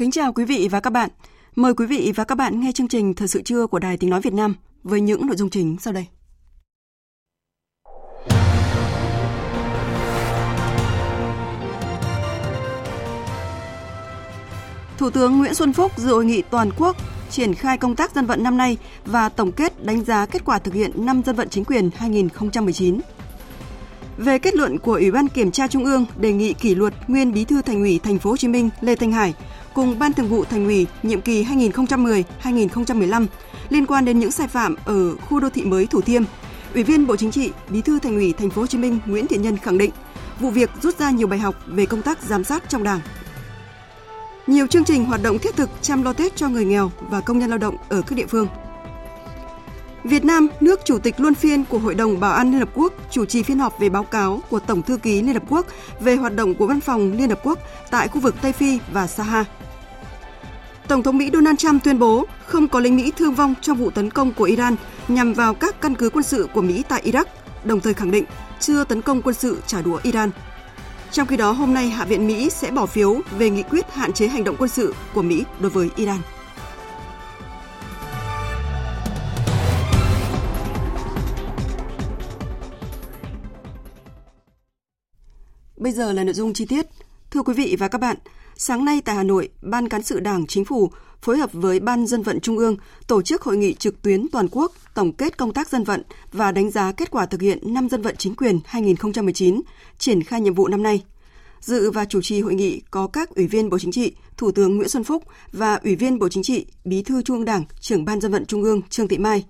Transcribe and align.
Kính 0.00 0.10
chào 0.10 0.32
quý 0.32 0.44
vị 0.44 0.68
và 0.70 0.80
các 0.80 0.90
bạn. 0.90 1.10
Mời 1.56 1.74
quý 1.74 1.86
vị 1.86 2.12
và 2.16 2.24
các 2.24 2.34
bạn 2.34 2.60
nghe 2.60 2.72
chương 2.72 2.88
trình 2.88 3.14
Thời 3.14 3.28
sự 3.28 3.42
trưa 3.42 3.66
của 3.66 3.78
Đài 3.78 3.96
Tiếng 3.96 4.10
Nói 4.10 4.20
Việt 4.20 4.32
Nam 4.32 4.54
với 4.82 5.00
những 5.00 5.26
nội 5.26 5.36
dung 5.36 5.50
chính 5.50 5.76
sau 5.80 5.92
đây. 5.92 6.06
Thủ 14.98 15.10
tướng 15.10 15.38
Nguyễn 15.38 15.54
Xuân 15.54 15.72
Phúc 15.72 15.92
dự 15.96 16.12
hội 16.12 16.24
nghị 16.24 16.42
toàn 16.42 16.70
quốc 16.76 16.96
triển 17.30 17.54
khai 17.54 17.78
công 17.78 17.96
tác 17.96 18.14
dân 18.14 18.26
vận 18.26 18.42
năm 18.42 18.56
nay 18.56 18.76
và 19.04 19.28
tổng 19.28 19.52
kết 19.52 19.84
đánh 19.84 20.04
giá 20.04 20.26
kết 20.26 20.44
quả 20.44 20.58
thực 20.58 20.74
hiện 20.74 20.90
năm 20.94 21.22
dân 21.26 21.36
vận 21.36 21.48
chính 21.48 21.64
quyền 21.64 21.90
2019. 21.96 23.00
Về 24.16 24.38
kết 24.38 24.54
luận 24.54 24.78
của 24.78 24.94
Ủy 24.94 25.10
ban 25.10 25.28
Kiểm 25.28 25.50
tra 25.50 25.66
Trung 25.68 25.84
ương 25.84 26.06
đề 26.16 26.32
nghị 26.32 26.52
kỷ 26.52 26.74
luật 26.74 26.94
nguyên 27.08 27.32
Bí 27.32 27.44
thư 27.44 27.62
Thành 27.62 27.80
ủy 27.80 28.00
Thành 28.02 28.18
phố 28.18 28.30
Hồ 28.30 28.36
Chí 28.36 28.48
Minh 28.48 28.70
Lê 28.80 28.96
Thanh 28.96 29.12
Hải 29.12 29.34
cùng 29.80 29.98
Ban 29.98 30.12
Thường 30.12 30.28
vụ 30.28 30.44
Thành 30.44 30.64
ủy 30.64 30.86
nhiệm 31.02 31.20
kỳ 31.20 31.44
2010-2015 31.44 33.26
liên 33.68 33.86
quan 33.86 34.04
đến 34.04 34.18
những 34.18 34.30
sai 34.30 34.48
phạm 34.48 34.76
ở 34.84 35.16
khu 35.16 35.40
đô 35.40 35.50
thị 35.50 35.64
mới 35.64 35.86
Thủ 35.86 36.00
Thiêm, 36.00 36.22
Ủy 36.74 36.82
viên 36.82 37.06
Bộ 37.06 37.16
Chính 37.16 37.30
trị, 37.30 37.52
Bí 37.68 37.82
thư 37.82 37.98
Thành 37.98 38.14
ủy 38.14 38.32
Thành 38.32 38.50
phố 38.50 38.60
Hồ 38.60 38.66
Chí 38.66 38.78
Minh 38.78 38.98
Nguyễn 39.06 39.26
Thiện 39.26 39.42
Nhân 39.42 39.56
khẳng 39.56 39.78
định 39.78 39.90
vụ 40.40 40.50
việc 40.50 40.70
rút 40.82 40.98
ra 40.98 41.10
nhiều 41.10 41.26
bài 41.26 41.38
học 41.38 41.54
về 41.66 41.86
công 41.86 42.02
tác 42.02 42.22
giám 42.22 42.44
sát 42.44 42.68
trong 42.68 42.82
Đảng. 42.82 43.00
Nhiều 44.46 44.66
chương 44.66 44.84
trình 44.84 45.04
hoạt 45.04 45.22
động 45.22 45.38
thiết 45.38 45.56
thực 45.56 45.70
chăm 45.82 46.02
lo 46.02 46.12
Tết 46.12 46.36
cho 46.36 46.48
người 46.48 46.64
nghèo 46.64 46.90
và 47.00 47.20
công 47.20 47.38
nhân 47.38 47.50
lao 47.50 47.58
động 47.58 47.76
ở 47.88 48.02
các 48.02 48.16
địa 48.16 48.26
phương. 48.26 48.46
Việt 50.04 50.24
Nam, 50.24 50.48
nước 50.60 50.80
chủ 50.84 50.98
tịch 50.98 51.20
luân 51.20 51.34
phiên 51.34 51.64
của 51.64 51.78
Hội 51.78 51.94
đồng 51.94 52.20
Bảo 52.20 52.32
an 52.32 52.50
Liên 52.50 52.58
Hợp 52.58 52.70
Quốc, 52.74 52.92
chủ 53.10 53.24
trì 53.24 53.42
phiên 53.42 53.58
họp 53.58 53.78
về 53.78 53.88
báo 53.88 54.04
cáo 54.04 54.40
của 54.50 54.60
Tổng 54.60 54.82
thư 54.82 54.96
ký 54.96 55.22
Liên 55.22 55.34
Hợp 55.34 55.44
Quốc 55.48 55.66
về 56.00 56.16
hoạt 56.16 56.34
động 56.34 56.54
của 56.54 56.66
Văn 56.66 56.80
phòng 56.80 57.12
Liên 57.12 57.28
Hợp 57.28 57.40
Quốc 57.42 57.58
tại 57.90 58.08
khu 58.08 58.20
vực 58.20 58.34
Tây 58.42 58.52
Phi 58.52 58.78
và 58.92 59.06
Saha. 59.06 59.44
Tổng 60.90 61.02
thống 61.02 61.18
Mỹ 61.18 61.30
Donald 61.32 61.58
Trump 61.58 61.84
tuyên 61.84 61.98
bố 61.98 62.26
không 62.46 62.68
có 62.68 62.80
lính 62.80 62.96
Mỹ 62.96 63.12
thương 63.16 63.34
vong 63.34 63.54
trong 63.60 63.76
vụ 63.76 63.90
tấn 63.90 64.10
công 64.10 64.32
của 64.32 64.44
Iran 64.44 64.76
nhằm 65.08 65.32
vào 65.32 65.54
các 65.54 65.80
căn 65.80 65.94
cứ 65.94 66.10
quân 66.10 66.22
sự 66.22 66.48
của 66.54 66.62
Mỹ 66.62 66.82
tại 66.88 67.02
Iraq, 67.04 67.24
đồng 67.64 67.80
thời 67.80 67.94
khẳng 67.94 68.10
định 68.10 68.24
chưa 68.60 68.84
tấn 68.84 69.02
công 69.02 69.22
quân 69.22 69.34
sự 69.34 69.62
trả 69.66 69.82
đũa 69.82 70.00
Iran. 70.02 70.30
Trong 71.10 71.26
khi 71.26 71.36
đó, 71.36 71.52
hôm 71.52 71.74
nay 71.74 71.90
Hạ 71.90 72.04
viện 72.04 72.26
Mỹ 72.26 72.50
sẽ 72.50 72.70
bỏ 72.70 72.86
phiếu 72.86 73.20
về 73.38 73.50
nghị 73.50 73.62
quyết 73.62 73.92
hạn 73.92 74.12
chế 74.12 74.28
hành 74.28 74.44
động 74.44 74.56
quân 74.58 74.68
sự 74.68 74.94
của 75.14 75.22
Mỹ 75.22 75.44
đối 75.60 75.70
với 75.70 75.88
Iran. 75.96 76.18
Bây 85.76 85.92
giờ 85.92 86.12
là 86.12 86.24
nội 86.24 86.34
dung 86.34 86.52
chi 86.52 86.66
tiết. 86.66 86.86
Thưa 87.30 87.42
quý 87.42 87.54
vị 87.54 87.76
và 87.78 87.88
các 87.88 88.00
bạn, 88.00 88.16
sáng 88.62 88.84
nay 88.84 89.00
tại 89.04 89.16
Hà 89.16 89.22
Nội, 89.22 89.48
Ban 89.62 89.88
Cán 89.88 90.02
sự 90.02 90.20
Đảng 90.20 90.46
Chính 90.46 90.64
phủ 90.64 90.90
phối 91.22 91.38
hợp 91.38 91.52
với 91.52 91.80
Ban 91.80 92.06
Dân 92.06 92.22
vận 92.22 92.40
Trung 92.40 92.58
ương 92.58 92.76
tổ 93.06 93.22
chức 93.22 93.42
hội 93.42 93.56
nghị 93.56 93.74
trực 93.74 94.02
tuyến 94.02 94.28
toàn 94.32 94.48
quốc 94.50 94.72
tổng 94.94 95.12
kết 95.12 95.38
công 95.38 95.52
tác 95.52 95.68
dân 95.68 95.84
vận 95.84 96.02
và 96.32 96.52
đánh 96.52 96.70
giá 96.70 96.92
kết 96.92 97.10
quả 97.10 97.26
thực 97.26 97.40
hiện 97.40 97.58
năm 97.74 97.88
dân 97.88 98.02
vận 98.02 98.16
chính 98.16 98.34
quyền 98.34 98.60
2019, 98.64 99.60
triển 99.98 100.22
khai 100.22 100.40
nhiệm 100.40 100.54
vụ 100.54 100.68
năm 100.68 100.82
nay. 100.82 101.04
Dự 101.60 101.90
và 101.90 102.04
chủ 102.04 102.22
trì 102.22 102.40
hội 102.40 102.54
nghị 102.54 102.80
có 102.90 103.06
các 103.06 103.34
Ủy 103.34 103.46
viên 103.46 103.70
Bộ 103.70 103.78
Chính 103.78 103.92
trị, 103.92 104.12
Thủ 104.36 104.52
tướng 104.52 104.76
Nguyễn 104.76 104.88
Xuân 104.88 105.04
Phúc 105.04 105.24
và 105.52 105.74
Ủy 105.74 105.96
viên 105.96 106.18
Bộ 106.18 106.28
Chính 106.28 106.42
trị, 106.42 106.66
Bí 106.84 107.02
thư 107.02 107.22
Trung 107.22 107.36
ương 107.36 107.44
Đảng, 107.44 107.64
trưởng 107.80 108.04
Ban 108.04 108.20
Dân 108.20 108.32
vận 108.32 108.46
Trung 108.46 108.62
ương 108.62 108.80
Trương 108.90 109.08
Thị 109.08 109.18
Mai. 109.18 109.44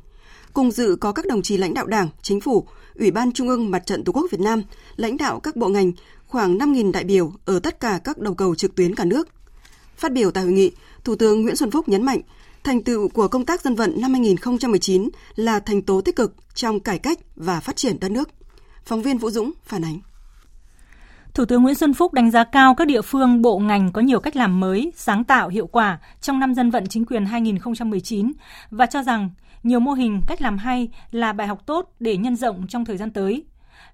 Cùng 0.52 0.70
dự 0.70 0.96
có 1.00 1.12
các 1.12 1.26
đồng 1.26 1.42
chí 1.42 1.56
lãnh 1.56 1.74
đạo 1.74 1.86
Đảng, 1.86 2.08
Chính 2.22 2.40
phủ, 2.40 2.66
Ủy 2.94 3.10
ban 3.10 3.32
Trung 3.32 3.48
ương 3.48 3.70
Mặt 3.70 3.86
trận 3.86 4.04
Tổ 4.04 4.12
quốc 4.12 4.26
Việt 4.30 4.40
Nam, 4.40 4.62
lãnh 4.96 5.16
đạo 5.16 5.40
các 5.40 5.56
bộ 5.56 5.68
ngành, 5.68 5.92
khoảng 6.30 6.58
5.000 6.58 6.92
đại 6.92 7.04
biểu 7.04 7.32
ở 7.44 7.58
tất 7.58 7.80
cả 7.80 8.00
các 8.04 8.18
đầu 8.18 8.34
cầu 8.34 8.54
trực 8.54 8.74
tuyến 8.74 8.94
cả 8.94 9.04
nước. 9.04 9.28
Phát 9.96 10.12
biểu 10.12 10.30
tại 10.30 10.44
hội 10.44 10.52
nghị, 10.52 10.70
Thủ 11.04 11.16
tướng 11.16 11.42
Nguyễn 11.42 11.56
Xuân 11.56 11.70
Phúc 11.70 11.88
nhấn 11.88 12.02
mạnh, 12.02 12.20
thành 12.64 12.82
tựu 12.82 13.08
của 13.08 13.28
công 13.28 13.44
tác 13.44 13.60
dân 13.60 13.74
vận 13.74 14.00
năm 14.00 14.12
2019 14.12 15.08
là 15.36 15.60
thành 15.60 15.82
tố 15.82 16.00
tích 16.00 16.16
cực 16.16 16.34
trong 16.54 16.80
cải 16.80 16.98
cách 16.98 17.18
và 17.36 17.60
phát 17.60 17.76
triển 17.76 18.00
đất 18.00 18.10
nước. 18.10 18.28
Phóng 18.84 19.02
viên 19.02 19.18
Vũ 19.18 19.30
Dũng 19.30 19.52
phản 19.64 19.84
ánh. 19.84 19.98
Thủ 21.34 21.44
tướng 21.44 21.62
Nguyễn 21.62 21.74
Xuân 21.74 21.94
Phúc 21.94 22.12
đánh 22.12 22.30
giá 22.30 22.44
cao 22.44 22.74
các 22.74 22.86
địa 22.86 23.02
phương, 23.02 23.42
bộ 23.42 23.58
ngành 23.58 23.92
có 23.92 24.00
nhiều 24.02 24.20
cách 24.20 24.36
làm 24.36 24.60
mới, 24.60 24.92
sáng 24.96 25.24
tạo, 25.24 25.48
hiệu 25.48 25.66
quả 25.66 25.98
trong 26.20 26.38
năm 26.38 26.54
dân 26.54 26.70
vận 26.70 26.86
chính 26.86 27.04
quyền 27.04 27.26
2019 27.26 28.32
và 28.70 28.86
cho 28.86 29.02
rằng 29.02 29.30
nhiều 29.62 29.80
mô 29.80 29.92
hình 29.92 30.20
cách 30.26 30.42
làm 30.42 30.58
hay 30.58 30.88
là 31.10 31.32
bài 31.32 31.46
học 31.46 31.66
tốt 31.66 31.94
để 32.00 32.16
nhân 32.16 32.36
rộng 32.36 32.66
trong 32.68 32.84
thời 32.84 32.96
gian 32.96 33.10
tới. 33.10 33.44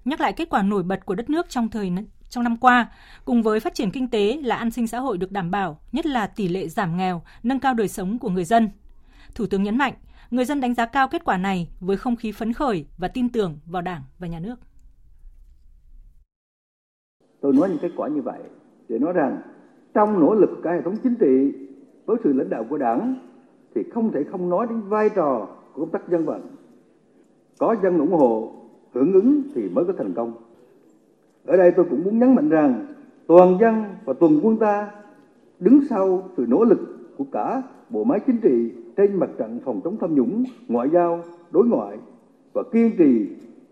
Nhắc 0.05 0.21
lại 0.21 0.33
kết 0.33 0.49
quả 0.49 0.61
nổi 0.61 0.83
bật 0.83 1.05
của 1.05 1.15
đất 1.15 1.29
nước 1.29 1.49
trong 1.49 1.69
thời 1.69 1.89
trong 2.29 2.43
năm 2.43 2.57
qua, 2.57 2.91
cùng 3.25 3.43
với 3.43 3.59
phát 3.59 3.73
triển 3.73 3.91
kinh 3.91 4.09
tế 4.09 4.39
là 4.43 4.55
an 4.55 4.71
sinh 4.71 4.87
xã 4.87 4.99
hội 4.99 5.17
được 5.17 5.31
đảm 5.31 5.51
bảo, 5.51 5.79
nhất 5.91 6.05
là 6.05 6.27
tỷ 6.27 6.47
lệ 6.47 6.67
giảm 6.67 6.97
nghèo, 6.97 7.21
nâng 7.43 7.59
cao 7.59 7.73
đời 7.73 7.87
sống 7.87 8.19
của 8.19 8.29
người 8.29 8.45
dân. 8.45 8.69
Thủ 9.35 9.45
tướng 9.49 9.63
nhấn 9.63 9.77
mạnh, 9.77 9.93
người 10.31 10.45
dân 10.45 10.61
đánh 10.61 10.73
giá 10.73 10.85
cao 10.85 11.07
kết 11.07 11.23
quả 11.23 11.37
này 11.37 11.69
với 11.79 11.97
không 11.97 12.15
khí 12.15 12.31
phấn 12.31 12.53
khởi 12.53 12.85
và 12.97 13.07
tin 13.07 13.29
tưởng 13.29 13.59
vào 13.65 13.81
Đảng 13.81 14.01
và 14.19 14.27
nhà 14.27 14.39
nước. 14.39 14.55
Tôi 17.41 17.53
nói 17.53 17.69
những 17.69 17.79
kết 17.81 17.91
quả 17.95 18.07
như 18.07 18.21
vậy 18.21 18.39
để 18.89 18.99
nói 18.99 19.13
rằng 19.13 19.41
trong 19.93 20.19
nỗ 20.19 20.33
lực 20.33 20.49
cả 20.63 20.71
hệ 20.71 20.81
thống 20.81 20.95
chính 21.03 21.15
trị 21.15 21.57
với 22.05 22.17
sự 22.23 22.33
lãnh 22.33 22.49
đạo 22.49 22.65
của 22.69 22.77
Đảng 22.77 23.15
thì 23.75 23.81
không 23.93 24.11
thể 24.11 24.19
không 24.31 24.49
nói 24.49 24.67
đến 24.69 24.81
vai 24.81 25.09
trò 25.15 25.47
của 25.73 25.81
công 25.81 25.91
tác 25.91 26.09
dân 26.09 26.25
vận. 26.25 26.55
Có 27.59 27.75
dân 27.83 27.99
ủng 27.99 28.11
hộ, 28.11 28.53
hưởng 28.93 29.13
ứng 29.13 29.41
thì 29.55 29.69
mới 29.69 29.85
có 29.85 29.93
thành 29.97 30.13
công. 30.15 30.46
Ở 31.47 31.57
đây 31.57 31.71
tôi 31.71 31.85
cũng 31.89 32.03
muốn 32.03 32.19
nhấn 32.19 32.35
mạnh 32.35 32.49
rằng 32.49 32.85
toàn 33.27 33.57
dân 33.61 33.83
và 34.05 34.13
toàn 34.13 34.39
quân 34.43 34.57
ta 34.57 34.91
đứng 35.59 35.79
sau 35.89 36.29
sự 36.37 36.45
nỗ 36.47 36.63
lực 36.63 36.79
của 37.17 37.25
cả 37.31 37.63
bộ 37.89 38.03
máy 38.03 38.19
chính 38.27 38.37
trị 38.41 38.71
trên 38.97 39.15
mặt 39.15 39.29
trận 39.37 39.59
phòng 39.65 39.81
chống 39.83 39.97
tham 40.01 40.15
nhũng, 40.15 40.43
ngoại 40.67 40.89
giao, 40.93 41.23
đối 41.51 41.65
ngoại 41.65 41.97
và 42.53 42.63
kiên 42.71 42.91
trì 42.97 43.27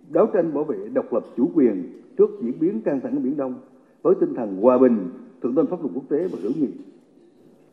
đấu 0.10 0.26
tranh 0.34 0.54
bảo 0.54 0.64
vệ 0.64 0.78
độc 0.94 1.14
lập 1.14 1.24
chủ 1.38 1.50
quyền 1.56 1.84
trước 2.18 2.30
diễn 2.42 2.60
biến 2.60 2.82
căng 2.82 3.00
thẳng 3.02 3.16
ở 3.16 3.20
Biển 3.20 3.38
Đông 3.38 3.54
với 4.02 4.16
tinh 4.20 4.34
thần 4.36 4.62
hòa 4.62 4.78
bình, 4.78 5.10
thượng 5.44 5.56
tôn 5.56 5.68
pháp 5.68 5.82
luật 5.82 5.92
quốc 5.96 6.04
tế 6.10 6.28
và 6.28 6.40
hữu 6.44 6.52
nghị. 6.60 6.70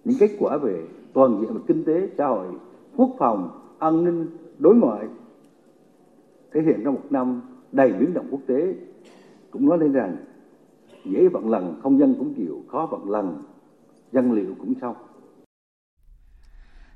Những 0.04 0.16
kết 0.20 0.30
quả 0.38 0.56
về 0.56 0.82
toàn 1.12 1.38
diện 1.40 1.54
về 1.54 1.60
kinh 1.66 1.84
tế, 1.84 2.08
xã 2.19 2.26
hội, 2.26 2.46
quốc 2.96 3.10
phòng, 3.19 3.50
an 3.78 4.04
ninh, 4.04 4.26
đối 4.58 4.74
ngoại 4.74 5.06
thể 6.52 6.62
hiện 6.62 6.80
trong 6.84 6.94
một 6.94 7.02
năm 7.10 7.40
đầy 7.72 7.92
biến 7.92 8.14
động 8.14 8.26
quốc 8.30 8.40
tế 8.46 8.74
cũng 9.52 9.68
nói 9.68 9.78
lên 9.78 9.92
rằng 9.92 10.16
dễ 11.04 11.28
vận 11.28 11.50
lần 11.50 11.81
không 11.82 11.99
dân 11.99 12.14
cũng 12.19 12.34
chịu 12.34 12.64
khó 12.69 12.88
vận 12.90 13.10
lần 13.10 13.43
dân 14.12 14.32
liệu 14.32 14.54
cũng 14.58 14.75
xong 14.81 14.96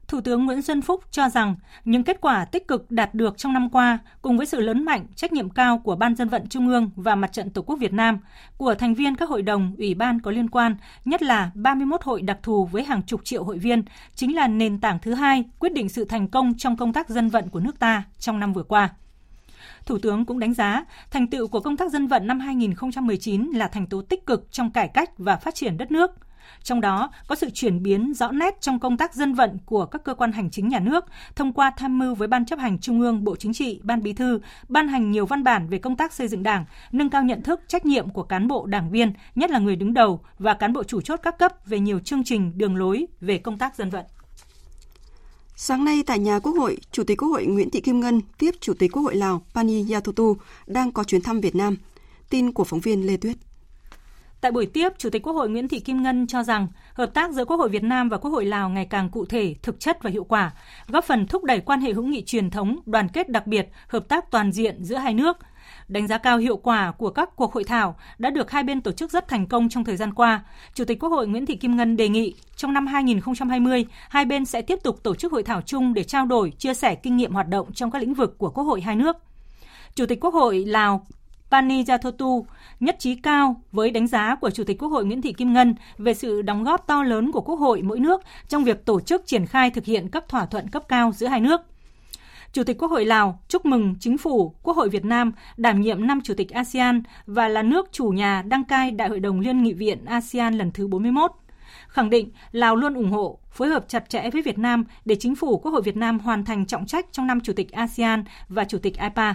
Thủ 0.09 0.21
tướng 0.21 0.45
Nguyễn 0.45 0.63
Xuân 0.63 0.83
Phúc 0.83 1.05
cho 1.11 1.29
rằng 1.29 1.57
những 1.85 2.05
kết 2.05 2.21
quả 2.21 2.45
tích 2.45 2.69
cực 2.69 2.91
đạt 2.91 3.15
được 3.15 3.39
trong 3.39 3.53
năm 3.53 3.71
qua 3.71 3.99
cùng 4.23 4.37
với 4.37 4.47
sự 4.47 4.61
lớn 4.61 4.85
mạnh, 4.85 5.07
trách 5.15 5.33
nhiệm 5.33 5.51
cao 5.51 5.79
của 5.79 5.97
Ban 5.97 6.15
dân 6.15 6.29
vận 6.29 6.49
Trung 6.49 6.69
ương 6.69 6.91
và 6.97 7.15
Mặt 7.15 7.33
trận 7.33 7.51
Tổ 7.51 7.63
quốc 7.63 7.77
Việt 7.77 7.93
Nam, 7.93 8.19
của 8.57 8.75
thành 8.75 8.95
viên 8.95 9.17
các 9.17 9.29
hội 9.29 9.43
đồng, 9.43 9.75
ủy 9.79 9.95
ban 9.95 10.21
có 10.21 10.31
liên 10.31 10.51
quan, 10.51 10.77
nhất 11.05 11.23
là 11.23 11.51
31 11.55 12.03
hội 12.03 12.23
đặc 12.23 12.39
thù 12.43 12.65
với 12.65 12.85
hàng 12.85 13.03
chục 13.03 13.21
triệu 13.25 13.45
hội 13.45 13.59
viên, 13.59 13.83
chính 14.15 14.35
là 14.35 14.49
nền 14.49 14.81
tảng 14.81 14.99
thứ 15.03 15.15
hai 15.15 15.45
quyết 15.59 15.73
định 15.73 15.89
sự 15.89 16.05
thành 16.05 16.29
công 16.29 16.55
trong 16.59 16.77
công 16.77 16.93
tác 16.93 17.09
dân 17.09 17.29
vận 17.29 17.49
của 17.49 17.61
nước 17.61 17.79
ta 17.79 18.03
trong 18.19 18.41
năm 18.41 18.53
vừa 18.53 18.63
qua. 18.63 18.91
Thủ 19.87 19.99
tướng 19.99 20.25
cũng 20.25 20.39
đánh 20.39 20.55
giá 20.55 20.85
thành 21.11 21.27
tựu 21.27 21.49
của 21.49 21.61
công 21.61 21.77
tác 21.77 21.91
dân 21.91 22.07
vận 22.07 22.27
năm 22.27 22.41
2019 22.41 23.51
là 23.55 23.69
thành 23.69 23.87
tố 23.87 24.03
tích 24.03 24.27
cực 24.27 24.53
trong 24.53 24.71
cải 24.71 24.89
cách 24.89 25.11
và 25.19 25.37
phát 25.37 25.55
triển 25.55 25.77
đất 25.77 25.91
nước– 25.91 26.11
Trong 26.63 26.81
đó 26.81 27.11
có 27.27 27.35
sự 27.35 27.51
chuyển 27.51 27.83
biến 27.83 28.15
rõ 28.15 28.33
nét 28.33 28.61
trong 28.61 28.81
công 28.81 28.97
tác 28.97 29.15
dân 29.15 29.35
vận 29.35 29.59
của 29.67 29.87
các 29.87 30.05
cơ 30.05 30.15
quan 30.15 30.33
hành 30.33 30.51
chính 30.51 30.69
nhà 30.69 30.79
nước 30.79 31.05
thông 31.37 31.53
qua 31.53 31.73
tham 31.77 31.99
mưu 31.99 32.15
với 32.15 32.29
Ban 32.29 32.47
chấp 32.47 32.59
hành 32.59 32.79
Trung 32.79 33.01
ương, 33.01 33.25
Bộ 33.25 33.37
Chính 33.37 33.53
trị, 33.53 33.81
Ban 33.83 34.03
Bí 34.03 34.13
thư, 34.13 34.41
ban 34.69 34.89
hành 34.89 35.11
nhiều 35.11 35.27
văn 35.27 35.45
bản 35.45 35.69
về 35.69 35.79
công 35.79 35.97
tác 35.97 36.13
xây 36.13 36.29
dựng 36.29 36.43
Đảng, 36.43 36.65
nâng 36.93 37.11
cao 37.11 37.23
nhận 37.23 37.43
thức, 37.43 37.61
trách 37.69 37.87
nhiệm 37.87 38.11
của 38.11 38.23
cán 38.23 38.49
bộ 38.49 38.67
đảng 38.67 38.91
viên, 38.91 39.13
nhất 39.35 39.51
là 39.51 39.59
người 39.59 39.77
đứng 39.77 39.95
đầu 39.95 40.21
và 40.39 40.55
cán 40.55 40.73
bộ 40.73 40.85
chủ 40.85 41.01
chốt 41.01 41.21
các 41.23 41.39
cấp 41.39 41.53
về 41.67 41.81
nhiều 41.81 41.99
chương 41.99 42.25
trình, 42.25 42.59
đường 42.59 42.77
lối 42.77 43.07
về 43.21 43.39
công 43.39 43.59
tác 43.59 43.77
dân 43.77 43.91
vận. 43.91 44.05
Sáng 45.59 45.85
nay 45.85 46.03
tại 46.07 46.19
nhà 46.19 46.39
Quốc 46.39 46.53
hội, 46.53 46.79
Chủ 46.91 47.05
tịch 47.05 47.19
Quốc 47.19 47.29
hội 47.29 47.47
Nguyễn 47.47 47.71
Thị 47.71 47.81
Kim 47.81 48.01
Ngân 48.01 48.21
tiếp 48.39 48.51
Chủ 48.61 48.75
tịch 48.75 48.93
Quốc 48.93 49.03
hội 49.03 49.17
Lào 49.17 49.43
Pani 49.55 49.93
Yathotu 49.93 50.37
đang 50.67 50.93
có 50.93 51.05
chuyến 51.05 51.23
thăm 51.23 51.41
Việt 51.41 51.55
Nam. 51.55 51.77
Tin 52.31 52.53
của 52.53 52.65
phóng 52.65 52.81
viên 52.81 53.07
Lê 53.07 53.17
Tuyết. 53.17 53.37
Tại 54.41 54.53
buổi 54.53 54.67
tiếp, 54.67 54.89
Chủ 54.99 55.11
tịch 55.11 55.23
Quốc 55.23 55.33
hội 55.33 55.49
Nguyễn 55.49 55.69
Thị 55.69 55.81
Kim 55.81 56.03
Ngân 56.03 56.27
cho 56.27 56.43
rằng 56.43 56.69
hợp 56.95 57.15
tác 57.15 57.33
giữa 57.33 57.45
Quốc 57.45 57.57
hội 57.57 57.69
Việt 57.69 57.83
Nam 57.83 58.09
và 58.09 58.19
Quốc 58.19 58.31
hội 58.31 58.45
Lào 58.45 58.69
ngày 58.69 58.87
càng 58.91 59.11
cụ 59.11 59.25
thể, 59.25 59.55
thực 59.63 59.81
chất 59.81 60.03
và 60.03 60.11
hiệu 60.11 60.25
quả, 60.25 60.53
góp 60.89 61.05
phần 61.05 61.27
thúc 61.27 61.45
đẩy 61.45 61.61
quan 61.61 61.81
hệ 61.81 61.93
hữu 61.93 62.05
nghị 62.05 62.25
truyền 62.25 62.51
thống, 62.51 62.79
đoàn 62.87 63.09
kết 63.09 63.29
đặc 63.29 63.47
biệt, 63.47 63.69
hợp 63.89 64.09
tác 64.09 64.31
toàn 64.31 64.53
diện 64.53 64.85
giữa 64.85 64.97
hai 64.97 65.15
nước. 65.15 65.37
Đánh 65.89 66.07
giá 66.07 66.19
cao 66.19 66.39
hiệu 66.39 66.57
quả 66.57 66.93
của 66.93 67.11
các 67.11 67.37
cuộc 67.37 67.53
hội 67.53 67.65
thảo 67.65 67.97
đã 68.19 68.31
được 68.31 68.51
hai 68.51 68.63
bên 68.63 68.81
tổ 68.81 68.93
chức 68.93 69.11
rất 69.11 69.29
thành 69.29 69.47
công 69.47 69.69
trong 69.69 69.85
thời 69.85 69.97
gian 69.97 70.15
qua. 70.15 70.45
Chủ 70.75 70.85
tịch 70.85 71.01
Quốc 71.01 71.11
hội 71.11 71.27
Nguyễn 71.27 71.47
Thị 71.47 71.57
Kim 71.57 71.77
Ngân 71.77 71.97
đề 71.97 72.09
nghị 72.09 72.35
trong 72.57 72.73
năm 72.73 72.87
2020, 72.87 73.87
hai 74.09 74.25
bên 74.25 74.45
sẽ 74.45 74.63
tiếp 74.63 74.79
tục 74.83 75.03
tổ 75.03 75.15
chức 75.15 75.33
hội 75.33 75.43
thảo 75.43 75.63
chung 75.63 75.95
để 75.95 76.05
trao 76.05 76.27
đổi, 76.27 76.51
chia 76.51 76.75
sẻ 76.75 76.95
kinh 76.95 77.17
nghiệm 77.17 77.33
hoạt 77.33 77.49
động 77.49 77.73
trong 77.73 77.91
các 77.91 77.99
lĩnh 77.99 78.15
vực 78.15 78.39
của 78.39 78.51
Quốc 78.51 78.65
hội 78.65 78.81
hai 78.81 78.97
nước. 78.97 79.17
Chủ 79.95 80.07
tịch 80.07 80.21
Quốc 80.21 80.35
hội 80.35 80.65
Lào 80.67 81.07
Pani 81.51 81.85
Yathotu 81.89 82.47
nhất 82.81 82.97
trí 82.99 83.15
cao 83.15 83.57
với 83.73 83.91
đánh 83.91 84.07
giá 84.07 84.35
của 84.35 84.51
Chủ 84.51 84.65
tịch 84.65 84.79
Quốc 84.79 84.89
hội 84.89 85.05
Nguyễn 85.05 85.23
Thị 85.23 85.33
Kim 85.33 85.53
Ngân 85.53 85.75
về 85.99 86.15
sự 86.15 86.43
đóng 86.43 86.65
góp 86.65 86.87
to 86.87 87.03
lớn 87.03 87.33
của 87.33 87.41
Quốc 87.41 87.57
hội 87.57 87.83
mỗi 87.83 88.01
nước 88.01 88.23
trong 88.49 88.65
việc 88.65 88.85
tổ 88.85 89.01
chức 89.01 89.27
triển 89.27 89.47
khai 89.47 89.71
thực 89.71 89.85
hiện 89.85 90.09
các 90.09 90.29
thỏa 90.29 90.47
thuận 90.47 90.69
cấp 90.69 90.83
cao 90.89 91.13
giữa 91.13 91.27
hai 91.27 91.41
nước. 91.41 91.61
Chủ 92.53 92.65
tịch 92.65 92.79
Quốc 92.79 92.91
hội 92.91 93.05
Lào 93.05 93.41
chúc 93.49 93.67
mừng 93.67 93.95
Chính 94.01 94.19
phủ 94.19 94.55
Quốc 94.63 94.77
hội 94.77 94.89
Việt 94.89 95.05
Nam 95.05 95.33
đảm 95.57 95.81
nhiệm 95.81 96.07
năm 96.07 96.21
Chủ 96.25 96.35
tịch 96.35 96.51
ASEAN 96.51 97.03
và 97.27 97.49
là 97.49 97.63
nước 97.63 97.89
chủ 97.93 98.09
nhà 98.09 98.43
đăng 98.43 98.65
cai 98.65 98.91
Đại 98.91 99.09
hội 99.09 99.21
đồng 99.21 99.41
Liên 99.41 99.63
nghị 99.63 99.73
viện 99.73 100.05
ASEAN 100.05 100.55
lần 100.55 100.71
thứ 100.71 100.87
41 100.87 101.33
khẳng 101.89 102.11
định 102.11 102.31
Lào 102.53 102.77
luôn 102.77 102.95
ủng 102.95 103.11
hộ, 103.11 103.39
phối 103.51 103.69
hợp 103.69 103.85
chặt 103.89 104.09
chẽ 104.09 104.31
với 104.31 104.43
Việt 104.43 104.59
Nam 104.59 104.85
để 105.05 105.17
chính 105.21 105.35
phủ 105.35 105.59
Quốc 105.59 105.73
hội 105.73 105.83
Việt 105.83 105.97
Nam 105.97 106.19
hoàn 106.19 106.45
thành 106.45 106.67
trọng 106.67 106.87
trách 106.87 107.07
trong 107.13 107.27
năm 107.27 107.41
Chủ 107.41 107.53
tịch 107.53 107.73
ASEAN 107.73 108.25
và 108.49 108.65
Chủ 108.65 108.79
tịch 108.79 108.99
IPA 109.01 109.35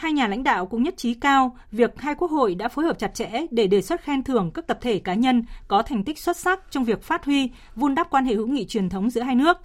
hai 0.00 0.12
nhà 0.12 0.26
lãnh 0.26 0.42
đạo 0.42 0.66
cũng 0.66 0.82
nhất 0.82 0.94
trí 0.96 1.14
cao 1.14 1.56
việc 1.72 2.00
hai 2.00 2.14
quốc 2.14 2.30
hội 2.30 2.54
đã 2.54 2.68
phối 2.68 2.84
hợp 2.84 2.98
chặt 2.98 3.14
chẽ 3.14 3.30
để 3.50 3.66
đề 3.66 3.82
xuất 3.82 4.02
khen 4.02 4.24
thưởng 4.24 4.50
các 4.54 4.66
tập 4.66 4.78
thể 4.80 4.98
cá 4.98 5.14
nhân 5.14 5.44
có 5.68 5.82
thành 5.82 6.04
tích 6.04 6.18
xuất 6.18 6.36
sắc 6.36 6.60
trong 6.70 6.84
việc 6.84 7.02
phát 7.02 7.24
huy, 7.24 7.50
vun 7.76 7.94
đắp 7.94 8.10
quan 8.10 8.24
hệ 8.24 8.34
hữu 8.34 8.46
nghị 8.46 8.66
truyền 8.66 8.88
thống 8.88 9.10
giữa 9.10 9.22
hai 9.22 9.34
nước. 9.34 9.58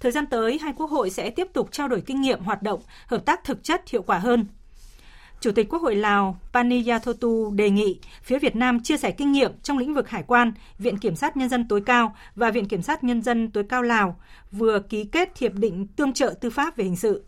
Thời 0.00 0.12
gian 0.12 0.26
tới, 0.26 0.58
hai 0.62 0.72
quốc 0.76 0.90
hội 0.90 1.10
sẽ 1.10 1.30
tiếp 1.30 1.48
tục 1.52 1.68
trao 1.72 1.88
đổi 1.88 2.00
kinh 2.00 2.20
nghiệm 2.20 2.40
hoạt 2.40 2.62
động, 2.62 2.80
hợp 3.06 3.24
tác 3.24 3.44
thực 3.44 3.64
chất 3.64 3.90
hiệu 3.90 4.02
quả 4.02 4.18
hơn. 4.18 4.46
Chủ 5.40 5.52
tịch 5.52 5.68
Quốc 5.68 5.82
hội 5.82 5.94
Lào 5.96 6.38
Paniyathotu 6.52 7.50
đề 7.50 7.70
nghị 7.70 7.98
phía 8.22 8.38
Việt 8.38 8.56
Nam 8.56 8.82
chia 8.82 8.96
sẻ 8.96 9.10
kinh 9.10 9.32
nghiệm 9.32 9.52
trong 9.62 9.78
lĩnh 9.78 9.94
vực 9.94 10.08
hải 10.08 10.22
quan, 10.22 10.52
Viện 10.78 10.98
Kiểm 10.98 11.16
sát 11.16 11.36
Nhân 11.36 11.48
dân 11.48 11.68
tối 11.68 11.82
cao 11.86 12.14
và 12.34 12.50
Viện 12.50 12.68
Kiểm 12.68 12.82
sát 12.82 13.04
Nhân 13.04 13.22
dân 13.22 13.50
tối 13.50 13.64
cao 13.68 13.82
Lào 13.82 14.20
vừa 14.52 14.78
ký 14.78 15.04
kết 15.04 15.38
hiệp 15.38 15.54
định 15.54 15.86
tương 15.86 16.12
trợ 16.12 16.34
tư 16.40 16.50
pháp 16.50 16.76
về 16.76 16.84
hình 16.84 16.96
sự. 16.96 17.24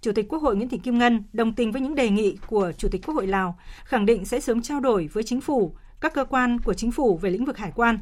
Chủ 0.00 0.12
tịch 0.12 0.26
Quốc 0.28 0.42
hội 0.42 0.56
Nguyễn 0.56 0.68
Thị 0.68 0.78
Kim 0.78 0.98
Ngân 0.98 1.24
đồng 1.32 1.52
tình 1.52 1.72
với 1.72 1.80
những 1.80 1.94
đề 1.94 2.10
nghị 2.10 2.36
của 2.46 2.72
Chủ 2.78 2.88
tịch 2.88 3.06
Quốc 3.06 3.14
hội 3.14 3.26
Lào, 3.26 3.58
khẳng 3.84 4.06
định 4.06 4.24
sẽ 4.24 4.40
sớm 4.40 4.62
trao 4.62 4.80
đổi 4.80 5.08
với 5.12 5.22
chính 5.22 5.40
phủ, 5.40 5.74
các 6.00 6.14
cơ 6.14 6.24
quan 6.24 6.60
của 6.60 6.74
chính 6.74 6.92
phủ 6.92 7.18
về 7.22 7.30
lĩnh 7.30 7.44
vực 7.44 7.58
hải 7.58 7.72
quan. 7.74 7.98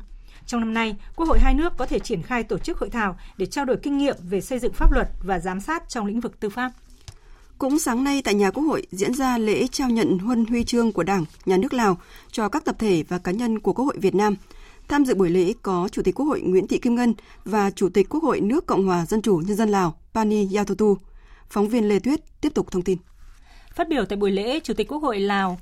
Trong 0.46 0.60
năm 0.60 0.74
nay, 0.74 0.96
Quốc 1.16 1.28
hội 1.28 1.38
hai 1.38 1.54
nước 1.54 1.72
có 1.76 1.86
thể 1.86 1.98
triển 1.98 2.22
khai 2.22 2.42
tổ 2.42 2.58
chức 2.58 2.78
hội 2.78 2.90
thảo 2.90 3.16
để 3.36 3.46
trao 3.46 3.64
đổi 3.64 3.76
kinh 3.76 3.98
nghiệm 3.98 4.16
về 4.22 4.40
xây 4.40 4.58
dựng 4.58 4.72
pháp 4.72 4.92
luật 4.92 5.08
và 5.22 5.38
giám 5.38 5.60
sát 5.60 5.88
trong 5.88 6.06
lĩnh 6.06 6.20
vực 6.20 6.40
tư 6.40 6.48
pháp. 6.48 6.72
Cũng 7.58 7.78
sáng 7.78 8.04
nay 8.04 8.22
tại 8.24 8.34
nhà 8.34 8.50
Quốc 8.50 8.64
hội 8.64 8.86
diễn 8.90 9.14
ra 9.14 9.38
lễ 9.38 9.66
trao 9.66 9.90
nhận 9.90 10.18
huân 10.18 10.44
huy 10.44 10.64
chương 10.64 10.92
của 10.92 11.02
Đảng, 11.02 11.24
Nhà 11.46 11.56
nước 11.56 11.72
Lào 11.72 11.98
cho 12.30 12.48
các 12.48 12.64
tập 12.64 12.76
thể 12.78 13.04
và 13.08 13.18
cá 13.18 13.32
nhân 13.32 13.58
của 13.58 13.72
Quốc 13.72 13.84
hội 13.84 13.96
Việt 13.98 14.14
Nam. 14.14 14.36
Tham 14.88 15.04
dự 15.04 15.14
buổi 15.14 15.30
lễ 15.30 15.52
có 15.62 15.88
Chủ 15.92 16.02
tịch 16.02 16.14
Quốc 16.14 16.26
hội 16.26 16.40
Nguyễn 16.40 16.66
Thị 16.66 16.78
Kim 16.78 16.94
Ngân 16.94 17.14
và 17.44 17.70
Chủ 17.70 17.88
tịch 17.88 18.08
Quốc 18.08 18.22
hội 18.22 18.40
nước 18.40 18.66
Cộng 18.66 18.86
hòa 18.86 19.06
Dân 19.06 19.22
chủ 19.22 19.42
Nhân 19.46 19.56
dân 19.56 19.68
Lào 19.68 19.98
Pani 20.14 20.56
Yathotu. 20.56 20.96
Phóng 21.50 21.68
viên 21.68 21.88
Lê 21.88 21.98
Tuyết 21.98 22.20
tiếp 22.40 22.54
tục 22.54 22.70
thông 22.70 22.82
tin. 22.82 22.98
Phát 23.74 23.88
biểu 23.88 24.04
tại 24.04 24.16
buổi 24.16 24.30
lễ, 24.30 24.60
Chủ 24.60 24.74
tịch 24.74 24.88
Quốc 24.88 25.02
hội 25.02 25.18
Lào 25.18 25.58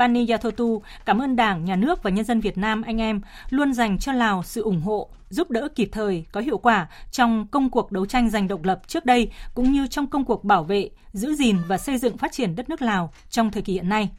Pani 0.00 0.26
Yathotu 0.28 0.82
cảm 1.04 1.18
ơn 1.18 1.36
Đảng, 1.36 1.64
Nhà 1.64 1.76
nước 1.76 2.02
và 2.02 2.10
nhân 2.10 2.24
dân 2.24 2.40
Việt 2.40 2.58
Nam 2.58 2.82
anh 2.82 3.00
em 3.00 3.20
luôn 3.50 3.72
dành 3.72 3.98
cho 3.98 4.12
Lào 4.12 4.42
sự 4.42 4.62
ủng 4.62 4.80
hộ, 4.80 5.08
giúp 5.28 5.50
đỡ 5.50 5.68
kịp 5.74 5.88
thời, 5.92 6.24
có 6.32 6.40
hiệu 6.40 6.58
quả 6.58 6.88
trong 7.10 7.46
công 7.46 7.70
cuộc 7.70 7.92
đấu 7.92 8.06
tranh 8.06 8.30
giành 8.30 8.48
độc 8.48 8.64
lập 8.64 8.80
trước 8.86 9.04
đây 9.04 9.30
cũng 9.54 9.72
như 9.72 9.86
trong 9.86 10.06
công 10.06 10.24
cuộc 10.24 10.44
bảo 10.44 10.64
vệ, 10.64 10.90
giữ 11.12 11.34
gìn 11.34 11.56
và 11.68 11.78
xây 11.78 11.98
dựng 11.98 12.18
phát 12.18 12.32
triển 12.32 12.56
đất 12.56 12.68
nước 12.68 12.82
Lào 12.82 13.12
trong 13.30 13.50
thời 13.50 13.62
kỳ 13.62 13.72
hiện 13.72 13.88
nay. 13.88 14.10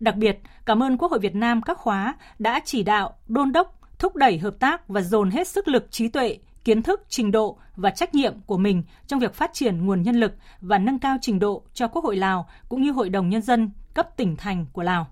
Đặc 0.00 0.16
biệt, 0.16 0.38
cảm 0.64 0.82
ơn 0.82 0.98
Quốc 0.98 1.10
hội 1.10 1.20
Việt 1.20 1.34
Nam 1.34 1.62
các 1.62 1.78
khóa 1.78 2.14
đã 2.38 2.60
chỉ 2.64 2.82
đạo, 2.82 3.14
đôn 3.28 3.52
đốc, 3.52 3.80
thúc 3.98 4.16
đẩy 4.16 4.38
hợp 4.38 4.54
tác 4.58 4.88
và 4.88 5.00
dồn 5.00 5.30
hết 5.30 5.48
sức 5.48 5.68
lực 5.68 5.86
trí 5.90 6.08
tuệ, 6.08 6.38
kiến 6.64 6.82
thức, 6.82 7.02
trình 7.08 7.30
độ 7.30 7.58
và 7.76 7.90
trách 7.90 8.14
nhiệm 8.14 8.34
của 8.46 8.58
mình 8.58 8.82
trong 9.06 9.20
việc 9.20 9.34
phát 9.34 9.50
triển 9.52 9.86
nguồn 9.86 10.02
nhân 10.02 10.16
lực 10.16 10.32
và 10.60 10.78
nâng 10.78 10.98
cao 10.98 11.16
trình 11.20 11.38
độ 11.38 11.62
cho 11.74 11.88
Quốc 11.88 12.04
hội 12.04 12.16
Lào 12.16 12.48
cũng 12.68 12.82
như 12.82 12.92
Hội 12.92 13.08
đồng 13.08 13.28
Nhân 13.28 13.42
dân 13.42 13.70
cấp 13.96 14.16
tỉnh 14.16 14.36
thành 14.36 14.66
của 14.72 14.82
Lào. 14.82 15.06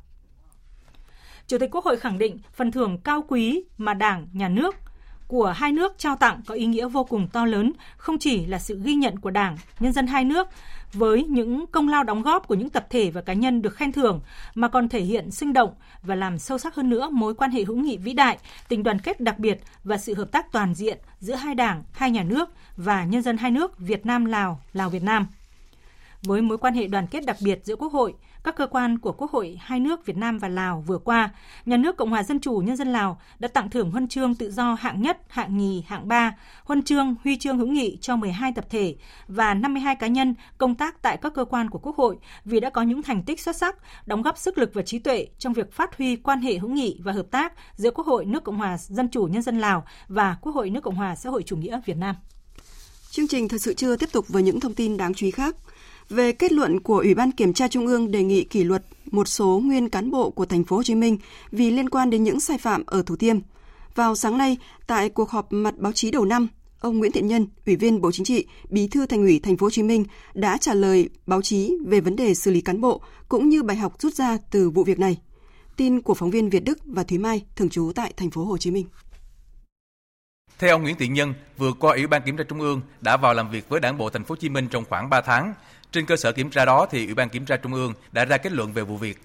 Chủ 1.47 1.59
tịch 1.59 1.71
Quốc 1.71 1.85
hội 1.85 1.97
khẳng 1.97 2.19
định 2.19 2.39
phần 2.53 2.71
thưởng 2.71 2.99
cao 2.99 3.25
quý 3.29 3.65
mà 3.79 3.95
Đảng, 3.95 4.29
Nhà 4.33 4.49
nước 4.49 4.75
của 5.27 5.53
hai 5.57 5.73
nước 5.73 5.95
trao 5.99 6.17
tặng 6.17 6.41
có 6.47 6.55
ý 6.55 6.67
nghĩa 6.67 6.89
vô 6.89 7.05
cùng 7.05 7.29
to 7.29 7.45
lớn, 7.45 7.73
không 7.97 8.19
chỉ 8.19 8.47
là 8.47 8.59
sự 8.59 8.81
ghi 8.85 8.95
nhận 8.95 9.19
của 9.19 9.31
Đảng, 9.31 9.57
nhân 9.81 9.93
dân 9.93 10.07
hai 10.07 10.25
nước 10.25 10.49
với 10.93 11.25
những 11.25 11.67
công 11.67 11.89
lao 11.89 12.05
đóng 12.05 12.23
góp 12.23 12.49
của 12.49 12.55
những 12.55 12.71
tập 12.71 12.87
thể 12.91 13.11
và 13.11 13.21
cá 13.21 13.33
nhân 13.33 13.63
được 13.63 13.77
khen 13.77 13.93
thưởng 13.93 14.21
mà 14.55 14.69
còn 14.69 14.89
thể 14.89 15.01
hiện 15.01 15.31
sinh 15.31 15.53
động 15.53 15.75
và 16.03 16.15
làm 16.15 16.39
sâu 16.39 16.59
sắc 16.59 16.75
hơn 16.75 16.91
nữa 16.91 17.09
mối 17.13 17.35
quan 17.35 17.51
hệ 17.51 17.65
hữu 17.65 17.77
nghị 17.77 17.97
vĩ 17.97 18.13
đại, 18.13 18.39
tình 18.69 18.83
đoàn 18.83 18.99
kết 18.99 19.21
đặc 19.21 19.39
biệt 19.39 19.61
và 19.85 19.97
sự 19.97 20.15
hợp 20.15 20.33
tác 20.33 20.53
toàn 20.53 20.75
diện 20.75 20.99
giữa 21.19 21.35
hai 21.35 21.55
đảng, 21.55 21.83
hai 21.93 22.11
nhà 22.11 22.23
nước 22.23 22.51
và 22.77 23.05
nhân 23.05 23.23
dân 23.23 23.37
hai 23.37 23.51
nước 23.51 23.79
Việt 23.79 24.07
Nam 24.07 24.25
Lào, 24.25 24.61
Lào 24.73 24.91
Việt 24.91 25.03
Nam. 25.03 25.27
Với 26.23 26.43
mối 26.43 26.59
quan 26.59 26.75
hệ 26.75 26.87
đoàn 26.87 27.07
kết 27.07 27.27
đặc 27.27 27.37
biệt 27.41 27.61
giữa 27.65 27.77
Quốc 27.77 27.93
hội, 27.93 28.15
các 28.45 28.57
cơ 28.57 28.67
quan 28.67 28.99
của 28.99 29.13
Quốc 29.13 29.31
hội 29.31 29.59
hai 29.61 29.81
nước 29.81 30.07
Việt 30.07 30.17
Nam 30.17 30.39
và 30.39 30.49
Lào 30.49 30.85
vừa 30.87 30.99
qua, 30.99 31.31
Nhà 31.67 31.77
nước 31.77 31.97
Cộng 31.97 32.11
hòa 32.11 32.23
Dân 32.23 32.41
chủ 32.41 32.57
Nhân 32.57 32.77
dân 32.77 32.93
Lào 32.93 33.21
đã 33.39 33.49
tặng 33.49 33.71
thưởng 33.71 33.91
huân 33.91 34.09
chương 34.09 34.35
tự 34.35 34.51
do 34.51 34.75
hạng 34.75 35.03
nhất, 35.03 35.19
hạng 35.29 35.57
nhì, 35.57 35.85
hạng 35.87 36.09
ba, 36.09 36.37
huân 36.65 36.83
chương, 36.83 37.15
huy 37.25 37.39
chương 37.39 37.59
hữu 37.59 37.67
nghị 37.67 37.99
cho 38.01 38.17
12 38.17 38.53
tập 38.53 38.67
thể 38.71 38.97
và 39.29 39.55
52 39.55 39.97
cá 39.97 40.07
nhân 40.07 40.35
công 40.59 40.75
tác 40.75 41.03
tại 41.03 41.17
các 41.17 41.35
cơ 41.35 41.45
quan 41.45 41.71
của 41.71 41.79
Quốc 41.79 41.97
hội 41.97 42.17
vì 42.45 42.61
đã 42.61 42.71
có 42.71 42.83
những 42.83 43.03
thành 43.03 43.23
tích 43.23 43.41
xuất 43.41 43.57
sắc, 43.57 43.77
đóng 44.07 44.23
góp 44.23 44.39
sức 44.39 44.59
lực 44.59 44.71
và 44.75 44.83
trí 44.83 44.99
tuệ 44.99 45.27
trong 45.39 45.53
việc 45.53 45.73
phát 45.73 45.99
huy 45.99 46.17
quan 46.17 46.41
hệ 46.41 46.59
hữu 46.59 46.71
nghị 46.71 47.01
và 47.05 47.13
hợp 47.13 47.27
tác 47.31 47.53
giữa 47.75 47.91
Quốc 47.91 48.07
hội 48.07 48.25
nước 48.25 48.45
Cộng 48.45 48.57
hòa 48.57 48.79
Dân 48.79 49.09
chủ 49.09 49.25
Nhân 49.25 49.43
dân 49.43 49.59
Lào 49.59 49.85
và 50.09 50.37
Quốc 50.41 50.55
hội 50.55 50.71
nước 50.71 50.81
Cộng 50.81 50.95
hòa 50.95 51.17
xã 51.17 51.31
hội 51.31 51.43
chủ 51.43 51.57
nghĩa 51.57 51.81
Việt 51.87 51.97
Nam. 51.97 52.15
Chương 53.11 53.29
trình 53.29 53.49
thật 53.49 53.59
sự 53.59 53.75
chưa 53.75 53.97
tiếp 53.97 54.13
tục 54.13 54.29
với 54.29 54.43
những 54.43 54.61
thông 54.61 54.75
tin 54.75 54.97
đáng 54.97 55.15
chú 55.15 55.27
ý 55.27 55.31
khác 55.31 55.57
về 56.11 56.33
kết 56.33 56.53
luận 56.53 56.81
của 56.81 56.99
Ủy 56.99 57.15
ban 57.15 57.33
Kiểm 57.33 57.53
tra 57.53 57.69
Trung 57.69 57.87
ương 57.87 58.11
đề 58.11 58.23
nghị 58.23 58.45
kỷ 58.45 58.65
luật 58.65 58.85
một 59.11 59.29
số 59.29 59.61
nguyên 59.65 59.89
cán 59.89 60.11
bộ 60.11 60.31
của 60.31 60.47
thành 60.47 60.65
phố 60.65 60.77
Hồ 60.77 60.83
Chí 60.83 60.95
Minh 60.95 61.19
vì 61.51 61.71
liên 61.71 61.89
quan 61.89 62.11
đến 62.11 62.25
những 62.25 62.41
sai 62.41 62.59
phạm 62.59 62.83
ở 62.87 63.03
Thủ 63.03 63.17
Thiêm. 63.17 63.39
Vào 63.95 64.15
sáng 64.15 64.39
nay, 64.39 64.57
tại 64.87 65.09
cuộc 65.09 65.31
họp 65.31 65.53
mặt 65.53 65.75
báo 65.79 65.93
chí 65.93 66.11
đầu 66.11 66.25
năm, 66.25 66.49
ông 66.81 66.99
Nguyễn 66.99 67.13
Thiện 67.13 67.27
Nhân, 67.27 67.47
Ủy 67.67 67.77
viên 67.77 68.01
Bộ 68.01 68.13
Chính 68.13 68.25
trị, 68.25 68.47
Bí 68.71 68.89
thư 68.89 69.07
Thành 69.07 69.23
ủy 69.23 69.41
Thành 69.41 69.57
phố 69.57 69.67
Hồ 69.67 69.71
Chí 69.71 69.83
Minh 69.83 70.05
đã 70.35 70.57
trả 70.57 70.75
lời 70.75 71.09
báo 71.27 71.43
chí 71.43 71.77
về 71.87 72.01
vấn 72.01 72.17
đề 72.17 72.35
xử 72.35 72.51
lý 72.51 72.61
cán 72.61 72.81
bộ 72.81 73.01
cũng 73.29 73.49
như 73.49 73.63
bài 73.63 73.77
học 73.77 73.95
rút 73.99 74.15
ra 74.15 74.39
từ 74.51 74.71
vụ 74.71 74.85
việc 74.85 74.99
này. 74.99 75.19
Tin 75.77 76.01
của 76.01 76.15
phóng 76.15 76.31
viên 76.31 76.51
Việt 76.51 76.65
Đức 76.65 76.79
và 76.85 77.03
Thúy 77.05 77.19
Mai 77.19 77.45
thường 77.57 77.69
trú 77.69 77.93
tại 77.95 78.13
Thành 78.17 78.31
phố 78.31 78.45
Hồ 78.45 78.59
Chí 78.59 78.71
Minh. 78.71 78.87
Theo 80.59 80.75
ông 80.75 80.83
Nguyễn 80.83 80.97
Thiện 80.97 81.15
Nhân, 81.15 81.35
vừa 81.59 81.73
qua 81.73 81.93
Ủy 81.93 82.07
ban 82.07 82.23
Kiểm 82.23 82.37
tra 82.37 82.45
Trung 82.49 82.61
ương 82.61 82.81
đã 83.01 83.17
vào 83.17 83.35
làm 83.35 83.51
việc 83.51 83.69
với 83.69 83.81
Đảng 83.81 83.99
bộ 83.99 84.11
Thành 84.11 84.25
phố 84.25 84.33
Hồ 84.33 84.37
Chí 84.37 84.49
Minh 84.49 84.69
trong 84.71 84.85
khoảng 84.89 85.11
3 85.11 85.21
tháng 85.21 85.55
trên 85.95 86.07
cơ 86.07 86.17
sở 86.17 86.33
kiểm 86.33 86.51
tra 86.51 86.65
đó 86.65 86.87
thì 86.91 87.05
Ủy 87.05 87.15
ban 87.15 87.29
Kiểm 87.29 87.45
tra 87.45 87.57
Trung 87.57 87.75
ương 87.75 87.95
đã 88.13 88.25
ra 88.25 88.37
kết 88.37 88.53
luận 88.53 88.73
về 88.73 88.83
vụ 88.83 88.97
việc. 88.97 89.19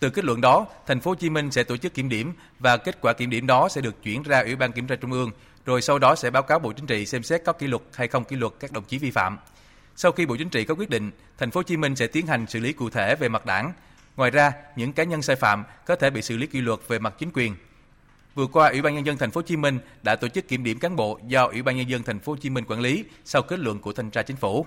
Từ 0.00 0.10
kết 0.10 0.24
luận 0.24 0.40
đó, 0.40 0.66
Thành 0.86 1.00
phố 1.00 1.10
Hồ 1.10 1.14
Chí 1.14 1.30
Minh 1.30 1.50
sẽ 1.50 1.62
tổ 1.62 1.76
chức 1.76 1.94
kiểm 1.94 2.08
điểm 2.08 2.32
và 2.58 2.76
kết 2.76 3.00
quả 3.00 3.12
kiểm 3.12 3.30
điểm 3.30 3.46
đó 3.46 3.68
sẽ 3.68 3.80
được 3.80 4.02
chuyển 4.02 4.22
ra 4.22 4.40
Ủy 4.40 4.56
ban 4.56 4.72
Kiểm 4.72 4.86
tra 4.86 4.96
Trung 4.96 5.12
ương, 5.12 5.30
rồi 5.66 5.82
sau 5.82 5.98
đó 5.98 6.14
sẽ 6.14 6.30
báo 6.30 6.42
cáo 6.42 6.58
Bộ 6.58 6.72
Chính 6.72 6.86
trị 6.86 7.06
xem 7.06 7.22
xét 7.22 7.44
có 7.44 7.52
kỷ 7.52 7.66
luật 7.66 7.82
hay 7.94 8.08
không 8.08 8.24
kỷ 8.24 8.36
luật 8.36 8.52
các 8.60 8.72
đồng 8.72 8.84
chí 8.84 8.98
vi 8.98 9.10
phạm. 9.10 9.38
Sau 9.96 10.12
khi 10.12 10.26
Bộ 10.26 10.36
Chính 10.36 10.48
trị 10.48 10.64
có 10.64 10.74
quyết 10.74 10.90
định, 10.90 11.10
Thành 11.38 11.50
phố 11.50 11.58
Hồ 11.58 11.62
Chí 11.62 11.76
Minh 11.76 11.96
sẽ 11.96 12.06
tiến 12.06 12.26
hành 12.26 12.46
xử 12.46 12.60
lý 12.60 12.72
cụ 12.72 12.90
thể 12.90 13.14
về 13.16 13.28
mặt 13.28 13.46
đảng. 13.46 13.72
Ngoài 14.16 14.30
ra, 14.30 14.52
những 14.76 14.92
cá 14.92 15.04
nhân 15.04 15.22
sai 15.22 15.36
phạm 15.36 15.64
có 15.86 15.96
thể 15.96 16.10
bị 16.10 16.22
xử 16.22 16.36
lý 16.36 16.46
kỷ 16.46 16.60
luật 16.60 16.80
về 16.88 16.98
mặt 16.98 17.14
chính 17.18 17.30
quyền. 17.34 17.56
Vừa 18.34 18.46
qua, 18.46 18.68
Ủy 18.68 18.82
ban 18.82 18.94
nhân 18.94 19.06
dân 19.06 19.18
thành 19.18 19.30
phố 19.30 19.38
Hồ 19.38 19.46
Chí 19.46 19.56
Minh 19.56 19.78
đã 20.02 20.16
tổ 20.16 20.28
chức 20.28 20.48
kiểm 20.48 20.64
điểm 20.64 20.78
cán 20.78 20.96
bộ 20.96 21.20
do 21.26 21.44
Ủy 21.44 21.62
ban 21.62 21.76
nhân 21.76 21.88
dân 21.88 22.02
thành 22.02 22.20
phố 22.20 22.32
Hồ 22.32 22.36
Chí 22.36 22.50
Minh 22.50 22.64
quản 22.68 22.80
lý 22.80 23.04
sau 23.24 23.42
kết 23.42 23.58
luận 23.58 23.78
của 23.78 23.92
thanh 23.92 24.10
tra 24.10 24.22
chính 24.22 24.36
phủ. 24.36 24.66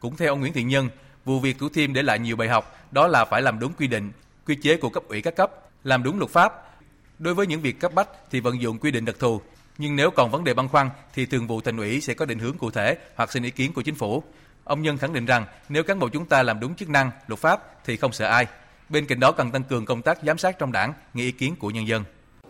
Cũng 0.00 0.16
theo 0.16 0.32
ông 0.32 0.40
Nguyễn 0.40 0.52
Thiện 0.52 0.68
Nhân, 0.68 0.88
vụ 1.24 1.40
việc 1.40 1.58
Thủ 1.58 1.68
Thiêm 1.68 1.92
để 1.92 2.02
lại 2.02 2.18
nhiều 2.18 2.36
bài 2.36 2.48
học, 2.48 2.78
đó 2.90 3.08
là 3.08 3.24
phải 3.24 3.42
làm 3.42 3.58
đúng 3.58 3.72
quy 3.72 3.86
định, 3.86 4.12
quy 4.46 4.56
chế 4.62 4.76
của 4.76 4.88
cấp 4.88 5.02
ủy 5.08 5.22
các 5.22 5.36
cấp, 5.36 5.50
làm 5.84 6.02
đúng 6.02 6.18
luật 6.18 6.30
pháp. 6.30 6.52
Đối 7.18 7.34
với 7.34 7.46
những 7.46 7.60
việc 7.60 7.80
cấp 7.80 7.94
bách 7.94 8.08
thì 8.30 8.40
vận 8.40 8.60
dụng 8.60 8.78
quy 8.78 8.90
định 8.90 9.04
đặc 9.04 9.16
thù, 9.18 9.40
nhưng 9.78 9.96
nếu 9.96 10.10
còn 10.10 10.30
vấn 10.30 10.44
đề 10.44 10.54
băn 10.54 10.68
khoăn 10.68 10.90
thì 11.14 11.26
thường 11.26 11.46
vụ 11.46 11.60
thành 11.60 11.76
ủy 11.76 12.00
sẽ 12.00 12.14
có 12.14 12.24
định 12.24 12.38
hướng 12.38 12.58
cụ 12.58 12.70
thể 12.70 12.96
hoặc 13.14 13.32
xin 13.32 13.42
ý 13.42 13.50
kiến 13.50 13.72
của 13.72 13.82
chính 13.82 13.94
phủ. 13.94 14.22
Ông 14.64 14.82
Nhân 14.82 14.98
khẳng 14.98 15.12
định 15.12 15.26
rằng 15.26 15.44
nếu 15.68 15.82
cán 15.82 15.98
bộ 15.98 16.08
chúng 16.08 16.26
ta 16.26 16.42
làm 16.42 16.60
đúng 16.60 16.74
chức 16.74 16.88
năng, 16.88 17.10
luật 17.26 17.40
pháp 17.40 17.84
thì 17.84 17.96
không 17.96 18.12
sợ 18.12 18.26
ai. 18.26 18.46
Bên 18.88 19.06
cạnh 19.06 19.20
đó 19.20 19.32
cần 19.32 19.50
tăng 19.50 19.62
cường 19.62 19.84
công 19.84 20.02
tác 20.02 20.18
giám 20.26 20.38
sát 20.38 20.58
trong 20.58 20.72
đảng, 20.72 20.92
nghe 21.14 21.24
ý 21.24 21.32
kiến 21.32 21.56
của 21.58 21.70
nhân 21.70 21.88
dân. 21.88 22.04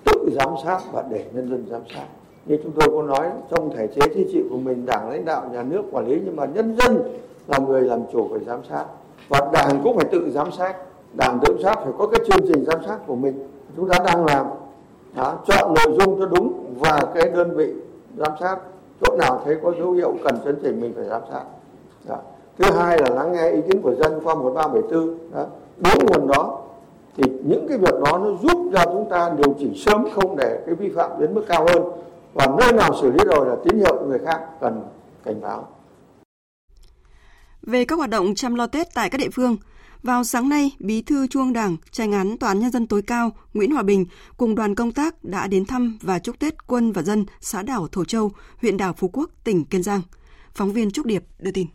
Tự 0.04 0.30
giám 0.32 0.48
sát 0.64 0.78
và 0.92 1.04
để 1.10 1.24
nhân 1.32 1.50
dân 1.50 1.66
giám 1.70 1.82
sát. 1.94 2.06
Như 2.46 2.56
chúng 2.62 2.72
tôi 2.80 2.88
có 2.90 3.02
nói 3.02 3.30
trong 3.50 3.76
thể 3.76 3.86
chế 3.94 4.00
chính 4.14 4.28
trị 4.32 4.38
của 4.50 4.58
mình, 4.58 4.86
đảng 4.86 5.10
lãnh 5.10 5.24
đạo, 5.24 5.50
nhà 5.52 5.62
nước 5.62 5.82
quản 5.90 6.08
lý 6.08 6.16
nhưng 6.24 6.36
mà 6.36 6.46
nhân 6.46 6.76
dân 6.76 7.18
là 7.48 7.58
người 7.58 7.82
làm 7.82 8.00
chủ 8.12 8.28
phải 8.30 8.40
giám 8.46 8.60
sát. 8.70 8.84
Và 9.28 9.40
đảng 9.52 9.80
cũng 9.84 9.96
phải 9.96 10.06
tự 10.12 10.30
giám 10.30 10.52
sát. 10.52 10.76
Đảng 11.18 11.38
tự 11.42 11.52
giám 11.52 11.62
sát 11.62 11.84
phải 11.84 11.92
có 11.98 12.06
cái 12.06 12.20
chương 12.28 12.46
trình 12.48 12.64
giám 12.64 12.78
sát 12.86 12.98
của 13.06 13.16
mình. 13.16 13.48
Chúng 13.76 13.88
ta 13.88 13.98
đang 14.04 14.24
làm 14.24 14.46
đó, 15.16 15.38
chọn 15.46 15.74
nội 15.74 15.96
dung 15.98 16.20
cho 16.20 16.26
đúng 16.26 16.74
và 16.78 17.00
cái 17.14 17.30
đơn 17.34 17.56
vị 17.56 17.74
giám 18.16 18.32
sát 18.40 18.58
chỗ 19.00 19.16
nào 19.16 19.40
thấy 19.44 19.56
có 19.62 19.72
dấu 19.78 19.92
hiệu 19.92 20.14
cần 20.24 20.36
chấn 20.44 20.58
chỉnh 20.62 20.80
mình 20.80 20.92
phải 20.96 21.04
giám 21.04 21.22
sát 21.32 21.42
đó. 22.08 22.16
thứ 22.58 22.72
hai 22.72 22.98
là 22.98 23.08
lắng 23.14 23.32
nghe 23.32 23.50
ý 23.50 23.60
kiến 23.60 23.82
của 23.82 23.94
dân 23.94 24.20
qua 24.24 24.34
1374 24.34 25.18
đó. 25.32 25.44
bốn 25.76 26.06
nguồn 26.06 26.28
đó 26.28 26.58
thì 27.16 27.32
những 27.44 27.66
cái 27.68 27.78
việc 27.78 27.94
đó 28.04 28.18
nó 28.18 28.30
giúp 28.42 28.70
cho 28.74 28.84
chúng 28.84 29.08
ta 29.10 29.30
điều 29.36 29.54
chỉnh 29.58 29.72
sớm 29.76 30.04
không 30.14 30.36
để 30.36 30.62
cái 30.66 30.74
vi 30.74 30.88
phạm 30.88 31.10
đến 31.20 31.34
mức 31.34 31.44
cao 31.48 31.66
hơn 31.68 31.82
và 32.34 32.46
nơi 32.58 32.72
nào 32.72 32.90
xử 33.00 33.10
lý 33.10 33.18
rồi 33.24 33.46
là 33.46 33.56
tín 33.64 33.78
hiệu 33.78 34.04
người 34.06 34.18
khác 34.18 34.40
cần 34.60 34.82
cảnh 35.24 35.40
báo 35.40 35.68
về 37.66 37.84
các 37.84 37.98
hoạt 37.98 38.10
động 38.10 38.26
chăm 38.36 38.54
lo 38.54 38.66
Tết 38.66 38.86
tại 38.94 39.10
các 39.10 39.18
địa 39.18 39.30
phương, 39.32 39.56
vào 40.02 40.24
sáng 40.24 40.48
nay, 40.48 40.70
Bí 40.80 41.02
thư 41.02 41.26
Trung 41.26 41.52
Đảng, 41.52 41.76
Tranh 41.90 42.12
án 42.12 42.26
Tòa 42.40 42.50
án 42.50 42.58
Nhân 42.58 42.70
dân 42.70 42.86
tối 42.86 43.02
cao 43.06 43.30
Nguyễn 43.54 43.70
Hòa 43.70 43.82
Bình 43.82 44.04
cùng 44.36 44.54
đoàn 44.54 44.74
công 44.74 44.92
tác 44.92 45.14
đã 45.22 45.46
đến 45.50 45.64
thăm 45.68 45.98
và 46.02 46.18
chúc 46.18 46.38
Tết 46.40 46.54
quân 46.66 46.92
và 46.92 47.02
dân 47.02 47.24
xã 47.40 47.62
đảo 47.62 47.86
Thổ 47.92 48.04
Châu, 48.04 48.30
huyện 48.62 48.76
đảo 48.76 48.92
Phú 48.96 49.10
Quốc, 49.12 49.30
tỉnh 49.44 49.64
Kiên 49.70 49.82
Giang. 49.82 50.00
Phóng 50.56 50.72
viên 50.72 50.90
Trúc 50.90 51.06
Điệp 51.06 51.22
đưa 51.38 51.50
tin. 51.54 51.66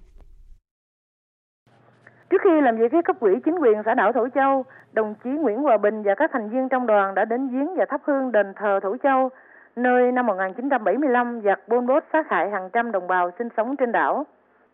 Trước 2.29 2.41
khi 2.43 2.61
làm 2.63 2.77
việc 2.77 2.91
với 2.91 3.01
cấp 3.05 3.19
ủy 3.19 3.31
chính 3.45 3.55
quyền 3.61 3.77
xã 3.85 3.93
đảo 3.93 4.11
Thổ 4.13 4.27
Châu, 4.35 4.65
đồng 4.93 5.15
chí 5.23 5.29
Nguyễn 5.29 5.57
Hòa 5.57 5.77
Bình 5.77 6.03
và 6.03 6.15
các 6.17 6.29
thành 6.33 6.49
viên 6.49 6.69
trong 6.69 6.87
đoàn 6.87 7.15
đã 7.15 7.25
đến 7.25 7.49
viếng 7.49 7.75
và 7.77 7.85
thắp 7.89 8.01
hương 8.05 8.31
đền 8.31 8.45
thờ 8.55 8.79
Thổ 8.83 8.95
Châu, 9.03 9.29
nơi 9.75 10.11
năm 10.11 10.25
1975 10.25 11.41
giặc 11.45 11.59
Pol 11.69 11.85
Pot 11.89 12.03
sát 12.13 12.25
hại 12.29 12.49
hàng 12.49 12.69
trăm 12.73 12.91
đồng 12.91 13.07
bào 13.07 13.31
sinh 13.37 13.47
sống 13.57 13.75
trên 13.79 13.91
đảo. 13.91 14.25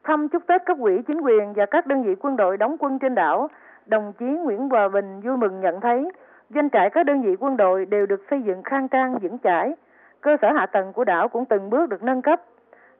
Thăm 0.07 0.29
chúc 0.29 0.47
Tết 0.47 0.65
cấp 0.65 0.77
ủy 0.79 1.01
chính 1.07 1.21
quyền 1.21 1.53
và 1.53 1.65
các 1.65 1.87
đơn 1.87 2.03
vị 2.03 2.15
quân 2.19 2.35
đội 2.35 2.57
đóng 2.57 2.75
quân 2.79 2.99
trên 2.99 3.15
đảo, 3.15 3.49
đồng 3.85 4.13
chí 4.19 4.25
Nguyễn 4.25 4.69
Hòa 4.69 4.87
Bình 4.87 5.19
vui 5.19 5.37
mừng 5.37 5.61
nhận 5.61 5.81
thấy 5.81 6.11
doanh 6.49 6.69
trại 6.69 6.89
các 6.89 7.05
đơn 7.05 7.21
vị 7.21 7.35
quân 7.39 7.57
đội 7.57 7.85
đều 7.85 8.05
được 8.05 8.21
xây 8.29 8.41
dựng 8.41 8.63
khang 8.63 8.87
trang 8.87 9.17
vững 9.21 9.37
chãi, 9.43 9.75
cơ 10.21 10.37
sở 10.41 10.51
hạ 10.51 10.65
tầng 10.65 10.93
của 10.93 11.03
đảo 11.03 11.27
cũng 11.27 11.45
từng 11.45 11.69
bước 11.69 11.89
được 11.89 12.03
nâng 12.03 12.21
cấp. 12.21 12.41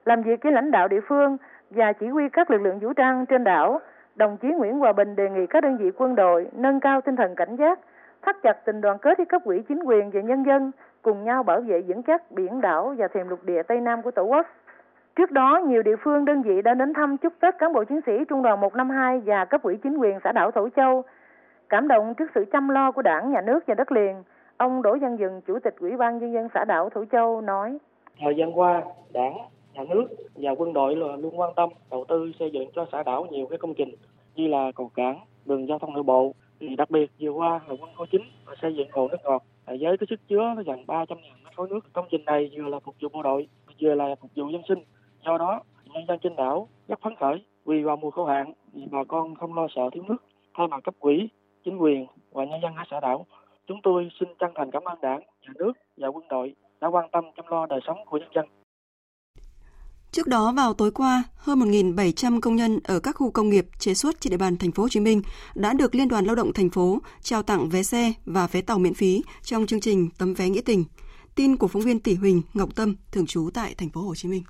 Làm 0.05 0.21
việc 0.21 0.43
với 0.43 0.51
lãnh 0.51 0.71
đạo 0.71 0.87
địa 0.87 0.99
phương 1.07 1.37
và 1.69 1.93
chỉ 1.93 2.07
huy 2.07 2.29
các 2.29 2.51
lực 2.51 2.61
lượng 2.61 2.79
vũ 2.79 2.93
trang 2.93 3.25
trên 3.25 3.43
đảo, 3.43 3.79
đồng 4.15 4.37
chí 4.37 4.47
Nguyễn 4.47 4.79
Hòa 4.79 4.93
Bình 4.93 5.15
đề 5.15 5.29
nghị 5.29 5.47
các 5.47 5.63
đơn 5.63 5.77
vị 5.77 5.91
quân 5.97 6.15
đội 6.15 6.47
nâng 6.53 6.79
cao 6.79 7.01
tinh 7.01 7.15
thần 7.15 7.35
cảnh 7.35 7.55
giác, 7.55 7.79
thắt 8.21 8.35
chặt 8.43 8.65
tình 8.65 8.81
đoàn 8.81 8.97
kết 8.97 9.17
với 9.17 9.25
cấp 9.25 9.41
ủy 9.43 9.63
chính 9.67 9.83
quyền 9.83 10.09
và 10.11 10.21
nhân 10.21 10.43
dân, 10.43 10.71
cùng 11.01 11.23
nhau 11.23 11.43
bảo 11.43 11.61
vệ 11.61 11.81
vững 11.81 12.03
chắc 12.03 12.31
biển 12.31 12.61
đảo 12.61 12.95
và 12.97 13.07
thềm 13.07 13.29
lục 13.29 13.39
địa 13.43 13.63
Tây 13.63 13.81
Nam 13.81 14.01
của 14.01 14.11
Tổ 14.11 14.23
quốc. 14.23 14.47
Trước 15.17 15.31
đó, 15.31 15.59
nhiều 15.67 15.83
địa 15.83 15.95
phương 16.03 16.25
đơn 16.25 16.41
vị 16.41 16.61
đã 16.61 16.73
đến 16.73 16.93
thăm 16.93 17.17
chúc 17.17 17.33
Tết 17.39 17.57
cán 17.59 17.73
bộ 17.73 17.83
chiến 17.83 17.99
sĩ 18.05 18.11
Trung 18.29 18.41
đoàn 18.41 18.61
152 18.61 19.19
và 19.25 19.45
cấp 19.45 19.63
ủy 19.63 19.77
chính 19.83 19.97
quyền 19.97 20.19
xã 20.23 20.31
đảo 20.31 20.51
Thổ 20.51 20.69
Châu. 20.75 21.03
Cảm 21.69 21.87
động 21.87 22.13
trước 22.17 22.31
sự 22.35 22.45
chăm 22.51 22.69
lo 22.69 22.91
của 22.91 23.01
đảng, 23.01 23.31
nhà 23.31 23.41
nước 23.41 23.59
và 23.67 23.73
đất 23.73 23.91
liền, 23.91 24.23
ông 24.57 24.81
Đỗ 24.81 24.97
Văn 25.01 25.17
Dừng, 25.19 25.41
Chủ 25.41 25.59
tịch 25.63 25.75
Ủy 25.79 25.97
ban 25.97 26.19
Nhân 26.19 26.33
dân 26.33 26.47
xã 26.53 26.65
đảo 26.65 26.89
Thổ 26.89 27.05
Châu 27.11 27.41
nói. 27.41 27.77
Thời 28.19 28.35
gian 28.35 28.59
qua, 28.59 28.81
đảng, 29.13 29.37
nhà 29.73 29.83
nước 29.89 30.07
và 30.35 30.51
quân 30.57 30.73
đội 30.73 30.95
luôn 30.95 31.39
quan 31.39 31.53
tâm 31.55 31.69
đầu 31.91 32.05
tư 32.07 32.31
xây 32.39 32.51
dựng 32.51 32.69
cho 32.75 32.85
xã 32.91 33.03
đảo 33.03 33.25
nhiều 33.31 33.47
cái 33.49 33.57
công 33.57 33.73
trình 33.73 33.89
như 34.35 34.47
là 34.47 34.71
cầu 34.75 34.91
cảng, 34.95 35.19
đường 35.45 35.67
giao 35.67 35.79
thông 35.79 35.93
nội 35.93 36.03
bộ. 36.03 36.31
Thì 36.59 36.75
đặc 36.75 36.89
biệt 36.89 37.11
vừa 37.19 37.31
qua 37.31 37.49
là 37.67 37.75
quân 37.81 37.89
khu 37.95 38.05
chính 38.11 38.23
và 38.45 38.53
xây 38.61 38.75
dựng 38.75 38.87
hồ 38.91 39.07
nước 39.07 39.17
ngọt 39.23 39.43
với 39.65 39.97
cái 39.97 40.07
sức 40.09 40.19
chứa 40.27 40.55
gần 40.65 40.83
300 40.87 41.17
ngàn 41.21 41.33
mét 41.43 41.55
khối 41.55 41.69
nước. 41.69 41.79
Công 41.93 42.05
trình 42.09 42.25
này 42.25 42.51
vừa 42.55 42.69
là 42.69 42.79
phục 42.79 42.95
vụ 43.01 43.09
bộ 43.13 43.23
đội, 43.23 43.47
vừa 43.81 43.93
là 43.93 44.15
phục 44.21 44.31
vụ 44.35 44.49
dân 44.49 44.61
sinh 44.67 44.79
Do 45.25 45.37
đó, 45.37 45.61
nhân 45.85 46.05
dân 46.07 46.19
trên 46.23 46.35
đảo 46.35 46.67
rất 46.87 46.99
phấn 47.03 47.15
khởi 47.19 47.45
vì 47.65 47.83
vào 47.83 47.97
mùa 47.97 48.11
khô 48.11 48.25
hạn 48.25 48.53
thì 48.73 48.81
bà 48.91 49.03
con 49.07 49.35
không 49.35 49.53
lo 49.53 49.67
sợ 49.75 49.81
thiếu 49.93 50.03
nước. 50.03 50.23
Thay 50.57 50.67
mặt 50.67 50.83
cấp 50.83 50.95
quỹ, 50.99 51.29
chính 51.65 51.77
quyền 51.77 52.05
và 52.31 52.45
nhân 52.45 52.59
dân 52.63 52.75
ở 52.75 52.83
xã 52.91 52.99
đảo, 52.99 53.25
chúng 53.67 53.79
tôi 53.83 54.09
xin 54.19 54.29
chân 54.39 54.51
thành 54.55 54.71
cảm 54.71 54.83
ơn 54.83 55.01
đảng, 55.01 55.19
nhà 55.41 55.53
nước 55.55 55.71
và 55.97 56.07
quân 56.07 56.27
đội 56.29 56.55
đã 56.81 56.87
quan 56.87 57.09
tâm 57.11 57.25
chăm 57.35 57.45
lo 57.47 57.65
đời 57.65 57.79
sống 57.87 57.97
của 58.05 58.17
nhân 58.17 58.29
dân. 58.35 58.45
Trước 60.11 60.27
đó 60.27 60.53
vào 60.55 60.73
tối 60.73 60.91
qua, 60.91 61.23
hơn 61.35 61.59
1.700 61.59 62.39
công 62.41 62.55
nhân 62.55 62.79
ở 62.83 62.99
các 62.99 63.15
khu 63.15 63.31
công 63.31 63.49
nghiệp 63.49 63.65
chế 63.79 63.93
xuất 63.93 64.21
trên 64.21 64.31
địa 64.31 64.37
bàn 64.37 64.57
thành 64.57 64.71
phố 64.71 64.83
Hồ 64.83 64.89
Chí 64.89 64.99
Minh 64.99 65.21
đã 65.55 65.73
được 65.73 65.95
Liên 65.95 66.07
đoàn 66.07 66.25
Lao 66.25 66.35
động 66.35 66.53
thành 66.53 66.69
phố 66.69 66.99
trao 67.21 67.43
tặng 67.43 67.69
vé 67.69 67.83
xe 67.83 68.13
và 68.25 68.47
vé 68.47 68.61
tàu 68.61 68.79
miễn 68.79 68.93
phí 68.93 69.23
trong 69.41 69.65
chương 69.65 69.79
trình 69.79 70.09
tấm 70.17 70.33
vé 70.33 70.49
nghĩa 70.49 70.61
tình. 70.61 70.85
Tin 71.35 71.57
của 71.57 71.67
phóng 71.67 71.81
viên 71.81 71.99
Tỷ 71.99 72.15
Huỳnh 72.15 72.41
Ngọc 72.53 72.75
Tâm 72.75 72.95
thường 73.11 73.25
trú 73.25 73.49
tại 73.53 73.75
thành 73.77 73.89
phố 73.89 74.01
Hồ 74.01 74.15
Chí 74.15 74.29
Minh. 74.29 74.43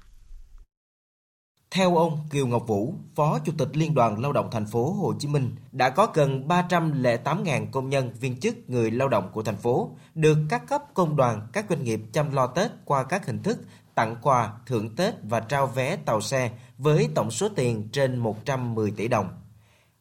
Theo 1.72 1.96
ông 1.96 2.20
Kiều 2.30 2.48
Ngọc 2.48 2.68
Vũ, 2.68 2.94
Phó 3.16 3.40
Chủ 3.40 3.52
tịch 3.58 3.78
Liên 3.78 3.94
đoàn 3.94 4.22
Lao 4.22 4.34
động 4.34 4.50
thành 4.52 4.66
phố 4.66 4.94
Hồ 4.94 5.14
Chí 5.20 5.28
Minh, 5.28 5.56
đã 5.72 5.90
có 5.90 6.08
gần 6.14 6.48
308.000 6.48 7.72
công 7.72 7.90
nhân, 7.90 8.12
viên 8.20 8.40
chức, 8.40 8.70
người 8.70 8.92
lao 8.92 9.08
động 9.08 9.30
của 9.34 9.44
thành 9.44 9.58
phố 9.58 9.92
được 10.16 10.38
các 10.50 10.68
cấp 10.68 10.84
công 10.94 11.16
đoàn, 11.16 11.48
các 11.54 11.66
doanh 11.70 11.84
nghiệp 11.84 12.02
chăm 12.14 12.32
lo 12.32 12.48
Tết 12.48 12.72
qua 12.86 13.04
các 13.04 13.26
hình 13.26 13.44
thức 13.44 13.60
tặng 13.96 14.16
quà, 14.22 14.54
thưởng 14.66 14.96
Tết 14.96 15.14
và 15.24 15.40
trao 15.40 15.68
vé 15.68 15.96
tàu 15.96 16.22
xe 16.22 16.52
với 16.78 17.10
tổng 17.16 17.32
số 17.32 17.50
tiền 17.50 17.90
trên 17.92 18.18
110 18.18 18.92
tỷ 18.92 19.08
đồng. 19.08 19.30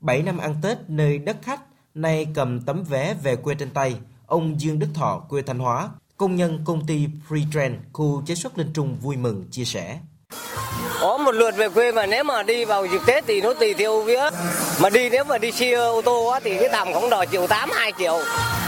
7 0.00 0.22
năm 0.22 0.38
ăn 0.38 0.54
Tết 0.62 0.78
nơi 0.88 1.18
đất 1.18 1.36
khách, 1.42 1.60
nay 1.94 2.26
cầm 2.34 2.60
tấm 2.60 2.82
vé 2.82 3.14
về 3.14 3.36
quê 3.36 3.54
trên 3.54 3.70
tay, 3.70 3.96
ông 4.26 4.60
Dương 4.60 4.78
Đức 4.78 4.88
Thọ, 4.94 5.24
quê 5.28 5.42
Thanh 5.42 5.58
Hóa, 5.58 5.90
công 6.16 6.36
nhân 6.36 6.60
công 6.64 6.86
ty 6.86 7.08
Freetrend 7.28 7.76
khu 7.92 8.22
chế 8.26 8.34
xuất 8.34 8.58
Linh 8.58 8.72
Trung 8.72 8.96
vui 9.00 9.16
mừng 9.16 9.44
chia 9.50 9.64
sẻ. 9.64 10.00
Một 11.26 11.34
lượt 11.34 11.56
về 11.56 11.68
quê 11.68 11.92
mà 11.92 12.06
nếu 12.06 12.24
mà 12.24 12.42
đi 12.42 12.64
vào 12.64 12.86
dịp 12.86 13.00
Tết 13.06 13.24
thì 13.26 13.40
nó 13.40 13.54
tùy 13.54 13.74
theo 13.74 14.00
vía. 14.00 14.30
Mà 14.80 14.90
đi 14.90 15.08
nếu 15.08 15.24
mà 15.24 15.38
đi 15.38 15.52
xe 15.52 15.72
ô 15.72 16.02
tô 16.02 16.26
á, 16.26 16.40
thì 16.44 16.56
cái 16.58 16.68
tầm 16.68 16.92
khoảng 16.92 17.10
đòi 17.10 17.26
triệu 17.32 17.46
8, 17.46 17.70
2 17.72 17.92
triệu. 17.98 18.18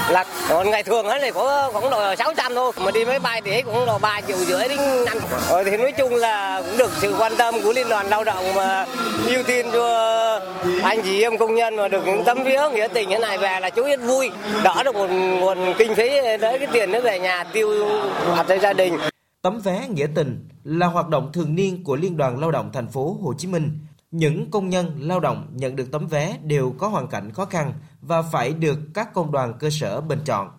Là 0.09 0.25
còn 0.49 0.71
ngày 0.71 0.83
thường 0.83 1.07
ấy 1.07 1.21
thì 1.23 1.31
có 1.31 1.71
khoảng 1.73 1.91
đòi 1.91 2.17
600 2.17 2.55
thôi. 2.55 2.73
Mà 2.77 2.91
đi 2.91 3.05
máy 3.05 3.19
bay 3.19 3.43
thì 3.45 3.63
cũng 3.63 3.87
đòi 3.87 3.99
3 3.99 4.21
triệu 4.21 4.37
rưỡi 4.37 4.69
đến 4.69 4.79
5. 5.05 5.19
Rồi 5.51 5.65
ờ, 5.65 5.65
thì 5.65 5.77
nói 5.77 5.93
chung 5.93 6.15
là 6.15 6.63
cũng 6.67 6.79
được 6.79 6.91
sự 7.01 7.15
quan 7.19 7.37
tâm 7.37 7.63
của 7.63 7.73
Liên 7.73 7.89
đoàn 7.89 8.07
Lao 8.07 8.25
động 8.25 8.55
mà 8.55 8.87
ưu 9.27 9.43
tiên 9.43 9.67
cho 9.73 10.41
anh 10.83 11.03
chị 11.03 11.23
em 11.23 11.39
công 11.39 11.55
nhân 11.55 11.77
mà 11.77 11.89
được 11.89 12.07
những 12.07 12.25
tấm 12.25 12.45
vía 12.45 12.63
nghĩa 12.73 12.89
tình 12.89 13.09
như 13.09 13.19
này 13.19 13.39
về 13.39 13.61
là 13.61 13.71
chú 13.71 13.83
rất 13.83 14.01
vui. 14.01 14.31
Đỡ 14.63 14.83
được 14.85 14.95
một 14.95 15.11
nguồn 15.11 15.75
kinh 15.79 15.95
phí 15.95 16.09
đấy 16.41 16.59
cái 16.59 16.69
tiền 16.73 16.93
nó 16.93 17.01
về 17.01 17.19
nhà 17.19 17.45
tiêu 17.53 17.87
hoạt 18.27 18.47
cho 18.49 18.59
gia 18.59 18.73
đình. 18.73 18.99
Tấm 19.43 19.61
vé 19.61 19.89
nghĩa 19.89 20.07
tình 20.15 20.49
là 20.65 20.87
hoạt 20.87 21.09
động 21.09 21.33
thường 21.33 21.55
niên 21.55 21.85
của 21.85 21.97
Liên 21.97 22.17
đoàn 22.17 22.39
Lao 22.39 22.51
động 22.51 22.71
thành 22.73 22.89
phố 22.89 23.19
Hồ 23.23 23.35
Chí 23.39 23.49
Minh. 23.49 23.79
Những 24.11 24.51
công 24.51 24.69
nhân 24.69 24.97
lao 25.01 25.21
động 25.21 25.47
nhận 25.53 25.77
được 25.77 25.91
tấm 25.93 26.07
vé 26.07 26.39
đều 26.43 26.75
có 26.79 26.89
hoàn 26.89 27.09
cảnh 27.09 27.33
khó 27.33 27.45
khăn 27.45 27.73
và 28.01 28.23
phải 28.23 28.53
được 28.53 28.79
các 28.95 29.15
công 29.15 29.33
đoàn 29.33 29.55
cơ 29.61 29.71
sở 29.71 30.01
bình 30.01 30.21
chọn. 30.25 30.51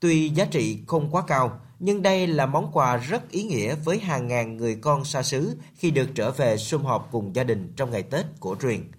Tuy 0.00 0.28
giá 0.28 0.44
trị 0.44 0.78
không 0.86 1.10
quá 1.10 1.22
cao, 1.26 1.60
nhưng 1.78 2.02
đây 2.02 2.26
là 2.26 2.46
món 2.46 2.70
quà 2.72 2.96
rất 2.96 3.30
ý 3.30 3.42
nghĩa 3.42 3.74
với 3.74 3.98
hàng 3.98 4.26
ngàn 4.26 4.56
người 4.56 4.74
con 4.74 5.04
xa 5.04 5.22
xứ 5.22 5.56
khi 5.74 5.90
được 5.90 6.08
trở 6.14 6.30
về 6.30 6.56
sum 6.56 6.82
họp 6.82 7.08
cùng 7.12 7.34
gia 7.34 7.44
đình 7.44 7.72
trong 7.76 7.90
ngày 7.90 8.02
Tết 8.02 8.26
cổ 8.40 8.56
truyền. 8.62 8.90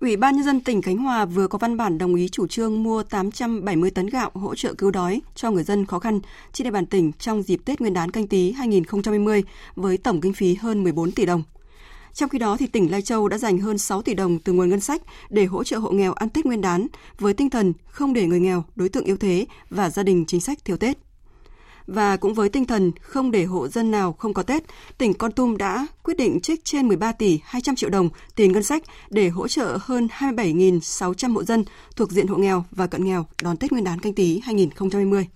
Ủy 0.00 0.16
ban 0.16 0.36
Nhân 0.36 0.44
dân 0.44 0.60
tỉnh 0.60 0.82
Khánh 0.82 0.96
Hòa 0.96 1.24
vừa 1.24 1.46
có 1.46 1.58
văn 1.58 1.76
bản 1.76 1.98
đồng 1.98 2.14
ý 2.14 2.28
chủ 2.28 2.46
trương 2.46 2.82
mua 2.82 3.02
870 3.02 3.90
tấn 3.90 4.06
gạo 4.06 4.30
hỗ 4.34 4.54
trợ 4.54 4.74
cứu 4.74 4.90
đói 4.90 5.20
cho 5.34 5.50
người 5.50 5.64
dân 5.64 5.86
khó 5.86 5.98
khăn 5.98 6.20
trên 6.52 6.64
địa 6.64 6.70
bàn 6.70 6.86
tỉnh 6.86 7.12
trong 7.12 7.42
dịp 7.42 7.60
Tết 7.64 7.80
Nguyên 7.80 7.94
đán 7.94 8.10
canh 8.10 8.26
tí 8.26 8.52
2020 8.52 9.44
với 9.76 9.96
tổng 9.96 10.20
kinh 10.20 10.32
phí 10.32 10.54
hơn 10.54 10.82
14 10.82 11.12
tỷ 11.12 11.26
đồng. 11.26 11.42
Trong 12.12 12.28
khi 12.28 12.38
đó, 12.38 12.56
thì 12.56 12.66
tỉnh 12.66 12.90
Lai 12.90 13.02
Châu 13.02 13.28
đã 13.28 13.38
dành 13.38 13.58
hơn 13.58 13.78
6 13.78 14.02
tỷ 14.02 14.14
đồng 14.14 14.38
từ 14.38 14.52
nguồn 14.52 14.68
ngân 14.68 14.80
sách 14.80 15.02
để 15.30 15.44
hỗ 15.44 15.64
trợ 15.64 15.78
hộ 15.78 15.90
nghèo 15.90 16.12
ăn 16.12 16.28
Tết 16.28 16.46
Nguyên 16.46 16.60
đán 16.60 16.86
với 17.18 17.34
tinh 17.34 17.50
thần 17.50 17.72
không 17.86 18.12
để 18.12 18.26
người 18.26 18.40
nghèo, 18.40 18.64
đối 18.76 18.88
tượng 18.88 19.04
yếu 19.04 19.16
thế 19.16 19.46
và 19.70 19.90
gia 19.90 20.02
đình 20.02 20.24
chính 20.26 20.40
sách 20.40 20.58
thiếu 20.64 20.76
Tết. 20.76 21.05
Và 21.86 22.16
cũng 22.16 22.34
với 22.34 22.48
tinh 22.48 22.64
thần 22.64 22.92
không 23.00 23.30
để 23.30 23.44
hộ 23.44 23.68
dân 23.68 23.90
nào 23.90 24.12
không 24.12 24.34
có 24.34 24.42
Tết, 24.42 24.64
tỉnh 24.98 25.14
Con 25.14 25.32
Tum 25.32 25.56
đã 25.56 25.86
quyết 26.02 26.16
định 26.16 26.40
trích 26.40 26.64
trên 26.64 26.88
13 26.88 27.12
tỷ 27.12 27.40
200 27.44 27.76
triệu 27.76 27.90
đồng 27.90 28.08
tiền 28.34 28.52
ngân 28.52 28.62
sách 28.62 28.82
để 29.10 29.28
hỗ 29.28 29.48
trợ 29.48 29.78
hơn 29.80 30.08
27.600 30.18 31.32
hộ 31.32 31.44
dân 31.44 31.64
thuộc 31.96 32.10
diện 32.10 32.26
hộ 32.26 32.36
nghèo 32.36 32.64
và 32.70 32.86
cận 32.86 33.04
nghèo 33.04 33.26
đón 33.42 33.56
Tết 33.56 33.72
Nguyên 33.72 33.84
đán 33.84 34.00
canh 34.00 34.14
tí 34.14 34.40
2020. 34.44 35.28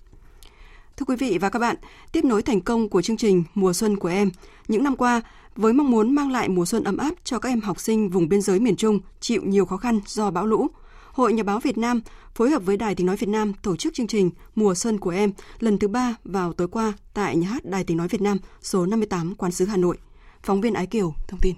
Thưa 0.97 1.05
quý 1.05 1.15
vị 1.15 1.37
và 1.37 1.49
các 1.49 1.59
bạn, 1.59 1.75
tiếp 2.11 2.25
nối 2.25 2.41
thành 2.41 2.61
công 2.61 2.89
của 2.89 3.01
chương 3.01 3.17
trình 3.17 3.43
Mùa 3.53 3.73
xuân 3.73 3.97
của 3.97 4.09
em, 4.09 4.31
những 4.67 4.83
năm 4.83 4.95
qua, 4.95 5.21
với 5.55 5.73
mong 5.73 5.91
muốn 5.91 6.15
mang 6.15 6.31
lại 6.31 6.49
mùa 6.49 6.65
xuân 6.65 6.83
ấm 6.83 6.97
áp 6.97 7.13
cho 7.23 7.39
các 7.39 7.49
em 7.49 7.61
học 7.61 7.79
sinh 7.79 8.09
vùng 8.09 8.29
biên 8.29 8.41
giới 8.41 8.59
miền 8.59 8.75
Trung 8.75 8.99
chịu 9.19 9.41
nhiều 9.45 9.65
khó 9.65 9.77
khăn 9.77 9.99
do 10.07 10.31
bão 10.31 10.45
lũ, 10.45 10.67
Hội 11.13 11.33
Nhà 11.33 11.43
báo 11.43 11.59
Việt 11.59 11.77
Nam 11.77 12.01
phối 12.35 12.49
hợp 12.49 12.65
với 12.65 12.77
Đài 12.77 12.95
Tiếng 12.95 13.07
Nói 13.07 13.15
Việt 13.15 13.29
Nam 13.29 13.53
tổ 13.53 13.75
chức 13.75 13.93
chương 13.93 14.07
trình 14.07 14.31
Mùa 14.55 14.75
Xuân 14.75 14.97
của 14.97 15.09
em, 15.09 15.31
lần 15.59 15.79
thứ 15.79 15.87
ba 15.87 16.15
vào 16.23 16.53
tối 16.53 16.67
qua 16.67 16.93
tại 17.13 17.35
nhà 17.35 17.47
hát 17.47 17.65
Đài 17.65 17.83
Tiếng 17.83 17.97
Nói 17.97 18.07
Việt 18.07 18.21
Nam, 18.21 18.37
số 18.61 18.85
58 18.85 19.35
Quán 19.35 19.51
sứ 19.51 19.65
Hà 19.65 19.77
Nội. 19.77 19.97
Phóng 20.43 20.61
viên 20.61 20.73
Ái 20.73 20.87
Kiều 20.87 21.13
thông 21.27 21.39
tin 21.39 21.55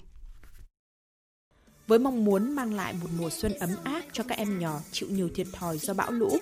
với 1.87 1.99
mong 1.99 2.25
muốn 2.25 2.55
mang 2.55 2.73
lại 2.73 2.93
một 3.01 3.07
mùa 3.19 3.29
xuân 3.29 3.53
ấm 3.59 3.69
áp 3.83 4.01
cho 4.11 4.23
các 4.23 4.37
em 4.37 4.59
nhỏ 4.59 4.79
chịu 4.91 5.09
nhiều 5.11 5.29
thiệt 5.35 5.47
thòi 5.53 5.77
do 5.77 5.93
bão 5.93 6.11
lũ. 6.11 6.37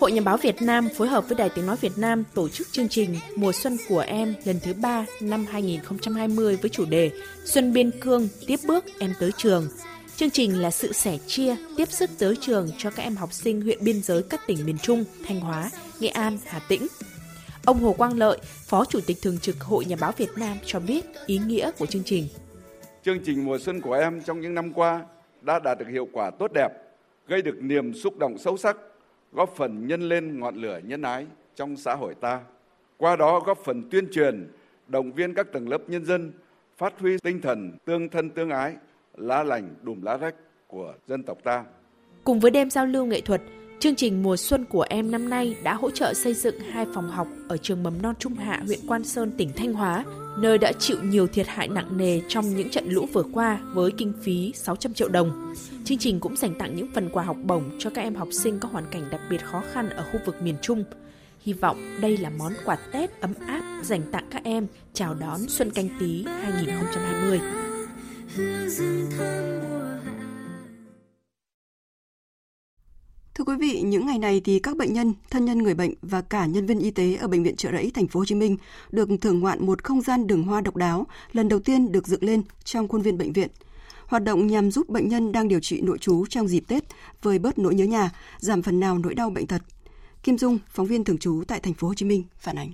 Hội 0.00 0.12
Nhà 0.12 0.20
báo 0.20 0.36
Việt 0.36 0.62
Nam 0.62 0.88
phối 0.96 1.08
hợp 1.08 1.28
với 1.28 1.38
Đài 1.38 1.48
Tiếng 1.48 1.66
Nói 1.66 1.76
Việt 1.80 1.98
Nam 1.98 2.24
tổ 2.34 2.48
chức 2.48 2.72
chương 2.72 2.88
trình 2.88 3.16
Mùa 3.36 3.52
xuân 3.52 3.76
của 3.88 4.00
em 4.00 4.34
lần 4.44 4.60
thứ 4.62 4.74
ba 4.74 5.06
năm 5.20 5.46
2020 5.50 6.56
với 6.56 6.70
chủ 6.70 6.84
đề 6.84 7.10
Xuân 7.44 7.72
biên 7.72 7.90
cương 8.00 8.28
tiếp 8.46 8.60
bước 8.66 8.84
em 8.98 9.14
tới 9.20 9.30
trường. 9.36 9.68
Chương 10.16 10.30
trình 10.30 10.62
là 10.62 10.70
sự 10.70 10.92
sẻ 10.92 11.18
chia, 11.26 11.56
tiếp 11.76 11.88
sức 11.88 12.10
tới 12.18 12.36
trường 12.40 12.68
cho 12.78 12.90
các 12.90 13.02
em 13.02 13.16
học 13.16 13.32
sinh 13.32 13.60
huyện 13.60 13.78
biên 13.84 14.02
giới 14.02 14.22
các 14.30 14.40
tỉnh 14.46 14.58
miền 14.66 14.78
Trung, 14.78 15.04
Thanh 15.26 15.40
Hóa, 15.40 15.70
Nghệ 16.00 16.08
An, 16.08 16.38
Hà 16.46 16.60
Tĩnh. 16.68 16.86
Ông 17.64 17.78
Hồ 17.78 17.92
Quang 17.92 18.18
Lợi, 18.18 18.38
Phó 18.42 18.84
Chủ 18.84 19.00
tịch 19.06 19.16
Thường 19.22 19.38
trực 19.38 19.60
Hội 19.60 19.84
Nhà 19.84 19.96
báo 20.00 20.12
Việt 20.16 20.30
Nam 20.36 20.56
cho 20.64 20.80
biết 20.80 21.04
ý 21.26 21.38
nghĩa 21.38 21.70
của 21.78 21.86
chương 21.86 22.04
trình. 22.04 22.28
Chương 23.02 23.18
trình 23.24 23.44
mùa 23.44 23.58
xuân 23.58 23.80
của 23.80 23.92
em 23.92 24.22
trong 24.22 24.40
những 24.40 24.54
năm 24.54 24.72
qua 24.72 25.04
đã 25.40 25.58
đạt 25.58 25.78
được 25.78 25.88
hiệu 25.90 26.08
quả 26.12 26.30
tốt 26.30 26.50
đẹp, 26.54 26.68
gây 27.28 27.42
được 27.42 27.56
niềm 27.60 27.94
xúc 27.94 28.18
động 28.18 28.38
sâu 28.38 28.56
sắc, 28.56 28.76
góp 29.32 29.54
phần 29.56 29.86
nhân 29.86 30.08
lên 30.08 30.40
ngọn 30.40 30.56
lửa 30.56 30.80
nhân 30.84 31.02
ái 31.02 31.26
trong 31.56 31.76
xã 31.76 31.94
hội 31.94 32.14
ta. 32.20 32.40
Qua 32.96 33.16
đó 33.16 33.40
góp 33.40 33.58
phần 33.64 33.90
tuyên 33.90 34.08
truyền, 34.12 34.52
động 34.86 35.12
viên 35.12 35.34
các 35.34 35.46
tầng 35.52 35.68
lớp 35.68 35.82
nhân 35.88 36.04
dân 36.04 36.32
phát 36.78 36.94
huy 36.98 37.16
tinh 37.22 37.40
thần 37.40 37.72
tương 37.84 38.08
thân 38.08 38.30
tương 38.30 38.50
ái, 38.50 38.76
lá 39.16 39.42
lành 39.42 39.74
đùm 39.82 40.02
lá 40.02 40.16
rách 40.16 40.34
của 40.66 40.94
dân 41.06 41.22
tộc 41.22 41.38
ta. 41.44 41.64
Cùng 42.24 42.40
với 42.40 42.50
đêm 42.50 42.70
giao 42.70 42.86
lưu 42.86 43.06
nghệ 43.06 43.20
thuật, 43.20 43.40
Chương 43.78 43.94
trình 43.94 44.22
mùa 44.22 44.36
xuân 44.36 44.64
của 44.64 44.86
em 44.88 45.10
năm 45.10 45.28
nay 45.30 45.56
đã 45.62 45.74
hỗ 45.74 45.90
trợ 45.90 46.14
xây 46.14 46.34
dựng 46.34 46.60
hai 46.60 46.86
phòng 46.94 47.10
học 47.10 47.28
ở 47.48 47.56
trường 47.56 47.82
mầm 47.82 48.02
non 48.02 48.14
Trung 48.18 48.34
Hạ, 48.34 48.62
huyện 48.66 48.78
Quan 48.88 49.04
Sơn, 49.04 49.30
tỉnh 49.38 49.50
Thanh 49.56 49.72
Hóa, 49.72 50.04
nơi 50.38 50.58
đã 50.58 50.72
chịu 50.72 50.96
nhiều 51.02 51.26
thiệt 51.26 51.46
hại 51.46 51.68
nặng 51.68 51.96
nề 51.96 52.20
trong 52.28 52.56
những 52.56 52.70
trận 52.70 52.88
lũ 52.88 53.06
vừa 53.12 53.22
qua 53.32 53.60
với 53.74 53.90
kinh 53.96 54.12
phí 54.22 54.52
600 54.54 54.94
triệu 54.94 55.08
đồng. 55.08 55.54
Chương 55.84 55.98
trình 55.98 56.20
cũng 56.20 56.36
dành 56.36 56.54
tặng 56.58 56.76
những 56.76 56.88
phần 56.94 57.08
quà 57.12 57.24
học 57.24 57.36
bổng 57.44 57.62
cho 57.78 57.90
các 57.90 58.02
em 58.02 58.14
học 58.14 58.28
sinh 58.32 58.58
có 58.58 58.68
hoàn 58.68 58.84
cảnh 58.90 59.02
đặc 59.10 59.20
biệt 59.30 59.44
khó 59.44 59.62
khăn 59.72 59.90
ở 59.90 60.04
khu 60.12 60.20
vực 60.26 60.42
miền 60.42 60.56
Trung. 60.62 60.84
Hy 61.40 61.52
vọng 61.52 61.98
đây 62.00 62.16
là 62.16 62.30
món 62.30 62.52
quà 62.64 62.76
Tết 62.92 63.20
ấm 63.20 63.34
áp 63.46 63.80
dành 63.82 64.02
tặng 64.12 64.24
các 64.30 64.44
em 64.44 64.66
chào 64.92 65.14
đón 65.14 65.40
Xuân 65.48 65.70
Canh 65.70 65.88
Tý 66.00 66.24
2020. 66.24 67.65
Thưa 68.36 68.68
quý 73.46 73.54
vị, 73.60 73.82
những 73.82 74.06
ngày 74.06 74.18
này 74.18 74.40
thì 74.44 74.58
các 74.58 74.76
bệnh 74.76 74.92
nhân, 74.92 75.14
thân 75.30 75.44
nhân 75.44 75.62
người 75.62 75.74
bệnh 75.74 75.94
và 76.02 76.22
cả 76.22 76.46
nhân 76.46 76.66
viên 76.66 76.78
y 76.78 76.90
tế 76.90 77.14
ở 77.14 77.28
bệnh 77.28 77.42
viện 77.42 77.56
Trợ 77.56 77.72
Rẫy 77.72 77.90
thành 77.94 78.08
phố 78.08 78.20
Hồ 78.20 78.24
Chí 78.24 78.34
Minh 78.34 78.56
được 78.90 79.08
thưởng 79.20 79.40
ngoạn 79.40 79.66
một 79.66 79.84
không 79.84 80.00
gian 80.00 80.26
đường 80.26 80.42
hoa 80.42 80.60
độc 80.60 80.76
đáo 80.76 81.06
lần 81.32 81.48
đầu 81.48 81.60
tiên 81.60 81.92
được 81.92 82.06
dựng 82.06 82.24
lên 82.24 82.42
trong 82.64 82.88
khuôn 82.88 83.02
viên 83.02 83.18
bệnh 83.18 83.32
viện. 83.32 83.48
Hoạt 84.06 84.24
động 84.24 84.46
nhằm 84.46 84.70
giúp 84.70 84.88
bệnh 84.88 85.08
nhân 85.08 85.32
đang 85.32 85.48
điều 85.48 85.60
trị 85.60 85.80
nội 85.80 85.98
trú 85.98 86.26
trong 86.26 86.48
dịp 86.48 86.64
Tết 86.68 86.84
vơi 87.22 87.38
bớt 87.38 87.58
nỗi 87.58 87.74
nhớ 87.74 87.84
nhà, 87.84 88.10
giảm 88.38 88.62
phần 88.62 88.80
nào 88.80 88.98
nỗi 88.98 89.14
đau 89.14 89.30
bệnh 89.30 89.46
tật. 89.46 89.62
Kim 90.22 90.38
Dung, 90.38 90.58
phóng 90.68 90.86
viên 90.86 91.04
thường 91.04 91.18
trú 91.18 91.42
tại 91.48 91.60
thành 91.60 91.74
phố 91.74 91.88
Hồ 91.88 91.94
Chí 91.94 92.06
Minh 92.06 92.24
phản 92.38 92.58
ánh. 92.58 92.72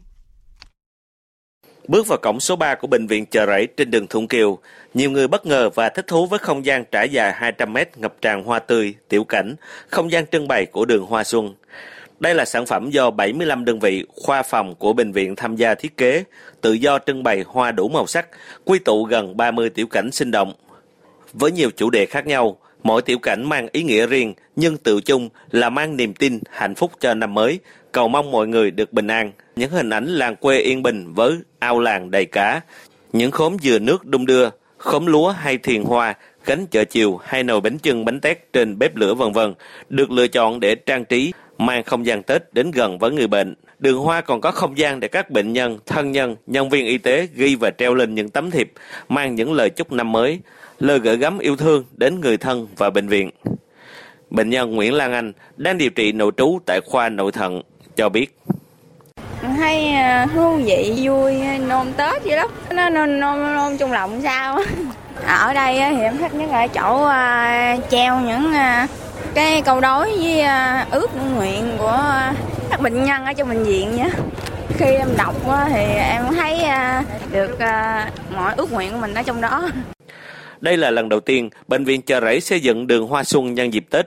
Bước 1.89 2.07
vào 2.07 2.19
cổng 2.19 2.41
số 2.41 2.57
3 2.57 2.75
của 2.75 2.87
bệnh 2.87 3.07
viện 3.07 3.27
Chợ 3.27 3.47
Rẫy 3.47 3.67
trên 3.77 3.91
đường 3.91 4.07
Thuận 4.07 4.29
Kiều, 4.29 4.59
nhiều 4.95 5.11
người 5.11 5.29
bất 5.29 5.47
ngờ 5.47 5.71
và 5.75 5.89
thích 5.89 6.07
thú 6.07 6.27
với 6.27 6.39
không 6.39 6.67
gian 6.67 6.85
trải 6.85 7.09
dài 7.09 7.33
200 7.33 7.73
mét 7.73 7.99
ngập 7.99 8.15
tràn 8.21 8.45
hoa 8.45 8.59
tươi, 8.59 8.95
tiểu 9.09 9.25
cảnh, 9.25 9.55
không 9.89 10.11
gian 10.11 10.27
trưng 10.27 10.49
bày 10.49 10.67
của 10.67 10.85
đường 10.85 11.07
Hoa 11.07 11.25
Xuân. 11.25 11.55
Đây 12.21 12.35
là 12.35 12.45
sản 12.45 12.67
phẩm 12.67 12.91
do 12.91 13.11
75 13.11 13.65
đơn 13.65 13.79
vị 13.79 14.05
khoa 14.17 14.43
phòng 14.43 14.75
của 14.75 14.93
bệnh 14.93 15.13
viện 15.13 15.37
tham 15.37 15.57
gia 15.57 15.75
thiết 15.75 15.97
kế, 15.97 16.25
tự 16.61 16.73
do 16.73 16.99
trưng 16.99 17.23
bày 17.23 17.45
hoa 17.47 17.73
đủ 17.73 17.89
màu 17.89 18.07
sắc, 18.07 18.27
quy 18.65 18.79
tụ 18.79 19.05
gần 19.05 19.37
30 19.37 19.71
tiểu 19.71 19.87
cảnh 19.87 20.11
sinh 20.13 20.31
động. 20.31 20.53
Với 21.33 21.53
nhiều 21.53 21.71
chủ 21.77 21.91
đề 21.91 22.07
khác 22.07 22.27
nhau, 22.27 22.57
mỗi 22.83 23.03
tiểu 23.03 23.19
cảnh 23.19 23.49
mang 23.49 23.69
ý 23.73 23.83
nghĩa 23.83 24.07
riêng 24.07 24.35
nhưng 24.57 24.77
tự 24.77 25.01
chung 25.01 25.29
là 25.51 25.71
mang 25.71 25.97
niềm 25.97 26.15
tin, 26.15 26.41
hạnh 26.51 26.75
phúc 26.75 26.93
cho 27.01 27.15
năm 27.15 27.35
mới, 27.35 27.59
cầu 27.93 28.09
mong 28.09 28.31
mọi 28.31 28.49
người 28.49 28.71
được 28.71 28.93
bình 28.93 29.07
an. 29.07 29.33
Những 29.57 29.71
hình 29.71 29.91
ảnh 29.91 30.07
làng 30.07 30.37
quê 30.37 30.59
yên 30.59 30.83
bình 30.83 31.13
với 31.15 31.39
ao 31.59 31.81
làng 31.81 32.11
đầy 32.11 32.25
cá, 32.25 32.61
những 33.13 33.31
khóm 33.31 33.57
dừa 33.63 33.79
nước 33.79 34.07
đung 34.07 34.27
đưa, 34.27 34.49
khóm 34.79 35.07
lúa 35.07 35.29
hay 35.29 35.59
thiền 35.59 35.83
hoa, 35.83 36.15
cánh 36.45 36.67
chợ 36.67 36.85
chiều 36.85 37.17
hay 37.17 37.43
nồi 37.43 37.61
bánh 37.61 37.79
chưng 37.79 38.05
bánh 38.05 38.21
tét 38.21 38.53
trên 38.53 38.79
bếp 38.79 38.97
lửa 38.97 39.15
vân 39.15 39.33
vân 39.33 39.55
được 39.89 40.11
lựa 40.11 40.29
chọn 40.29 40.61
để 40.61 40.75
trang 40.75 41.05
trí, 41.05 41.33
mang 41.59 41.85
không 41.85 42.07
gian 42.07 42.23
Tết 42.23 42.55
đến 42.55 42.71
gần 42.71 42.99
với 42.99 43.11
người 43.11 43.27
bệnh. 43.27 43.55
Đường 43.79 43.99
hoa 43.99 44.21
còn 44.21 44.41
có 44.41 44.51
không 44.51 44.79
gian 44.79 45.01
để 45.01 45.09
các 45.09 45.31
bệnh 45.31 45.53
nhân, 45.53 45.79
thân 45.87 46.13
nhân, 46.13 46.37
nhân 46.47 46.69
viên 46.69 46.87
y 46.87 46.99
tế 46.99 47.29
ghi 47.35 47.55
và 47.55 47.71
treo 47.71 47.95
lên 47.95 48.15
những 48.15 48.29
tấm 48.29 48.51
thiệp 48.51 48.73
mang 49.09 49.35
những 49.35 49.53
lời 49.53 49.71
chúc 49.71 49.93
năm 49.93 50.13
mới, 50.13 50.41
lời 50.79 50.99
gửi 50.99 51.17
gắm 51.17 51.39
yêu 51.39 51.57
thương 51.57 51.85
đến 51.97 52.21
người 52.21 52.37
thân 52.37 52.69
và 52.77 52.91
bệnh 52.91 53.09
viện. 53.09 53.31
Bệnh 54.31 54.51
nhân 54.51 54.75
Nguyễn 54.75 54.95
Lan 54.95 55.13
Anh 55.13 55.33
đang 55.57 55.79
điều 55.79 55.91
trị 55.91 56.13
nội 56.13 56.33
trú 56.37 56.59
tại 56.67 56.81
khoa 56.85 57.09
nội 57.09 57.33
thận 57.33 57.63
cho 57.97 58.09
biết. 58.09 58.39
Thấy 59.57 59.89
à, 59.89 60.27
thú 60.35 60.57
vị 60.65 60.95
vui 61.03 61.35
nôn 61.69 61.93
tết 61.97 62.25
vậy 62.25 62.37
đó 62.37 62.49
nó 62.71 62.89
nôn 62.89 63.21
nôn, 63.21 63.55
nôn 63.55 63.79
trong 63.79 63.93
lòng 63.93 64.21
sao 64.23 64.59
ở 65.27 65.55
đây 65.55 65.81
thì 65.91 66.03
em 66.03 66.19
thích 66.19 66.35
nhất 66.35 66.51
là 66.51 66.67
chỗ 66.67 67.05
uh, 67.05 67.91
treo 67.91 68.21
những 68.21 68.51
uh, 68.51 68.91
cái 69.35 69.63
câu 69.63 69.81
đối 69.81 70.19
với 70.19 70.43
ước 70.91 71.11
nguyện 71.37 71.75
của 71.79 71.99
các 72.71 72.81
bệnh 72.81 73.05
nhân 73.05 73.25
ở 73.25 73.33
trong 73.33 73.49
bệnh 73.49 73.65
viện 73.65 73.97
nhé 73.97 74.11
khi 74.79 74.87
em 74.87 75.09
đọc 75.19 75.35
thì 75.69 75.85
em 75.95 76.25
thấy 76.35 76.59
được 77.33 77.59
mọi 78.35 78.55
ước 78.57 78.73
nguyện 78.73 78.93
của 78.93 78.99
mình 78.99 79.15
ở 79.15 79.23
trong 79.23 79.41
đó. 79.41 79.69
Đây 80.61 80.77
là 80.77 80.91
lần 80.91 81.09
đầu 81.09 81.21
tiên 81.21 81.51
bệnh 81.69 81.85
viện 81.85 82.03
chợ 82.03 82.21
rẫy 82.21 82.41
xây 82.41 82.61
dựng 82.61 82.87
đường 82.87 83.07
hoa 83.07 83.25
xuân 83.25 83.55
nhân 83.55 83.73
dịp 83.73 83.85
Tết. 83.91 84.07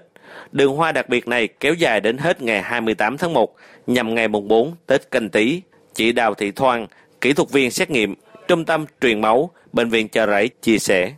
Đường 0.51 0.75
hoa 0.75 0.91
đặc 0.91 1.09
biệt 1.09 1.27
này 1.27 1.47
kéo 1.47 1.73
dài 1.73 2.01
đến 2.01 2.17
hết 2.17 2.41
ngày 2.41 2.61
28 2.61 3.17
tháng 3.17 3.33
1 3.33 3.55
nhằm 3.87 4.15
ngày 4.15 4.27
mùng 4.27 4.47
4 4.47 4.75
Tết 4.87 5.11
Canh 5.11 5.29
Tý. 5.29 5.61
Chị 5.93 6.11
Đào 6.11 6.33
Thị 6.33 6.51
Thoan, 6.51 6.87
kỹ 7.21 7.33
thuật 7.33 7.49
viên 7.49 7.71
xét 7.71 7.89
nghiệm, 7.89 8.15
Trung 8.47 8.65
tâm 8.65 8.85
truyền 9.01 9.21
máu, 9.21 9.49
Bệnh 9.73 9.89
viện 9.89 10.07
Chợ 10.07 10.27
Rẫy 10.27 10.49
chia 10.61 10.79
sẻ. 10.79 11.11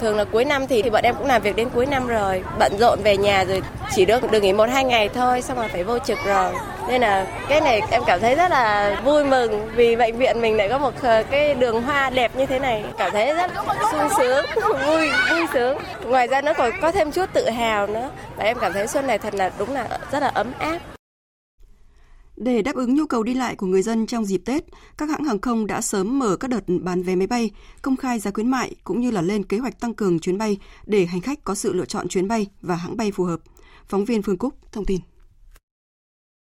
Thường 0.00 0.16
là 0.16 0.24
cuối 0.24 0.44
năm 0.44 0.66
thì, 0.66 0.82
thì 0.82 0.90
bọn 0.90 1.04
em 1.04 1.14
cũng 1.18 1.26
làm 1.26 1.42
việc 1.42 1.56
đến 1.56 1.68
cuối 1.74 1.86
năm 1.86 2.06
rồi, 2.06 2.42
bận 2.58 2.72
rộn 2.78 2.98
về 3.02 3.16
nhà 3.16 3.44
rồi 3.44 3.62
chỉ 3.94 4.04
được 4.04 4.30
được 4.30 4.42
nghỉ 4.42 4.52
một 4.52 4.68
hai 4.70 4.84
ngày 4.84 5.08
thôi, 5.08 5.42
xong 5.42 5.56
rồi 5.56 5.68
phải 5.68 5.84
vô 5.84 5.98
trực 5.98 6.18
rồi. 6.26 6.52
Nên 6.88 7.00
là 7.00 7.26
cái 7.48 7.60
này 7.60 7.80
em 7.90 8.02
cảm 8.06 8.20
thấy 8.20 8.34
rất 8.34 8.50
là 8.50 9.00
vui 9.04 9.24
mừng 9.24 9.68
vì 9.74 9.96
bệnh 9.96 10.16
viện 10.16 10.40
mình 10.40 10.56
lại 10.56 10.68
có 10.68 10.78
một 10.78 10.94
ờ, 11.02 11.22
cái 11.30 11.54
đường 11.54 11.82
hoa 11.82 12.10
đẹp 12.10 12.36
như 12.36 12.46
thế 12.46 12.58
này, 12.58 12.84
cảm 12.98 13.10
thấy 13.12 13.34
rất 13.34 13.50
sung 13.92 14.08
sướng, 14.18 14.46
vui 14.86 15.10
vui 15.30 15.46
sướng. 15.52 15.78
Ngoài 16.04 16.26
ra 16.26 16.40
nó 16.40 16.52
còn 16.54 16.70
có 16.82 16.92
thêm 16.92 17.10
chút 17.10 17.26
tự 17.32 17.50
hào 17.50 17.86
nữa 17.86 18.10
và 18.36 18.44
em 18.44 18.56
cảm 18.60 18.72
thấy 18.72 18.86
xuân 18.86 19.06
này 19.06 19.18
thật 19.18 19.34
là 19.34 19.50
đúng 19.58 19.74
là 19.74 19.86
rất 20.12 20.20
là 20.20 20.28
ấm 20.28 20.52
áp. 20.58 20.78
Để 22.40 22.62
đáp 22.62 22.74
ứng 22.74 22.94
nhu 22.94 23.06
cầu 23.06 23.22
đi 23.22 23.34
lại 23.34 23.56
của 23.56 23.66
người 23.66 23.82
dân 23.82 24.06
trong 24.06 24.24
dịp 24.24 24.42
Tết, 24.44 24.64
các 24.98 25.10
hãng 25.10 25.24
hàng 25.24 25.40
không 25.40 25.66
đã 25.66 25.80
sớm 25.80 26.18
mở 26.18 26.36
các 26.36 26.48
đợt 26.48 26.60
bán 26.82 27.02
vé 27.02 27.16
máy 27.16 27.26
bay, 27.26 27.50
công 27.82 27.96
khai 27.96 28.18
giá 28.18 28.30
khuyến 28.30 28.50
mại 28.50 28.74
cũng 28.84 29.00
như 29.00 29.10
là 29.10 29.22
lên 29.22 29.44
kế 29.44 29.58
hoạch 29.58 29.80
tăng 29.80 29.94
cường 29.94 30.18
chuyến 30.18 30.38
bay 30.38 30.58
để 30.86 31.06
hành 31.06 31.20
khách 31.20 31.44
có 31.44 31.54
sự 31.54 31.72
lựa 31.72 31.84
chọn 31.84 32.08
chuyến 32.08 32.28
bay 32.28 32.46
và 32.62 32.76
hãng 32.76 32.96
bay 32.96 33.12
phù 33.12 33.24
hợp. 33.24 33.40
Phóng 33.88 34.04
viên 34.04 34.22
Phương 34.22 34.38
Cúc 34.38 34.54
thông 34.72 34.84
tin. 34.84 35.00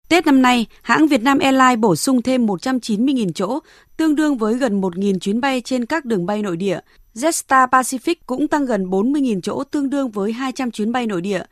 Tết 0.10 0.26
năm 0.26 0.42
nay, 0.42 0.66
hãng 0.82 1.08
Việt 1.08 1.22
Nam 1.22 1.40
Airlines 1.40 1.80
bổ 1.80 1.96
sung 1.96 2.22
thêm 2.22 2.46
190.000 2.46 3.32
chỗ, 3.32 3.60
tương 3.98 4.16
đương 4.16 4.38
với 4.38 4.56
gần 4.56 4.82
1.000 4.82 5.20
chuyến 5.20 5.42
bay 5.42 5.62
trên 5.62 5.86
các 5.86 6.06
đường 6.06 6.26
bay 6.26 6.42
nội 6.42 6.58
địa. 6.58 6.80
Jetstar 7.14 7.68
Pacific 7.68 8.16
cũng 8.26 8.48
tăng 8.48 8.66
gần 8.66 8.90
40.000 8.90 9.42
chỗ, 9.42 9.64
tương 9.64 9.90
đương 9.90 10.12
với 10.12 10.34
200 10.34 10.72
chuyến 10.72 10.92
bay 10.92 11.08
nội 11.08 11.22
địa. 11.22 11.44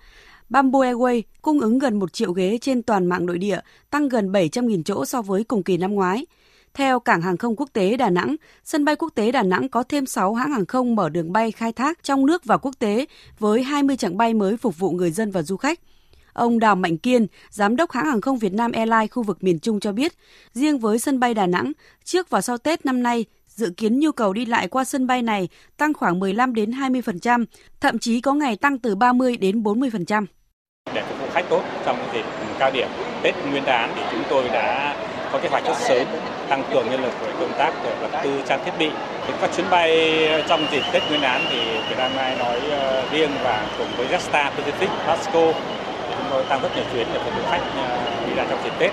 Bamboo 0.53 0.79
Airways 0.79 1.21
cung 1.41 1.59
ứng 1.59 1.79
gần 1.79 1.99
1 1.99 2.13
triệu 2.13 2.31
ghế 2.31 2.57
trên 2.61 2.81
toàn 2.81 3.05
mạng 3.05 3.25
nội 3.25 3.37
địa, 3.37 3.59
tăng 3.89 4.09
gần 4.09 4.31
700.000 4.31 4.83
chỗ 4.83 5.05
so 5.05 5.21
với 5.21 5.43
cùng 5.43 5.63
kỳ 5.63 5.77
năm 5.77 5.93
ngoái. 5.93 6.25
Theo 6.73 6.99
Cảng 6.99 7.21
hàng 7.21 7.37
không 7.37 7.55
quốc 7.55 7.69
tế 7.73 7.97
Đà 7.97 8.09
Nẵng, 8.09 8.35
sân 8.63 8.85
bay 8.85 8.95
quốc 8.95 9.09
tế 9.15 9.31
Đà 9.31 9.43
Nẵng 9.43 9.69
có 9.69 9.83
thêm 9.83 10.05
6 10.05 10.33
hãng 10.33 10.51
hàng 10.51 10.65
không 10.65 10.95
mở 10.95 11.09
đường 11.09 11.31
bay 11.33 11.51
khai 11.51 11.71
thác 11.71 12.03
trong 12.03 12.25
nước 12.25 12.45
và 12.45 12.57
quốc 12.57 12.75
tế 12.79 13.05
với 13.39 13.63
20 13.63 13.97
chặng 13.97 14.17
bay 14.17 14.33
mới 14.33 14.57
phục 14.57 14.79
vụ 14.79 14.91
người 14.91 15.11
dân 15.11 15.31
và 15.31 15.41
du 15.41 15.57
khách. 15.57 15.79
Ông 16.33 16.59
Đào 16.59 16.75
Mạnh 16.75 16.97
Kiên, 16.97 17.27
giám 17.49 17.75
đốc 17.75 17.91
hãng 17.91 18.05
hàng 18.05 18.21
không 18.21 18.37
Việt 18.37 18.53
Nam 18.53 18.71
Airlines 18.71 19.11
khu 19.11 19.23
vực 19.23 19.43
miền 19.43 19.59
Trung 19.59 19.79
cho 19.79 19.91
biết, 19.91 20.13
riêng 20.53 20.79
với 20.79 20.99
sân 20.99 21.19
bay 21.19 21.33
Đà 21.33 21.47
Nẵng, 21.47 21.71
trước 22.03 22.29
và 22.29 22.41
sau 22.41 22.57
Tết 22.57 22.85
năm 22.85 23.03
nay, 23.03 23.25
dự 23.47 23.69
kiến 23.77 23.99
nhu 23.99 24.11
cầu 24.11 24.33
đi 24.33 24.45
lại 24.45 24.67
qua 24.67 24.83
sân 24.83 25.07
bay 25.07 25.21
này 25.21 25.49
tăng 25.77 25.93
khoảng 25.93 26.19
15 26.19 26.53
đến 26.53 26.71
20%, 26.71 27.45
thậm 27.81 27.99
chí 27.99 28.21
có 28.21 28.33
ngày 28.33 28.55
tăng 28.55 28.79
từ 28.79 28.95
30 28.95 29.37
đến 29.37 29.63
40%. 29.63 30.25
Để 30.93 31.03
phục 31.09 31.19
vụ 31.19 31.25
khách 31.33 31.45
tốt 31.49 31.61
trong 31.85 31.97
dịp 32.13 32.25
cao 32.59 32.71
điểm 32.71 32.87
Tết 33.23 33.35
Nguyên 33.51 33.65
đán 33.65 33.93
thì 33.95 34.01
chúng 34.11 34.23
tôi 34.29 34.49
đã 34.49 34.95
có 35.31 35.39
kế 35.39 35.49
hoạch 35.49 35.65
rất 35.65 35.77
sớm 35.77 36.07
tăng 36.49 36.63
cường 36.73 36.89
nhân 36.89 37.01
lực 37.01 37.13
về 37.21 37.33
công 37.39 37.53
tác 37.57 37.73
về 37.83 37.95
vật 38.01 38.19
tư 38.23 38.41
trang 38.47 38.61
thiết 38.65 38.71
bị. 38.79 38.89
Các 39.41 39.49
chuyến 39.55 39.69
bay 39.69 39.89
trong 40.47 40.65
dịp 40.71 40.81
Tết 40.93 41.03
Nguyên 41.09 41.21
đán 41.21 41.41
thì 41.49 41.57
Việt 41.89 41.95
Nam 41.97 42.11
Airlines 42.17 42.39
nói 42.39 42.59
ờ, 42.69 43.07
riêng 43.11 43.31
và 43.43 43.67
cùng 43.77 43.87
với 43.97 44.07
Jetstar 44.07 44.51
Pacific, 44.51 44.87
Vasco 45.07 45.53
chúng 46.17 46.27
tôi 46.29 46.45
tăng 46.49 46.61
rất 46.61 46.69
nhiều 46.75 46.85
chuyến 46.93 47.07
để 47.13 47.19
phục 47.25 47.33
vụ 47.35 47.41
khách 47.49 47.61
ờ, 47.75 48.27
đi 48.27 48.33
lại 48.35 48.47
trong 48.49 48.59
dịp 48.63 48.73
Tết. 48.79 48.91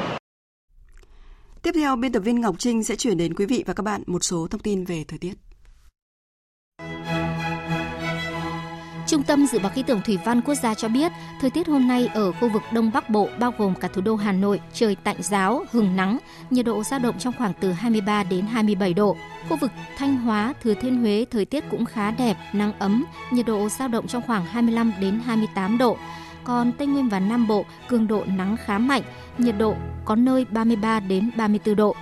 Tiếp 1.63 1.71
theo, 1.75 1.97
biên 1.97 2.13
tập 2.13 2.21
viên 2.21 2.41
Ngọc 2.41 2.55
Trinh 2.59 2.85
sẽ 2.85 2.97
chuyển 2.97 3.17
đến 3.17 3.35
quý 3.35 3.47
vị 3.47 3.65
và 3.67 3.75
các 3.75 3.83
bạn 3.83 4.03
một 4.07 4.25
số 4.25 4.47
thông 4.51 4.61
tin 4.61 4.85
về 4.85 5.05
thời 5.09 5.19
tiết. 5.19 5.33
Trung 9.11 9.23
tâm 9.23 9.47
Dự 9.47 9.59
báo 9.59 9.73
Khí 9.75 9.83
tượng 9.83 10.01
Thủy 10.03 10.19
văn 10.25 10.41
Quốc 10.41 10.55
gia 10.55 10.75
cho 10.75 10.89
biết, 10.89 11.13
thời 11.41 11.51
tiết 11.51 11.67
hôm 11.69 11.89
nay 11.89 12.07
ở 12.15 12.33
khu 12.33 12.49
vực 12.49 12.63
Đông 12.73 12.91
Bắc 12.95 13.11
Bộ 13.11 13.29
bao 13.39 13.53
gồm 13.59 13.75
cả 13.75 13.89
thủ 13.89 14.03
đô 14.03 14.17
Hà 14.17 14.33
Nội 14.33 14.61
trời 14.73 14.97
tạnh 15.05 15.17
giáo, 15.23 15.65
hừng 15.71 15.97
nắng, 15.97 16.19
nhiệt 16.51 16.67
độ 16.67 16.83
dao 16.83 16.99
động 16.99 17.19
trong 17.19 17.35
khoảng 17.39 17.53
từ 17.61 17.73
23 17.73 18.23
đến 18.23 18.47
27 18.47 18.95
độ. 18.95 19.17
Khu 19.49 19.57
vực 19.57 19.71
Thanh 19.97 20.17
Hóa, 20.17 20.55
Thừa 20.63 20.75
Thiên 20.75 21.01
Huế 21.01 21.25
thời 21.31 21.45
tiết 21.45 21.65
cũng 21.71 21.85
khá 21.85 22.11
đẹp, 22.11 22.37
nắng 22.53 22.73
ấm, 22.79 23.05
nhiệt 23.31 23.47
độ 23.47 23.69
dao 23.69 23.89
động 23.89 24.07
trong 24.07 24.23
khoảng 24.27 24.45
25 24.45 24.93
đến 25.01 25.21
28 25.25 25.79
độ. 25.79 25.97
Còn 26.45 26.73
Tây 26.73 26.87
Nguyên 26.87 27.09
và 27.09 27.21
Nam 27.21 27.47
Bộ 27.49 27.65
cường 27.89 28.07
độ 28.07 28.25
nắng 28.27 28.57
khá 28.65 28.79
mạnh, 28.79 29.03
nhiệt 29.39 29.55
độ 29.59 29.75
có 30.05 30.17
nơi 30.17 30.47
33 30.51 31.01
đến 31.01 31.31
34 31.37 31.77
độ. 31.77 31.97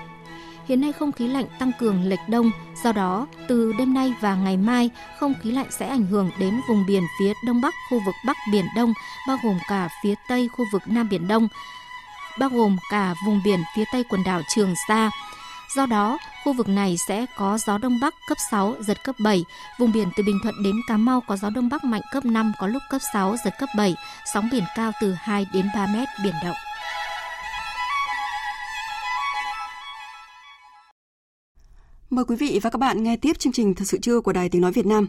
Hiện 0.69 0.81
nay 0.81 0.93
không 0.93 1.13
khí 1.13 1.29
lạnh 1.29 1.47
tăng 1.59 1.73
cường 1.79 2.03
lệch 2.03 2.29
đông, 2.29 2.51
do 2.85 2.93
đó 2.93 3.27
từ 3.49 3.73
đêm 3.79 3.95
nay 3.95 4.15
và 4.21 4.35
ngày 4.35 4.57
mai 4.57 4.91
không 5.19 5.35
khí 5.43 5.51
lạnh 5.51 5.67
sẽ 5.71 5.89
ảnh 5.89 6.07
hưởng 6.07 6.31
đến 6.39 6.61
vùng 6.69 6.87
biển 6.87 7.03
phía 7.21 7.33
đông 7.47 7.61
bắc 7.61 7.75
khu 7.91 8.01
vực 8.07 8.15
Bắc 8.27 8.37
Biển 8.53 8.65
Đông, 8.77 8.93
bao 9.29 9.39
gồm 9.45 9.59
cả 9.69 9.89
phía 10.03 10.15
tây 10.29 10.49
khu 10.57 10.65
vực 10.73 10.83
Nam 10.87 11.09
Biển 11.09 11.29
Đông, 11.29 11.49
bao 12.39 12.49
gồm 12.49 12.77
cả 12.91 13.15
vùng 13.27 13.41
biển 13.45 13.61
phía 13.77 13.85
tây 13.93 14.05
quần 14.09 14.25
đảo 14.25 14.43
Trường 14.55 14.75
Sa. 14.89 15.11
Do 15.77 15.87
đó, 15.87 16.19
khu 16.45 16.53
vực 16.53 16.69
này 16.69 16.97
sẽ 17.09 17.27
có 17.37 17.59
gió 17.67 17.79
đông 17.79 18.01
bắc 18.01 18.15
cấp 18.29 18.39
6, 18.51 18.75
giật 18.81 19.05
cấp 19.05 19.15
7. 19.19 19.45
Vùng 19.79 19.93
biển 19.93 20.09
từ 20.17 20.23
Bình 20.23 20.39
Thuận 20.43 20.63
đến 20.63 20.75
Cà 20.89 20.97
Mau 20.97 21.21
có 21.21 21.37
gió 21.37 21.51
đông 21.51 21.69
bắc 21.69 21.85
mạnh 21.85 22.03
cấp 22.13 22.25
5, 22.25 22.53
có 22.59 22.67
lúc 22.67 22.83
cấp 22.91 23.01
6, 23.13 23.37
giật 23.45 23.55
cấp 23.59 23.69
7. 23.77 23.95
Sóng 24.35 24.49
biển 24.53 24.65
cao 24.77 24.93
từ 25.01 25.15
2 25.19 25.47
đến 25.53 25.69
3 25.75 25.87
mét, 25.87 26.09
biển 26.25 26.35
động. 26.45 26.57
Mời 32.11 32.25
quý 32.25 32.37
vị 32.37 32.61
và 32.63 32.71
các 32.71 32.79
bạn 32.79 33.03
nghe 33.03 33.17
tiếp 33.17 33.39
chương 33.39 33.53
trình 33.53 33.75
Thật 33.75 33.85
sự 33.85 33.99
trưa 33.99 34.21
của 34.21 34.33
Đài 34.33 34.49
Tiếng 34.49 34.63
Nói 34.63 34.73
Việt 34.73 34.87
Nam. 34.87 35.09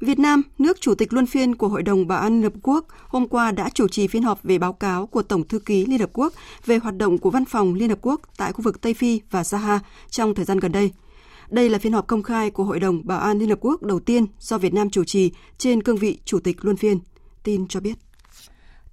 Việt 0.00 0.18
Nam, 0.18 0.42
nước 0.58 0.80
chủ 0.80 0.94
tịch 0.94 1.12
luân 1.12 1.26
phiên 1.26 1.54
của 1.54 1.68
Hội 1.68 1.82
đồng 1.82 2.06
Bảo 2.06 2.18
an 2.20 2.32
Liên 2.32 2.42
Hợp 2.42 2.52
Quốc, 2.62 2.86
hôm 3.08 3.28
qua 3.28 3.52
đã 3.52 3.70
chủ 3.74 3.88
trì 3.88 4.06
phiên 4.06 4.22
họp 4.22 4.42
về 4.42 4.58
báo 4.58 4.72
cáo 4.72 5.06
của 5.06 5.22
Tổng 5.22 5.48
thư 5.48 5.58
ký 5.58 5.86
Liên 5.86 6.00
Hợp 6.00 6.10
Quốc 6.12 6.32
về 6.66 6.78
hoạt 6.78 6.96
động 6.96 7.18
của 7.18 7.30
Văn 7.30 7.44
phòng 7.44 7.74
Liên 7.74 7.88
Hợp 7.88 7.98
Quốc 8.02 8.20
tại 8.36 8.52
khu 8.52 8.62
vực 8.62 8.80
Tây 8.80 8.94
Phi 8.94 9.20
và 9.30 9.44
Saha 9.44 9.80
trong 10.10 10.34
thời 10.34 10.44
gian 10.44 10.58
gần 10.58 10.72
đây. 10.72 10.92
Đây 11.50 11.70
là 11.70 11.78
phiên 11.78 11.92
họp 11.92 12.06
công 12.06 12.22
khai 12.22 12.50
của 12.50 12.64
Hội 12.64 12.80
đồng 12.80 13.06
Bảo 13.06 13.20
an 13.20 13.38
Liên 13.38 13.48
Hợp 13.48 13.58
Quốc 13.60 13.82
đầu 13.82 14.00
tiên 14.00 14.26
do 14.38 14.58
Việt 14.58 14.74
Nam 14.74 14.90
chủ 14.90 15.04
trì 15.04 15.32
trên 15.58 15.82
cương 15.82 15.96
vị 15.96 16.18
chủ 16.24 16.38
tịch 16.38 16.64
luân 16.64 16.76
phiên. 16.76 16.98
Tin 17.42 17.68
cho 17.68 17.80
biết. 17.80 17.94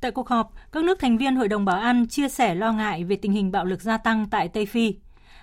Tại 0.02 0.12
cuộc 0.12 0.30
họp, 0.30 0.54
các 0.71 0.84
nước 0.84 0.99
thành 0.99 1.17
viên 1.17 1.36
Hội 1.36 1.47
đồng 1.47 1.65
Bảo 1.65 1.80
an 1.80 2.08
chia 2.08 2.30
sẻ 2.30 2.56
lo 2.56 2.71
ngại 2.71 3.04
về 3.04 3.15
tình 3.15 3.32
hình 3.32 3.52
bạo 3.52 3.65
lực 3.65 3.82
gia 3.82 3.97
tăng 3.97 4.28
tại 4.32 4.47
Tây 4.47 4.65
Phi. 4.65 4.93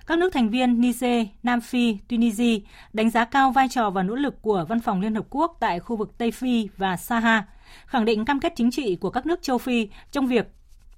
Các 0.06 0.18
nước 0.18 0.32
thành 0.32 0.50
viên 0.50 0.80
Niger, 0.80 1.26
Nam 1.42 1.60
Phi, 1.60 1.96
Tunisia 2.08 2.58
đánh 2.92 3.10
giá 3.10 3.24
cao 3.24 3.50
vai 3.50 3.68
trò 3.68 3.90
và 3.90 4.02
nỗ 4.02 4.14
lực 4.14 4.42
của 4.42 4.64
Văn 4.68 4.80
phòng 4.80 5.00
Liên 5.00 5.14
Hợp 5.14 5.26
Quốc 5.30 5.56
tại 5.60 5.80
khu 5.80 5.96
vực 5.96 6.18
Tây 6.18 6.30
Phi 6.30 6.68
và 6.76 6.96
Saha, 6.96 7.44
khẳng 7.86 8.04
định 8.04 8.24
cam 8.24 8.40
kết 8.40 8.52
chính 8.56 8.70
trị 8.70 8.96
của 8.96 9.10
các 9.10 9.26
nước 9.26 9.42
châu 9.42 9.58
Phi 9.58 9.88
trong 10.10 10.26
việc 10.26 10.48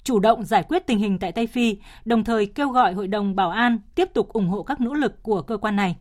chủ 0.02 0.18
động 0.18 0.44
giải 0.44 0.62
quyết 0.62 0.86
tình 0.86 0.98
hình 0.98 1.18
tại 1.18 1.32
Tây 1.32 1.46
Phi, 1.46 1.76
đồng 2.04 2.24
thời 2.24 2.46
kêu 2.46 2.68
gọi 2.68 2.92
Hội 2.92 3.08
đồng 3.08 3.36
Bảo 3.36 3.50
an 3.50 3.78
tiếp 3.94 4.08
tục 4.14 4.28
ủng 4.28 4.48
hộ 4.48 4.62
các 4.62 4.80
nỗ 4.80 4.94
lực 4.94 5.22
của 5.22 5.42
cơ 5.42 5.56
quan 5.56 5.76
này. 5.76 5.96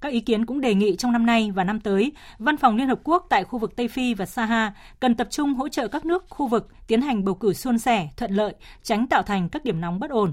Các 0.00 0.12
ý 0.12 0.20
kiến 0.20 0.46
cũng 0.46 0.60
đề 0.60 0.74
nghị 0.74 0.96
trong 0.96 1.12
năm 1.12 1.26
nay 1.26 1.50
và 1.50 1.64
năm 1.64 1.80
tới, 1.80 2.12
Văn 2.38 2.56
phòng 2.56 2.76
Liên 2.76 2.88
Hợp 2.88 3.00
Quốc 3.04 3.26
tại 3.28 3.44
khu 3.44 3.58
vực 3.58 3.76
Tây 3.76 3.88
Phi 3.88 4.14
và 4.14 4.26
Saha 4.26 4.72
cần 5.00 5.14
tập 5.14 5.28
trung 5.30 5.54
hỗ 5.54 5.68
trợ 5.68 5.88
các 5.88 6.04
nước 6.04 6.24
khu 6.28 6.46
vực 6.46 6.68
tiến 6.86 7.02
hành 7.02 7.24
bầu 7.24 7.34
cử 7.34 7.52
suôn 7.52 7.78
sẻ, 7.78 8.08
thuận 8.16 8.32
lợi, 8.32 8.54
tránh 8.82 9.06
tạo 9.06 9.22
thành 9.22 9.48
các 9.48 9.64
điểm 9.64 9.80
nóng 9.80 10.00
bất 10.00 10.10
ổn. 10.10 10.32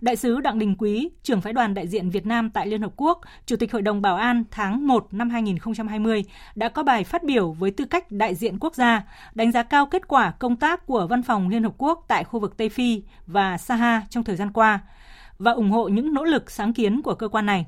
Đại 0.00 0.16
sứ 0.16 0.40
Đặng 0.40 0.58
Đình 0.58 0.74
Quý, 0.78 1.10
trưởng 1.22 1.40
phái 1.40 1.52
đoàn 1.52 1.74
đại 1.74 1.88
diện 1.88 2.10
Việt 2.10 2.26
Nam 2.26 2.50
tại 2.50 2.66
Liên 2.66 2.82
Hợp 2.82 2.92
Quốc, 2.96 3.20
Chủ 3.46 3.56
tịch 3.56 3.72
Hội 3.72 3.82
đồng 3.82 4.02
Bảo 4.02 4.16
an 4.16 4.44
tháng 4.50 4.86
1 4.86 5.08
năm 5.10 5.30
2020 5.30 6.24
đã 6.54 6.68
có 6.68 6.82
bài 6.82 7.04
phát 7.04 7.24
biểu 7.24 7.52
với 7.52 7.70
tư 7.70 7.84
cách 7.84 8.10
đại 8.10 8.34
diện 8.34 8.58
quốc 8.58 8.74
gia, 8.74 9.02
đánh 9.34 9.52
giá 9.52 9.62
cao 9.62 9.86
kết 9.86 10.08
quả 10.08 10.30
công 10.30 10.56
tác 10.56 10.86
của 10.86 11.06
Văn 11.06 11.22
phòng 11.22 11.48
Liên 11.48 11.62
Hợp 11.62 11.72
Quốc 11.78 12.04
tại 12.08 12.24
khu 12.24 12.40
vực 12.40 12.56
Tây 12.56 12.68
Phi 12.68 13.02
và 13.26 13.58
Saha 13.58 14.02
trong 14.10 14.24
thời 14.24 14.36
gian 14.36 14.52
qua 14.52 14.80
và 15.38 15.52
ủng 15.52 15.70
hộ 15.70 15.88
những 15.88 16.14
nỗ 16.14 16.24
lực 16.24 16.50
sáng 16.50 16.72
kiến 16.72 17.02
của 17.02 17.14
cơ 17.14 17.28
quan 17.28 17.46
này. 17.46 17.66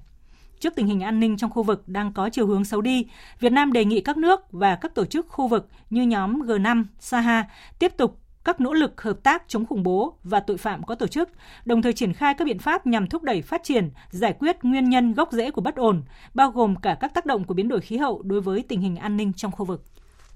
Trước 0.61 0.75
tình 0.77 0.87
hình 0.87 1.01
an 1.01 1.21
ninh 1.21 1.37
trong 1.37 1.51
khu 1.51 1.63
vực 1.63 1.89
đang 1.89 2.13
có 2.13 2.29
chiều 2.29 2.47
hướng 2.47 2.65
xấu 2.65 2.81
đi, 2.81 3.07
Việt 3.41 3.53
Nam 3.53 3.73
đề 3.73 3.85
nghị 3.85 4.01
các 4.01 4.17
nước 4.17 4.53
và 4.53 4.77
các 4.77 4.95
tổ 4.95 5.05
chức 5.05 5.29
khu 5.29 5.49
vực 5.49 5.69
như 5.91 6.03
nhóm 6.03 6.43
G5, 6.43 6.85
Saha 6.99 7.45
tiếp 7.79 7.97
tục 7.97 8.21
các 8.49 8.61
nỗ 8.61 8.73
lực 8.73 9.01
hợp 9.03 9.23
tác 9.23 9.43
chống 9.49 9.67
khủng 9.67 9.83
bố 9.83 10.15
và 10.25 10.41
tội 10.41 10.57
phạm 10.57 10.83
có 10.83 10.95
tổ 10.95 11.07
chức, 11.07 11.29
đồng 11.65 11.83
thời 11.83 11.93
triển 11.93 12.13
khai 12.13 12.35
các 12.35 12.45
biện 12.45 12.59
pháp 12.59 12.87
nhằm 12.87 13.07
thúc 13.07 13.23
đẩy 13.23 13.43
phát 13.43 13.65
triển, 13.65 13.91
giải 14.11 14.35
quyết 14.39 14.57
nguyên 14.63 14.91
nhân 14.91 15.15
gốc 15.15 15.33
rễ 15.33 15.51
của 15.51 15.61
bất 15.61 15.77
ổn, 15.77 16.03
bao 16.35 16.51
gồm 16.51 16.77
cả 16.77 16.97
các 17.01 17.15
tác 17.15 17.27
động 17.27 17.45
của 17.45 17.55
biến 17.55 17.69
đổi 17.69 17.81
khí 17.81 17.97
hậu 17.97 18.23
đối 18.23 18.41
với 18.41 18.65
tình 18.69 18.81
hình 18.81 18.97
an 18.97 19.17
ninh 19.17 19.33
trong 19.37 19.53
khu 19.53 19.65
vực. 19.65 19.83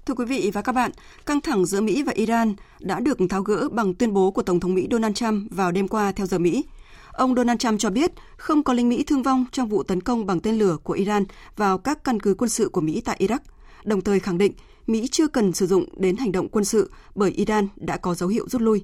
Thưa 0.05 0.13
quý 0.13 0.25
vị 0.25 0.51
và 0.53 0.61
các 0.61 0.71
bạn, 0.71 0.91
căng 1.25 1.41
thẳng 1.41 1.65
giữa 1.65 1.81
Mỹ 1.81 2.03
và 2.03 2.13
Iran 2.15 2.53
đã 2.79 2.99
được 2.99 3.17
tháo 3.29 3.41
gỡ 3.41 3.69
bằng 3.71 3.93
tuyên 3.93 4.13
bố 4.13 4.31
của 4.31 4.41
Tổng 4.41 4.59
thống 4.59 4.73
Mỹ 4.73 4.87
Donald 4.91 5.15
Trump 5.15 5.51
vào 5.51 5.71
đêm 5.71 5.87
qua 5.87 6.11
theo 6.11 6.25
giờ 6.25 6.39
Mỹ. 6.39 6.65
Ông 7.11 7.35
Donald 7.35 7.59
Trump 7.59 7.79
cho 7.79 7.89
biết 7.89 8.11
không 8.37 8.63
có 8.63 8.73
lính 8.73 8.89
Mỹ 8.89 9.03
thương 9.03 9.23
vong 9.23 9.45
trong 9.51 9.69
vụ 9.69 9.83
tấn 9.83 10.01
công 10.01 10.25
bằng 10.25 10.39
tên 10.39 10.55
lửa 10.55 10.77
của 10.83 10.93
Iran 10.93 11.23
vào 11.57 11.77
các 11.77 12.03
căn 12.03 12.19
cứ 12.19 12.35
quân 12.37 12.49
sự 12.49 12.69
của 12.69 12.81
Mỹ 12.81 13.01
tại 13.05 13.17
Iraq, 13.19 13.39
đồng 13.83 14.01
thời 14.01 14.19
khẳng 14.19 14.37
định 14.37 14.53
Mỹ 14.87 15.07
chưa 15.11 15.27
cần 15.27 15.53
sử 15.53 15.67
dụng 15.67 15.85
đến 15.97 16.17
hành 16.17 16.31
động 16.31 16.49
quân 16.49 16.65
sự 16.65 16.91
bởi 17.15 17.31
Iran 17.31 17.67
đã 17.75 17.97
có 17.97 18.13
dấu 18.13 18.29
hiệu 18.29 18.49
rút 18.49 18.61
lui. 18.61 18.83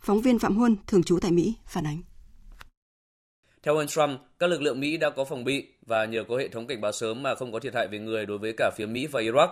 Phóng 0.00 0.20
viên 0.20 0.38
Phạm 0.38 0.56
Huân, 0.56 0.76
thường 0.86 1.02
trú 1.02 1.18
tại 1.18 1.30
Mỹ, 1.30 1.54
phản 1.66 1.86
ánh. 1.86 2.02
Theo 3.62 3.76
ông 3.76 3.86
Trump, 3.86 4.20
các 4.38 4.50
lực 4.50 4.62
lượng 4.62 4.80
Mỹ 4.80 4.96
đã 4.96 5.10
có 5.10 5.24
phòng 5.24 5.44
bị 5.44 5.66
và 5.86 6.04
nhờ 6.04 6.24
có 6.28 6.36
hệ 6.36 6.48
thống 6.48 6.66
cảnh 6.66 6.80
báo 6.80 6.92
sớm 6.92 7.22
mà 7.22 7.34
không 7.34 7.52
có 7.52 7.58
thiệt 7.58 7.74
hại 7.74 7.88
về 7.88 7.98
người 7.98 8.26
đối 8.26 8.38
với 8.38 8.54
cả 8.56 8.70
phía 8.76 8.86
Mỹ 8.86 9.06
và 9.06 9.20
Iraq. 9.20 9.48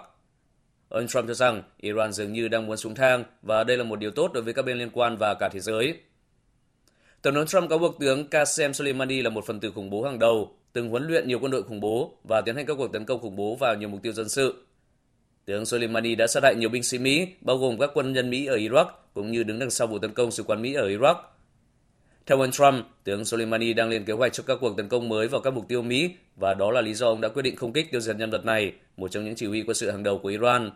Ông 0.88 1.06
Trump 1.06 1.28
cho 1.28 1.34
rằng 1.34 1.62
Iran 1.80 2.12
dường 2.12 2.32
như 2.32 2.48
đang 2.48 2.66
muốn 2.66 2.76
xuống 2.76 2.94
thang 2.94 3.24
và 3.42 3.64
đây 3.64 3.76
là 3.76 3.84
một 3.84 3.98
điều 3.98 4.10
tốt 4.10 4.30
đối 4.34 4.42
với 4.42 4.54
các 4.54 4.64
bên 4.64 4.78
liên 4.78 4.90
quan 4.92 5.16
và 5.16 5.34
cả 5.34 5.48
thế 5.52 5.60
giới. 5.60 6.00
Tổng 7.22 7.34
thống 7.34 7.46
Trump 7.46 7.70
cáo 7.70 7.78
buộc 7.78 7.98
tướng 8.00 8.28
Qasem 8.30 8.72
Soleimani 8.72 9.22
là 9.22 9.30
một 9.30 9.46
phần 9.46 9.60
tử 9.60 9.72
khủng 9.74 9.90
bố 9.90 10.02
hàng 10.02 10.18
đầu, 10.18 10.56
từng 10.72 10.88
huấn 10.88 11.06
luyện 11.06 11.28
nhiều 11.28 11.38
quân 11.38 11.50
đội 11.50 11.62
khủng 11.62 11.80
bố 11.80 12.18
và 12.28 12.40
tiến 12.40 12.56
hành 12.56 12.66
các 12.66 12.74
cuộc 12.74 12.92
tấn 12.92 13.04
công 13.04 13.20
khủng 13.20 13.36
bố 13.36 13.56
vào 13.60 13.74
nhiều 13.74 13.88
mục 13.88 14.02
tiêu 14.02 14.12
dân 14.12 14.28
sự. 14.28 14.66
Tướng 15.46 15.66
Soleimani 15.66 16.14
đã 16.14 16.26
sát 16.26 16.42
hại 16.42 16.54
nhiều 16.54 16.68
binh 16.68 16.82
sĩ 16.82 16.98
Mỹ, 16.98 17.28
bao 17.40 17.56
gồm 17.56 17.78
các 17.78 17.90
quân 17.94 18.12
nhân 18.12 18.30
Mỹ 18.30 18.46
ở 18.46 18.56
Iraq, 18.56 18.86
cũng 19.14 19.30
như 19.30 19.42
đứng 19.42 19.58
đằng 19.58 19.70
sau 19.70 19.86
vụ 19.86 19.98
tấn 19.98 20.14
công 20.14 20.30
sứ 20.30 20.42
quán 20.42 20.62
Mỹ 20.62 20.74
ở 20.74 20.88
Iraq. 20.88 21.14
Theo 22.26 22.40
ông 22.40 22.50
Trump, 22.50 22.86
tướng 23.04 23.24
Soleimani 23.24 23.72
đang 23.72 23.88
lên 23.88 24.04
kế 24.04 24.12
hoạch 24.12 24.32
cho 24.32 24.42
các 24.46 24.58
cuộc 24.60 24.76
tấn 24.76 24.88
công 24.88 25.08
mới 25.08 25.28
vào 25.28 25.40
các 25.40 25.50
mục 25.50 25.68
tiêu 25.68 25.82
Mỹ 25.82 26.10
và 26.36 26.54
đó 26.54 26.70
là 26.70 26.80
lý 26.80 26.94
do 26.94 27.06
ông 27.06 27.20
đã 27.20 27.28
quyết 27.28 27.42
định 27.42 27.56
không 27.56 27.72
kích 27.72 27.90
tiêu 27.90 28.00
diệt 28.00 28.16
nhân 28.16 28.30
vật 28.30 28.44
này, 28.44 28.72
một 28.96 29.10
trong 29.10 29.24
những 29.24 29.34
chỉ 29.34 29.46
huy 29.46 29.62
quân 29.62 29.74
sự 29.74 29.90
hàng 29.90 30.02
đầu 30.02 30.18
của 30.18 30.28
Iran. 30.28 30.70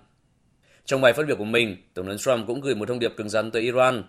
Trong 0.84 1.00
bài 1.00 1.12
phát 1.12 1.26
biểu 1.26 1.36
của 1.36 1.44
mình, 1.44 1.76
Tổng 1.94 2.06
thống 2.06 2.18
Trump 2.18 2.46
cũng 2.46 2.60
gửi 2.60 2.74
một 2.74 2.88
thông 2.88 2.98
điệp 2.98 3.12
cứng 3.16 3.28
rắn 3.28 3.50
tới 3.50 3.62
Iran. 3.62 4.02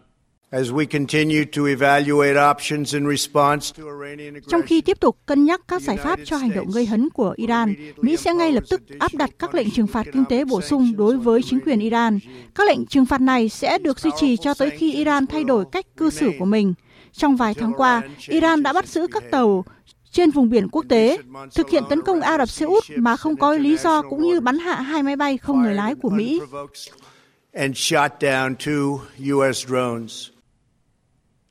Trong 4.47 4.61
khi 4.65 4.81
tiếp 4.81 4.99
tục 4.99 5.17
cân 5.25 5.45
nhắc 5.45 5.61
các 5.67 5.81
giải 5.81 5.97
pháp 5.97 6.19
cho 6.25 6.37
hành 6.37 6.51
động 6.55 6.71
gây 6.71 6.85
hấn 6.85 7.09
của 7.09 7.33
Iran, 7.37 7.73
Mỹ 7.97 8.17
sẽ 8.17 8.33
ngay 8.33 8.51
lập 8.51 8.63
tức 8.69 8.81
áp 8.99 9.11
đặt 9.13 9.29
các 9.39 9.55
lệnh 9.55 9.71
trừng 9.71 9.87
phạt 9.87 10.07
kinh 10.13 10.25
tế 10.25 10.45
bổ 10.45 10.61
sung 10.61 10.93
đối 10.97 11.17
với 11.17 11.41
chính 11.43 11.59
quyền 11.65 11.79
Iran. 11.79 12.19
Các 12.55 12.67
lệnh 12.67 12.85
trừng 12.85 13.05
phạt 13.05 13.21
này 13.21 13.49
sẽ 13.49 13.77
được 13.77 13.99
duy 13.99 14.11
trì 14.19 14.37
cho 14.37 14.53
tới 14.53 14.69
khi 14.69 14.93
Iran 14.93 15.27
thay 15.27 15.43
đổi 15.43 15.65
cách 15.71 15.85
cư 15.97 16.09
xử 16.09 16.31
của 16.39 16.45
mình. 16.45 16.73
Trong 17.11 17.35
vài 17.35 17.53
tháng 17.53 17.73
qua, 17.73 18.01
Iran 18.27 18.63
đã 18.63 18.73
bắt 18.73 18.87
giữ 18.87 19.07
các 19.11 19.23
tàu 19.31 19.65
trên 20.11 20.31
vùng 20.31 20.49
biển 20.49 20.69
quốc 20.69 20.85
tế, 20.89 21.17
thực 21.55 21.69
hiện 21.69 21.83
tấn 21.89 22.01
công 22.01 22.21
Ả 22.21 22.37
Rập 22.37 22.49
Xê 22.49 22.65
Út 22.65 22.83
mà 22.95 23.17
không 23.17 23.35
có 23.35 23.53
lý 23.53 23.77
do 23.77 24.01
cũng 24.01 24.23
như 24.23 24.39
bắn 24.39 24.59
hạ 24.59 24.75
hai 24.75 25.03
máy 25.03 25.15
bay 25.15 25.37
không 25.37 25.61
người 25.61 25.73
lái 25.73 25.95
của 25.95 26.09
Mỹ. 26.09 26.41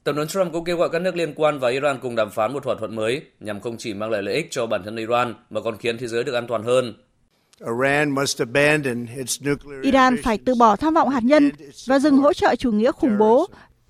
Tổng 0.05 0.17
thống 0.17 0.27
Trump 0.27 0.53
cũng 0.53 0.65
kêu 0.65 0.77
gọi 0.77 0.89
các 0.93 1.03
nước 1.03 1.17
liên 1.17 1.35
quan 1.37 1.59
và 1.59 1.69
Iran 1.69 1.99
cùng 2.03 2.17
đàm 2.17 2.31
phán 2.31 2.53
một 2.53 2.65
thỏa 2.65 2.75
thuận 2.79 2.97
mới 2.97 3.23
nhằm 3.41 3.61
không 3.61 3.77
chỉ 3.79 3.95
mang 3.95 4.11
lại 4.11 4.23
lợi 4.23 4.35
ích 4.35 4.47
cho 4.51 4.67
bản 4.67 4.83
thân 4.85 4.97
Iran 4.97 5.35
mà 5.51 5.61
còn 5.61 5.77
khiến 5.77 5.99
thế 5.99 6.07
giới 6.07 6.25
được 6.25 6.35
an 6.35 6.47
toàn 6.47 6.63
hơn. 6.63 6.95
Iran 9.83 10.17
phải 10.23 10.39
từ 10.45 10.55
bỏ 10.55 10.77
tham 10.77 10.95
vọng 10.95 11.09
hạt 11.09 11.25
nhân 11.25 11.51
và 11.87 11.99
dừng 11.99 12.17
hỗ 12.17 12.33
trợ 12.33 12.55
chủ 12.57 12.73
nghĩa 12.73 12.93
khủng 12.93 13.19
bố. 13.19 13.47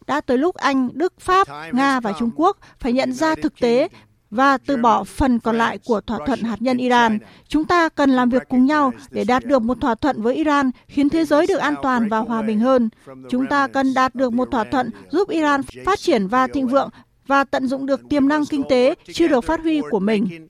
Đã 0.07 0.21
tới 0.21 0.39
lúc 0.39 0.57
Anh, 0.57 0.89
Đức, 0.93 1.13
Pháp, 1.21 1.49
Nga 1.73 2.01
và 2.01 2.13
Trung 2.19 2.31
Quốc 2.37 2.57
phải 2.79 2.93
nhận 2.93 3.13
ra 3.13 3.35
thực 3.35 3.61
tế 3.61 3.89
và 4.31 4.59
từ 4.59 4.77
bỏ 4.77 5.05
phần 5.05 5.39
còn 5.39 5.59
lại 5.59 5.79
của 5.85 6.01
thỏa 6.01 6.19
thuận 6.27 6.43
hạt 6.43 6.57
nhân 6.63 6.77
Iran. 6.77 7.19
Chúng 7.49 7.65
ta 7.65 7.89
cần 7.89 8.11
làm 8.11 8.31
việc 8.31 8.43
cùng 8.49 8.67
nhau 8.67 8.93
để 9.11 9.25
đạt 9.25 9.45
được 9.45 9.63
một 9.63 9.81
thỏa 9.81 9.95
thuận 9.95 10.23
với 10.23 10.35
Iran 10.35 10.71
khiến 10.89 11.09
thế 11.09 11.25
giới 11.25 11.47
được 11.47 11.59
an 11.59 11.75
toàn 11.83 12.09
và 12.09 12.19
hòa 12.19 12.43
bình 12.43 12.61
hơn. 12.61 12.89
Chúng 13.31 13.47
ta 13.47 13.69
cần 13.69 13.95
đạt 13.95 14.15
được 14.15 14.33
một 14.33 14.49
thỏa 14.51 14.65
thuận 14.65 14.91
giúp 15.11 15.29
Iran 15.29 15.61
phát 15.85 15.99
triển 15.99 16.27
và 16.27 16.47
thịnh 16.47 16.67
vượng 16.67 16.89
và 17.27 17.45
tận 17.45 17.67
dụng 17.67 17.87
được 17.87 18.01
tiềm 18.09 18.29
năng 18.29 18.47
kinh 18.47 18.63
tế 18.69 18.95
chưa 19.13 19.29
được 19.29 19.45
phát 19.45 19.61
huy 19.61 19.81
của 19.91 20.01
mình. 20.01 20.49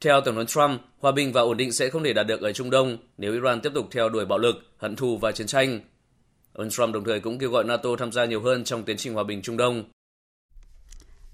Theo 0.00 0.20
Tổng 0.20 0.34
thống 0.34 0.46
Trump, 0.46 0.80
Hòa 1.00 1.12
bình 1.12 1.32
và 1.32 1.40
ổn 1.40 1.56
định 1.56 1.72
sẽ 1.72 1.90
không 1.90 2.04
thể 2.04 2.12
đạt 2.12 2.26
được 2.26 2.40
ở 2.40 2.52
Trung 2.52 2.70
Đông 2.70 2.96
nếu 3.18 3.32
Iran 3.32 3.60
tiếp 3.60 3.70
tục 3.74 3.88
theo 3.90 4.08
đuổi 4.08 4.26
bạo 4.26 4.38
lực, 4.38 4.56
hận 4.78 4.96
thù 4.96 5.18
và 5.18 5.32
chiến 5.32 5.46
tranh. 5.46 5.80
Ông 6.54 6.70
Trump 6.70 6.94
đồng 6.94 7.04
thời 7.04 7.20
cũng 7.20 7.38
kêu 7.38 7.50
gọi 7.50 7.64
NATO 7.64 7.90
tham 7.98 8.12
gia 8.12 8.24
nhiều 8.24 8.42
hơn 8.42 8.64
trong 8.64 8.82
tiến 8.82 8.96
trình 8.96 9.14
hòa 9.14 9.24
bình 9.24 9.42
Trung 9.42 9.56
Đông. 9.56 9.84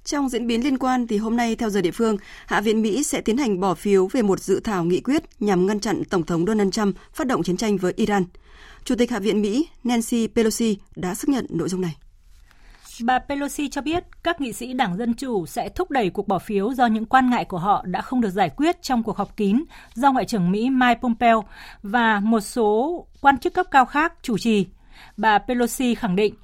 Trong 0.05 0.29
diễn 0.29 0.47
biến 0.47 0.65
liên 0.65 0.79
quan 0.79 1.07
thì 1.07 1.17
hôm 1.17 1.37
nay 1.37 1.57
theo 1.57 1.71
giờ 1.71 1.81
địa 1.81 1.91
phương, 1.91 2.17
Hạ 2.47 2.61
viện 2.61 2.83
Mỹ 2.83 3.03
sẽ 3.03 3.21
tiến 3.21 3.37
hành 3.37 3.61
bỏ 3.61 3.75
phiếu 3.75 4.07
về 4.07 4.23
một 4.23 4.41
dự 4.41 4.61
thảo 4.61 4.85
nghị 4.85 5.01
quyết 5.01 5.23
nhằm 5.41 5.67
ngăn 5.67 5.81
chặn 5.81 6.03
Tổng 6.11 6.23
thống 6.23 6.47
Donald 6.47 6.73
Trump 6.73 6.97
phát 7.13 7.27
động 7.27 7.43
chiến 7.43 7.57
tranh 7.57 7.77
với 7.77 7.93
Iran. 7.97 8.25
Chủ 8.85 8.95
tịch 8.95 9.11
Hạ 9.11 9.19
viện 9.19 9.43
Mỹ 9.43 9.69
Nancy 9.85 10.27
Pelosi 10.27 10.77
đã 10.97 11.15
xác 11.15 11.29
nhận 11.29 11.47
nội 11.51 11.69
dung 11.69 11.81
này. 11.81 11.97
Bà 13.03 13.19
Pelosi 13.19 13.69
cho 13.69 13.81
biết 13.81 14.05
các 14.23 14.41
nghị 14.41 14.53
sĩ 14.53 14.73
Đảng 14.73 14.97
Dân 14.97 15.15
Chủ 15.15 15.47
sẽ 15.47 15.69
thúc 15.69 15.91
đẩy 15.91 16.11
cuộc 16.11 16.29
bỏ 16.29 16.39
phiếu 16.39 16.75
do 16.75 16.87
những 16.87 17.07
quan 17.07 17.31
ngại 17.31 17.45
của 17.45 17.59
họ 17.59 17.85
đã 17.87 18.01
không 18.01 18.21
được 18.21 18.31
giải 18.31 18.51
quyết 18.57 18.83
trong 18.83 19.03
cuộc 19.03 19.17
họp 19.17 19.37
kín 19.37 19.65
do 19.95 20.13
Ngoại 20.13 20.25
trưởng 20.25 20.51
Mỹ 20.51 20.71
Mike 20.71 21.01
Pompeo 21.03 21.45
và 21.83 22.21
một 22.21 22.41
số 22.41 23.07
quan 23.21 23.39
chức 23.39 23.55
cấp 23.55 23.67
cao 23.71 23.87
khác 23.87 24.15
chủ 24.23 24.39
trì. 24.39 24.67
Bà 25.17 25.39
Pelosi 25.39 25.95
khẳng 25.95 26.17
định 26.17 26.35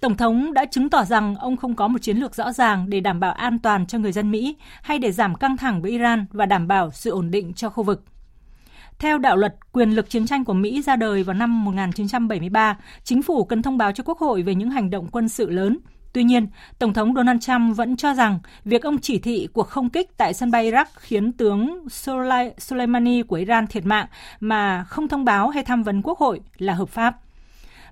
Tổng 0.00 0.16
thống 0.16 0.52
đã 0.52 0.64
chứng 0.64 0.90
tỏ 0.90 1.04
rằng 1.04 1.36
ông 1.36 1.56
không 1.56 1.74
có 1.74 1.88
một 1.88 1.98
chiến 2.02 2.16
lược 2.16 2.34
rõ 2.34 2.52
ràng 2.52 2.90
để 2.90 3.00
đảm 3.00 3.20
bảo 3.20 3.32
an 3.32 3.58
toàn 3.58 3.86
cho 3.86 3.98
người 3.98 4.12
dân 4.12 4.30
Mỹ 4.30 4.56
hay 4.82 4.98
để 4.98 5.12
giảm 5.12 5.34
căng 5.34 5.56
thẳng 5.56 5.82
với 5.82 5.90
Iran 5.90 6.26
và 6.30 6.46
đảm 6.46 6.68
bảo 6.68 6.90
sự 6.90 7.10
ổn 7.10 7.30
định 7.30 7.54
cho 7.54 7.70
khu 7.70 7.82
vực. 7.82 8.04
Theo 8.98 9.18
đạo 9.18 9.36
luật 9.36 9.54
quyền 9.72 9.90
lực 9.90 10.10
chiến 10.10 10.26
tranh 10.26 10.44
của 10.44 10.52
Mỹ 10.52 10.82
ra 10.82 10.96
đời 10.96 11.22
vào 11.22 11.34
năm 11.34 11.64
1973, 11.64 12.76
chính 13.04 13.22
phủ 13.22 13.44
cần 13.44 13.62
thông 13.62 13.78
báo 13.78 13.92
cho 13.92 14.04
Quốc 14.04 14.18
hội 14.18 14.42
về 14.42 14.54
những 14.54 14.70
hành 14.70 14.90
động 14.90 15.08
quân 15.12 15.28
sự 15.28 15.50
lớn. 15.50 15.78
Tuy 16.12 16.24
nhiên, 16.24 16.46
Tổng 16.78 16.92
thống 16.92 17.14
Donald 17.14 17.40
Trump 17.40 17.76
vẫn 17.76 17.96
cho 17.96 18.14
rằng 18.14 18.38
việc 18.64 18.82
ông 18.82 18.98
chỉ 18.98 19.18
thị 19.18 19.48
cuộc 19.52 19.68
không 19.68 19.90
kích 19.90 20.16
tại 20.16 20.34
sân 20.34 20.50
bay 20.50 20.70
Iraq 20.72 20.84
khiến 20.96 21.32
tướng 21.32 21.86
Soleimani 22.58 23.22
của 23.22 23.36
Iran 23.36 23.66
thiệt 23.66 23.86
mạng 23.86 24.06
mà 24.40 24.84
không 24.84 25.08
thông 25.08 25.24
báo 25.24 25.48
hay 25.48 25.64
tham 25.64 25.82
vấn 25.82 26.02
Quốc 26.02 26.18
hội 26.18 26.40
là 26.58 26.74
hợp 26.74 26.88
pháp. 26.88 27.16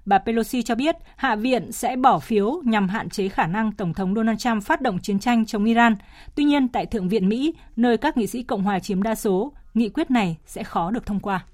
Bà 0.07 0.19
Pelosi 0.19 0.63
cho 0.63 0.75
biết 0.75 0.97
Hạ 1.17 1.37
viện 1.37 1.73
sẽ 1.73 1.97
bỏ 1.97 2.19
phiếu 2.19 2.63
nhằm 2.65 2.89
hạn 2.89 3.09
chế 3.11 3.29
khả 3.29 3.47
năng 3.47 3.73
Tổng 3.73 3.95
thống 3.95 4.15
Donald 4.15 4.39
Trump 4.39 4.63
phát 4.63 4.81
động 4.81 4.99
chiến 5.03 5.19
tranh 5.19 5.47
chống 5.47 5.65
Iran. 5.65 5.97
Tuy 6.35 6.45
nhiên, 6.45 6.69
tại 6.69 6.87
Thượng 6.87 7.09
viện 7.09 7.29
Mỹ, 7.29 7.55
nơi 7.77 7.97
các 7.97 8.17
nghị 8.17 8.27
sĩ 8.27 8.43
Cộng 8.43 8.63
hòa 8.63 8.79
chiếm 8.79 9.03
đa 9.03 9.15
số, 9.15 9.53
nghị 9.75 9.89
quyết 9.89 10.11
này 10.11 10.37
sẽ 10.47 10.65
khó 10.65 10.91
được 10.91 11.07
thông 11.07 11.21
qua. 11.21 11.45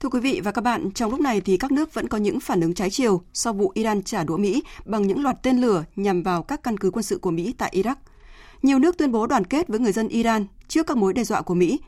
Thưa 0.00 0.08
quý 0.08 0.20
vị 0.20 0.40
và 0.44 0.52
các 0.52 0.64
bạn, 0.64 0.90
trong 0.90 1.10
lúc 1.10 1.20
này 1.20 1.40
thì 1.40 1.56
các 1.56 1.72
nước 1.72 1.94
vẫn 1.94 2.08
có 2.08 2.18
những 2.18 2.40
phản 2.40 2.60
ứng 2.60 2.74
trái 2.74 2.90
chiều 2.90 3.22
sau 3.32 3.52
vụ 3.52 3.72
Iran 3.74 4.02
trả 4.02 4.24
đũa 4.24 4.36
Mỹ 4.36 4.62
bằng 4.84 5.06
những 5.06 5.22
loạt 5.22 5.42
tên 5.42 5.58
lửa 5.58 5.84
nhằm 5.96 6.22
vào 6.22 6.42
các 6.42 6.62
căn 6.62 6.76
cứ 6.76 6.90
quân 6.90 7.02
sự 7.02 7.18
của 7.18 7.30
Mỹ 7.30 7.54
tại 7.58 7.72
Iraq. 7.76 7.94
Nhiều 8.62 8.78
nước 8.78 8.98
tuyên 8.98 9.12
bố 9.12 9.26
đoàn 9.26 9.44
kết 9.44 9.68
với 9.68 9.80
người 9.80 9.92
dân 9.92 10.08
Iran 10.08 10.46
trước 10.68 10.86
các 10.86 10.96
mối 10.96 11.12
đe 11.12 11.24
dọa 11.24 11.40
của 11.40 11.54
Mỹ. 11.54 11.78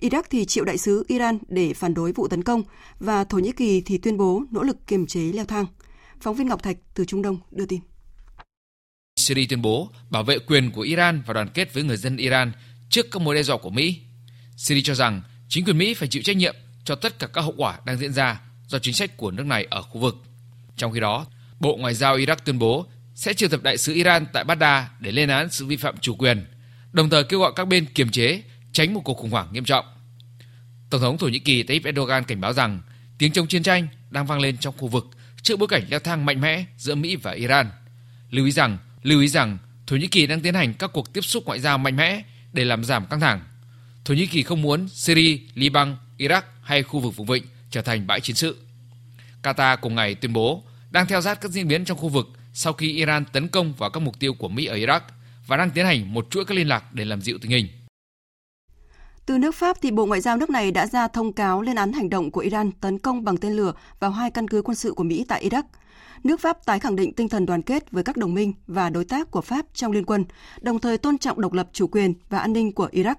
Iraq 0.00 0.22
thì 0.30 0.44
triệu 0.44 0.64
đại 0.64 0.78
sứ 0.78 1.04
Iran 1.08 1.38
để 1.48 1.74
phản 1.74 1.94
đối 1.94 2.12
vụ 2.12 2.28
tấn 2.28 2.42
công 2.42 2.62
và 2.98 3.24
Thổ 3.24 3.38
Nhĩ 3.38 3.52
Kỳ 3.52 3.80
thì 3.80 3.98
tuyên 3.98 4.16
bố 4.16 4.42
nỗ 4.50 4.62
lực 4.62 4.86
kiềm 4.86 5.06
chế 5.06 5.20
leo 5.20 5.44
thang. 5.44 5.66
Phóng 6.20 6.36
viên 6.36 6.46
Ngọc 6.46 6.62
Thạch 6.62 6.76
từ 6.94 7.04
Trung 7.04 7.22
Đông 7.22 7.38
đưa 7.50 7.66
tin. 7.66 7.80
Syria 9.16 9.46
tuyên 9.48 9.62
bố 9.62 9.90
bảo 10.10 10.22
vệ 10.22 10.38
quyền 10.38 10.70
của 10.70 10.80
Iran 10.80 11.22
và 11.26 11.34
đoàn 11.34 11.48
kết 11.54 11.74
với 11.74 11.82
người 11.82 11.96
dân 11.96 12.16
Iran 12.16 12.52
trước 12.90 13.06
các 13.10 13.22
mối 13.22 13.34
đe 13.34 13.42
dọa 13.42 13.56
của 13.56 13.70
Mỹ. 13.70 14.00
Syria 14.56 14.82
cho 14.84 14.94
rằng 14.94 15.22
chính 15.48 15.64
quyền 15.64 15.78
Mỹ 15.78 15.94
phải 15.94 16.08
chịu 16.08 16.22
trách 16.22 16.36
nhiệm 16.36 16.54
cho 16.84 16.94
tất 16.94 17.18
cả 17.18 17.26
các 17.26 17.40
hậu 17.40 17.54
quả 17.56 17.78
đang 17.86 17.98
diễn 17.98 18.12
ra 18.12 18.40
do 18.66 18.78
chính 18.78 18.94
sách 18.94 19.16
của 19.16 19.30
nước 19.30 19.46
này 19.46 19.66
ở 19.70 19.82
khu 19.82 20.00
vực. 20.00 20.16
Trong 20.76 20.92
khi 20.92 21.00
đó, 21.00 21.26
Bộ 21.60 21.76
Ngoại 21.76 21.94
giao 21.94 22.18
Iraq 22.18 22.36
tuyên 22.44 22.58
bố 22.58 22.86
sẽ 23.14 23.34
triệu 23.34 23.48
tập 23.48 23.62
đại 23.62 23.78
sứ 23.78 23.94
Iran 23.94 24.26
tại 24.32 24.44
Baghdad 24.44 24.84
để 25.00 25.12
lên 25.12 25.28
án 25.28 25.50
sự 25.50 25.66
vi 25.66 25.76
phạm 25.76 25.96
chủ 25.96 26.14
quyền, 26.14 26.46
đồng 26.92 27.10
thời 27.10 27.24
kêu 27.24 27.40
gọi 27.40 27.52
các 27.56 27.68
bên 27.68 27.86
kiềm 27.94 28.10
chế, 28.10 28.42
tránh 28.74 28.94
một 28.94 29.00
cuộc 29.04 29.14
khủng 29.14 29.30
hoảng 29.30 29.48
nghiêm 29.52 29.64
trọng. 29.64 29.84
Tổng 30.90 31.00
thống 31.00 31.18
Thổ 31.18 31.28
Nhĩ 31.28 31.38
Kỳ 31.38 31.62
Tayyip 31.62 31.84
Erdogan 31.84 32.24
cảnh 32.24 32.40
báo 32.40 32.52
rằng 32.52 32.80
tiếng 33.18 33.32
chống 33.32 33.46
chiến 33.46 33.62
tranh 33.62 33.88
đang 34.10 34.26
vang 34.26 34.40
lên 34.40 34.56
trong 34.56 34.74
khu 34.78 34.88
vực 34.88 35.06
trước 35.42 35.58
bối 35.58 35.68
cảnh 35.68 35.82
leo 35.90 36.00
thang 36.00 36.26
mạnh 36.26 36.40
mẽ 36.40 36.64
giữa 36.76 36.94
Mỹ 36.94 37.16
và 37.16 37.32
Iran. 37.32 37.70
Lưu 38.30 38.44
ý 38.44 38.50
rằng, 38.50 38.78
lưu 39.02 39.20
ý 39.20 39.28
rằng 39.28 39.58
Thổ 39.86 39.96
Nhĩ 39.96 40.06
Kỳ 40.06 40.26
đang 40.26 40.40
tiến 40.40 40.54
hành 40.54 40.74
các 40.74 40.90
cuộc 40.92 41.12
tiếp 41.12 41.20
xúc 41.20 41.44
ngoại 41.46 41.60
giao 41.60 41.78
mạnh 41.78 41.96
mẽ 41.96 42.22
để 42.52 42.64
làm 42.64 42.84
giảm 42.84 43.06
căng 43.06 43.20
thẳng. 43.20 43.40
Thổ 44.04 44.14
Nhĩ 44.14 44.26
Kỳ 44.26 44.42
không 44.42 44.62
muốn 44.62 44.88
Syria, 44.88 45.38
Liban, 45.54 45.96
Iraq 46.18 46.42
hay 46.62 46.82
khu 46.82 47.00
vực 47.00 47.16
vùng 47.16 47.26
vịnh 47.26 47.44
trở 47.70 47.82
thành 47.82 48.06
bãi 48.06 48.20
chiến 48.20 48.36
sự. 48.36 48.56
Qatar 49.42 49.76
cùng 49.80 49.94
ngày 49.94 50.14
tuyên 50.14 50.32
bố 50.32 50.62
đang 50.90 51.06
theo 51.06 51.20
dõi 51.20 51.36
các 51.36 51.50
diễn 51.50 51.68
biến 51.68 51.84
trong 51.84 51.98
khu 51.98 52.08
vực 52.08 52.28
sau 52.52 52.72
khi 52.72 52.96
Iran 52.96 53.24
tấn 53.24 53.48
công 53.48 53.72
vào 53.72 53.90
các 53.90 54.00
mục 54.00 54.18
tiêu 54.18 54.34
của 54.34 54.48
Mỹ 54.48 54.66
ở 54.66 54.76
Iraq 54.76 55.00
và 55.46 55.56
đang 55.56 55.70
tiến 55.70 55.86
hành 55.86 56.14
một 56.14 56.26
chuỗi 56.30 56.44
các 56.44 56.56
liên 56.56 56.68
lạc 56.68 56.94
để 56.94 57.04
làm 57.04 57.20
dịu 57.20 57.38
tình 57.38 57.50
hình. 57.50 57.68
Từ 59.26 59.38
nước 59.38 59.54
Pháp 59.54 59.76
thì 59.82 59.90
Bộ 59.90 60.06
Ngoại 60.06 60.20
giao 60.20 60.36
nước 60.36 60.50
này 60.50 60.70
đã 60.70 60.86
ra 60.86 61.08
thông 61.08 61.32
cáo 61.32 61.62
lên 61.62 61.76
án 61.76 61.92
hành 61.92 62.10
động 62.10 62.30
của 62.30 62.40
Iran 62.40 62.72
tấn 62.72 62.98
công 62.98 63.24
bằng 63.24 63.36
tên 63.36 63.52
lửa 63.52 63.72
vào 64.00 64.10
hai 64.10 64.30
căn 64.30 64.48
cứ 64.48 64.62
quân 64.62 64.74
sự 64.74 64.92
của 64.92 65.04
Mỹ 65.04 65.24
tại 65.28 65.48
Iraq. 65.48 65.62
Nước 66.24 66.40
Pháp 66.40 66.66
tái 66.66 66.78
khẳng 66.78 66.96
định 66.96 67.12
tinh 67.12 67.28
thần 67.28 67.46
đoàn 67.46 67.62
kết 67.62 67.90
với 67.90 68.04
các 68.04 68.16
đồng 68.16 68.34
minh 68.34 68.52
và 68.66 68.90
đối 68.90 69.04
tác 69.04 69.30
của 69.30 69.40
Pháp 69.40 69.66
trong 69.74 69.92
liên 69.92 70.04
quân, 70.04 70.24
đồng 70.60 70.78
thời 70.78 70.98
tôn 70.98 71.18
trọng 71.18 71.40
độc 71.40 71.52
lập 71.52 71.68
chủ 71.72 71.86
quyền 71.86 72.14
và 72.28 72.38
an 72.38 72.52
ninh 72.52 72.72
của 72.72 72.88
Iraq. 72.92 73.14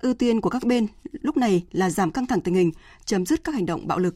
Ưu 0.00 0.14
tiên 0.14 0.40
của 0.40 0.50
các 0.50 0.64
bên 0.64 0.86
lúc 1.12 1.36
này 1.36 1.66
là 1.72 1.90
giảm 1.90 2.10
căng 2.10 2.26
thẳng 2.26 2.40
tình 2.40 2.54
hình, 2.54 2.70
chấm 3.04 3.26
dứt 3.26 3.44
các 3.44 3.54
hành 3.54 3.66
động 3.66 3.86
bạo 3.86 3.98
lực. 3.98 4.14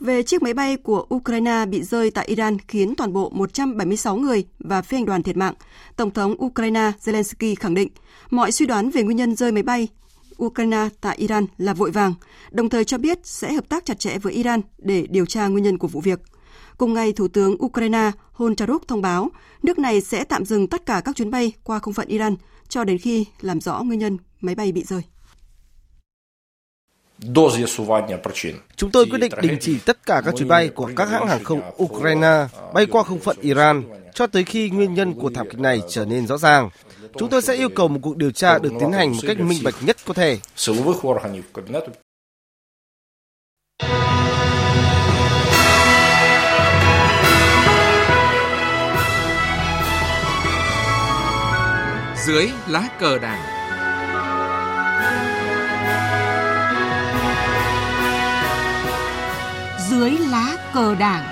Về 0.00 0.22
chiếc 0.22 0.42
máy 0.42 0.54
bay 0.54 0.76
của 0.76 1.06
Ukraine 1.14 1.66
bị 1.66 1.82
rơi 1.82 2.10
tại 2.10 2.26
Iran 2.26 2.58
khiến 2.58 2.94
toàn 2.96 3.12
bộ 3.12 3.30
176 3.30 4.16
người 4.16 4.44
và 4.58 4.82
phi 4.82 4.96
hành 4.96 5.06
đoàn 5.06 5.22
thiệt 5.22 5.36
mạng, 5.36 5.54
Tổng 5.96 6.10
thống 6.10 6.44
Ukraine 6.44 6.92
Zelensky 7.04 7.54
khẳng 7.60 7.74
định 7.74 7.88
mọi 8.30 8.52
suy 8.52 8.66
đoán 8.66 8.90
về 8.90 9.02
nguyên 9.02 9.16
nhân 9.16 9.36
rơi 9.36 9.52
máy 9.52 9.62
bay 9.62 9.88
Ukraine 10.44 10.88
tại 11.00 11.16
Iran 11.16 11.46
là 11.58 11.74
vội 11.74 11.90
vàng, 11.90 12.14
đồng 12.50 12.68
thời 12.68 12.84
cho 12.84 12.98
biết 12.98 13.18
sẽ 13.24 13.52
hợp 13.52 13.68
tác 13.68 13.84
chặt 13.84 13.98
chẽ 13.98 14.18
với 14.18 14.32
Iran 14.32 14.60
để 14.78 15.06
điều 15.10 15.26
tra 15.26 15.46
nguyên 15.46 15.64
nhân 15.64 15.78
của 15.78 15.88
vụ 15.88 16.00
việc. 16.00 16.20
Cùng 16.78 16.94
ngày, 16.94 17.12
Thủ 17.12 17.28
tướng 17.28 17.64
Ukraine 17.64 18.10
Honcharuk 18.32 18.88
thông 18.88 19.02
báo 19.02 19.28
nước 19.62 19.78
này 19.78 20.00
sẽ 20.00 20.24
tạm 20.24 20.44
dừng 20.44 20.66
tất 20.66 20.86
cả 20.86 21.02
các 21.04 21.16
chuyến 21.16 21.30
bay 21.30 21.52
qua 21.64 21.78
không 21.78 21.94
phận 21.94 22.08
Iran 22.08 22.36
cho 22.68 22.84
đến 22.84 22.98
khi 22.98 23.26
làm 23.40 23.60
rõ 23.60 23.82
nguyên 23.82 23.98
nhân 23.98 24.18
máy 24.40 24.54
bay 24.54 24.72
bị 24.72 24.84
rơi. 24.84 25.02
Chúng 28.76 28.90
tôi 28.90 29.06
quyết 29.10 29.18
định 29.18 29.32
đình 29.42 29.58
chỉ 29.60 29.78
tất 29.78 30.06
cả 30.06 30.22
các 30.24 30.34
chuyến 30.36 30.48
bay 30.48 30.68
của 30.68 30.90
các 30.96 31.08
hãng 31.08 31.26
hàng 31.26 31.44
không 31.44 31.60
Ukraine 31.82 32.46
bay 32.74 32.86
qua 32.86 33.02
không 33.02 33.18
phận 33.18 33.36
Iran 33.40 33.82
cho 34.14 34.26
tới 34.26 34.44
khi 34.44 34.70
nguyên 34.70 34.94
nhân 34.94 35.14
của 35.14 35.30
thảm 35.34 35.46
kịch 35.50 35.60
này 35.60 35.80
trở 35.88 36.04
nên 36.04 36.26
rõ 36.26 36.38
ràng. 36.38 36.70
Chúng 37.18 37.28
tôi 37.28 37.42
sẽ 37.42 37.54
yêu 37.54 37.68
cầu 37.68 37.88
một 37.88 37.98
cuộc 38.02 38.16
điều 38.16 38.30
tra 38.30 38.58
được 38.58 38.72
tiến 38.80 38.92
hành 38.92 39.12
một 39.12 39.18
cách 39.26 39.40
minh 39.40 39.58
bạch 39.64 39.74
nhất 39.80 39.96
có 40.06 40.14
thể. 40.14 40.38
Dưới 52.26 52.48
lá 52.68 52.88
cờ 52.98 53.18
đảng 53.18 53.59
Dưới 60.00 60.18
lá 60.18 60.70
cờ 60.74 60.94
đảng 60.94 61.24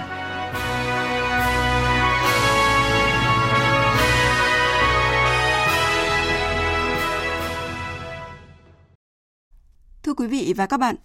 Thưa 10.03 10.15
quý 10.15 10.27
vị 10.27 10.55
và 10.57 10.67
các 10.67 10.77
bạn, 10.81 10.97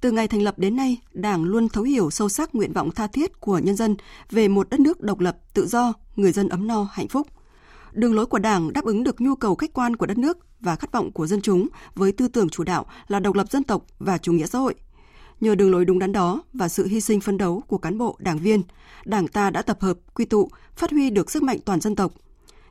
từ 0.00 0.10
ngày 0.10 0.28
thành 0.28 0.42
lập 0.42 0.58
đến 0.58 0.76
nay, 0.76 0.98
Đảng 1.12 1.44
luôn 1.44 1.68
thấu 1.68 1.84
hiểu 1.84 2.10
sâu 2.10 2.28
sắc 2.28 2.54
nguyện 2.54 2.72
vọng 2.72 2.90
tha 2.90 3.06
thiết 3.06 3.40
của 3.40 3.58
nhân 3.58 3.76
dân 3.76 3.96
về 4.30 4.48
một 4.48 4.70
đất 4.70 4.80
nước 4.80 5.00
độc 5.00 5.20
lập, 5.20 5.36
tự 5.54 5.66
do, 5.66 5.92
người 6.16 6.32
dân 6.32 6.48
ấm 6.48 6.66
no, 6.66 6.88
hạnh 6.92 7.08
phúc. 7.08 7.26
Đường 7.92 8.14
lối 8.14 8.26
của 8.26 8.38
Đảng 8.38 8.72
đáp 8.72 8.84
ứng 8.84 9.04
được 9.04 9.20
nhu 9.20 9.34
cầu 9.34 9.54
khách 9.54 9.72
quan 9.72 9.96
của 9.96 10.06
đất 10.06 10.18
nước 10.18 10.38
và 10.60 10.76
khát 10.76 10.92
vọng 10.92 11.12
của 11.12 11.26
dân 11.26 11.40
chúng 11.40 11.68
với 11.94 12.12
tư 12.12 12.28
tưởng 12.28 12.48
chủ 12.48 12.64
đạo 12.64 12.86
là 13.08 13.20
độc 13.20 13.34
lập 13.34 13.50
dân 13.50 13.64
tộc 13.64 13.84
và 13.98 14.18
chủ 14.18 14.32
nghĩa 14.32 14.46
xã 14.46 14.58
hội. 14.58 14.74
Nhờ 15.40 15.54
đường 15.54 15.70
lối 15.70 15.84
đúng 15.84 15.98
đắn 15.98 16.12
đó 16.12 16.42
và 16.52 16.68
sự 16.68 16.86
hy 16.86 17.00
sinh 17.00 17.20
phấn 17.20 17.38
đấu 17.38 17.62
của 17.66 17.78
cán 17.78 17.98
bộ, 17.98 18.16
đảng 18.18 18.38
viên, 18.38 18.62
Đảng 19.04 19.28
ta 19.28 19.50
đã 19.50 19.62
tập 19.62 19.80
hợp, 19.80 19.98
quy 20.14 20.24
tụ, 20.24 20.50
phát 20.76 20.90
huy 20.90 21.10
được 21.10 21.30
sức 21.30 21.42
mạnh 21.42 21.58
toàn 21.64 21.80
dân 21.80 21.96
tộc– 21.96 22.12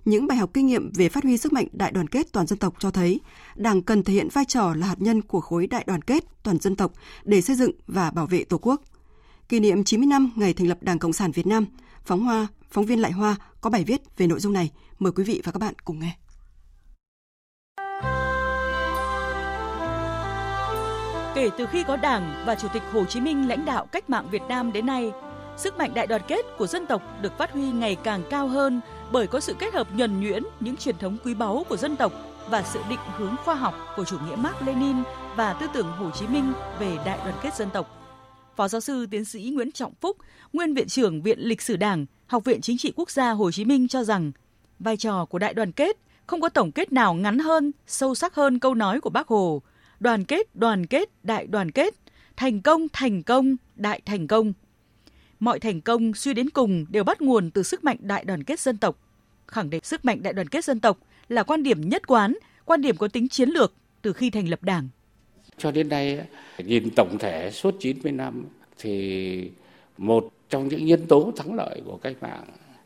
những 0.08 0.28
bài 0.28 0.38
học 0.38 0.50
kinh 0.54 0.68
nghiệm 0.68 0.92
về 0.96 1.10
phát 1.10 1.24
huy 1.24 1.38
sức 1.38 1.54
mạnh 1.54 1.68
đại 1.72 1.92
đoàn 1.92 2.08
kết 2.08 2.32
toàn 2.32 2.48
dân 2.48 2.60
tộc 2.60 2.74
cho 2.80 2.92
thấy 2.92 3.20
Đảng 3.56 3.82
cần 3.82 4.04
thể 4.04 4.14
hiện 4.14 4.28
vai 4.34 4.46
trò 4.46 4.74
là 4.74 4.88
hạt 4.88 5.02
nhân 5.02 5.22
của 5.22 5.42
khối 5.42 5.68
đại 5.68 5.84
đoàn 5.88 6.02
kết 6.02 6.24
toàn 6.44 6.60
dân 6.60 6.76
tộc 6.76 6.92
để 7.24 7.42
xây 7.42 7.56
dựng 7.56 7.72
và 7.88 8.12
bảo 8.12 8.26
vệ 8.26 8.44
Tổ 8.44 8.58
quốc. 8.58 8.82
Kỷ 9.50 9.60
niệm 9.60 9.84
90 9.84 10.08
năm 10.08 10.32
ngày 10.36 10.54
thành 10.54 10.68
lập 10.68 10.78
Đảng 10.82 11.00
Cộng 11.00 11.14
sản 11.14 11.32
Việt 11.32 11.48
Nam, 11.48 11.66
phóng 12.06 12.24
hoa, 12.24 12.48
phóng 12.72 12.86
viên 12.86 13.00
Lại 13.00 13.12
Hoa 13.12 13.36
có 13.62 13.70
bài 13.70 13.84
viết 13.84 14.02
về 14.18 14.28
nội 14.28 14.40
dung 14.40 14.54
này. 14.54 14.72
Mời 15.00 15.12
quý 15.12 15.24
vị 15.24 15.42
và 15.44 15.52
các 15.52 15.60
bạn 15.60 15.74
cùng 15.86 16.00
nghe. 16.00 16.18
Kể 21.38 21.50
từ 21.58 21.66
khi 21.66 21.84
có 21.84 21.96
Đảng 21.96 22.44
và 22.46 22.56
Chủ 22.56 22.68
tịch 22.74 22.84
Hồ 22.92 23.06
Chí 23.06 23.22
Minh 23.22 23.50
lãnh 23.50 23.66
đạo 23.66 23.86
cách 23.86 24.10
mạng 24.10 24.28
Việt 24.32 24.42
Nam 24.50 24.74
đến 24.74 24.86
nay, 24.86 25.12
sức 25.58 25.78
mạnh 25.78 25.94
đại 25.94 26.08
đoàn 26.08 26.22
kết 26.28 26.46
của 26.58 26.68
dân 26.68 26.86
tộc 26.86 27.02
được 27.22 27.38
phát 27.38 27.52
huy 27.52 27.72
ngày 27.72 27.96
càng 28.04 28.24
cao 28.30 28.48
hơn 28.48 28.82
bởi 29.12 29.28
có 29.28 29.40
sự 29.40 29.56
kết 29.60 29.74
hợp 29.74 29.88
nhuần 29.96 30.22
nhuyễn 30.22 30.44
những 30.60 30.78
truyền 30.78 30.98
thống 30.98 31.18
quý 31.24 31.34
báu 31.34 31.66
của 31.70 31.78
dân 31.78 31.96
tộc 31.96 32.14
và 32.50 32.64
sự 32.64 32.80
định 32.90 33.00
hướng 33.18 33.36
khoa 33.46 33.56
học 33.56 33.76
của 33.98 34.04
chủ 34.06 34.18
nghĩa 34.20 34.36
Mark 34.36 34.62
Lenin 34.66 34.96
và 35.36 35.54
tư 35.54 35.68
tưởng 35.74 35.92
Hồ 35.92 36.12
Chí 36.12 36.28
Minh 36.28 36.54
về 36.80 36.98
đại 37.06 37.18
đoàn 37.18 37.36
kết 37.44 37.56
dân 37.56 37.70
tộc. 37.74 38.08
Phó 38.56 38.68
giáo 38.68 38.82
sư 38.82 39.06
tiến 39.12 39.26
sĩ 39.26 39.52
Nguyễn 39.54 39.72
Trọng 39.72 39.94
Phúc, 40.02 40.18
nguyên 40.54 40.74
viện 40.74 40.88
trưởng 40.88 41.22
Viện 41.22 41.40
Lịch 41.40 41.62
sử 41.62 41.76
Đảng, 41.76 42.06
Học 42.28 42.46
viện 42.46 42.62
Chính 42.62 42.78
trị 42.78 42.94
Quốc 42.96 43.12
gia 43.12 43.32
Hồ 43.32 43.52
Chí 43.52 43.66
Minh 43.66 43.88
cho 43.88 44.04
rằng 44.04 44.32
vai 44.80 44.98
trò 44.98 45.26
của 45.26 45.40
đại 45.40 45.54
đoàn 45.54 45.72
kết 45.72 45.98
không 46.28 46.42
có 46.42 46.50
tổng 46.50 46.72
kết 46.72 46.92
nào 46.92 47.14
ngắn 47.14 47.40
hơn, 47.40 47.72
sâu 47.88 48.16
sắc 48.16 48.36
hơn 48.36 48.60
câu 48.60 48.74
nói 48.74 49.02
của 49.02 49.10
Bác 49.10 49.28
Hồ, 49.28 49.62
đoàn 50.00 50.24
kết, 50.24 50.56
đoàn 50.56 50.86
kết, 50.86 51.10
đại 51.24 51.48
đoàn 51.48 51.72
kết, 51.72 51.94
thành 52.36 52.62
công, 52.62 52.88
thành 52.94 53.24
công, 53.24 53.56
đại 53.76 54.02
thành 54.06 54.28
công. 54.28 54.54
Mọi 55.40 55.60
thành 55.60 55.82
công 55.82 56.14
suy 56.14 56.34
đến 56.34 56.50
cùng 56.50 56.86
đều 56.90 57.04
bắt 57.04 57.22
nguồn 57.22 57.52
từ 57.52 57.64
sức 57.64 57.84
mạnh 57.84 57.98
đại 58.02 58.24
đoàn 58.24 58.44
kết 58.44 58.60
dân 58.60 58.78
tộc. 58.78 59.00
Khẳng 59.48 59.70
định 59.70 59.84
sức 59.84 60.06
mạnh 60.06 60.24
đại 60.24 60.34
đoàn 60.34 60.50
kết 60.50 60.66
dân 60.66 60.80
tộc 60.80 60.98
là 61.30 61.44
quan 61.44 61.64
điểm 61.64 61.90
nhất 61.90 62.08
quán, 62.08 62.38
quan 62.66 62.82
điểm 62.82 62.98
có 62.98 63.08
tính 63.08 63.30
chiến 63.30 63.50
lược 63.50 63.74
từ 64.02 64.14
khi 64.14 64.30
thành 64.30 64.50
lập 64.50 64.64
Đảng. 64.64 64.88
Cho 65.58 65.72
đến 65.72 65.90
nay, 65.90 66.20
nhìn 66.58 66.90
tổng 66.96 67.18
thể 67.18 67.52
suốt 67.52 67.76
90 67.80 68.12
năm 68.12 68.46
thì 68.78 69.52
một 69.98 70.30
trong 70.50 70.68
những 70.68 70.86
nhân 70.86 71.08
tố 71.08 71.32
thắng 71.38 71.54
lợi 71.54 71.82
của 71.86 71.98
cách 71.98 72.16
mạng 72.22 72.44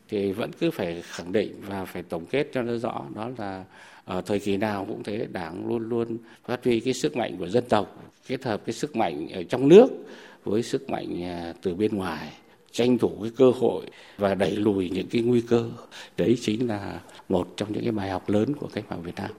thì 0.08 0.32
vẫn 0.32 0.50
cứ 0.60 0.70
phải 0.70 1.02
khẳng 1.06 1.32
định 1.32 1.54
và 1.66 1.84
phải 1.84 2.02
tổng 2.02 2.26
kết 2.26 2.48
cho 2.52 2.62
nó 2.62 2.76
rõ 2.76 3.04
đó 3.14 3.30
là 3.38 3.64
ở 4.04 4.20
thời 4.20 4.38
kỳ 4.38 4.56
nào 4.56 4.84
cũng 4.88 5.02
thế 5.02 5.26
đảng 5.32 5.66
luôn 5.66 5.88
luôn 5.88 6.18
phát 6.46 6.64
huy 6.64 6.80
cái 6.80 6.94
sức 6.94 7.16
mạnh 7.16 7.36
của 7.38 7.48
dân 7.48 7.64
tộc 7.68 8.12
kết 8.26 8.44
hợp 8.44 8.62
cái 8.66 8.72
sức 8.72 8.96
mạnh 8.96 9.28
ở 9.28 9.42
trong 9.42 9.68
nước 9.68 9.88
với 10.44 10.62
sức 10.62 10.90
mạnh 10.90 11.24
à, 11.24 11.54
từ 11.62 11.74
bên 11.74 11.96
ngoài 11.96 12.32
tranh 12.72 12.98
thủ 12.98 13.18
cái 13.22 13.30
cơ 13.36 13.50
hội 13.50 13.86
và 14.18 14.34
đẩy 14.34 14.56
lùi 14.56 14.90
những 14.90 15.06
cái 15.08 15.22
nguy 15.22 15.40
cơ 15.40 15.70
đấy 16.16 16.38
chính 16.40 16.68
là 16.68 17.00
một 17.28 17.54
trong 17.56 17.72
những 17.72 17.82
cái 17.82 17.92
bài 17.92 18.10
học 18.10 18.28
lớn 18.28 18.54
của 18.56 18.68
cách 18.72 18.84
mạng 18.90 19.02
Việt 19.02 19.14
Nam 19.16 19.30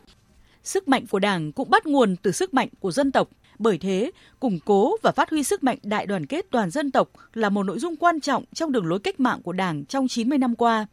sức 0.64 0.88
mạnh 0.88 1.06
của 1.08 1.20
Đảng 1.20 1.52
cũng 1.52 1.70
bắt 1.70 1.86
nguồn 1.86 2.16
từ 2.16 2.32
sức 2.32 2.54
mạnh 2.54 2.68
của 2.80 2.92
dân 2.92 3.12
tộc. 3.12 3.30
Bởi 3.60 3.78
thế, 3.78 4.12
củng 4.40 4.60
cố 4.66 4.98
và 5.02 5.12
phát 5.12 5.30
huy 5.30 5.44
sức 5.44 5.64
mạnh 5.64 5.78
đại 5.84 6.06
đoàn 6.06 6.26
kết 6.26 6.46
toàn 6.52 6.70
dân 6.70 6.92
tộc 6.92 7.10
là 7.34 7.50
một 7.50 7.64
nội 7.64 7.80
dung 7.80 7.96
quan 7.96 8.20
trọng 8.20 8.44
trong 8.54 8.72
đường 8.72 8.86
lối 8.86 9.00
cách 9.00 9.20
mạng 9.20 9.42
của 9.42 9.54
Đảng 9.54 9.86
trong 9.86 10.08
90 10.08 10.38
năm 10.38 10.56
qua. 10.56 10.86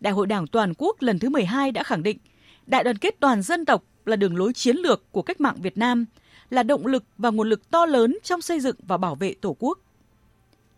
Đại 0.00 0.12
hội 0.12 0.26
Đảng 0.26 0.46
toàn 0.46 0.72
quốc 0.78 0.96
lần 1.00 1.18
thứ 1.18 1.28
12 1.28 1.72
đã 1.72 1.82
khẳng 1.82 2.02
định 2.02 2.18
đại 2.68 2.84
đoàn 2.84 2.98
kết 2.98 3.14
toàn 3.20 3.42
dân 3.42 3.64
tộc 3.64 3.82
là 4.04 4.16
đường 4.16 4.36
lối 4.36 4.52
chiến 4.52 4.76
lược 4.76 5.12
của 5.12 5.22
cách 5.22 5.40
mạng 5.40 5.56
Việt 5.58 5.78
Nam, 5.78 6.06
là 6.50 6.62
động 6.62 6.86
lực 6.86 7.04
và 7.18 7.30
nguồn 7.30 7.48
lực 7.48 7.70
to 7.70 7.86
lớn 7.86 8.18
trong 8.22 8.40
xây 8.40 8.60
dựng 8.60 8.76
và 8.86 8.96
bảo 8.96 9.14
vệ 9.14 9.34
Tổ 9.40 9.56
quốc. 9.58 9.78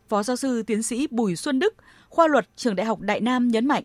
Phó 0.09 0.23
giáo 0.23 0.37
sư 0.37 0.63
tiến 0.63 0.83
sĩ 0.83 1.07
Bùi 1.11 1.37
Xuân 1.37 1.59
Đức, 1.59 1.75
khoa 2.09 2.27
luật 2.27 2.49
trường 2.57 2.77
Đại 2.77 2.87
học 2.87 3.01
Đại 3.01 3.21
Nam 3.21 3.49
nhấn 3.49 3.67
mạnh. 3.67 3.85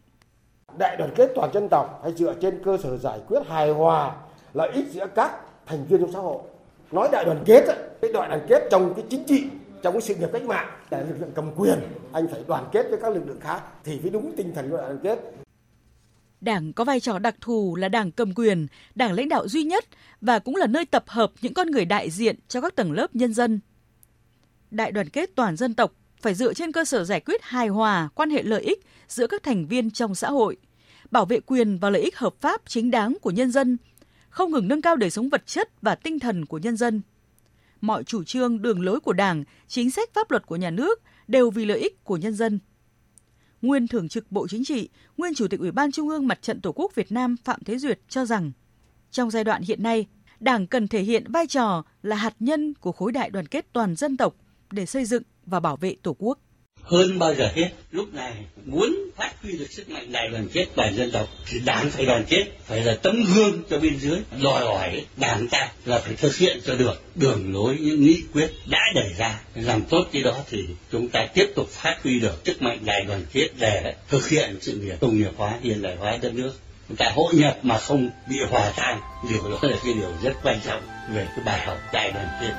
Đại 0.78 0.98
đoàn 0.98 1.12
kết 1.15 1.32
toàn 1.36 1.54
dân 1.54 1.68
tộc 1.70 2.00
hay 2.04 2.13
dựa 2.13 2.36
trên 2.41 2.63
cơ 2.63 2.78
sở 2.84 2.98
giải 2.98 3.20
quyết 3.28 3.39
hài 3.48 3.70
hòa 3.70 4.15
lợi 4.54 4.72
ích 4.72 4.86
giữa 4.91 5.08
các 5.15 5.32
thành 5.65 5.86
viên 5.86 6.02
trong 6.02 6.12
xã 6.12 6.20
hội 6.20 6.41
nói 6.91 7.10
đại 7.12 7.26
đoàn 7.26 7.44
kết 7.46 7.63
cái 8.02 8.13
đại 8.13 8.30
đoàn 8.30 8.46
kết 8.50 8.68
trong 8.72 8.94
cái 8.94 9.06
chính 9.10 9.24
trị 9.24 9.44
trong 9.82 9.94
cái 9.94 10.02
sự 10.02 10.15
nghiệp 10.15 10.30
cách 10.34 10.44
mạng 10.44 10.68
là 10.89 11.00
lực 11.00 11.15
lượng 11.20 11.32
cầm 11.36 11.52
quyền 11.56 11.80
anh 12.12 12.28
phải 12.32 12.41
đoàn 12.48 12.65
kết 12.72 12.86
với 12.89 13.00
các 13.02 13.13
lực 13.13 13.28
lượng 13.28 13.39
khác 13.39 13.62
thì 13.84 14.00
mới 14.00 14.10
đúng 14.10 14.34
tinh 14.38 14.52
thần 14.56 14.70
của 14.70 14.78
đại 14.78 14.86
đoàn 14.86 15.00
kết 15.04 15.45
Đảng 16.41 16.74
có 16.74 16.84
vai 16.84 17.00
trò 17.00 17.19
đặc 17.19 17.36
thù 17.41 17.76
là 17.76 17.89
đảng 17.89 18.12
cầm 18.12 18.34
quyền, 18.34 18.67
đảng 18.95 19.13
lãnh 19.13 19.30
đạo 19.30 19.48
duy 19.48 19.63
nhất 19.63 19.86
và 20.21 20.39
cũng 20.39 20.56
là 20.56 20.67
nơi 20.67 20.86
tập 20.86 21.04
hợp 21.08 21.32
những 21.41 21.54
con 21.54 21.71
người 21.71 21.86
đại 21.86 22.10
diện 22.10 22.36
cho 22.48 22.62
các 22.62 22.76
tầng 22.76 22.91
lớp 22.91 23.15
nhân 23.15 23.34
dân. 23.34 23.60
Đại 24.71 24.91
đoàn 24.91 25.10
kết 25.10 25.30
toàn 25.36 25.56
dân 25.56 25.74
tộc 25.74 25.93
phải 26.21 26.34
dựa 26.34 26.54
trên 26.54 26.71
cơ 26.71 26.86
sở 26.86 27.04
giải 27.04 27.19
quyết 27.19 27.41
hài 27.43 27.67
hòa 27.67 28.10
quan 28.15 28.30
hệ 28.30 28.43
lợi 28.43 28.62
ích 28.62 28.86
giữa 29.08 29.28
các 29.28 29.43
thành 29.43 29.67
viên 29.67 29.91
trong 29.91 30.15
xã 30.15 30.30
hội, 30.30 30.58
bảo 31.12 31.26
vệ 31.26 31.39
quyền 31.39 31.78
và 31.78 31.89
lợi 31.89 32.02
ích 32.02 32.17
hợp 32.17 32.36
pháp 32.41 32.62
chính 32.65 32.91
đáng 32.91 33.17
của 33.21 33.32
nhân 33.32 33.52
dân 33.52 33.78
không 34.36 34.52
ngừng 34.52 34.67
nâng 34.67 34.82
cao 34.82 34.95
đời 34.95 35.10
sống 35.10 35.30
vật 35.30 35.48
chất 35.48 35.82
và 35.82 35.95
tinh 35.95 36.19
thần 36.19 36.45
của 36.45 36.58
nhân 36.58 36.78
dân. 36.78 37.02
Mọi 37.82 38.04
chủ 38.04 38.24
trương, 38.24 38.62
đường 38.62 38.82
lối 38.82 39.00
của 39.00 39.13
Đảng, 39.13 39.43
chính 39.67 39.91
sách 39.91 40.10
pháp 40.13 40.32
luật 40.32 40.45
của 40.45 40.56
nhà 40.56 40.69
nước 40.69 41.02
đều 41.28 41.50
vì 41.50 41.65
lợi 41.65 41.80
ích 41.80 42.04
của 42.04 42.17
nhân 42.17 42.34
dân. 42.34 42.60
Nguyên 43.62 43.88
Thường 43.88 44.10
trực 44.10 44.32
Bộ 44.32 44.48
Chính 44.48 44.65
trị, 44.65 44.89
nguyên 45.18 45.34
Chủ 45.34 45.48
tịch 45.48 45.60
Ủy 45.60 45.72
ban 45.72 45.91
Trung 45.91 46.10
ương 46.10 46.28
Mặt 46.28 46.41
trận 46.41 46.62
Tổ 46.62 46.72
quốc 46.72 46.96
Việt 46.96 47.12
Nam 47.12 47.36
Phạm 47.44 47.63
Thế 47.63 47.78
Duyệt 47.78 48.00
cho 48.10 48.26
rằng, 48.26 48.52
trong 49.12 49.32
giai 49.32 49.44
đoạn 49.44 49.62
hiện 49.62 49.84
nay, 49.84 50.08
Đảng 50.39 50.68
cần 50.68 50.88
thể 50.88 51.02
hiện 51.02 51.32
vai 51.32 51.48
trò 51.48 51.84
là 52.02 52.15
hạt 52.15 52.36
nhân 52.39 52.74
của 52.74 52.91
khối 52.91 53.12
đại 53.12 53.30
đoàn 53.30 53.48
kết 53.48 53.65
toàn 53.74 53.96
dân 53.96 54.18
tộc 54.18 54.36
để 54.72 54.86
xây 54.86 55.06
dựng 55.06 55.24
và 55.46 55.60
bảo 55.60 55.78
vệ 55.78 55.96
Tổ 56.04 56.15
quốc 56.20 56.39
hơn 56.86 57.19
bao 57.19 57.36
giờ 57.36 57.50
hết. 57.56 57.69
Lúc 57.91 58.13
này 58.13 58.34
muốn 58.65 58.95
phát 59.17 59.32
huy 59.43 59.58
được 59.58 59.67
sức 59.71 59.89
mạnh 59.89 60.12
đại 60.12 60.28
đoàn 60.32 60.48
kết 60.54 60.65
toàn 60.76 60.95
dân 60.95 61.12
tộc 61.12 61.30
thì 61.45 61.60
đảng 61.65 61.89
phải 61.89 62.06
đoàn 62.06 62.26
kết, 62.30 62.43
phải 62.65 62.82
là 62.82 62.98
tấm 63.02 63.24
gương 63.36 63.63
cho 63.69 63.80
bên 63.80 64.00
dưới. 64.00 64.19
Đòi 64.43 64.65
hỏi 64.65 65.06
đảng 65.17 65.48
ta 65.48 65.71
là 65.86 66.00
phải 66.00 66.15
thực 66.15 66.38
hiện 66.38 66.60
cho 66.65 66.76
được. 66.76 67.04
Đường 67.15 67.54
lối, 67.54 67.78
những 67.82 68.04
nghị 68.04 68.24
quyết 68.34 68.52
đã 68.65 68.82
đề 68.95 69.13
ra, 69.17 69.39
làm 69.56 69.82
tốt 69.82 70.06
cái 70.12 70.21
đó 70.21 70.38
thì 70.50 70.65
chúng 70.91 71.10
ta 71.10 71.28
tiếp 71.34 71.48
tục 71.56 71.69
phát 71.69 71.98
huy 72.04 72.19
được 72.19 72.41
sức 72.45 72.62
mạnh 72.62 72.80
đại 72.86 73.02
đoàn 73.08 73.26
kết 73.34 73.50
để 73.60 73.93
thực 74.10 74.30
hiện 74.30 74.58
sự 74.62 74.74
nghiệp 74.74 74.95
công 75.02 75.19
nghiệp 75.19 75.32
hóa, 75.38 75.54
hiện 75.62 75.82
đại 75.82 75.95
hóa 75.95 76.17
đất 76.21 76.34
nước. 76.34 76.54
Chúng 76.88 76.98
ta 76.98 77.12
hội 77.15 77.34
nhập 77.34 77.58
mà 77.62 77.78
không 77.78 78.10
bị 78.30 78.38
hòa 78.50 78.74
tan, 78.78 79.02
điều 79.30 79.50
đó 79.50 79.60
là 79.62 79.78
cái 79.84 79.93
điều 79.93 80.13
rất 80.24 80.34
quan 80.43 80.60
trọng 80.67 80.82
về 81.13 81.28
cái 81.36 81.45
bài 81.45 81.65
học 81.65 81.78
đại 81.93 82.12
đoàn 82.12 82.28
kết. 82.41 82.54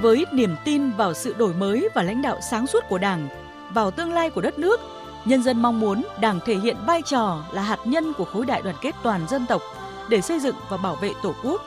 Với 0.00 0.26
niềm 0.32 0.56
tin 0.64 0.90
vào 0.90 1.14
sự 1.14 1.34
đổi 1.38 1.54
mới 1.54 1.88
và 1.94 2.02
lãnh 2.02 2.22
đạo 2.22 2.38
sáng 2.50 2.66
suốt 2.66 2.84
của 2.88 2.98
Đảng, 2.98 3.28
vào 3.70 3.90
tương 3.90 4.12
lai 4.12 4.30
của 4.30 4.40
đất 4.40 4.58
nước, 4.58 4.80
nhân 5.24 5.42
dân 5.42 5.62
mong 5.62 5.80
muốn 5.80 6.02
Đảng 6.20 6.40
thể 6.44 6.56
hiện 6.56 6.76
vai 6.86 7.02
trò 7.02 7.44
là 7.52 7.62
hạt 7.62 7.78
nhân 7.84 8.12
của 8.12 8.24
khối 8.24 8.46
đại 8.46 8.62
đoàn 8.62 8.76
kết 8.82 8.94
toàn 9.02 9.20
dân 9.28 9.46
tộc 9.46 9.62
để 10.08 10.20
xây 10.20 10.40
dựng 10.40 10.56
và 10.68 10.76
bảo 10.76 10.94
vệ 10.94 11.10
Tổ 11.22 11.34
quốc. 11.44 11.62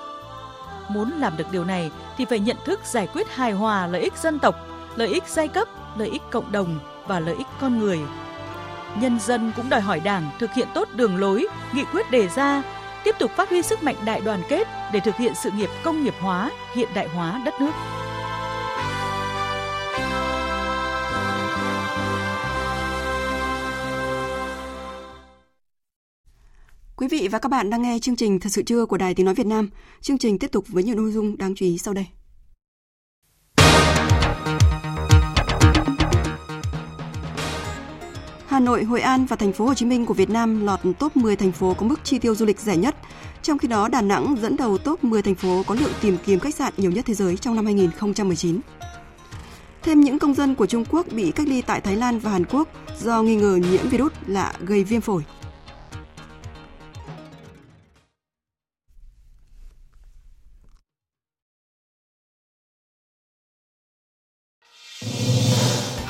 Muốn 0.89 1.11
làm 1.11 1.37
được 1.37 1.51
điều 1.51 1.65
này 1.65 1.91
thì 2.17 2.25
phải 2.25 2.39
nhận 2.39 2.57
thức 2.65 2.79
giải 2.83 3.07
quyết 3.07 3.29
hài 3.35 3.51
hòa 3.51 3.87
lợi 3.87 4.01
ích 4.01 4.17
dân 4.17 4.39
tộc, 4.39 4.55
lợi 4.95 5.07
ích 5.07 5.23
giai 5.27 5.47
cấp, 5.47 5.67
lợi 5.97 6.09
ích 6.09 6.21
cộng 6.31 6.51
đồng 6.51 6.79
và 7.07 7.19
lợi 7.19 7.35
ích 7.35 7.47
con 7.61 7.79
người. 7.79 7.99
Nhân 8.95 9.19
dân 9.19 9.51
cũng 9.55 9.69
đòi 9.69 9.81
hỏi 9.81 9.99
Đảng 9.99 10.29
thực 10.39 10.53
hiện 10.53 10.67
tốt 10.73 10.87
đường 10.93 11.17
lối, 11.17 11.47
nghị 11.73 11.83
quyết 11.83 12.11
đề 12.11 12.27
ra, 12.27 12.63
tiếp 13.03 13.15
tục 13.19 13.31
phát 13.31 13.49
huy 13.49 13.61
sức 13.61 13.83
mạnh 13.83 13.95
đại 14.05 14.21
đoàn 14.21 14.41
kết 14.49 14.67
để 14.93 14.99
thực 14.99 15.15
hiện 15.15 15.33
sự 15.35 15.51
nghiệp 15.51 15.69
công 15.83 16.03
nghiệp 16.03 16.15
hóa, 16.19 16.51
hiện 16.75 16.89
đại 16.93 17.07
hóa 17.07 17.41
đất 17.45 17.53
nước. 17.61 17.71
Quý 26.95 27.07
vị 27.07 27.27
và 27.31 27.39
các 27.39 27.49
bạn 27.49 27.69
đang 27.69 27.81
nghe 27.81 27.99
chương 28.01 28.15
trình 28.15 28.39
Thật 28.39 28.49
sự 28.49 28.61
trưa 28.63 28.85
của 28.85 28.97
Đài 28.97 29.13
Tiếng 29.13 29.25
Nói 29.25 29.35
Việt 29.35 29.45
Nam. 29.45 29.69
Chương 30.01 30.17
trình 30.17 30.39
tiếp 30.39 30.51
tục 30.51 30.65
với 30.67 30.83
nhiều 30.83 30.95
nội 30.95 31.11
dung 31.11 31.37
đáng 31.37 31.55
chú 31.55 31.65
ý 31.65 31.77
sau 31.77 31.93
đây. 31.93 32.05
Hà 38.47 38.59
Nội, 38.59 38.83
Hội 38.83 39.01
An 39.01 39.25
và 39.25 39.35
thành 39.35 39.53
phố 39.53 39.65
Hồ 39.65 39.73
Chí 39.73 39.85
Minh 39.85 40.05
của 40.05 40.13
Việt 40.13 40.29
Nam 40.29 40.65
lọt 40.65 40.79
top 40.99 41.15
10 41.17 41.35
thành 41.35 41.51
phố 41.51 41.73
có 41.73 41.85
mức 41.85 41.99
chi 42.03 42.19
tiêu 42.19 42.35
du 42.35 42.45
lịch 42.45 42.59
rẻ 42.59 42.77
nhất. 42.77 42.95
Trong 43.41 43.57
khi 43.57 43.67
đó, 43.67 43.87
Đà 43.87 44.01
Nẵng 44.01 44.35
dẫn 44.41 44.57
đầu 44.57 44.77
top 44.77 45.03
10 45.03 45.21
thành 45.21 45.35
phố 45.35 45.63
có 45.67 45.75
lượng 45.75 45.93
tìm 46.01 46.17
kiếm 46.25 46.39
khách 46.39 46.55
sạn 46.55 46.73
nhiều 46.77 46.91
nhất 46.91 47.05
thế 47.07 47.13
giới 47.13 47.37
trong 47.37 47.55
năm 47.55 47.65
2019. 47.65 48.59
Thêm 49.83 50.01
những 50.01 50.19
công 50.19 50.33
dân 50.33 50.55
của 50.55 50.65
Trung 50.65 50.85
Quốc 50.89 51.05
bị 51.11 51.31
cách 51.31 51.47
ly 51.47 51.61
tại 51.61 51.81
Thái 51.81 51.95
Lan 51.95 52.19
và 52.19 52.31
Hàn 52.31 52.45
Quốc 52.45 52.67
do 53.01 53.21
nghi 53.21 53.35
ngờ 53.35 53.59
nhiễm 53.71 53.89
virus 53.89 54.11
lạ 54.27 54.53
gây 54.59 54.83
viêm 54.83 55.01
phổi. 55.01 55.23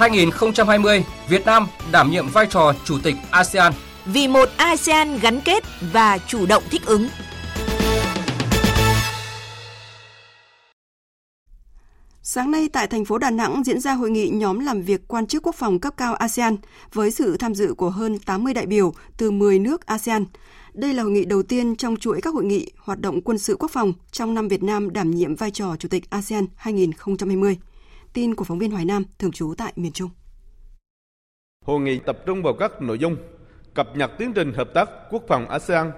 2020, 0.04 1.04
Việt 1.30 1.46
Nam 1.46 1.68
đảm 1.92 2.12
nhiệm 2.12 2.28
vai 2.30 2.46
trò 2.50 2.74
chủ 2.86 2.98
tịch 3.04 3.16
ASEAN. 3.32 3.74
Vì 4.06 4.28
một 4.28 4.50
ASEAN 4.58 5.20
gắn 5.20 5.42
kết 5.42 5.64
và 5.94 6.18
chủ 6.18 6.46
động 6.46 6.64
thích 6.70 6.82
ứng. 6.86 7.08
Sáng 12.22 12.52
nay 12.52 12.70
tại 12.74 12.88
thành 12.88 13.06
phố 13.06 13.18
Đà 13.18 13.30
Nẵng 13.30 13.64
diễn 13.64 13.80
ra 13.80 13.94
hội 13.94 14.10
nghị 14.10 14.30
nhóm 14.30 14.60
làm 14.60 14.82
việc 14.82 15.08
quan 15.08 15.28
chức 15.28 15.44
quốc 15.44 15.56
phòng 15.56 15.80
cấp 15.80 15.94
cao 15.98 16.16
ASEAN 16.16 16.58
với 16.94 17.12
sự 17.12 17.38
tham 17.38 17.56
dự 17.56 17.74
của 17.74 17.90
hơn 17.90 18.20
80 18.20 18.54
đại 18.54 18.66
biểu 18.66 18.94
từ 19.18 19.32
10 19.32 19.60
nước 19.60 19.86
ASEAN. 19.86 20.26
Đây 20.74 20.94
là 20.94 21.04
hội 21.04 21.12
nghị 21.12 21.26
đầu 21.26 21.44
tiên 21.44 21.76
trong 21.76 21.98
chuỗi 21.98 22.22
các 22.22 22.34
hội 22.34 22.46
nghị 22.46 22.72
hoạt 22.78 23.00
động 23.00 23.22
quân 23.22 23.38
sự 23.38 23.56
quốc 23.60 23.72
phòng 23.72 23.94
trong 24.12 24.34
năm 24.34 24.48
Việt 24.48 24.64
Nam 24.64 24.94
đảm 24.94 25.12
nhiệm 25.12 25.36
vai 25.36 25.52
trò 25.52 25.76
Chủ 25.80 25.90
tịch 25.90 26.10
ASEAN 26.10 26.46
2020. 26.56 27.58
Tin 28.14 28.36
của 28.36 28.44
phóng 28.44 28.60
viên 28.60 28.72
Hoài 28.72 28.86
Nam, 28.86 29.04
thường 29.20 29.32
trú 29.32 29.54
tại 29.58 29.74
miền 29.76 29.92
Trung. 29.92 30.10
Hội 31.66 31.80
nghị 31.80 32.00
tập 32.00 32.18
trung 32.26 32.44
vào 32.44 32.54
các 32.54 32.82
nội 32.82 33.00
dung 33.00 33.16
cập 33.74 33.96
nhật 33.96 34.12
tiến 34.18 34.34
trình 34.34 34.54
hợp 34.54 34.70
tác 34.74 34.90
quốc 35.12 35.24
phòng 35.28 35.50
ASEAN 35.50 35.92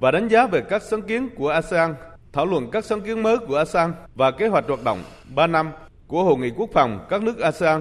và 0.00 0.10
đánh 0.10 0.28
giá 0.28 0.46
về 0.46 0.62
các 0.70 0.82
sáng 0.82 1.02
kiến 1.02 1.28
của 1.36 1.48
ASEAN, 1.48 1.94
thảo 2.32 2.46
luận 2.46 2.70
các 2.72 2.84
sáng 2.84 3.00
kiến 3.00 3.22
mới 3.22 3.38
của 3.38 3.56
ASEAN 3.56 3.92
và 4.14 4.30
kế 4.30 4.48
hoạch 4.48 4.64
hoạt 4.68 4.84
động 4.84 5.02
3 5.34 5.46
năm 5.46 5.70
của 6.06 6.24
Hội 6.24 6.36
nghị 6.36 6.50
quốc 6.50 6.70
phòng 6.72 7.06
các 7.10 7.22
nước 7.22 7.38
ASEAN, 7.38 7.80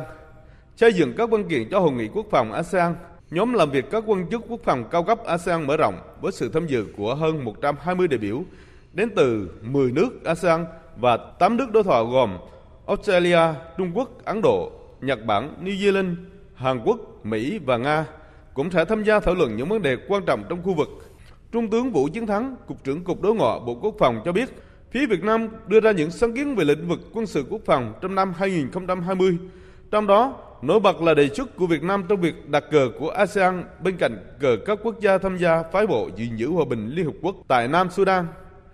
xây 0.75 0.93
dựng 0.93 1.13
các 1.17 1.29
văn 1.29 1.49
kiện 1.49 1.69
cho 1.71 1.79
Hội 1.79 1.91
nghị 1.91 2.07
quốc 2.07 2.25
phòng 2.31 2.51
ASEAN 2.51 2.95
Nhóm 3.31 3.53
làm 3.53 3.71
việc 3.71 3.85
các 3.91 4.03
quan 4.07 4.29
chức 4.29 4.41
quốc 4.47 4.59
phòng 4.63 4.83
cao 4.91 5.03
cấp 5.03 5.19
ASEAN 5.25 5.67
mở 5.67 5.77
rộng 5.77 5.95
với 6.21 6.31
sự 6.31 6.49
tham 6.49 6.67
dự 6.67 6.85
của 6.97 7.15
hơn 7.15 7.43
120 7.43 8.07
đại 8.07 8.17
biểu 8.17 8.43
đến 8.93 9.09
từ 9.15 9.49
10 9.61 9.91
nước 9.91 10.23
ASEAN 10.25 10.65
và 10.97 11.17
8 11.17 11.57
nước 11.57 11.71
đối 11.71 11.83
thoại 11.83 12.03
gồm 12.11 12.37
Australia, 12.87 13.39
Trung 13.77 13.91
Quốc, 13.93 14.25
Ấn 14.25 14.41
Độ, 14.41 14.71
Nhật 15.01 15.25
Bản, 15.25 15.55
New 15.63 15.77
Zealand, 15.77 16.15
Hàn 16.55 16.81
Quốc, 16.85 17.25
Mỹ 17.25 17.59
và 17.65 17.77
Nga 17.77 18.05
cũng 18.53 18.71
sẽ 18.71 18.85
tham 18.85 19.03
gia 19.03 19.19
thảo 19.19 19.35
luận 19.35 19.57
những 19.57 19.69
vấn 19.69 19.81
đề 19.81 19.97
quan 20.07 20.25
trọng 20.25 20.43
trong 20.49 20.63
khu 20.63 20.73
vực. 20.73 20.89
Trung 21.51 21.69
tướng 21.69 21.91
Vũ 21.91 22.07
Chiến 22.13 22.27
Thắng, 22.27 22.55
Cục 22.67 22.83
trưởng 22.83 23.03
Cục 23.03 23.21
Đối 23.21 23.35
ngoại 23.35 23.59
Bộ 23.65 23.75
Quốc 23.81 23.95
phòng 23.99 24.21
cho 24.25 24.31
biết, 24.31 24.49
phía 24.91 25.05
Việt 25.05 25.23
Nam 25.23 25.47
đưa 25.67 25.79
ra 25.79 25.91
những 25.91 26.11
sáng 26.11 26.35
kiến 26.35 26.55
về 26.55 26.65
lĩnh 26.65 26.87
vực 26.87 26.99
quân 27.13 27.25
sự 27.25 27.45
quốc 27.49 27.61
phòng 27.65 27.93
trong 28.01 28.15
năm 28.15 28.33
2020. 28.37 29.37
Trong 29.91 30.07
đó, 30.07 30.33
nổi 30.61 30.79
bật 30.79 31.01
là 31.01 31.13
đề 31.13 31.27
xuất 31.27 31.55
của 31.55 31.67
Việt 31.67 31.83
Nam 31.83 32.03
trong 32.09 32.21
việc 32.21 32.49
đặt 32.49 32.63
cờ 32.71 32.89
của 32.99 33.09
ASEAN 33.09 33.63
bên 33.83 33.97
cạnh 33.97 34.17
cờ 34.39 34.57
các 34.65 34.79
quốc 34.83 34.99
gia 34.99 35.17
tham 35.17 35.37
gia 35.37 35.63
phái 35.63 35.87
bộ 35.87 36.09
gìn 36.15 36.35
giữ 36.35 36.49
hòa 36.49 36.65
bình 36.69 36.89
Liên 36.89 37.05
Hợp 37.05 37.15
Quốc 37.21 37.35
tại 37.47 37.67
Nam 37.67 37.89
Sudan. 37.89 38.27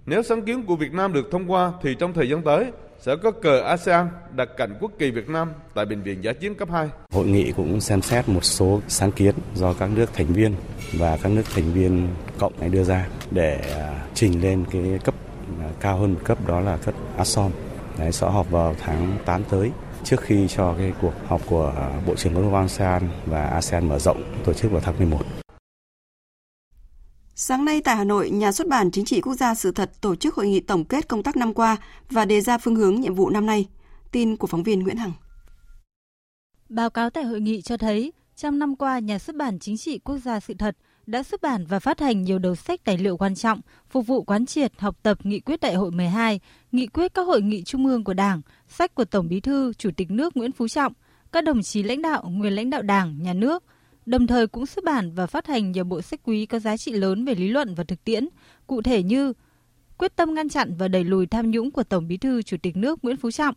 Nếu 0.05 0.23
sáng 0.23 0.41
kiến 0.41 0.63
của 0.63 0.75
Việt 0.75 0.93
Nam 0.93 1.13
được 1.13 1.31
thông 1.31 1.51
qua 1.51 1.71
thì 1.81 1.95
trong 1.99 2.13
thời 2.13 2.29
gian 2.29 2.41
tới 2.41 2.71
sẽ 3.01 3.15
có 3.15 3.31
cờ 3.31 3.61
ASEAN 3.61 4.09
đặt 4.35 4.49
cạnh 4.57 4.77
quốc 4.79 4.91
kỳ 4.99 5.11
Việt 5.11 5.29
Nam 5.29 5.51
tại 5.73 5.85
Bệnh 5.85 6.03
viện 6.03 6.23
giả 6.23 6.33
chiến 6.33 6.55
cấp 6.55 6.69
2. 6.71 6.89
Hội 7.13 7.25
nghị 7.25 7.51
cũng 7.51 7.81
xem 7.81 8.01
xét 8.01 8.29
một 8.29 8.43
số 8.45 8.81
sáng 8.87 9.11
kiến 9.11 9.35
do 9.55 9.73
các 9.73 9.89
nước 9.95 10.09
thành 10.13 10.25
viên 10.25 10.55
và 10.93 11.17
các 11.23 11.31
nước 11.31 11.43
thành 11.55 11.73
viên 11.73 12.07
cộng 12.39 12.59
này 12.59 12.69
đưa 12.69 12.83
ra 12.83 13.07
để 13.31 13.61
à, 13.75 14.05
trình 14.13 14.41
lên 14.41 14.65
cái 14.71 14.99
cấp 15.03 15.15
à, 15.61 15.69
cao 15.79 15.97
hơn 15.97 16.13
một 16.13 16.19
cấp 16.23 16.37
đó 16.47 16.59
là 16.59 16.77
cấp 16.77 16.95
ASEAN 17.17 17.51
Đấy, 17.97 18.11
sẽ 18.11 18.27
họp 18.27 18.51
vào 18.51 18.75
tháng 18.79 19.17
8 19.25 19.43
tới 19.49 19.71
trước 20.03 20.21
khi 20.21 20.47
cho 20.47 20.75
cái 20.77 20.93
cuộc 21.01 21.13
họp 21.27 21.41
của 21.45 21.73
Bộ 22.07 22.15
trưởng 22.15 22.35
Quốc 22.35 22.43
phòng 22.51 22.61
ASEAN 22.61 23.09
và 23.25 23.45
ASEAN 23.45 23.89
mở 23.89 23.99
rộng 23.99 24.23
tổ 24.45 24.53
chức 24.53 24.71
vào 24.71 24.81
tháng 24.81 24.97
11. 24.97 25.19
Sáng 27.43 27.65
nay 27.65 27.81
tại 27.81 27.95
Hà 27.95 28.03
Nội, 28.03 28.29
Nhà 28.29 28.51
xuất 28.51 28.67
bản 28.67 28.91
Chính 28.91 29.05
trị 29.05 29.21
Quốc 29.21 29.33
gia 29.33 29.55
Sự 29.55 29.71
thật 29.71 29.91
tổ 30.01 30.15
chức 30.15 30.35
hội 30.35 30.47
nghị 30.47 30.59
tổng 30.59 30.85
kết 30.85 31.07
công 31.07 31.23
tác 31.23 31.37
năm 31.37 31.53
qua 31.53 31.77
và 32.09 32.25
đề 32.25 32.41
ra 32.41 32.57
phương 32.57 32.75
hướng 32.75 33.01
nhiệm 33.01 33.15
vụ 33.15 33.29
năm 33.29 33.45
nay. 33.45 33.67
Tin 34.11 34.37
của 34.37 34.47
phóng 34.47 34.63
viên 34.63 34.79
Nguyễn 34.79 34.97
Hằng. 34.97 35.11
Báo 36.69 36.89
cáo 36.89 37.09
tại 37.09 37.23
hội 37.23 37.41
nghị 37.41 37.61
cho 37.61 37.77
thấy, 37.77 38.13
trong 38.35 38.59
năm 38.59 38.75
qua, 38.75 38.99
Nhà 38.99 39.19
xuất 39.19 39.35
bản 39.35 39.59
Chính 39.59 39.77
trị 39.77 39.99
Quốc 39.99 40.17
gia 40.17 40.39
Sự 40.39 40.53
thật 40.53 40.77
đã 41.05 41.23
xuất 41.23 41.41
bản 41.41 41.65
và 41.65 41.79
phát 41.79 41.99
hành 41.99 42.21
nhiều 42.21 42.39
đầu 42.39 42.55
sách 42.55 42.83
tài 42.83 42.97
liệu 42.97 43.17
quan 43.17 43.35
trọng, 43.35 43.61
phục 43.89 44.07
vụ 44.07 44.23
quán 44.23 44.45
triệt, 44.45 44.71
học 44.77 44.97
tập 45.03 45.17
nghị 45.23 45.39
quyết 45.39 45.59
đại 45.61 45.75
hội 45.75 45.91
12, 45.91 46.39
nghị 46.71 46.87
quyết 46.87 47.13
các 47.13 47.27
hội 47.27 47.41
nghị 47.41 47.63
trung 47.63 47.85
ương 47.85 48.03
của 48.03 48.13
Đảng, 48.13 48.41
sách 48.67 48.95
của 48.95 49.05
Tổng 49.05 49.27
Bí 49.27 49.39
thư, 49.39 49.73
Chủ 49.73 49.89
tịch 49.97 50.11
nước 50.11 50.37
Nguyễn 50.37 50.51
Phú 50.51 50.67
Trọng, 50.67 50.93
các 51.31 51.43
đồng 51.43 51.61
chí 51.61 51.83
lãnh 51.83 52.01
đạo, 52.01 52.23
nguyên 52.27 52.55
lãnh 52.55 52.69
đạo 52.69 52.81
Đảng, 52.81 53.23
Nhà 53.23 53.33
nước, 53.33 53.63
đồng 54.05 54.27
thời 54.27 54.47
cũng 54.47 54.65
xuất 54.65 54.85
bản 54.85 55.11
và 55.11 55.27
phát 55.27 55.47
hành 55.47 55.71
nhiều 55.71 55.83
bộ 55.83 56.01
sách 56.01 56.19
quý 56.23 56.45
có 56.45 56.59
giá 56.59 56.77
trị 56.77 56.91
lớn 56.91 57.25
về 57.25 57.35
lý 57.35 57.47
luận 57.47 57.75
và 57.75 57.83
thực 57.83 58.03
tiễn, 58.03 58.27
cụ 58.67 58.81
thể 58.81 59.03
như 59.03 59.33
Quyết 60.01 60.15
tâm 60.15 60.33
ngăn 60.33 60.49
chặn 60.49 60.73
và 60.77 60.87
đẩy 60.87 61.03
lùi 61.03 61.25
tham 61.25 61.51
nhũng 61.51 61.71
của 61.71 61.83
Tổng 61.83 62.07
Bí 62.07 62.17
thư 62.17 62.41
Chủ 62.41 62.57
tịch 62.61 62.77
nước 62.77 63.03
Nguyễn 63.03 63.17
Phú 63.17 63.31
Trọng, 63.31 63.55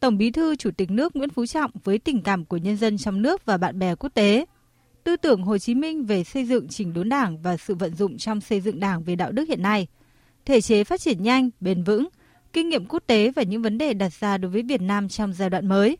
Tổng 0.00 0.18
Bí 0.18 0.30
thư 0.30 0.56
Chủ 0.56 0.70
tịch 0.76 0.90
nước 0.90 1.16
Nguyễn 1.16 1.30
Phú 1.30 1.46
Trọng 1.46 1.70
với 1.84 1.98
tình 1.98 2.22
cảm 2.22 2.44
của 2.44 2.56
nhân 2.56 2.76
dân 2.76 2.98
trong 2.98 3.22
nước 3.22 3.44
và 3.44 3.56
bạn 3.56 3.78
bè 3.78 3.94
quốc 3.94 4.10
tế, 4.14 4.44
tư 5.04 5.16
tưởng 5.16 5.42
Hồ 5.42 5.58
Chí 5.58 5.74
Minh 5.74 6.04
về 6.04 6.24
xây 6.24 6.44
dựng 6.44 6.68
chỉnh 6.68 6.92
đốn 6.92 7.08
Đảng 7.08 7.42
và 7.42 7.56
sự 7.56 7.74
vận 7.74 7.94
dụng 7.94 8.18
trong 8.18 8.40
xây 8.40 8.60
dựng 8.60 8.80
Đảng 8.80 9.02
về 9.02 9.16
đạo 9.16 9.32
đức 9.32 9.48
hiện 9.48 9.62
nay, 9.62 9.86
thể 10.44 10.60
chế 10.60 10.84
phát 10.84 11.00
triển 11.00 11.22
nhanh, 11.22 11.50
bền 11.60 11.82
vững, 11.82 12.08
kinh 12.52 12.68
nghiệm 12.68 12.86
quốc 12.86 13.02
tế 13.06 13.30
và 13.36 13.42
những 13.42 13.62
vấn 13.62 13.78
đề 13.78 13.94
đặt 13.94 14.12
ra 14.12 14.38
đối 14.38 14.50
với 14.50 14.62
Việt 14.62 14.82
Nam 14.82 15.08
trong 15.08 15.32
giai 15.32 15.50
đoạn 15.50 15.66
mới. 15.66 15.98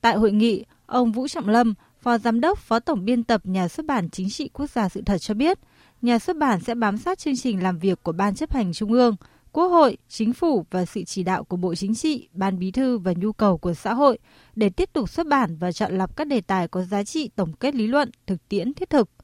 Tại 0.00 0.16
hội 0.16 0.32
nghị, 0.32 0.64
ông 0.86 1.12
Vũ 1.12 1.28
Trọng 1.28 1.48
Lâm, 1.48 1.74
Phó 2.04 2.18
Giám 2.18 2.40
đốc, 2.40 2.58
Phó 2.58 2.80
Tổng 2.80 3.04
biên 3.04 3.24
tập 3.24 3.40
Nhà 3.44 3.68
xuất 3.68 3.86
bản 3.86 4.10
Chính 4.10 4.30
trị 4.30 4.50
Quốc 4.52 4.70
gia 4.70 4.88
Sự 4.88 5.02
thật 5.06 5.18
cho 5.18 5.34
biết, 5.34 5.58
nhà 6.02 6.18
xuất 6.18 6.36
bản 6.36 6.60
sẽ 6.60 6.74
bám 6.74 6.98
sát 6.98 7.18
chương 7.18 7.36
trình 7.36 7.62
làm 7.62 7.78
việc 7.78 8.02
của 8.02 8.12
Ban 8.12 8.34
chấp 8.34 8.52
hành 8.52 8.72
Trung 8.72 8.92
ương, 8.92 9.16
Quốc 9.52 9.68
hội, 9.68 9.96
Chính 10.08 10.32
phủ 10.32 10.66
và 10.70 10.84
sự 10.84 11.04
chỉ 11.04 11.22
đạo 11.22 11.44
của 11.44 11.56
Bộ 11.56 11.74
Chính 11.74 11.94
trị, 11.94 12.28
Ban 12.32 12.58
Bí 12.58 12.70
thư 12.70 12.98
và 12.98 13.12
nhu 13.16 13.32
cầu 13.32 13.58
của 13.58 13.74
xã 13.74 13.94
hội 13.94 14.18
để 14.56 14.70
tiếp 14.70 14.90
tục 14.92 15.10
xuất 15.10 15.26
bản 15.26 15.56
và 15.56 15.72
chọn 15.72 15.98
lọc 15.98 16.16
các 16.16 16.26
đề 16.26 16.40
tài 16.40 16.68
có 16.68 16.82
giá 16.82 17.04
trị 17.04 17.30
tổng 17.36 17.52
kết 17.52 17.74
lý 17.74 17.86
luận, 17.86 18.10
thực 18.26 18.48
tiễn 18.48 18.74
thiết 18.74 18.90
thực– 18.90 19.08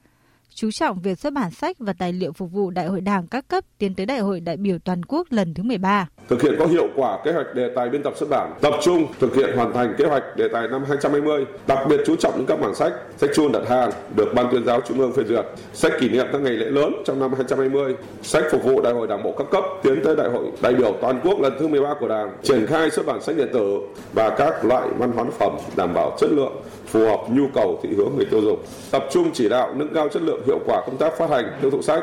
chú 0.55 0.71
trọng 0.71 1.03
việc 1.03 1.19
xuất 1.19 1.33
bản 1.33 1.51
sách 1.51 1.77
và 1.79 1.93
tài 1.93 2.13
liệu 2.13 2.33
phục 2.33 2.53
vụ 2.53 2.71
Đại 2.71 2.87
hội 2.87 3.01
Đảng 3.01 3.27
các 3.27 3.49
cấp 3.49 3.65
tiến 3.79 3.95
tới 3.95 4.07
Đại 4.07 4.19
hội 4.19 4.41
đại 4.41 4.57
biểu 4.57 4.79
toàn 4.79 5.03
quốc 5.05 5.27
lần 5.31 5.55
thứ 5.55 5.63
13. 5.63 6.09
Thực 6.29 6.43
hiện 6.43 6.55
có 6.59 6.67
hiệu 6.67 6.89
quả 6.97 7.19
kế 7.25 7.33
hoạch 7.33 7.55
đề 7.55 7.71
tài 7.77 7.89
biên 7.89 8.03
tập 8.03 8.13
xuất 8.17 8.31
bản, 8.31 8.53
tập 8.61 8.75
trung 8.83 9.07
thực 9.21 9.35
hiện 9.35 9.57
hoàn 9.57 9.73
thành 9.73 9.95
kế 9.99 10.05
hoạch 10.05 10.23
đề 10.37 10.49
tài 10.53 10.69
năm 10.69 10.85
2020, 10.89 11.45
đặc 11.67 11.79
biệt 11.89 12.01
chú 12.07 12.17
trọng 12.17 12.33
những 12.37 12.47
các 12.47 12.61
bản 12.61 12.75
sách, 12.75 12.93
sách 13.17 13.31
chuôn 13.35 13.53
đặt 13.53 13.69
hàng 13.69 13.91
được 14.17 14.33
Ban 14.35 14.47
tuyên 14.51 14.65
giáo 14.65 14.81
Trung 14.89 14.99
ương 14.99 15.13
phê 15.13 15.23
duyệt, 15.29 15.45
sách 15.73 15.93
kỷ 16.01 16.09
niệm 16.09 16.27
các 16.33 16.41
ngày 16.41 16.53
lễ 16.53 16.67
lớn 16.67 16.93
trong 17.07 17.21
năm 17.21 17.31
2020, 17.33 17.95
sách 18.23 18.45
phục 18.53 18.65
vụ 18.65 18.81
Đại 18.81 18.93
hội 18.93 19.07
Đảng 19.07 19.23
bộ 19.23 19.35
các 19.39 19.47
cấp 19.51 19.65
tiến 19.83 20.01
tới 20.05 20.17
Đại 20.17 20.29
hội 20.31 20.47
đại 20.63 20.75
biểu 20.75 20.97
toàn 21.01 21.21
quốc 21.25 21.41
lần 21.41 21.53
thứ 21.61 21.69
13 21.69 21.95
của 22.01 22.09
Đảng, 22.09 22.37
triển 22.43 22.67
khai 22.67 22.91
xuất 22.91 23.07
bản 23.07 23.23
sách 23.23 23.37
điện 23.37 23.49
tử 23.53 23.79
và 24.13 24.35
các 24.39 24.65
loại 24.65 24.89
văn 24.99 25.13
hóa 25.13 25.25
phẩm 25.39 25.57
đảm 25.77 25.95
bảo 25.95 26.17
chất 26.21 26.31
lượng 26.31 26.53
phù 26.91 27.01
hợp 27.01 27.27
nhu 27.31 27.49
cầu 27.55 27.81
thị 27.83 27.89
hướng 27.97 28.13
người 28.17 28.27
tiêu 28.31 28.41
dùng, 28.41 28.65
tập 28.91 29.05
trung 29.13 29.31
chỉ 29.35 29.49
đạo 29.49 29.75
nâng 29.75 29.95
cao 29.95 30.09
chất 30.09 30.23
lượng 30.23 30.43
hiệu 30.47 30.59
quả 30.67 30.83
công 30.87 30.97
tác 30.97 31.13
phát 31.19 31.31
hành 31.31 31.45
tiêu 31.63 31.71
thụ 31.71 31.83
sách. 31.83 32.03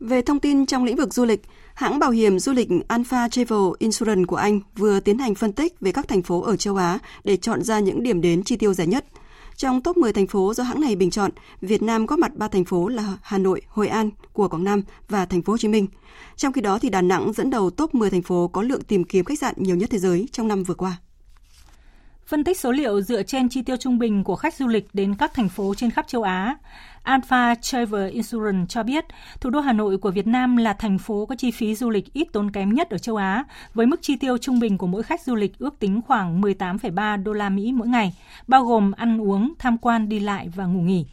Về 0.00 0.22
thông 0.22 0.40
tin 0.40 0.66
trong 0.66 0.84
lĩnh 0.84 0.96
vực 0.96 1.14
du 1.14 1.24
lịch, 1.24 1.42
hãng 1.74 1.98
bảo 1.98 2.10
hiểm 2.10 2.38
du 2.38 2.52
lịch 2.52 2.68
Alpha 2.88 3.28
Travel 3.28 3.60
Insurance 3.78 4.24
của 4.24 4.36
Anh 4.36 4.60
vừa 4.76 5.00
tiến 5.00 5.18
hành 5.18 5.34
phân 5.34 5.52
tích 5.52 5.80
về 5.80 5.92
các 5.92 6.08
thành 6.08 6.22
phố 6.22 6.42
ở 6.42 6.56
châu 6.56 6.76
Á 6.76 6.98
để 7.24 7.36
chọn 7.36 7.62
ra 7.62 7.80
những 7.80 8.02
điểm 8.02 8.20
đến 8.20 8.42
chi 8.44 8.56
tiêu 8.56 8.74
rẻ 8.74 8.86
nhất. 8.86 9.04
Trong 9.56 9.82
top 9.82 9.96
10 9.96 10.12
thành 10.12 10.26
phố 10.26 10.54
do 10.54 10.64
hãng 10.64 10.80
này 10.80 10.96
bình 10.96 11.10
chọn, 11.10 11.30
Việt 11.60 11.82
Nam 11.82 12.06
có 12.06 12.16
mặt 12.16 12.34
3 12.34 12.48
thành 12.48 12.64
phố 12.64 12.88
là 12.88 13.16
Hà 13.22 13.38
Nội, 13.38 13.62
Hội 13.68 13.88
An 13.88 14.10
của 14.32 14.48
Quảng 14.48 14.64
Nam 14.64 14.82
và 15.08 15.26
thành 15.26 15.42
phố 15.42 15.52
Hồ 15.52 15.58
Chí 15.58 15.68
Minh. 15.68 15.86
Trong 16.36 16.52
khi 16.52 16.60
đó 16.60 16.78
thì 16.78 16.90
Đà 16.90 17.02
Nẵng 17.02 17.32
dẫn 17.32 17.50
đầu 17.50 17.70
top 17.70 17.94
10 17.94 18.10
thành 18.10 18.22
phố 18.22 18.48
có 18.48 18.62
lượng 18.62 18.82
tìm 18.82 19.04
kiếm 19.04 19.24
khách 19.24 19.38
sạn 19.38 19.54
nhiều 19.56 19.76
nhất 19.76 19.90
thế 19.90 19.98
giới 19.98 20.28
trong 20.32 20.48
năm 20.48 20.64
vừa 20.64 20.74
qua. 20.74 20.96
Phân 22.26 22.44
tích 22.44 22.60
số 22.60 22.72
liệu 22.72 23.00
dựa 23.00 23.22
trên 23.22 23.48
chi 23.48 23.62
tiêu 23.62 23.76
trung 23.76 23.98
bình 23.98 24.24
của 24.24 24.36
khách 24.36 24.54
du 24.54 24.66
lịch 24.66 24.88
đến 24.92 25.14
các 25.14 25.34
thành 25.34 25.48
phố 25.48 25.74
trên 25.74 25.90
khắp 25.90 26.08
châu 26.08 26.22
Á, 26.22 26.56
Alpha 27.02 27.54
Travel 27.54 28.10
Insurance 28.10 28.66
cho 28.68 28.82
biết 28.82 29.04
thủ 29.40 29.50
đô 29.50 29.60
Hà 29.60 29.72
Nội 29.72 29.98
của 29.98 30.10
Việt 30.10 30.26
Nam 30.26 30.56
là 30.56 30.72
thành 30.72 30.98
phố 30.98 31.26
có 31.26 31.34
chi 31.34 31.50
phí 31.50 31.74
du 31.74 31.90
lịch 31.90 32.12
ít 32.12 32.28
tốn 32.32 32.50
kém 32.50 32.74
nhất 32.74 32.90
ở 32.90 32.98
châu 32.98 33.16
Á, 33.16 33.44
với 33.74 33.86
mức 33.86 33.96
chi 34.02 34.16
tiêu 34.16 34.38
trung 34.38 34.60
bình 34.60 34.78
của 34.78 34.86
mỗi 34.86 35.02
khách 35.02 35.22
du 35.22 35.34
lịch 35.34 35.58
ước 35.58 35.78
tính 35.78 36.00
khoảng 36.06 36.40
18,3 36.40 37.22
đô 37.22 37.32
la 37.32 37.48
Mỹ 37.48 37.72
mỗi 37.72 37.88
ngày, 37.88 38.14
bao 38.46 38.64
gồm 38.64 38.92
ăn 38.92 39.20
uống, 39.20 39.52
tham 39.58 39.78
quan, 39.78 40.08
đi 40.08 40.20
lại 40.20 40.48
và 40.54 40.64
ngủ 40.64 40.80
nghỉ. 40.80 41.06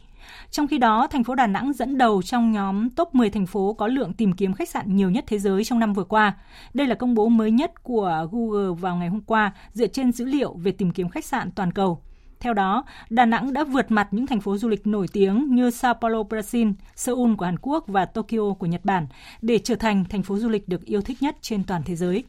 Trong 0.50 0.68
khi 0.68 0.78
đó, 0.78 1.06
thành 1.10 1.24
phố 1.24 1.34
Đà 1.34 1.46
Nẵng 1.46 1.72
dẫn 1.72 1.98
đầu 1.98 2.22
trong 2.22 2.52
nhóm 2.52 2.90
top 2.90 3.14
10 3.14 3.30
thành 3.30 3.46
phố 3.46 3.72
có 3.72 3.86
lượng 3.86 4.12
tìm 4.12 4.32
kiếm 4.32 4.52
khách 4.52 4.68
sạn 4.68 4.96
nhiều 4.96 5.10
nhất 5.10 5.24
thế 5.26 5.38
giới 5.38 5.64
trong 5.64 5.78
năm 5.78 5.92
vừa 5.92 6.04
qua. 6.04 6.32
Đây 6.74 6.86
là 6.86 6.94
công 6.94 7.14
bố 7.14 7.28
mới 7.28 7.50
nhất 7.50 7.82
của 7.82 8.26
Google 8.32 8.74
vào 8.80 8.96
ngày 8.96 9.08
hôm 9.08 9.20
qua 9.20 9.52
dựa 9.72 9.86
trên 9.86 10.12
dữ 10.12 10.24
liệu 10.24 10.54
về 10.54 10.72
tìm 10.72 10.90
kiếm 10.90 11.08
khách 11.08 11.24
sạn 11.24 11.50
toàn 11.50 11.72
cầu. 11.72 12.00
Theo 12.40 12.54
đó, 12.54 12.84
Đà 13.10 13.26
Nẵng 13.26 13.52
đã 13.52 13.64
vượt 13.64 13.90
mặt 13.90 14.08
những 14.10 14.26
thành 14.26 14.40
phố 14.40 14.56
du 14.56 14.68
lịch 14.68 14.86
nổi 14.86 15.06
tiếng 15.12 15.54
như 15.54 15.70
Sao 15.70 15.94
Paulo, 15.94 16.22
Brazil, 16.22 16.72
Seoul 16.94 17.34
của 17.34 17.44
Hàn 17.44 17.56
Quốc 17.62 17.84
và 17.86 18.04
Tokyo 18.04 18.54
của 18.58 18.66
Nhật 18.66 18.84
Bản 18.84 19.06
để 19.42 19.58
trở 19.58 19.74
thành 19.74 20.04
thành 20.04 20.22
phố 20.22 20.38
du 20.38 20.48
lịch 20.48 20.68
được 20.68 20.84
yêu 20.84 21.00
thích 21.00 21.22
nhất 21.22 21.36
trên 21.40 21.64
toàn 21.64 21.82
thế 21.84 21.96
giới. 21.96 22.24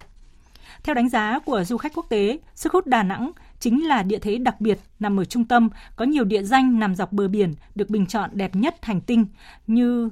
Theo 0.86 0.96
đánh 0.96 1.10
giá 1.10 1.40
của 1.40 1.64
du 1.64 1.78
khách 1.78 1.94
quốc 1.96 2.06
tế, 2.10 2.40
sức 2.56 2.74
hút 2.74 2.88
Đà 2.88 3.04
Nẵng 3.04 3.32
chính 3.60 3.88
là 3.88 4.04
địa 4.04 4.20
thế 4.20 4.38
đặc 4.38 4.62
biệt 4.62 4.80
nằm 5.00 5.20
ở 5.20 5.26
trung 5.26 5.46
tâm, 5.46 5.70
có 5.96 6.06
nhiều 6.06 6.24
địa 6.24 6.44
danh 6.44 6.80
nằm 6.80 6.96
dọc 6.96 7.14
bờ 7.14 7.28
biển 7.28 7.54
được 7.76 7.90
bình 7.90 8.06
chọn 8.06 8.30
đẹp 8.34 8.56
nhất 8.56 8.76
hành 8.82 9.02
tinh 9.02 9.26
như 9.68 10.10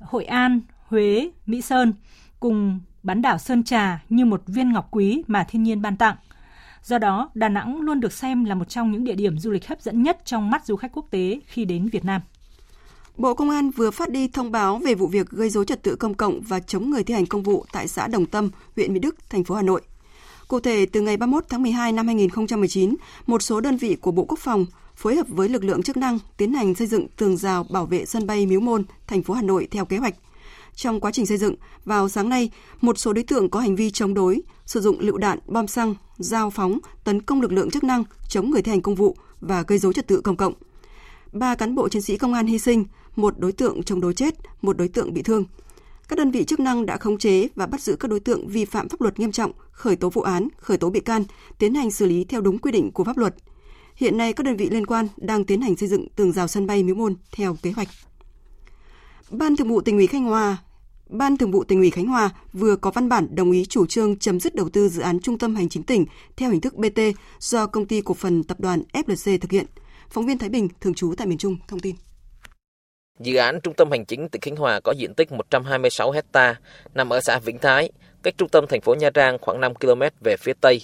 Hội 0.00 0.24
An, 0.24 0.60
Huế, 0.86 1.30
Mỹ 1.46 1.60
Sơn, 1.60 1.92
cùng 2.40 2.80
bán 3.02 3.22
đảo 3.22 3.38
Sơn 3.38 3.64
Trà 3.64 4.02
như 4.08 4.24
một 4.24 4.42
viên 4.46 4.72
ngọc 4.72 4.88
quý 4.90 5.22
mà 5.26 5.44
thiên 5.44 5.62
nhiên 5.62 5.82
ban 5.82 5.96
tặng. 5.96 6.16
Do 6.82 6.98
đó, 6.98 7.30
Đà 7.34 7.48
Nẵng 7.48 7.80
luôn 7.80 8.00
được 8.00 8.12
xem 8.12 8.44
là 8.44 8.54
một 8.54 8.68
trong 8.68 8.92
những 8.92 9.04
địa 9.04 9.14
điểm 9.14 9.38
du 9.38 9.50
lịch 9.50 9.68
hấp 9.68 9.82
dẫn 9.82 10.02
nhất 10.02 10.18
trong 10.24 10.50
mắt 10.50 10.66
du 10.66 10.76
khách 10.76 10.92
quốc 10.92 11.06
tế 11.10 11.40
khi 11.46 11.64
đến 11.64 11.88
Việt 11.88 12.04
Nam. 12.04 12.20
Bộ 13.16 13.34
Công 13.34 13.50
an 13.50 13.70
vừa 13.70 13.90
phát 13.90 14.10
đi 14.10 14.28
thông 14.28 14.52
báo 14.52 14.78
về 14.78 14.94
vụ 14.94 15.06
việc 15.06 15.30
gây 15.30 15.50
dối 15.50 15.64
trật 15.64 15.82
tự 15.82 15.96
công 15.96 16.14
cộng 16.14 16.40
và 16.40 16.60
chống 16.60 16.90
người 16.90 17.04
thi 17.04 17.14
hành 17.14 17.26
công 17.26 17.42
vụ 17.42 17.64
tại 17.72 17.88
xã 17.88 18.06
Đồng 18.06 18.26
Tâm, 18.26 18.50
huyện 18.76 18.92
Mỹ 18.92 19.00
Đức, 19.00 19.30
thành 19.30 19.44
phố 19.44 19.54
Hà 19.54 19.62
Nội. 19.62 19.82
Cụ 20.52 20.60
thể, 20.60 20.86
từ 20.86 21.00
ngày 21.00 21.16
31 21.16 21.44
tháng 21.48 21.62
12 21.62 21.92
năm 21.92 22.06
2019, 22.06 22.94
một 23.26 23.42
số 23.42 23.60
đơn 23.60 23.76
vị 23.76 23.96
của 24.00 24.12
Bộ 24.12 24.24
Quốc 24.24 24.38
phòng 24.38 24.66
phối 24.96 25.16
hợp 25.16 25.26
với 25.28 25.48
lực 25.48 25.64
lượng 25.64 25.82
chức 25.82 25.96
năng 25.96 26.18
tiến 26.36 26.52
hành 26.52 26.74
xây 26.74 26.86
dựng 26.86 27.06
tường 27.16 27.36
rào 27.36 27.66
bảo 27.70 27.86
vệ 27.86 28.04
sân 28.04 28.26
bay 28.26 28.46
Miếu 28.46 28.60
Môn, 28.60 28.84
thành 29.06 29.22
phố 29.22 29.34
Hà 29.34 29.42
Nội 29.42 29.68
theo 29.70 29.84
kế 29.84 29.96
hoạch. 29.96 30.14
Trong 30.74 31.00
quá 31.00 31.10
trình 31.12 31.26
xây 31.26 31.38
dựng, 31.38 31.54
vào 31.84 32.08
sáng 32.08 32.28
nay, 32.28 32.50
một 32.80 32.98
số 32.98 33.12
đối 33.12 33.24
tượng 33.24 33.50
có 33.50 33.60
hành 33.60 33.76
vi 33.76 33.90
chống 33.90 34.14
đối, 34.14 34.42
sử 34.66 34.80
dụng 34.80 35.00
lựu 35.00 35.18
đạn, 35.18 35.38
bom 35.46 35.66
xăng, 35.66 35.94
dao 36.18 36.50
phóng, 36.50 36.78
tấn 37.04 37.22
công 37.22 37.40
lực 37.40 37.52
lượng 37.52 37.70
chức 37.70 37.84
năng, 37.84 38.04
chống 38.28 38.50
người 38.50 38.62
thi 38.62 38.70
hành 38.70 38.82
công 38.82 38.94
vụ 38.94 39.16
và 39.40 39.64
gây 39.66 39.78
dối 39.78 39.92
trật 39.94 40.06
tự 40.06 40.20
công 40.20 40.36
cộng. 40.36 40.54
Ba 41.32 41.54
cán 41.54 41.74
bộ 41.74 41.88
chiến 41.88 42.02
sĩ 42.02 42.16
công 42.16 42.34
an 42.34 42.46
hy 42.46 42.58
sinh, 42.58 42.84
một 43.16 43.38
đối 43.38 43.52
tượng 43.52 43.82
chống 43.82 44.00
đối 44.00 44.14
chết, 44.14 44.34
một 44.62 44.76
đối 44.76 44.88
tượng 44.88 45.14
bị 45.14 45.22
thương– 45.22 45.44
các 46.12 46.18
đơn 46.18 46.30
vị 46.30 46.44
chức 46.44 46.60
năng 46.60 46.86
đã 46.86 46.96
khống 46.96 47.18
chế 47.18 47.48
và 47.54 47.66
bắt 47.66 47.80
giữ 47.80 47.96
các 47.96 48.10
đối 48.10 48.20
tượng 48.20 48.48
vi 48.48 48.64
phạm 48.64 48.88
pháp 48.88 49.00
luật 49.00 49.20
nghiêm 49.20 49.32
trọng, 49.32 49.52
khởi 49.70 49.96
tố 49.96 50.10
vụ 50.10 50.22
án, 50.22 50.48
khởi 50.58 50.76
tố 50.76 50.90
bị 50.90 51.00
can, 51.00 51.24
tiến 51.58 51.74
hành 51.74 51.90
xử 51.90 52.06
lý 52.06 52.24
theo 52.24 52.40
đúng 52.40 52.58
quy 52.58 52.72
định 52.72 52.90
của 52.92 53.04
pháp 53.04 53.16
luật. 53.16 53.34
Hiện 53.96 54.16
nay 54.16 54.32
các 54.32 54.44
đơn 54.44 54.56
vị 54.56 54.68
liên 54.70 54.86
quan 54.86 55.08
đang 55.16 55.44
tiến 55.44 55.60
hành 55.60 55.76
xây 55.76 55.88
dựng 55.88 56.08
tường 56.16 56.32
rào 56.32 56.48
sân 56.48 56.66
bay 56.66 56.82
Miếu 56.82 56.94
Môn 56.94 57.16
theo 57.32 57.56
kế 57.62 57.70
hoạch. 57.70 57.88
Ban 59.30 59.56
Thường 59.56 59.68
vụ 59.68 59.80
tỉnh 59.80 59.96
ủy 59.96 60.06
Khánh 60.06 60.24
Hòa 60.24 60.56
Ban 61.08 61.36
Thường 61.36 61.50
vụ 61.50 61.64
tỉnh 61.64 61.78
ủy 61.78 61.90
Khánh 61.90 62.06
Hòa 62.06 62.30
vừa 62.52 62.76
có 62.76 62.90
văn 62.90 63.08
bản 63.08 63.34
đồng 63.34 63.52
ý 63.52 63.64
chủ 63.64 63.86
trương 63.86 64.18
chấm 64.18 64.40
dứt 64.40 64.54
đầu 64.54 64.68
tư 64.68 64.88
dự 64.88 65.02
án 65.02 65.20
trung 65.20 65.38
tâm 65.38 65.54
hành 65.54 65.68
chính 65.68 65.82
tỉnh 65.82 66.06
theo 66.36 66.50
hình 66.50 66.60
thức 66.60 66.74
BT 66.74 67.00
do 67.38 67.66
công 67.66 67.86
ty 67.86 68.00
cổ 68.00 68.14
phần 68.14 68.44
tập 68.44 68.60
đoàn 68.60 68.82
FLC 68.92 69.38
thực 69.38 69.50
hiện. 69.50 69.66
Phóng 70.10 70.26
viên 70.26 70.38
Thái 70.38 70.48
Bình 70.48 70.68
thường 70.80 70.94
trú 70.94 71.14
tại 71.16 71.26
miền 71.26 71.38
Trung 71.38 71.56
thông 71.68 71.80
tin. 71.80 71.96
Dự 73.22 73.36
án 73.36 73.60
trung 73.60 73.74
tâm 73.74 73.90
hành 73.90 74.04
chính 74.04 74.28
tỉnh 74.28 74.40
Khánh 74.40 74.56
Hòa 74.56 74.80
có 74.80 74.92
diện 74.92 75.14
tích 75.14 75.32
126 75.32 76.10
hecta, 76.10 76.56
nằm 76.94 77.12
ở 77.12 77.20
xã 77.20 77.38
Vĩnh 77.38 77.58
Thái, 77.58 77.90
cách 78.22 78.34
trung 78.38 78.48
tâm 78.48 78.66
thành 78.66 78.80
phố 78.80 78.94
Nha 78.94 79.10
Trang 79.10 79.38
khoảng 79.40 79.60
5 79.60 79.74
km 79.74 80.02
về 80.20 80.36
phía 80.36 80.52
tây. 80.60 80.80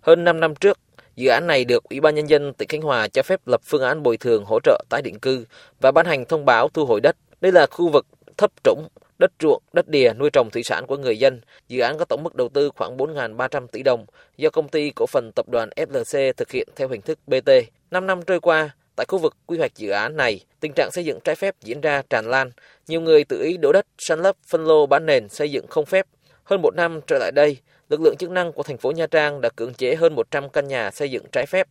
Hơn 0.00 0.24
5 0.24 0.40
năm 0.40 0.54
trước, 0.54 0.78
dự 1.16 1.28
án 1.28 1.46
này 1.46 1.64
được 1.64 1.84
Ủy 1.84 2.00
ban 2.00 2.14
nhân 2.14 2.28
dân 2.28 2.52
tỉnh 2.54 2.68
Khánh 2.68 2.82
Hòa 2.82 3.08
cho 3.08 3.22
phép 3.22 3.40
lập 3.46 3.60
phương 3.64 3.82
án 3.82 4.02
bồi 4.02 4.16
thường 4.16 4.44
hỗ 4.44 4.60
trợ 4.60 4.84
tái 4.88 5.02
định 5.02 5.18
cư 5.18 5.44
và 5.80 5.92
ban 5.92 6.06
hành 6.06 6.24
thông 6.24 6.44
báo 6.44 6.68
thu 6.68 6.86
hồi 6.86 7.00
đất. 7.00 7.16
Đây 7.40 7.52
là 7.52 7.66
khu 7.66 7.88
vực 7.88 8.06
thấp 8.36 8.50
trũng, 8.64 8.88
đất 9.18 9.32
ruộng, 9.42 9.62
đất 9.72 9.88
đìa 9.88 10.12
nuôi 10.18 10.30
trồng 10.30 10.50
thủy 10.50 10.62
sản 10.62 10.86
của 10.86 10.96
người 10.96 11.18
dân. 11.18 11.40
Dự 11.68 11.80
án 11.80 11.98
có 11.98 12.04
tổng 12.04 12.22
mức 12.22 12.34
đầu 12.34 12.48
tư 12.48 12.70
khoảng 12.76 12.96
4.300 12.96 13.66
tỷ 13.66 13.82
đồng 13.82 14.06
do 14.36 14.50
công 14.50 14.68
ty 14.68 14.90
cổ 14.90 15.06
phần 15.06 15.30
tập 15.34 15.48
đoàn 15.48 15.70
FLC 15.76 16.32
thực 16.32 16.50
hiện 16.50 16.68
theo 16.76 16.88
hình 16.88 17.00
thức 17.00 17.18
BT. 17.26 17.50
5 17.90 18.06
năm 18.06 18.22
trôi 18.22 18.40
qua, 18.40 18.70
Tại 18.96 19.06
khu 19.08 19.18
vực 19.18 19.36
quy 19.46 19.58
hoạch 19.58 19.76
dự 19.76 19.90
án 19.90 20.16
này, 20.16 20.40
tình 20.60 20.72
trạng 20.72 20.90
xây 20.92 21.04
dựng 21.04 21.20
trái 21.24 21.34
phép 21.34 21.54
diễn 21.60 21.80
ra 21.80 22.02
tràn 22.10 22.24
lan. 22.26 22.50
Nhiều 22.88 23.00
người 23.00 23.24
tự 23.24 23.42
ý 23.42 23.56
đổ 23.56 23.72
đất, 23.72 23.86
săn 23.98 24.18
lấp, 24.18 24.36
phân 24.48 24.64
lô 24.64 24.86
bán 24.86 25.06
nền 25.06 25.28
xây 25.28 25.50
dựng 25.50 25.66
không 25.66 25.86
phép. 25.86 26.06
Hơn 26.44 26.62
một 26.62 26.74
năm 26.76 27.00
trở 27.06 27.18
lại 27.18 27.32
đây, 27.34 27.56
lực 27.88 28.00
lượng 28.00 28.16
chức 28.18 28.30
năng 28.30 28.52
của 28.52 28.62
thành 28.62 28.78
phố 28.78 28.90
Nha 28.90 29.06
Trang 29.06 29.40
đã 29.40 29.48
cưỡng 29.56 29.74
chế 29.74 29.94
hơn 29.94 30.14
100 30.14 30.48
căn 30.48 30.68
nhà 30.68 30.90
xây 30.90 31.10
dựng 31.10 31.24
trái 31.32 31.46
phép. 31.46 31.68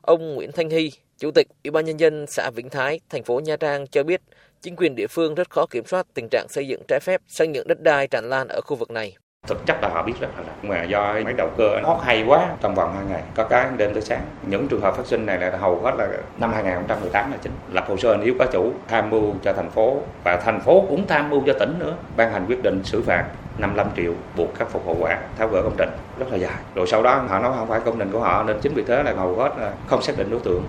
Ông 0.00 0.34
Nguyễn 0.34 0.52
Thanh 0.52 0.70
Hy, 0.70 0.90
Chủ 1.18 1.30
tịch 1.30 1.46
Ủy 1.64 1.70
ban 1.70 1.84
nhân 1.84 2.00
dân 2.00 2.26
xã 2.28 2.50
Vĩnh 2.50 2.70
Thái, 2.70 3.00
thành 3.10 3.24
phố 3.24 3.40
Nha 3.40 3.56
Trang 3.56 3.86
cho 3.86 4.02
biết, 4.02 4.20
chính 4.62 4.76
quyền 4.76 4.94
địa 4.94 5.06
phương 5.06 5.34
rất 5.34 5.50
khó 5.50 5.66
kiểm 5.66 5.86
soát 5.86 6.06
tình 6.14 6.28
trạng 6.30 6.46
xây 6.50 6.68
dựng 6.68 6.82
trái 6.88 7.00
phép, 7.00 7.20
sang 7.28 7.52
những 7.52 7.68
đất 7.68 7.80
đai 7.80 8.06
tràn 8.06 8.28
lan 8.28 8.48
ở 8.48 8.60
khu 8.60 8.76
vực 8.76 8.90
này. 8.90 9.16
Thực 9.46 9.66
chất 9.66 9.76
là 9.82 9.88
họ 9.88 10.02
biết 10.02 10.12
rất 10.20 10.28
là 10.36 10.44
là 10.46 10.52
mà 10.62 10.82
do 10.82 11.12
máy 11.24 11.34
đầu 11.36 11.50
cơ 11.56 11.80
nó 11.82 11.98
hay 12.04 12.24
quá 12.26 12.48
trong 12.60 12.74
vòng 12.74 12.94
2 12.94 13.04
ngày, 13.04 13.22
có 13.34 13.44
cái 13.44 13.66
đêm 13.76 13.92
tới 13.92 14.02
sáng. 14.02 14.22
Những 14.42 14.68
trường 14.68 14.80
hợp 14.80 14.96
phát 14.96 15.06
sinh 15.06 15.26
này 15.26 15.38
là 15.38 15.56
hầu 15.58 15.80
hết 15.80 15.94
là 15.98 16.08
năm 16.38 16.52
2018 16.52 17.30
là 17.30 17.36
chính. 17.42 17.52
Lập 17.72 17.84
hồ 17.88 17.96
sơ 17.96 18.16
nếu 18.16 18.34
có 18.38 18.46
chủ 18.52 18.72
tham 18.88 19.10
mưu 19.10 19.34
cho 19.42 19.52
thành 19.52 19.70
phố 19.70 20.00
và 20.24 20.36
thành 20.36 20.60
phố 20.60 20.86
cũng 20.88 21.06
tham 21.06 21.30
mưu 21.30 21.42
cho 21.46 21.52
tỉnh 21.52 21.74
nữa 21.78 21.94
ban 22.16 22.32
hành 22.32 22.46
quyết 22.46 22.62
định 22.62 22.84
xử 22.84 23.02
phạt 23.02 23.24
55 23.58 23.86
triệu 23.96 24.12
buộc 24.36 24.54
khắc 24.54 24.68
phục 24.68 24.86
hậu 24.86 24.96
quả 25.00 25.18
tháo 25.38 25.48
gỡ 25.48 25.62
công 25.62 25.74
trình 25.78 25.90
rất 26.18 26.26
là 26.30 26.36
dài 26.36 26.54
rồi 26.74 26.86
sau 26.86 27.02
đó 27.02 27.24
họ 27.28 27.38
nói 27.38 27.52
không 27.56 27.68
phải 27.68 27.80
công 27.80 27.98
trình 27.98 28.10
của 28.12 28.20
họ 28.20 28.42
nên 28.42 28.60
chính 28.60 28.74
vì 28.74 28.82
thế 28.84 29.02
là 29.02 29.12
hầu 29.16 29.36
hết 29.36 29.50
là 29.58 29.72
không 29.86 30.02
xác 30.02 30.18
định 30.18 30.30
đối 30.30 30.40
tượng 30.40 30.62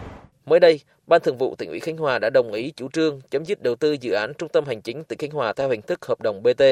Mới 0.46 0.60
đây, 0.60 0.80
Ban 1.08 1.22
Thường 1.22 1.38
vụ 1.38 1.56
tỉnh 1.56 1.70
ủy 1.70 1.80
Khánh 1.80 1.98
Hòa 1.98 2.20
đã 2.20 2.30
đồng 2.30 2.54
ý 2.54 2.74
chủ 2.76 2.90
trương 2.94 3.22
chấm 3.32 3.46
dứt 3.46 3.62
đầu 3.62 3.76
tư 3.76 3.94
dự 4.02 4.12
án 4.12 4.34
trung 4.34 4.50
tâm 4.50 4.66
hành 4.66 4.82
chính 4.82 5.04
tỉnh 5.04 5.20
Khánh 5.20 5.32
Hòa 5.32 5.54
theo 5.54 5.70
hình 5.70 5.82
thức 5.82 6.06
hợp 6.06 6.22
đồng 6.22 6.44
BT. 6.44 6.64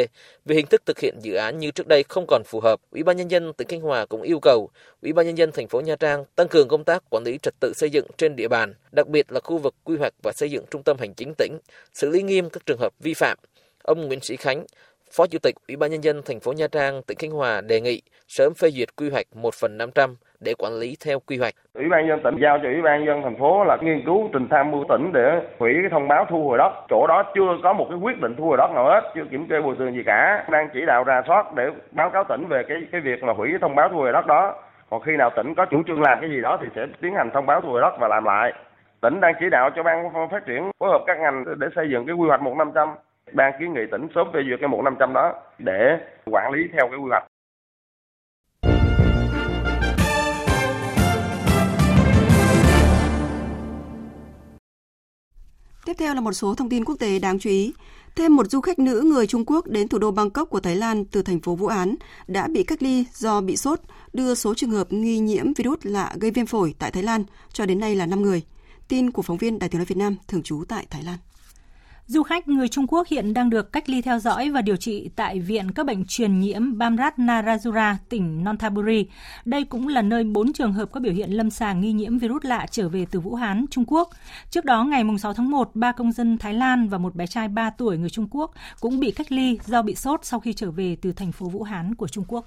Vì 0.45 0.55
hình 0.55 0.65
thức 0.65 0.81
thực 0.85 0.99
hiện 0.99 1.15
dự 1.21 1.33
án 1.33 1.57
như 1.57 1.71
trước 1.71 1.87
đây 1.87 2.03
không 2.09 2.25
còn 2.27 2.43
phù 2.45 2.59
hợp, 2.59 2.79
Ủy 2.91 3.03
ban 3.03 3.17
nhân 3.17 3.31
dân 3.31 3.53
tỉnh 3.53 3.67
Khánh 3.67 3.81
Hòa 3.81 4.05
cũng 4.05 4.21
yêu 4.21 4.39
cầu 4.41 4.69
Ủy 5.01 5.13
ban 5.13 5.25
nhân 5.25 5.37
dân 5.37 5.51
thành 5.51 5.67
phố 5.67 5.81
Nha 5.81 5.95
Trang 5.95 6.25
tăng 6.35 6.47
cường 6.47 6.67
công 6.67 6.83
tác 6.83 7.03
quản 7.09 7.23
lý 7.23 7.37
trật 7.37 7.53
tự 7.59 7.73
xây 7.75 7.89
dựng 7.89 8.05
trên 8.17 8.35
địa 8.35 8.47
bàn, 8.47 8.73
đặc 8.91 9.07
biệt 9.07 9.31
là 9.31 9.39
khu 9.39 9.57
vực 9.57 9.75
quy 9.83 9.97
hoạch 9.97 10.13
và 10.23 10.31
xây 10.35 10.51
dựng 10.51 10.65
trung 10.71 10.83
tâm 10.83 10.97
hành 10.99 11.13
chính 11.13 11.33
tỉnh, 11.37 11.57
xử 11.93 12.09
lý 12.09 12.21
nghiêm 12.21 12.49
các 12.49 12.65
trường 12.65 12.79
hợp 12.79 12.93
vi 12.99 13.13
phạm. 13.13 13.37
Ông 13.83 14.07
Nguyễn 14.07 14.19
Sĩ 14.21 14.35
Khánh, 14.35 14.65
Phó 15.17 15.23
Chủ 15.27 15.39
tịch 15.43 15.55
Ủy 15.67 15.77
ban 15.77 15.91
nhân 15.91 16.03
dân 16.03 16.21
thành 16.25 16.39
phố 16.39 16.51
Nha 16.53 16.67
Trang, 16.71 17.01
tỉnh 17.07 17.17
Khánh 17.21 17.31
Hòa 17.31 17.61
đề 17.69 17.81
nghị 17.81 18.01
sớm 18.27 18.53
phê 18.61 18.69
duyệt 18.69 18.89
quy 18.97 19.09
hoạch 19.09 19.25
1 19.35 19.53
phần 19.61 19.77
500 19.77 20.15
để 20.45 20.53
quản 20.59 20.73
lý 20.73 20.97
theo 21.05 21.19
quy 21.27 21.37
hoạch. 21.37 21.53
Ủy 21.73 21.89
ban 21.89 22.07
dân 22.07 22.19
tỉnh 22.23 22.35
giao 22.43 22.57
cho 22.63 22.69
Ủy 22.69 22.81
ban 22.81 23.05
dân 23.05 23.21
thành 23.23 23.37
phố 23.39 23.63
là 23.63 23.77
nghiên 23.81 24.05
cứu 24.05 24.29
trình 24.33 24.47
tham 24.51 24.71
mưu 24.71 24.83
tỉnh 24.89 25.11
để 25.13 25.41
hủy 25.59 25.73
cái 25.81 25.89
thông 25.91 26.07
báo 26.07 26.25
thu 26.29 26.47
hồi 26.47 26.57
đất. 26.57 26.71
Chỗ 26.89 27.07
đó 27.07 27.23
chưa 27.35 27.57
có 27.63 27.73
một 27.73 27.87
cái 27.89 27.99
quyết 28.03 28.21
định 28.21 28.35
thu 28.37 28.43
hồi 28.43 28.57
đất 28.57 28.71
nào 28.75 28.85
hết, 28.85 29.01
chưa 29.15 29.25
kiểm 29.31 29.47
kê 29.49 29.61
bồi 29.61 29.75
thường 29.79 29.93
gì 29.95 30.03
cả. 30.05 30.45
Đang 30.51 30.69
chỉ 30.73 30.79
đạo 30.87 31.03
ra 31.03 31.21
soát 31.27 31.53
để 31.55 31.63
báo 31.91 32.09
cáo 32.09 32.23
tỉnh 32.29 32.47
về 32.47 32.63
cái 32.69 32.77
cái 32.91 33.01
việc 33.01 33.23
mà 33.23 33.33
hủy 33.33 33.49
cái 33.49 33.59
thông 33.61 33.75
báo 33.75 33.89
thu 33.89 33.97
hồi 33.97 34.11
đất 34.11 34.25
đó. 34.25 34.55
Còn 34.89 35.01
khi 35.01 35.11
nào 35.17 35.29
tỉnh 35.35 35.55
có 35.55 35.65
chủ 35.65 35.83
trương 35.87 36.01
làm 36.01 36.17
cái 36.21 36.29
gì 36.29 36.41
đó 36.41 36.57
thì 36.61 36.67
sẽ 36.75 36.81
tiến 37.01 37.13
hành 37.15 37.29
thông 37.33 37.45
báo 37.45 37.61
thu 37.61 37.69
hồi 37.69 37.81
đất 37.81 37.93
và 37.99 38.07
làm 38.07 38.23
lại. 38.23 38.53
Tỉnh 39.01 39.19
đang 39.19 39.33
chỉ 39.39 39.45
đạo 39.51 39.69
cho 39.75 39.83
ban 39.83 40.09
phát 40.31 40.45
triển 40.45 40.71
phối 40.79 40.89
hợp 40.89 41.03
các 41.07 41.17
ngành 41.19 41.45
để 41.57 41.67
xây 41.75 41.85
dựng 41.91 42.05
cái 42.05 42.15
quy 42.15 42.27
hoạch 42.27 42.41
một 42.41 42.57
năm 42.57 42.71
trăm 42.75 42.89
ban 43.31 43.53
kiến 43.59 43.73
nghị 43.73 43.81
tỉnh 43.91 44.07
sớm 44.15 44.27
phê 44.33 44.39
duyệt 44.49 44.59
cái 44.59 44.69
một 44.69 44.81
năm 44.83 44.95
trăm 44.99 45.13
đó 45.13 45.33
để 45.59 45.97
quản 46.25 46.51
lý 46.53 46.59
theo 46.73 46.87
cái 46.89 46.99
quy 46.99 47.09
hoạch. 47.09 47.23
Tiếp 55.85 55.93
theo 55.99 56.13
là 56.13 56.21
một 56.21 56.33
số 56.33 56.55
thông 56.55 56.69
tin 56.69 56.85
quốc 56.85 56.95
tế 56.99 57.19
đáng 57.19 57.39
chú 57.39 57.49
ý. 57.49 57.73
Thêm 58.15 58.35
một 58.35 58.47
du 58.49 58.61
khách 58.61 58.79
nữ 58.79 59.01
người 59.05 59.27
Trung 59.27 59.43
Quốc 59.45 59.67
đến 59.67 59.87
thủ 59.87 59.97
đô 59.97 60.11
Bangkok 60.11 60.49
của 60.49 60.59
Thái 60.59 60.75
Lan 60.75 61.05
từ 61.05 61.21
thành 61.21 61.39
phố 61.39 61.55
Vũ 61.55 61.67
Án 61.67 61.95
đã 62.27 62.47
bị 62.47 62.63
cách 62.63 62.83
ly 62.83 63.05
do 63.13 63.41
bị 63.41 63.57
sốt, 63.57 63.79
đưa 64.13 64.35
số 64.35 64.53
trường 64.53 64.71
hợp 64.71 64.87
nghi 64.93 65.19
nhiễm 65.19 65.53
virus 65.53 65.79
lạ 65.83 66.13
gây 66.19 66.31
viêm 66.31 66.45
phổi 66.45 66.75
tại 66.79 66.91
Thái 66.91 67.03
Lan 67.03 67.23
cho 67.53 67.65
đến 67.65 67.79
nay 67.79 67.95
là 67.95 68.05
5 68.05 68.21
người. 68.21 68.41
Tin 68.87 69.11
của 69.11 69.21
phóng 69.21 69.37
viên 69.37 69.59
Đài 69.59 69.69
tiếng 69.69 69.79
nói 69.79 69.85
Việt 69.85 69.97
Nam 69.97 70.15
thường 70.27 70.43
trú 70.43 70.63
tại 70.67 70.85
Thái 70.89 71.03
Lan. 71.03 71.17
Du 72.07 72.23
khách 72.23 72.47
người 72.47 72.67
Trung 72.67 72.87
Quốc 72.87 73.07
hiện 73.07 73.33
đang 73.33 73.49
được 73.49 73.71
cách 73.71 73.89
ly 73.89 74.01
theo 74.01 74.19
dõi 74.19 74.49
và 74.49 74.61
điều 74.61 74.75
trị 74.75 75.09
tại 75.15 75.39
Viện 75.39 75.71
các 75.71 75.85
bệnh 75.85 76.05
truyền 76.05 76.39
nhiễm 76.39 76.77
Bamrat 76.77 77.19
Narajura, 77.19 77.95
tỉnh 78.09 78.43
Nonthaburi. 78.43 79.05
Đây 79.45 79.63
cũng 79.63 79.87
là 79.87 80.01
nơi 80.01 80.23
4 80.23 80.53
trường 80.53 80.73
hợp 80.73 80.91
có 80.91 80.99
biểu 80.99 81.13
hiện 81.13 81.31
lâm 81.31 81.49
sàng 81.49 81.81
nghi 81.81 81.93
nhiễm 81.93 82.17
virus 82.17 82.45
lạ 82.45 82.65
trở 82.71 82.89
về 82.89 83.05
từ 83.11 83.19
Vũ 83.19 83.35
Hán, 83.35 83.65
Trung 83.71 83.85
Quốc. 83.87 84.09
Trước 84.49 84.65
đó, 84.65 84.83
ngày 84.83 85.03
6 85.19 85.33
tháng 85.33 85.51
1, 85.51 85.71
ba 85.73 85.91
công 85.91 86.11
dân 86.11 86.37
Thái 86.37 86.53
Lan 86.53 86.87
và 86.87 86.97
một 86.97 87.15
bé 87.15 87.27
trai 87.27 87.47
3 87.47 87.69
tuổi 87.69 87.97
người 87.97 88.09
Trung 88.09 88.27
Quốc 88.31 88.51
cũng 88.79 88.99
bị 88.99 89.11
cách 89.11 89.31
ly 89.31 89.59
do 89.65 89.81
bị 89.81 89.95
sốt 89.95 90.19
sau 90.25 90.39
khi 90.39 90.53
trở 90.53 90.71
về 90.71 90.97
từ 91.01 91.11
thành 91.11 91.31
phố 91.31 91.49
Vũ 91.49 91.63
Hán 91.63 91.95
của 91.95 92.07
Trung 92.07 92.25
Quốc. 92.27 92.45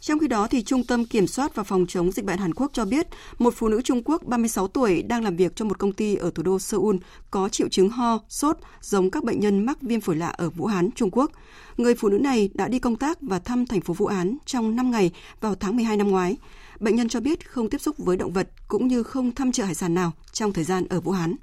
Trong 0.00 0.18
khi 0.18 0.28
đó, 0.28 0.46
thì 0.50 0.62
Trung 0.62 0.84
tâm 0.84 1.04
Kiểm 1.04 1.26
soát 1.26 1.54
và 1.54 1.62
Phòng 1.62 1.86
chống 1.86 2.12
dịch 2.12 2.24
bệnh 2.24 2.38
Hàn 2.38 2.54
Quốc 2.54 2.70
cho 2.74 2.84
biết 2.84 3.06
một 3.38 3.54
phụ 3.56 3.68
nữ 3.68 3.82
Trung 3.82 4.02
Quốc 4.04 4.22
36 4.22 4.68
tuổi 4.68 5.02
đang 5.02 5.24
làm 5.24 5.36
việc 5.36 5.56
cho 5.56 5.64
một 5.64 5.78
công 5.78 5.92
ty 5.92 6.14
ở 6.14 6.30
thủ 6.30 6.42
đô 6.42 6.58
Seoul 6.58 6.96
có 7.30 7.48
triệu 7.48 7.68
chứng 7.68 7.88
ho, 7.88 8.18
sốt 8.28 8.56
giống 8.80 9.10
các 9.10 9.24
bệnh 9.24 9.40
nhân 9.40 9.66
mắc 9.66 9.82
viêm 9.82 10.00
phổi 10.00 10.16
lạ 10.16 10.28
ở 10.28 10.50
Vũ 10.50 10.66
Hán, 10.66 10.90
Trung 10.90 11.10
Quốc. 11.12 11.30
Người 11.76 11.94
phụ 11.94 12.08
nữ 12.08 12.18
này 12.18 12.50
đã 12.54 12.68
đi 12.68 12.78
công 12.78 12.96
tác 12.96 13.18
và 13.20 13.38
thăm 13.38 13.66
thành 13.66 13.80
phố 13.80 13.94
Vũ 13.94 14.06
Hán 14.06 14.36
trong 14.46 14.76
5 14.76 14.90
ngày 14.90 15.10
vào 15.40 15.54
tháng 15.54 15.76
12 15.76 15.96
năm 15.96 16.08
ngoái. 16.08 16.36
Bệnh 16.80 16.96
nhân 16.96 17.08
cho 17.08 17.20
biết 17.20 17.50
không 17.50 17.70
tiếp 17.70 17.78
xúc 17.78 17.98
với 17.98 18.16
động 18.16 18.32
vật 18.32 18.48
cũng 18.68 18.88
như 18.88 19.02
không 19.02 19.34
thăm 19.34 19.52
chợ 19.52 19.64
hải 19.64 19.74
sản 19.74 19.94
nào 19.94 20.12
trong 20.32 20.52
thời 20.52 20.64
gian 20.64 20.86
ở 20.88 21.00
Vũ 21.00 21.12
Hán. 21.12 21.34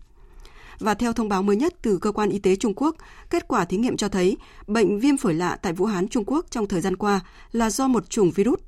Và 0.80 0.94
theo 0.94 1.14
thông 1.14 1.30
báo 1.30 1.44
mới 1.44 1.56
nhất 1.56 1.74
từ 1.82 1.98
cơ 2.02 2.12
quan 2.12 2.30
y 2.30 2.40
tế 2.40 2.56
Trung 2.56 2.74
Quốc, 2.76 2.96
kết 3.30 3.48
quả 3.48 3.66
thí 3.66 3.78
nghiệm 3.78 3.98
cho 3.98 4.10
thấy 4.10 4.38
bệnh 4.68 5.00
viêm 5.00 5.18
phổi 5.18 5.34
lạ 5.34 5.58
tại 5.62 5.74
Vũ 5.74 5.86
Hán, 5.86 6.08
Trung 6.08 6.24
Quốc 6.28 6.46
trong 6.50 6.68
thời 6.68 6.82
gian 6.82 6.96
qua 6.96 7.20
là 7.52 7.70
do 7.70 7.88
một 7.88 8.10
chủng 8.10 8.32
virus 8.32 8.60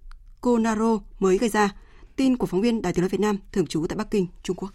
Conaro 0.41 0.99
mới 1.19 1.37
gây 1.37 1.49
ra. 1.49 1.75
Tin 2.15 2.37
của 2.37 2.45
phóng 2.45 2.61
viên 2.61 2.81
Đài 2.81 2.93
tiếng 2.93 3.01
nói 3.01 3.09
Việt 3.09 3.21
Nam 3.21 3.37
thường 3.51 3.67
trú 3.67 3.85
tại 3.89 3.95
Bắc 3.95 4.11
Kinh, 4.11 4.27
Trung 4.43 4.55
Quốc. 4.55 4.69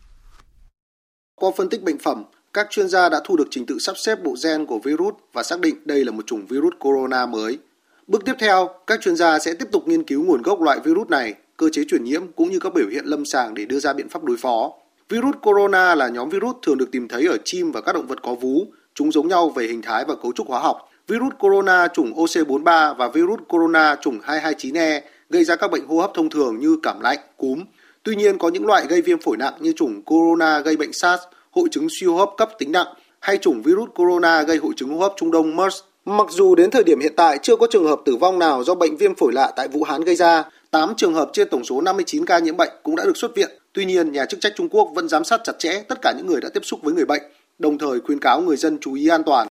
Qua 1.35 1.51
phân 1.57 1.69
tích 1.69 1.83
bệnh 1.83 1.99
phẩm, 1.99 2.25
các 2.53 2.67
chuyên 2.71 2.89
gia 2.89 3.09
đã 3.09 3.21
thu 3.25 3.37
được 3.37 3.49
trình 3.51 3.67
tự 3.67 3.79
sắp 3.79 3.97
xếp 3.97 4.19
bộ 4.25 4.35
gen 4.45 4.67
của 4.67 4.79
virus 4.79 5.15
và 5.33 5.43
xác 5.43 5.61
định 5.61 5.75
đây 5.85 6.05
là 6.05 6.13
một 6.13 6.27
chủng 6.27 6.47
virus 6.47 6.73
corona 6.81 7.27
mới. 7.27 7.59
Bước 8.07 8.25
tiếp 8.25 8.35
theo, 8.39 8.69
các 8.87 9.01
chuyên 9.01 9.17
gia 9.17 9.39
sẽ 9.39 9.55
tiếp 9.55 9.69
tục 9.73 9.89
nghiên 9.89 10.05
cứu 10.05 10.25
nguồn 10.25 10.43
gốc 10.43 10.61
loại 10.61 10.81
virus 10.85 11.09
này, 11.09 11.35
cơ 11.57 11.69
chế 11.73 11.85
truyền 11.89 12.05
nhiễm 12.05 12.33
cũng 12.33 12.51
như 12.51 12.59
các 12.59 12.75
biểu 12.75 12.89
hiện 12.89 13.05
lâm 13.05 13.25
sàng 13.25 13.55
để 13.55 13.65
đưa 13.65 13.81
ra 13.81 13.93
biện 13.93 14.09
pháp 14.09 14.25
đối 14.25 14.37
phó. 14.37 14.73
Virus 15.13 15.35
corona 15.43 15.95
là 15.95 16.09
nhóm 16.09 16.29
virus 16.29 16.57
thường 16.63 16.79
được 16.79 16.91
tìm 16.93 17.09
thấy 17.09 17.27
ở 17.27 17.37
chim 17.45 17.73
và 17.73 17.81
các 17.81 17.93
động 17.93 18.07
vật 18.07 18.23
có 18.23 18.35
vú. 18.35 18.67
Chúng 18.95 19.13
giống 19.13 19.29
nhau 19.29 19.49
về 19.49 19.67
hình 19.67 19.83
thái 19.83 20.05
và 20.05 20.15
cấu 20.23 20.33
trúc 20.33 20.49
hóa 20.49 20.61
học. 20.61 20.89
Virus 21.09 21.33
corona 21.39 21.89
chủng 21.89 22.15
OC43 22.15 22.95
và 22.95 23.09
virus 23.09 23.41
corona 23.49 23.97
chủng 24.01 24.19
229E 24.27 25.01
gây 25.31 25.45
ra 25.45 25.57
các 25.57 25.71
bệnh 25.71 25.87
hô 25.87 26.01
hấp 26.01 26.11
thông 26.15 26.31
thường 26.31 26.59
như 26.59 26.77
cảm 26.83 27.01
lạnh, 27.01 27.19
cúm. 27.37 27.65
Tuy 28.03 28.17
nhiên 28.17 28.39
có 28.39 28.49
những 28.49 28.67
loại 28.67 28.87
gây 28.89 29.03
viêm 29.03 29.19
phổi 29.19 29.37
nặng 29.37 29.53
như 29.61 29.73
chủng 29.73 30.03
corona 30.03 30.61
gây 30.61 30.77
bệnh 30.77 30.93
SARS, 30.93 31.23
hội 31.51 31.69
chứng 31.71 31.87
suy 31.91 32.07
hô 32.07 32.17
hấp 32.17 32.29
cấp 32.37 32.51
tính 32.59 32.73
nặng 32.73 32.95
hay 33.21 33.39
chủng 33.39 33.63
virus 33.63 33.89
corona 33.95 34.43
gây 34.43 34.57
hội 34.57 34.73
chứng 34.77 34.89
hô 34.89 34.99
hấp 34.99 35.13
Trung 35.17 35.31
Đông 35.31 35.57
MERS. 35.57 35.77
Mặc 36.05 36.27
dù 36.31 36.55
đến 36.55 36.71
thời 36.71 36.85
điểm 36.85 37.01
hiện 37.01 37.13
tại 37.17 37.39
chưa 37.43 37.57
có 37.57 37.67
trường 37.71 37.87
hợp 37.87 38.01
tử 38.05 38.17
vong 38.17 38.39
nào 38.39 38.65
do 38.65 38.75
bệnh 38.75 38.97
viêm 38.97 39.15
phổi 39.15 39.33
lạ 39.33 39.53
tại 39.57 39.69
Vũ 39.69 39.83
Hán 39.83 40.01
gây 40.01 40.17
ra, 40.17 40.45
8 40.71 40.95
trường 40.97 41.15
hợp 41.15 41.31
trên 41.33 41.49
tổng 41.49 41.65
số 41.65 41.81
59 41.81 42.27
ca 42.27 42.39
nhiễm 42.39 42.57
bệnh 42.57 42.73
cũng 42.83 42.97
đã 42.97 43.05
được 43.05 43.17
xuất 43.17 43.35
viện. 43.35 43.62
Tuy 43.75 43.85
nhiên, 43.85 44.13
nhà 44.13 44.27
chức 44.27 44.41
trách 44.41 44.53
Trung 44.57 44.69
Quốc 44.69 44.91
vẫn 44.95 45.09
giám 45.09 45.25
sát 45.25 45.41
chặt 45.45 45.53
chẽ 45.59 45.83
tất 45.89 45.99
cả 46.03 46.13
những 46.17 46.27
người 46.27 46.41
đã 46.41 46.49
tiếp 46.55 46.61
xúc 46.65 46.81
với 46.83 46.95
người 46.95 47.07
bệnh, 47.07 47.23
đồng 47.59 47.79
thời 47.79 48.01
khuyến 48.01 48.19
cáo 48.21 48.43
người 48.43 48.57
dân 48.57 48.79
chú 48.81 48.95
ý 48.95 49.09
an 49.09 49.23
toàn. 49.27 49.49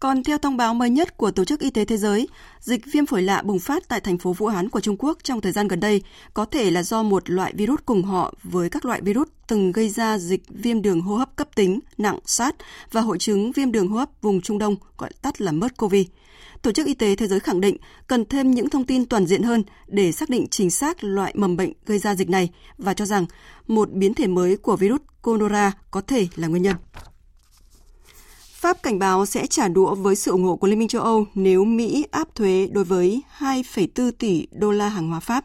Còn 0.00 0.22
theo 0.24 0.38
thông 0.38 0.56
báo 0.56 0.74
mới 0.74 0.90
nhất 0.90 1.16
của 1.16 1.30
Tổ 1.30 1.44
chức 1.44 1.60
Y 1.60 1.70
tế 1.70 1.84
Thế 1.84 1.96
giới, 1.96 2.28
dịch 2.60 2.80
viêm 2.92 3.06
phổi 3.06 3.22
lạ 3.22 3.42
bùng 3.42 3.58
phát 3.58 3.88
tại 3.88 4.00
thành 4.00 4.18
phố 4.18 4.32
Vũ 4.32 4.46
Hán 4.46 4.68
của 4.68 4.80
Trung 4.80 4.96
Quốc 4.98 5.18
trong 5.22 5.40
thời 5.40 5.52
gian 5.52 5.68
gần 5.68 5.80
đây 5.80 6.02
có 6.34 6.44
thể 6.44 6.70
là 6.70 6.82
do 6.82 7.02
một 7.02 7.30
loại 7.30 7.52
virus 7.56 7.80
cùng 7.86 8.02
họ 8.02 8.34
với 8.42 8.70
các 8.70 8.84
loại 8.84 9.00
virus 9.00 9.28
từng 9.48 9.72
gây 9.72 9.88
ra 9.88 10.18
dịch 10.18 10.42
viêm 10.48 10.82
đường 10.82 11.00
hô 11.00 11.16
hấp 11.16 11.36
cấp 11.36 11.48
tính 11.54 11.80
nặng 11.98 12.18
SARS 12.26 12.56
và 12.90 13.00
hội 13.00 13.18
chứng 13.18 13.52
viêm 13.52 13.72
đường 13.72 13.88
hô 13.88 13.96
hấp 13.96 14.08
vùng 14.22 14.40
Trung 14.40 14.58
Đông 14.58 14.76
gọi 14.98 15.10
tắt 15.22 15.40
là 15.40 15.52
MERS-CoV. 15.52 16.04
Tổ 16.62 16.72
chức 16.72 16.86
Y 16.86 16.94
tế 16.94 17.16
Thế 17.16 17.26
giới 17.26 17.40
khẳng 17.40 17.60
định 17.60 17.76
cần 18.06 18.24
thêm 18.24 18.50
những 18.50 18.70
thông 18.70 18.86
tin 18.86 19.06
toàn 19.06 19.26
diện 19.26 19.42
hơn 19.42 19.62
để 19.86 20.12
xác 20.12 20.28
định 20.30 20.46
chính 20.50 20.70
xác 20.70 21.04
loại 21.04 21.32
mầm 21.36 21.56
bệnh 21.56 21.72
gây 21.86 21.98
ra 21.98 22.14
dịch 22.14 22.30
này 22.30 22.50
và 22.78 22.94
cho 22.94 23.04
rằng 23.04 23.26
một 23.66 23.92
biến 23.92 24.14
thể 24.14 24.26
mới 24.26 24.56
của 24.56 24.76
virus 24.76 25.00
corona 25.22 25.72
có 25.90 26.00
thể 26.00 26.28
là 26.36 26.48
nguyên 26.48 26.62
nhân. 26.62 26.76
Pháp 28.62 28.82
cảnh 28.82 28.98
báo 28.98 29.26
sẽ 29.26 29.46
trả 29.46 29.68
đũa 29.68 29.94
với 29.94 30.16
sự 30.16 30.30
ủng 30.30 30.44
hộ 30.44 30.56
của 30.56 30.66
Liên 30.66 30.78
minh 30.78 30.88
châu 30.88 31.02
Âu 31.02 31.26
nếu 31.34 31.64
Mỹ 31.64 32.06
áp 32.10 32.34
thuế 32.34 32.68
đối 32.72 32.84
với 32.84 33.22
2,4 33.38 34.10
tỷ 34.10 34.46
đô 34.52 34.70
la 34.70 34.88
hàng 34.88 35.08
hóa 35.08 35.20
Pháp. 35.20 35.44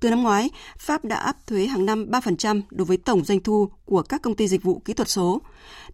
Từ 0.00 0.10
năm 0.10 0.22
ngoái, 0.22 0.50
Pháp 0.78 1.04
đã 1.04 1.16
áp 1.16 1.46
thuế 1.46 1.66
hàng 1.66 1.86
năm 1.86 2.06
3% 2.10 2.62
đối 2.70 2.84
với 2.84 2.96
tổng 2.96 3.24
doanh 3.24 3.40
thu 3.40 3.68
của 3.84 4.02
các 4.02 4.22
công 4.22 4.34
ty 4.34 4.48
dịch 4.48 4.62
vụ 4.62 4.82
kỹ 4.84 4.94
thuật 4.94 5.08
số. 5.08 5.42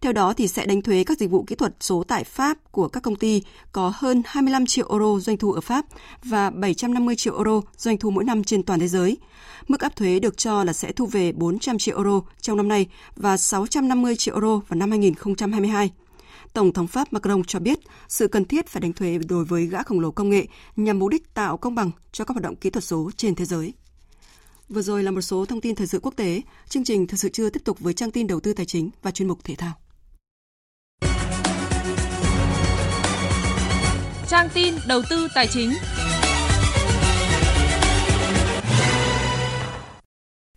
Theo 0.01 0.13
đó 0.13 0.33
thì 0.33 0.47
sẽ 0.47 0.65
đánh 0.65 0.81
thuế 0.81 1.03
các 1.03 1.19
dịch 1.19 1.29
vụ 1.29 1.43
kỹ 1.43 1.55
thuật 1.55 1.75
số 1.79 2.03
tại 2.07 2.23
Pháp 2.23 2.57
của 2.71 2.87
các 2.87 3.03
công 3.03 3.15
ty 3.15 3.43
có 3.71 3.93
hơn 3.95 4.21
25 4.25 4.65
triệu 4.65 4.87
euro 4.89 5.19
doanh 5.19 5.37
thu 5.37 5.51
ở 5.51 5.61
Pháp 5.61 5.85
và 6.23 6.49
750 6.49 7.15
triệu 7.15 7.35
euro 7.35 7.61
doanh 7.77 7.97
thu 7.97 8.09
mỗi 8.09 8.23
năm 8.23 8.43
trên 8.43 8.63
toàn 8.63 8.79
thế 8.79 8.87
giới. 8.87 9.17
Mức 9.67 9.81
áp 9.81 9.95
thuế 9.95 10.19
được 10.19 10.37
cho 10.37 10.63
là 10.63 10.73
sẽ 10.73 10.91
thu 10.91 11.05
về 11.05 11.31
400 11.31 11.77
triệu 11.77 11.97
euro 11.97 12.21
trong 12.41 12.57
năm 12.57 12.67
nay 12.67 12.87
và 13.15 13.37
650 13.37 14.15
triệu 14.15 14.35
euro 14.35 14.57
vào 14.67 14.77
năm 14.77 14.89
2022. 14.89 15.91
Tổng 16.53 16.73
thống 16.73 16.87
Pháp 16.87 17.13
Macron 17.13 17.43
cho 17.43 17.59
biết 17.59 17.79
sự 18.07 18.27
cần 18.27 18.45
thiết 18.45 18.67
phải 18.67 18.81
đánh 18.81 18.93
thuế 18.93 19.17
đối 19.29 19.45
với 19.45 19.65
gã 19.65 19.83
khổng 19.83 19.99
lồ 19.99 20.11
công 20.11 20.29
nghệ 20.29 20.47
nhằm 20.75 20.99
mục 20.99 21.09
đích 21.09 21.33
tạo 21.33 21.57
công 21.57 21.75
bằng 21.75 21.91
cho 22.11 22.25
các 22.25 22.33
hoạt 22.33 22.43
động 22.43 22.55
kỹ 22.55 22.69
thuật 22.69 22.83
số 22.83 23.11
trên 23.17 23.35
thế 23.35 23.45
giới. 23.45 23.73
Vừa 24.69 24.81
rồi 24.81 25.03
là 25.03 25.11
một 25.11 25.21
số 25.21 25.45
thông 25.45 25.61
tin 25.61 25.75
thời 25.75 25.87
sự 25.87 25.99
quốc 25.99 26.13
tế. 26.15 26.41
Chương 26.69 26.83
trình 26.83 27.07
thời 27.07 27.17
sự 27.17 27.29
trưa 27.29 27.49
tiếp 27.49 27.61
tục 27.65 27.79
với 27.79 27.93
trang 27.93 28.11
tin 28.11 28.27
đầu 28.27 28.39
tư 28.39 28.53
tài 28.53 28.65
chính 28.65 28.89
và 29.01 29.11
chuyên 29.11 29.27
mục 29.27 29.43
thể 29.43 29.55
thao. 29.55 29.73
Trang 34.27 34.49
tin 34.53 34.75
đầu 34.87 35.01
tư 35.09 35.27
tài 35.35 35.47
chính. 35.47 35.73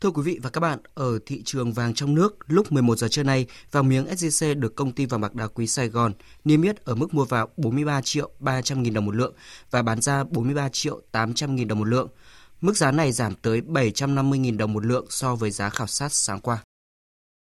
Thưa 0.00 0.11
quý 0.11 0.22
vị 0.22 0.38
và 0.42 0.50
các 0.50 0.61
bạn, 0.61 0.78
ở 0.94 1.18
thị 1.26 1.42
trường 1.44 1.72
vàng 1.72 1.94
trong 1.94 2.14
nước, 2.14 2.36
lúc 2.46 2.72
11 2.72 2.98
giờ 2.98 3.09
trưa 3.09 3.22
nay, 3.22 3.46
vàng 3.72 3.88
miếng 3.88 4.06
SJC 4.06 4.61
được 4.61 4.74
công 4.76 4.92
ty 4.92 5.06
vàng 5.06 5.20
bạc 5.20 5.34
đá 5.34 5.46
quý 5.46 5.66
Sài 5.66 5.88
Gòn 5.88 6.12
niêm 6.44 6.62
yết 6.62 6.84
ở 6.84 6.94
mức 6.94 7.14
mua 7.14 7.24
vào 7.24 7.48
43 7.56 8.00
triệu 8.02 8.30
300 8.38 8.82
nghìn 8.82 8.94
đồng 8.94 9.06
một 9.06 9.14
lượng 9.14 9.34
và 9.70 9.82
bán 9.82 10.00
ra 10.00 10.24
43 10.24 10.68
triệu 10.68 11.00
800 11.12 11.56
nghìn 11.56 11.68
đồng 11.68 11.78
một 11.78 11.84
lượng. 11.84 12.09
Mức 12.61 12.76
giá 12.76 12.90
này 12.90 13.12
giảm 13.12 13.34
tới 13.34 13.61
750.000 13.61 14.56
đồng 14.56 14.72
một 14.72 14.86
lượng 14.86 15.06
so 15.11 15.34
với 15.34 15.50
giá 15.50 15.70
khảo 15.70 15.86
sát 15.86 16.12
sáng 16.12 16.40
qua. 16.40 16.59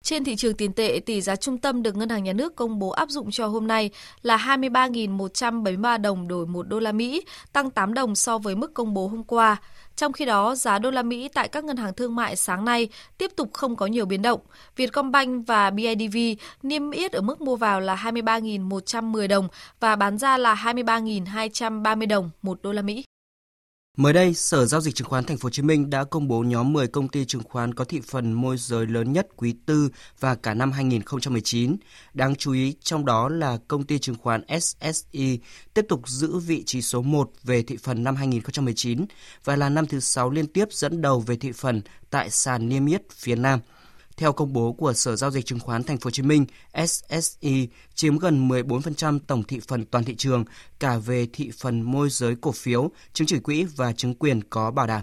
Trên 0.05 0.25
thị 0.25 0.37
trường 0.37 0.55
tiền 0.55 0.73
tệ, 0.73 1.01
tỷ 1.07 1.21
giá 1.21 1.37
trung 1.37 1.59
tâm 1.59 1.83
được 1.83 1.97
Ngân 1.97 2.09
hàng 2.09 2.25
Nhà 2.25 2.33
nước 2.33 2.57
công 2.57 2.79
bố 2.79 2.91
áp 2.91 3.09
dụng 3.09 3.31
cho 3.31 3.47
hôm 3.47 3.67
nay 3.67 3.91
là 4.23 4.37
23.173 4.37 6.01
đồng 6.01 6.29
đổi 6.29 6.47
1 6.47 6.69
đô 6.69 6.79
la 6.79 6.93
Mỹ, 6.93 7.25
tăng 7.53 7.71
8 7.71 7.95
đồng 7.95 8.15
so 8.15 8.39
với 8.39 8.57
mức 8.57 8.75
công 8.75 8.95
bố 8.95 9.09
hôm 9.09 9.25
qua. 9.25 9.57
Trong 9.97 10.13
khi 10.13 10.25
đó, 10.25 10.55
giá 10.55 10.79
đô 10.79 10.91
la 10.91 11.03
Mỹ 11.03 11.29
tại 11.35 11.49
các 11.49 11.65
ngân 11.65 11.77
hàng 11.77 11.95
thương 11.95 12.17
mại 12.17 12.37
sáng 12.37 12.65
nay 12.65 12.89
tiếp 13.19 13.31
tục 13.37 13.53
không 13.53 13.77
có 13.77 13.87
nhiều 13.87 14.07
biến 14.07 14.23
động. 14.23 14.41
Vietcombank 14.77 15.47
và 15.47 15.71
BIDV 15.71 16.17
niêm 16.63 16.91
yết 16.91 17.13
ở 17.13 17.21
mức 17.21 17.41
mua 17.41 17.57
vào 17.57 17.81
là 17.81 17.97
23.110 17.97 19.29
đồng 19.29 19.49
và 19.81 19.97
bán 19.97 20.19
ra 20.19 20.39
là 20.39 20.55
23.230 20.55 22.09
đồng 22.09 22.31
1 22.43 22.63
đô 22.63 22.73
la 22.73 22.83
Mỹ. 22.83 23.05
Mới 23.99 24.13
đây, 24.13 24.35
Sở 24.35 24.67
Giao 24.67 24.81
dịch 24.81 24.95
Chứng 24.95 25.09
khoán 25.09 25.25
Thành 25.25 25.37
phố 25.37 25.47
Hồ 25.47 25.51
Chí 25.51 25.63
Minh 25.63 25.91
đã 25.91 26.05
công 26.05 26.29
bố 26.29 26.41
nhóm 26.43 26.73
10 26.73 26.87
công 26.87 27.09
ty 27.09 27.25
chứng 27.25 27.43
khoán 27.43 27.75
có 27.75 27.85
thị 27.85 28.01
phần 28.07 28.33
môi 28.33 28.57
giới 28.59 28.87
lớn 28.87 29.13
nhất 29.13 29.29
quý 29.37 29.55
tư 29.67 29.89
và 30.21 30.35
cả 30.35 30.55
năm 30.55 30.73
2019. 30.73 31.77
Đáng 32.15 32.35
chú 32.35 32.53
ý 32.53 32.75
trong 32.81 33.05
đó 33.05 33.29
là 33.29 33.59
công 33.69 33.83
ty 33.83 33.99
chứng 33.99 34.17
khoán 34.17 34.43
SSI 34.61 35.39
tiếp 35.75 35.87
tục 35.89 36.09
giữ 36.09 36.39
vị 36.39 36.63
trí 36.67 36.83
số 36.83 37.03
1 37.03 37.31
về 37.43 37.63
thị 37.63 37.77
phần 37.83 38.05
năm 38.05 38.17
2019 38.17 39.05
và 39.45 39.57
là 39.57 39.69
năm 39.69 39.87
thứ 39.87 40.01
6 40.01 40.31
liên 40.31 40.47
tiếp 40.47 40.69
dẫn 40.71 41.03
đầu 41.03 41.21
về 41.21 41.37
thị 41.37 41.53
phần 41.53 41.83
tại 42.11 42.31
sàn 42.31 42.69
niêm 42.69 42.87
yết 42.87 43.03
phía 43.11 43.37
Nam– 43.37 43.61
theo 44.19 44.33
công 44.33 44.53
bố 44.53 44.73
của 44.73 44.93
Sở 44.93 45.17
giao 45.17 45.31
dịch 45.31 45.47
chứng 45.47 45.61
khoán 45.61 45.83
Thành 45.83 45.99
phố 45.99 46.07
Hồ 46.07 46.11
Chí 46.11 46.23
Minh, 46.23 46.47
SSI 46.87 47.69
chiếm 47.95 48.19
gần 48.19 48.49
14% 48.49 49.19
tổng 49.27 49.43
thị 49.43 49.61
phần 49.69 49.85
toàn 49.85 50.05
thị 50.05 50.15
trường 50.17 50.45
cả 50.79 50.99
về 50.99 51.27
thị 51.33 51.51
phần 51.59 51.83
môi 51.83 52.11
giới 52.11 52.35
cổ 52.41 52.53
phiếu, 52.53 52.91
chứng 53.13 53.27
chỉ 53.27 53.39
quỹ 53.39 53.65
và 53.65 53.93
chứng 53.93 54.15
quyền 54.15 54.43
có 54.51 54.71
bảo 54.71 54.87
đảm. 54.87 55.03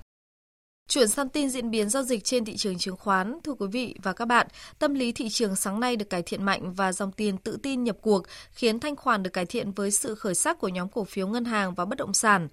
Chuyển 0.89 1.07
sang 1.07 1.29
tin 1.29 1.49
diễn 1.49 1.71
biến 1.71 1.89
giao 1.89 2.03
dịch 2.03 2.23
trên 2.23 2.45
thị 2.45 2.55
trường 2.57 2.77
chứng 2.77 2.97
khoán, 2.97 3.39
thưa 3.43 3.53
quý 3.53 3.67
vị 3.71 3.95
và 4.03 4.13
các 4.13 4.25
bạn, 4.25 4.47
tâm 4.79 4.93
lý 4.93 5.11
thị 5.11 5.29
trường 5.29 5.55
sáng 5.55 5.79
nay 5.79 5.95
được 5.95 6.09
cải 6.09 6.21
thiện 6.21 6.43
mạnh 6.43 6.73
và 6.73 6.91
dòng 6.91 7.11
tiền 7.11 7.37
tự 7.37 7.57
tin 7.63 7.83
nhập 7.83 7.97
cuộc 8.01 8.23
khiến 8.51 8.79
thanh 8.79 8.95
khoản 8.95 9.23
được 9.23 9.33
cải 9.33 9.45
thiện 9.45 9.71
với 9.71 9.91
sự 9.91 10.15
khởi 10.15 10.35
sắc 10.35 10.59
của 10.59 10.67
nhóm 10.67 10.89
cổ 10.89 11.03
phiếu 11.03 11.27
ngân 11.27 11.45
hàng 11.45 11.73
và 11.73 11.85
bất 11.85 11.97
động 11.97 12.13
sản. 12.13 12.47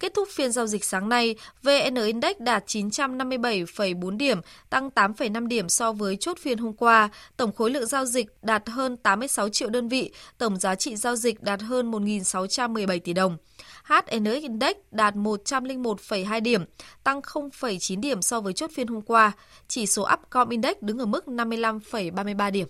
Kết 0.00 0.14
thúc 0.14 0.28
phiên 0.32 0.52
giao 0.52 0.66
dịch 0.66 0.84
sáng 0.84 1.08
nay, 1.08 1.34
VN 1.62 1.94
Index 1.94 2.36
đạt 2.38 2.66
957,4 2.66 4.16
điểm, 4.16 4.40
tăng 4.70 4.88
8,5 4.94 5.46
điểm 5.46 5.68
so 5.68 5.92
với 5.92 6.16
chốt 6.16 6.38
phiên 6.40 6.58
hôm 6.58 6.72
qua. 6.72 7.08
Tổng 7.36 7.52
khối 7.52 7.70
lượng 7.70 7.86
giao 7.86 8.04
dịch 8.04 8.26
đạt 8.42 8.68
hơn 8.68 8.96
86 8.96 9.48
triệu 9.48 9.70
đơn 9.70 9.88
vị, 9.88 10.12
tổng 10.38 10.56
giá 10.56 10.74
trị 10.74 10.96
giao 10.96 11.16
dịch 11.16 11.42
đạt 11.42 11.62
hơn 11.62 11.90
1.617 11.90 13.00
tỷ 13.00 13.12
đồng. 13.12 13.36
HNX 13.84 14.42
Index 14.42 14.76
đạt 14.90 15.14
101,2 15.14 16.42
điểm, 16.42 16.64
tăng 17.04 17.20
0,9 17.20 18.00
điểm 18.00 18.22
so 18.22 18.40
với 18.40 18.52
chốt 18.52 18.70
phiên 18.74 18.86
hôm 18.86 19.02
qua. 19.02 19.32
Chỉ 19.68 19.86
số 19.86 20.08
Upcom 20.12 20.48
Index 20.48 20.76
đứng 20.80 20.98
ở 20.98 21.06
mức 21.06 21.24
55,33 21.26 22.50
điểm. 22.50 22.66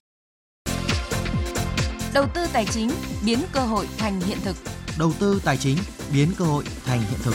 Đầu 2.14 2.26
tư 2.34 2.40
tài 2.52 2.66
chính 2.66 2.90
biến 3.26 3.38
cơ 3.52 3.60
hội 3.60 3.88
thành 3.98 4.20
hiện 4.20 4.38
thực. 4.44 4.56
Đầu 4.98 5.12
tư 5.20 5.40
tài 5.44 5.56
chính 5.56 5.76
biến 6.12 6.28
cơ 6.38 6.44
hội 6.44 6.64
thành 6.84 7.00
hiện 7.00 7.20
thực. 7.22 7.34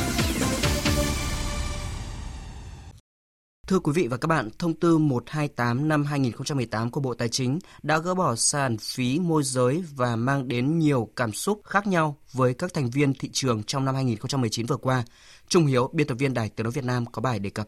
Thưa 3.67 3.80
quý 3.80 3.91
vị 3.95 4.07
và 4.07 4.17
các 4.17 4.28
bạn, 4.28 4.49
thông 4.59 4.74
tư 4.74 4.97
128 4.97 5.88
năm 5.88 6.05
2018 6.05 6.91
của 6.91 7.01
Bộ 7.01 7.13
Tài 7.13 7.30
chính 7.30 7.59
đã 7.84 7.97
gỡ 7.97 8.15
bỏ 8.15 8.36
sàn 8.36 8.78
phí 8.78 9.20
môi 9.20 9.43
giới 9.43 9.84
và 9.95 10.15
mang 10.15 10.47
đến 10.47 10.80
nhiều 10.80 11.09
cảm 11.15 11.32
xúc 11.32 11.61
khác 11.63 11.88
nhau 11.88 12.17
với 12.32 12.53
các 12.53 12.74
thành 12.74 12.89
viên 12.89 13.13
thị 13.13 13.30
trường 13.34 13.63
trong 13.63 13.86
năm 13.86 13.95
2019 13.95 14.65
vừa 14.65 14.78
qua. 14.78 15.03
Trung 15.47 15.65
Hiếu, 15.65 15.89
biên 15.93 16.07
tập 16.07 16.15
viên 16.15 16.34
Đài 16.34 16.49
Tiếng 16.49 16.63
nói 16.63 16.72
Việt 16.72 16.84
Nam 16.84 17.05
có 17.05 17.22
bài 17.22 17.39
đề 17.39 17.49
cập. 17.49 17.67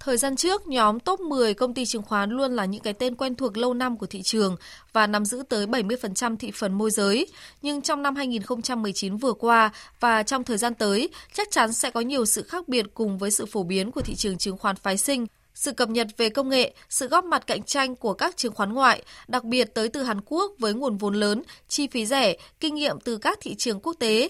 Thời 0.00 0.16
gian 0.16 0.36
trước, 0.36 0.66
nhóm 0.66 1.00
top 1.00 1.20
10 1.20 1.54
công 1.54 1.74
ty 1.74 1.84
chứng 1.84 2.02
khoán 2.02 2.30
luôn 2.30 2.52
là 2.52 2.64
những 2.64 2.82
cái 2.82 2.92
tên 2.92 3.14
quen 3.14 3.34
thuộc 3.34 3.56
lâu 3.56 3.74
năm 3.74 3.96
của 3.96 4.06
thị 4.06 4.22
trường 4.22 4.56
và 4.92 5.06
nắm 5.06 5.24
giữ 5.24 5.42
tới 5.48 5.66
70% 5.66 6.36
thị 6.36 6.50
phần 6.54 6.72
môi 6.72 6.90
giới. 6.90 7.26
Nhưng 7.62 7.82
trong 7.82 8.02
năm 8.02 8.16
2019 8.16 9.16
vừa 9.16 9.32
qua 9.32 9.70
và 10.00 10.22
trong 10.22 10.44
thời 10.44 10.58
gian 10.58 10.74
tới, 10.74 11.08
chắc 11.32 11.48
chắn 11.50 11.72
sẽ 11.72 11.90
có 11.90 12.00
nhiều 12.00 12.26
sự 12.26 12.42
khác 12.42 12.68
biệt 12.68 12.86
cùng 12.94 13.18
với 13.18 13.30
sự 13.30 13.46
phổ 13.46 13.62
biến 13.62 13.92
của 13.92 14.00
thị 14.00 14.14
trường 14.14 14.38
chứng 14.38 14.58
khoán 14.58 14.76
phái 14.76 14.96
sinh 14.96 15.26
sự 15.58 15.72
cập 15.72 15.88
nhật 15.88 16.06
về 16.16 16.28
công 16.28 16.48
nghệ, 16.48 16.74
sự 16.88 17.08
góp 17.08 17.24
mặt 17.24 17.46
cạnh 17.46 17.62
tranh 17.62 17.96
của 17.96 18.14
các 18.14 18.36
chứng 18.36 18.54
khoán 18.54 18.72
ngoại, 18.72 19.02
đặc 19.28 19.44
biệt 19.44 19.74
tới 19.74 19.88
từ 19.88 20.02
Hàn 20.02 20.20
Quốc 20.26 20.52
với 20.58 20.74
nguồn 20.74 20.96
vốn 20.96 21.14
lớn, 21.14 21.42
chi 21.68 21.86
phí 21.86 22.06
rẻ, 22.06 22.36
kinh 22.60 22.74
nghiệm 22.74 23.00
từ 23.00 23.18
các 23.18 23.38
thị 23.40 23.54
trường 23.54 23.80
quốc 23.80 23.96
tế, 23.98 24.28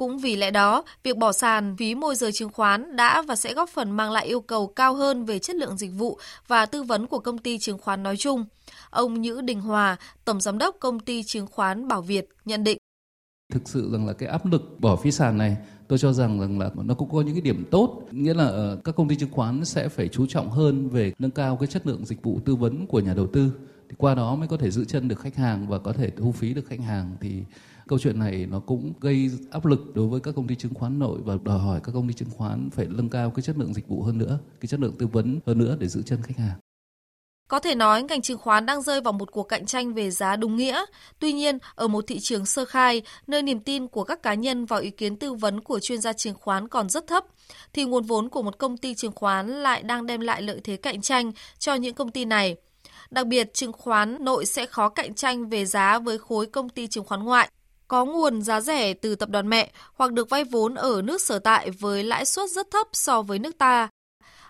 cũng 0.00 0.18
vì 0.18 0.36
lẽ 0.36 0.50
đó, 0.50 0.84
việc 1.02 1.16
bỏ 1.16 1.32
sàn 1.32 1.76
phí 1.76 1.94
môi 1.94 2.14
giới 2.14 2.32
chứng 2.32 2.50
khoán 2.52 2.96
đã 2.96 3.22
và 3.22 3.36
sẽ 3.36 3.54
góp 3.54 3.68
phần 3.68 3.90
mang 3.90 4.10
lại 4.10 4.26
yêu 4.26 4.40
cầu 4.40 4.66
cao 4.66 4.94
hơn 4.94 5.24
về 5.24 5.38
chất 5.38 5.56
lượng 5.56 5.76
dịch 5.76 5.90
vụ 5.98 6.18
và 6.48 6.66
tư 6.66 6.82
vấn 6.82 7.06
của 7.06 7.18
công 7.18 7.38
ty 7.38 7.58
chứng 7.58 7.78
khoán 7.78 8.02
nói 8.02 8.16
chung. 8.16 8.44
Ông 8.90 9.20
Nhữ 9.20 9.40
Đình 9.40 9.60
Hòa, 9.60 9.96
Tổng 10.24 10.40
Giám 10.40 10.58
đốc 10.58 10.76
Công 10.80 11.00
ty 11.00 11.22
Chứng 11.22 11.46
khoán 11.46 11.88
Bảo 11.88 12.02
Việt 12.02 12.28
nhận 12.44 12.64
định. 12.64 12.78
Thực 13.52 13.68
sự 13.68 13.90
rằng 13.92 14.06
là 14.06 14.12
cái 14.12 14.28
áp 14.28 14.46
lực 14.46 14.80
bỏ 14.80 14.96
phí 14.96 15.10
sàn 15.10 15.38
này 15.38 15.56
tôi 15.88 15.98
cho 15.98 16.12
rằng 16.12 16.40
rằng 16.40 16.58
là 16.58 16.70
nó 16.74 16.94
cũng 16.94 17.10
có 17.12 17.20
những 17.20 17.34
cái 17.34 17.42
điểm 17.42 17.64
tốt 17.70 18.02
nghĩa 18.10 18.34
là 18.34 18.44
ờ, 18.44 18.78
các 18.84 18.96
công 18.96 19.08
ty 19.08 19.16
chứng 19.16 19.30
khoán 19.32 19.64
sẽ 19.64 19.88
phải 19.88 20.08
chú 20.08 20.26
trọng 20.26 20.50
hơn 20.50 20.88
về 20.88 21.12
nâng 21.18 21.30
cao 21.30 21.56
cái 21.56 21.66
chất 21.66 21.86
lượng 21.86 22.06
dịch 22.06 22.22
vụ 22.22 22.40
tư 22.44 22.56
vấn 22.56 22.86
của 22.86 23.00
nhà 23.00 23.14
đầu 23.14 23.26
tư 23.26 23.52
thì 23.88 23.94
qua 23.98 24.14
đó 24.14 24.34
mới 24.34 24.48
có 24.48 24.56
thể 24.56 24.70
giữ 24.70 24.84
chân 24.84 25.08
được 25.08 25.20
khách 25.20 25.36
hàng 25.36 25.68
và 25.68 25.78
có 25.78 25.92
thể 25.92 26.10
thu 26.10 26.32
phí 26.32 26.54
được 26.54 26.66
khách 26.68 26.80
hàng 26.80 27.16
thì 27.20 27.42
câu 27.90 27.98
chuyện 27.98 28.18
này 28.18 28.46
nó 28.50 28.60
cũng 28.60 28.92
gây 29.00 29.30
áp 29.50 29.66
lực 29.66 29.94
đối 29.94 30.08
với 30.08 30.20
các 30.20 30.34
công 30.36 30.46
ty 30.46 30.54
chứng 30.54 30.74
khoán 30.74 30.98
nội 30.98 31.18
và 31.24 31.34
đòi 31.42 31.58
hỏi 31.58 31.80
các 31.84 31.92
công 31.92 32.08
ty 32.08 32.14
chứng 32.14 32.30
khoán 32.30 32.70
phải 32.70 32.86
nâng 32.90 33.08
cao 33.08 33.30
cái 33.30 33.42
chất 33.42 33.58
lượng 33.58 33.74
dịch 33.74 33.88
vụ 33.88 34.02
hơn 34.02 34.18
nữa, 34.18 34.38
cái 34.60 34.66
chất 34.66 34.80
lượng 34.80 34.94
tư 34.98 35.06
vấn 35.06 35.40
hơn 35.46 35.58
nữa 35.58 35.76
để 35.80 35.88
giữ 35.88 36.02
chân 36.02 36.22
khách 36.22 36.36
hàng. 36.36 36.58
Có 37.48 37.58
thể 37.58 37.74
nói 37.74 38.02
ngành 38.02 38.22
chứng 38.22 38.38
khoán 38.38 38.66
đang 38.66 38.82
rơi 38.82 39.00
vào 39.00 39.12
một 39.12 39.32
cuộc 39.32 39.42
cạnh 39.42 39.66
tranh 39.66 39.94
về 39.94 40.10
giá 40.10 40.36
đúng 40.36 40.56
nghĩa. 40.56 40.84
Tuy 41.18 41.32
nhiên, 41.32 41.58
ở 41.74 41.88
một 41.88 42.04
thị 42.06 42.18
trường 42.20 42.46
sơ 42.46 42.64
khai, 42.64 43.02
nơi 43.26 43.42
niềm 43.42 43.60
tin 43.60 43.86
của 43.86 44.04
các 44.04 44.22
cá 44.22 44.34
nhân 44.34 44.64
vào 44.64 44.80
ý 44.80 44.90
kiến 44.90 45.16
tư 45.16 45.34
vấn 45.34 45.60
của 45.60 45.80
chuyên 45.80 46.00
gia 46.00 46.12
chứng 46.12 46.34
khoán 46.34 46.68
còn 46.68 46.88
rất 46.88 47.06
thấp, 47.06 47.24
thì 47.72 47.84
nguồn 47.84 48.04
vốn 48.04 48.28
của 48.28 48.42
một 48.42 48.58
công 48.58 48.76
ty 48.76 48.94
chứng 48.94 49.12
khoán 49.12 49.48
lại 49.48 49.82
đang 49.82 50.06
đem 50.06 50.20
lại 50.20 50.42
lợi 50.42 50.60
thế 50.64 50.76
cạnh 50.76 51.00
tranh 51.00 51.32
cho 51.58 51.74
những 51.74 51.94
công 51.94 52.10
ty 52.10 52.24
này. 52.24 52.56
Đặc 53.10 53.26
biệt, 53.26 53.54
chứng 53.54 53.72
khoán 53.72 54.24
nội 54.24 54.46
sẽ 54.46 54.66
khó 54.66 54.88
cạnh 54.88 55.14
tranh 55.14 55.48
về 55.48 55.66
giá 55.66 55.98
với 55.98 56.18
khối 56.18 56.46
công 56.46 56.68
ty 56.68 56.86
chứng 56.86 57.04
khoán 57.04 57.24
ngoại 57.24 57.48
có 57.90 58.04
nguồn 58.04 58.42
giá 58.42 58.60
rẻ 58.60 58.94
từ 58.94 59.14
tập 59.14 59.28
đoàn 59.28 59.48
mẹ 59.48 59.70
hoặc 59.94 60.12
được 60.12 60.30
vay 60.30 60.44
vốn 60.44 60.74
ở 60.74 61.02
nước 61.02 61.20
sở 61.20 61.38
tại 61.38 61.70
với 61.70 62.04
lãi 62.04 62.24
suất 62.24 62.50
rất 62.50 62.66
thấp 62.70 62.86
so 62.92 63.22
với 63.22 63.38
nước 63.38 63.58
ta. 63.58 63.88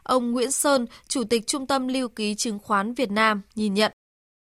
Ông 0.02 0.32
Nguyễn 0.32 0.50
Sơn, 0.50 0.86
Chủ 1.08 1.24
tịch 1.24 1.46
Trung 1.46 1.66
tâm 1.66 1.88
Lưu 1.88 2.08
ký 2.08 2.34
Chứng 2.34 2.58
khoán 2.58 2.94
Việt 2.94 3.10
Nam 3.10 3.42
nhìn 3.54 3.74
nhận. 3.74 3.92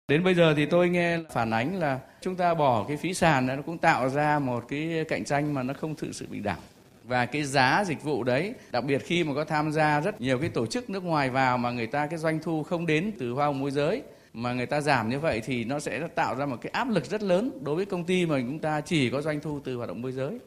Đến 0.07 0.23
bây 0.23 0.36
giờ 0.36 0.53
thì 0.57 0.65
tôi 0.65 0.89
nghe 0.89 1.17
phản 1.34 1.51
ánh 1.51 1.79
là 1.79 1.99
chúng 2.21 2.36
ta 2.36 2.53
bỏ 2.53 2.86
cái 2.88 2.97
phí 2.97 3.13
sàn 3.13 3.47
nó 3.47 3.53
cũng 3.65 3.77
tạo 3.77 4.09
ra 4.09 4.39
một 4.39 4.63
cái 4.67 5.05
cạnh 5.09 5.25
tranh 5.25 5.53
mà 5.53 5.63
nó 5.63 5.73
không 5.73 5.95
thực 5.95 6.15
sự 6.15 6.25
bình 6.29 6.43
đẳng. 6.43 6.59
Và 7.03 7.25
cái 7.25 7.43
giá 7.43 7.84
dịch 7.88 8.03
vụ 8.03 8.23
đấy, 8.23 8.53
đặc 8.71 8.84
biệt 8.84 9.01
khi 9.05 9.23
mà 9.23 9.34
có 9.36 9.45
tham 9.45 9.71
gia 9.71 10.01
rất 10.01 10.21
nhiều 10.21 10.39
cái 10.39 10.49
tổ 10.49 10.65
chức 10.65 10.89
nước 10.89 11.03
ngoài 11.03 11.29
vào 11.29 11.57
mà 11.57 11.71
người 11.71 11.88
ta 11.88 12.07
cái 12.07 12.19
doanh 12.19 12.39
thu 12.39 12.63
không 12.63 12.86
đến 12.86 13.11
từ 13.19 13.31
hoa 13.31 13.45
hồng 13.45 13.59
môi 13.59 13.71
giới 13.71 14.01
mà 14.34 14.53
người 14.53 14.65
ta 14.65 14.81
giảm 14.81 15.09
như 15.09 15.19
vậy 15.19 15.41
thì 15.45 15.63
nó 15.63 15.79
sẽ 15.79 16.07
tạo 16.15 16.36
ra 16.36 16.45
một 16.45 16.57
cái 16.61 16.69
áp 16.69 16.89
lực 16.89 17.05
rất 17.05 17.23
lớn 17.23 17.51
đối 17.61 17.75
với 17.75 17.86
công 17.86 18.03
ty 18.03 18.25
mà 18.25 18.39
chúng 18.39 18.59
ta 18.59 18.81
chỉ 18.81 19.09
có 19.09 19.21
doanh 19.21 19.39
thu 19.39 19.59
từ 19.63 19.75
hoạt 19.75 19.89
động 19.89 20.01
môi 20.01 20.11
giới. 20.11 20.39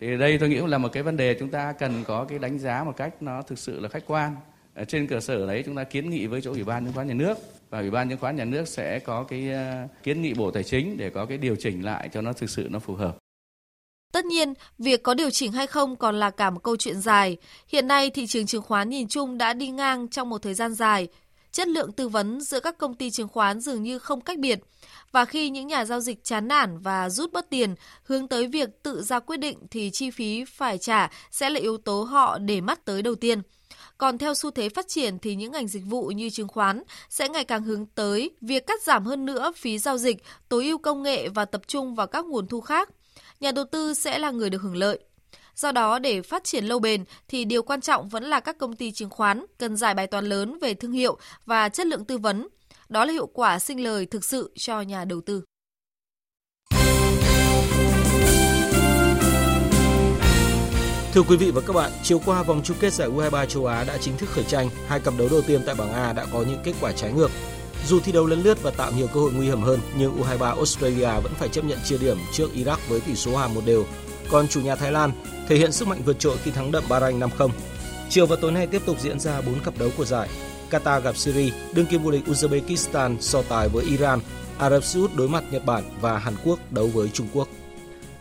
Thì 0.00 0.16
đây 0.16 0.38
tôi 0.38 0.48
nghĩ 0.48 0.60
là 0.66 0.78
một 0.78 0.88
cái 0.92 1.02
vấn 1.02 1.16
đề 1.16 1.36
chúng 1.40 1.48
ta 1.48 1.72
cần 1.72 2.04
có 2.06 2.24
cái 2.24 2.38
đánh 2.38 2.58
giá 2.58 2.84
một 2.84 2.96
cách 2.96 3.22
nó 3.22 3.42
thực 3.42 3.58
sự 3.58 3.80
là 3.80 3.88
khách 3.88 4.06
quan. 4.06 4.36
Ở 4.74 4.84
trên 4.84 5.06
cơ 5.06 5.20
sở 5.20 5.46
đấy 5.46 5.62
chúng 5.66 5.76
ta 5.76 5.84
kiến 5.84 6.10
nghị 6.10 6.26
với 6.26 6.40
chỗ 6.40 6.50
ủy 6.50 6.64
ban 6.64 6.84
chứng 6.84 6.94
khoán 6.94 7.06
nhà 7.08 7.14
nước 7.14 7.38
và 7.70 7.78
ủy 7.80 7.90
ban 7.90 8.08
chứng 8.08 8.18
khoán 8.18 8.36
nhà 8.36 8.44
nước 8.44 8.68
sẽ 8.68 8.98
có 8.98 9.24
cái 9.24 9.50
ờ, 9.50 9.86
kiến 10.02 10.22
nghị 10.22 10.34
bộ 10.34 10.50
tài 10.50 10.64
chính 10.64 10.96
để 10.96 11.10
có 11.10 11.26
cái 11.26 11.38
điều 11.38 11.56
chỉnh 11.56 11.84
lại 11.84 12.08
cho 12.12 12.22
nó 12.22 12.32
thực 12.32 12.50
sự 12.50 12.68
nó 12.70 12.78
phù 12.78 12.94
hợp. 12.94 13.18
Tất 14.12 14.24
nhiên, 14.24 14.54
việc 14.78 15.02
có 15.02 15.14
điều 15.14 15.30
chỉnh 15.30 15.52
hay 15.52 15.66
không 15.66 15.96
còn 15.96 16.14
là 16.14 16.30
cả 16.30 16.50
một 16.50 16.62
câu 16.62 16.76
chuyện 16.76 17.00
dài. 17.00 17.36
Hiện 17.68 17.88
nay, 17.88 18.10
thị 18.10 18.26
trường 18.26 18.46
chứng 18.46 18.62
khoán 18.62 18.90
nhìn 18.90 19.08
chung 19.08 19.38
đã 19.38 19.52
đi 19.52 19.68
ngang 19.68 20.08
trong 20.08 20.28
một 20.28 20.42
thời 20.42 20.54
gian 20.54 20.74
dài. 20.74 21.08
Chất 21.54 21.68
lượng 21.68 21.92
tư 21.92 22.08
vấn 22.08 22.40
giữa 22.40 22.60
các 22.60 22.78
công 22.78 22.94
ty 22.94 23.10
chứng 23.10 23.28
khoán 23.28 23.60
dường 23.60 23.82
như 23.82 23.98
không 23.98 24.20
cách 24.20 24.38
biệt. 24.38 24.58
Và 25.12 25.24
khi 25.24 25.50
những 25.50 25.66
nhà 25.66 25.84
giao 25.84 26.00
dịch 26.00 26.24
chán 26.24 26.48
nản 26.48 26.78
và 26.78 27.10
rút 27.10 27.32
bớt 27.32 27.50
tiền, 27.50 27.74
hướng 28.04 28.28
tới 28.28 28.46
việc 28.46 28.82
tự 28.82 29.02
ra 29.02 29.20
quyết 29.20 29.36
định 29.36 29.58
thì 29.70 29.90
chi 29.92 30.10
phí 30.10 30.44
phải 30.44 30.78
trả 30.78 31.10
sẽ 31.30 31.50
là 31.50 31.60
yếu 31.60 31.78
tố 31.78 32.02
họ 32.02 32.38
để 32.38 32.60
mắt 32.60 32.84
tới 32.84 33.02
đầu 33.02 33.14
tiên. 33.14 33.42
Còn 33.98 34.18
theo 34.18 34.34
xu 34.34 34.50
thế 34.50 34.68
phát 34.68 34.88
triển 34.88 35.18
thì 35.18 35.34
những 35.34 35.52
ngành 35.52 35.68
dịch 35.68 35.82
vụ 35.86 36.06
như 36.06 36.30
chứng 36.30 36.48
khoán 36.48 36.82
sẽ 37.08 37.28
ngày 37.28 37.44
càng 37.44 37.62
hướng 37.62 37.86
tới 37.86 38.30
việc 38.40 38.66
cắt 38.66 38.82
giảm 38.82 39.04
hơn 39.04 39.24
nữa 39.24 39.52
phí 39.56 39.78
giao 39.78 39.98
dịch, 39.98 40.16
tối 40.48 40.64
ưu 40.64 40.78
công 40.78 41.02
nghệ 41.02 41.28
và 41.28 41.44
tập 41.44 41.62
trung 41.66 41.94
vào 41.94 42.06
các 42.06 42.24
nguồn 42.24 42.46
thu 42.46 42.60
khác. 42.60 42.88
Nhà 43.40 43.52
đầu 43.52 43.64
tư 43.64 43.94
sẽ 43.94 44.18
là 44.18 44.30
người 44.30 44.50
được 44.50 44.62
hưởng 44.62 44.76
lợi. 44.76 44.98
Do 45.54 45.72
đó, 45.72 45.98
để 45.98 46.22
phát 46.22 46.44
triển 46.44 46.64
lâu 46.64 46.78
bền 46.78 47.04
thì 47.28 47.44
điều 47.44 47.62
quan 47.62 47.80
trọng 47.80 48.08
vẫn 48.08 48.24
là 48.24 48.40
các 48.40 48.58
công 48.58 48.76
ty 48.76 48.92
chứng 48.92 49.10
khoán 49.10 49.46
cần 49.58 49.76
giải 49.76 49.94
bài 49.94 50.06
toán 50.06 50.26
lớn 50.26 50.58
về 50.60 50.74
thương 50.74 50.92
hiệu 50.92 51.18
và 51.46 51.68
chất 51.68 51.86
lượng 51.86 52.04
tư 52.04 52.18
vấn. 52.18 52.48
Đó 52.88 53.04
là 53.04 53.12
hiệu 53.12 53.26
quả 53.26 53.58
sinh 53.58 53.84
lời 53.84 54.06
thực 54.06 54.24
sự 54.24 54.52
cho 54.56 54.80
nhà 54.80 55.04
đầu 55.04 55.20
tư. 55.20 55.42
Thưa 61.14 61.22
quý 61.22 61.36
vị 61.36 61.50
và 61.50 61.60
các 61.66 61.72
bạn, 61.72 61.90
chiều 62.02 62.20
qua 62.26 62.42
vòng 62.42 62.60
chung 62.64 62.76
kết 62.80 62.92
giải 62.92 63.08
U23 63.08 63.46
châu 63.46 63.66
Á 63.66 63.84
đã 63.84 63.98
chính 63.98 64.16
thức 64.16 64.28
khởi 64.28 64.44
tranh. 64.44 64.68
Hai 64.86 65.00
cặp 65.00 65.14
đấu 65.18 65.28
đầu 65.30 65.42
tiên 65.42 65.60
tại 65.66 65.74
bảng 65.74 65.92
A 65.92 66.12
đã 66.12 66.26
có 66.32 66.44
những 66.48 66.58
kết 66.64 66.72
quả 66.80 66.92
trái 66.92 67.12
ngược. 67.12 67.30
Dù 67.86 68.00
thi 68.00 68.12
đấu 68.12 68.26
lấn 68.26 68.42
lướt 68.42 68.62
và 68.62 68.70
tạo 68.70 68.92
nhiều 68.96 69.06
cơ 69.14 69.20
hội 69.20 69.32
nguy 69.32 69.46
hiểm 69.46 69.60
hơn, 69.60 69.80
nhưng 69.98 70.22
U23 70.22 70.56
Australia 70.56 71.20
vẫn 71.22 71.32
phải 71.38 71.48
chấp 71.48 71.64
nhận 71.64 71.78
chia 71.84 71.98
điểm 71.98 72.18
trước 72.32 72.48
Iraq 72.54 72.76
với 72.88 73.00
tỷ 73.00 73.14
số 73.14 73.32
hòa 73.32 73.48
một 73.48 73.60
đều. 73.66 73.86
Còn 74.30 74.48
chủ 74.48 74.60
nhà 74.60 74.76
Thái 74.76 74.92
Lan 74.92 75.12
thể 75.48 75.56
hiện 75.56 75.72
sức 75.72 75.88
mạnh 75.88 76.02
vượt 76.04 76.18
trội 76.18 76.36
khi 76.44 76.50
thắng 76.50 76.72
đậm 76.72 76.84
Bahrain 76.88 77.20
5-0. 77.20 77.50
Chiều 78.08 78.26
và 78.26 78.36
tối 78.40 78.52
nay 78.52 78.66
tiếp 78.66 78.82
tục 78.86 79.00
diễn 79.00 79.20
ra 79.20 79.40
4 79.40 79.60
cặp 79.60 79.78
đấu 79.78 79.90
của 79.96 80.04
giải. 80.04 80.28
Qatar 80.70 81.00
gặp 81.00 81.16
Syria, 81.16 81.50
đương 81.72 81.86
kim 81.86 82.02
vô 82.02 82.10
địch 82.10 82.24
Uzbekistan 82.26 83.16
so 83.20 83.42
tài 83.42 83.68
với 83.68 83.84
Iran, 83.84 84.20
Ả 84.58 84.70
Rập 84.70 84.84
Xê 84.84 85.00
Út 85.00 85.10
đối 85.16 85.28
mặt 85.28 85.44
Nhật 85.50 85.64
Bản 85.64 85.84
và 86.00 86.18
Hàn 86.18 86.34
Quốc 86.44 86.58
đấu 86.72 86.86
với 86.86 87.08
Trung 87.08 87.28
Quốc. 87.32 87.48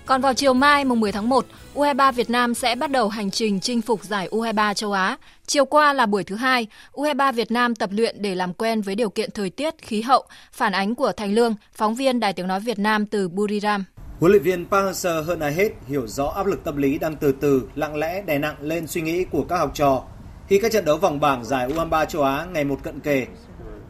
Còn 0.05 0.21
vào 0.21 0.33
chiều 0.33 0.53
mai 0.53 0.85
mùng 0.85 0.99
10 0.99 1.11
tháng 1.11 1.29
1, 1.29 1.45
U23 1.75 2.11
Việt 2.11 2.29
Nam 2.29 2.53
sẽ 2.53 2.75
bắt 2.75 2.91
đầu 2.91 3.09
hành 3.09 3.31
trình 3.31 3.59
chinh 3.59 3.81
phục 3.81 4.03
giải 4.03 4.27
U23 4.31 4.73
châu 4.73 4.91
Á. 4.91 5.17
Chiều 5.47 5.65
qua 5.65 5.93
là 5.93 6.05
buổi 6.05 6.23
thứ 6.23 6.35
hai, 6.35 6.67
U23 6.93 7.33
Việt 7.33 7.51
Nam 7.51 7.75
tập 7.75 7.89
luyện 7.93 8.21
để 8.21 8.35
làm 8.35 8.53
quen 8.53 8.81
với 8.81 8.95
điều 8.95 9.09
kiện 9.09 9.31
thời 9.31 9.49
tiết, 9.49 9.73
khí 9.77 10.01
hậu, 10.01 10.25
phản 10.51 10.73
ánh 10.73 10.95
của 10.95 11.11
Thành 11.11 11.33
Lương, 11.33 11.55
phóng 11.73 11.95
viên 11.95 12.19
Đài 12.19 12.33
Tiếng 12.33 12.47
Nói 12.47 12.59
Việt 12.59 12.79
Nam 12.79 13.05
từ 13.05 13.29
Buriram. 13.29 13.83
Huấn 14.23 14.31
luyện 14.31 14.43
viên 14.43 14.65
Park 14.65 14.85
Hang-seo 14.85 15.23
hơn 15.23 15.39
ai 15.39 15.53
hết 15.53 15.69
hiểu 15.87 16.07
rõ 16.07 16.25
áp 16.25 16.45
lực 16.45 16.63
tâm 16.63 16.77
lý 16.77 16.97
đang 16.97 17.15
từ 17.15 17.31
từ 17.31 17.63
lặng 17.75 17.95
lẽ 17.95 18.21
đè 18.21 18.37
nặng 18.37 18.55
lên 18.61 18.87
suy 18.87 19.01
nghĩ 19.01 19.23
của 19.23 19.45
các 19.49 19.57
học 19.57 19.71
trò 19.73 20.03
khi 20.47 20.59
các 20.59 20.71
trận 20.71 20.85
đấu 20.85 20.97
vòng 20.97 21.19
bảng 21.19 21.45
giải 21.45 21.69
U23 21.69 22.05
châu 22.05 22.23
Á 22.23 22.45
ngày 22.53 22.63
một 22.63 22.79
cận 22.83 22.99
kề. 22.99 23.25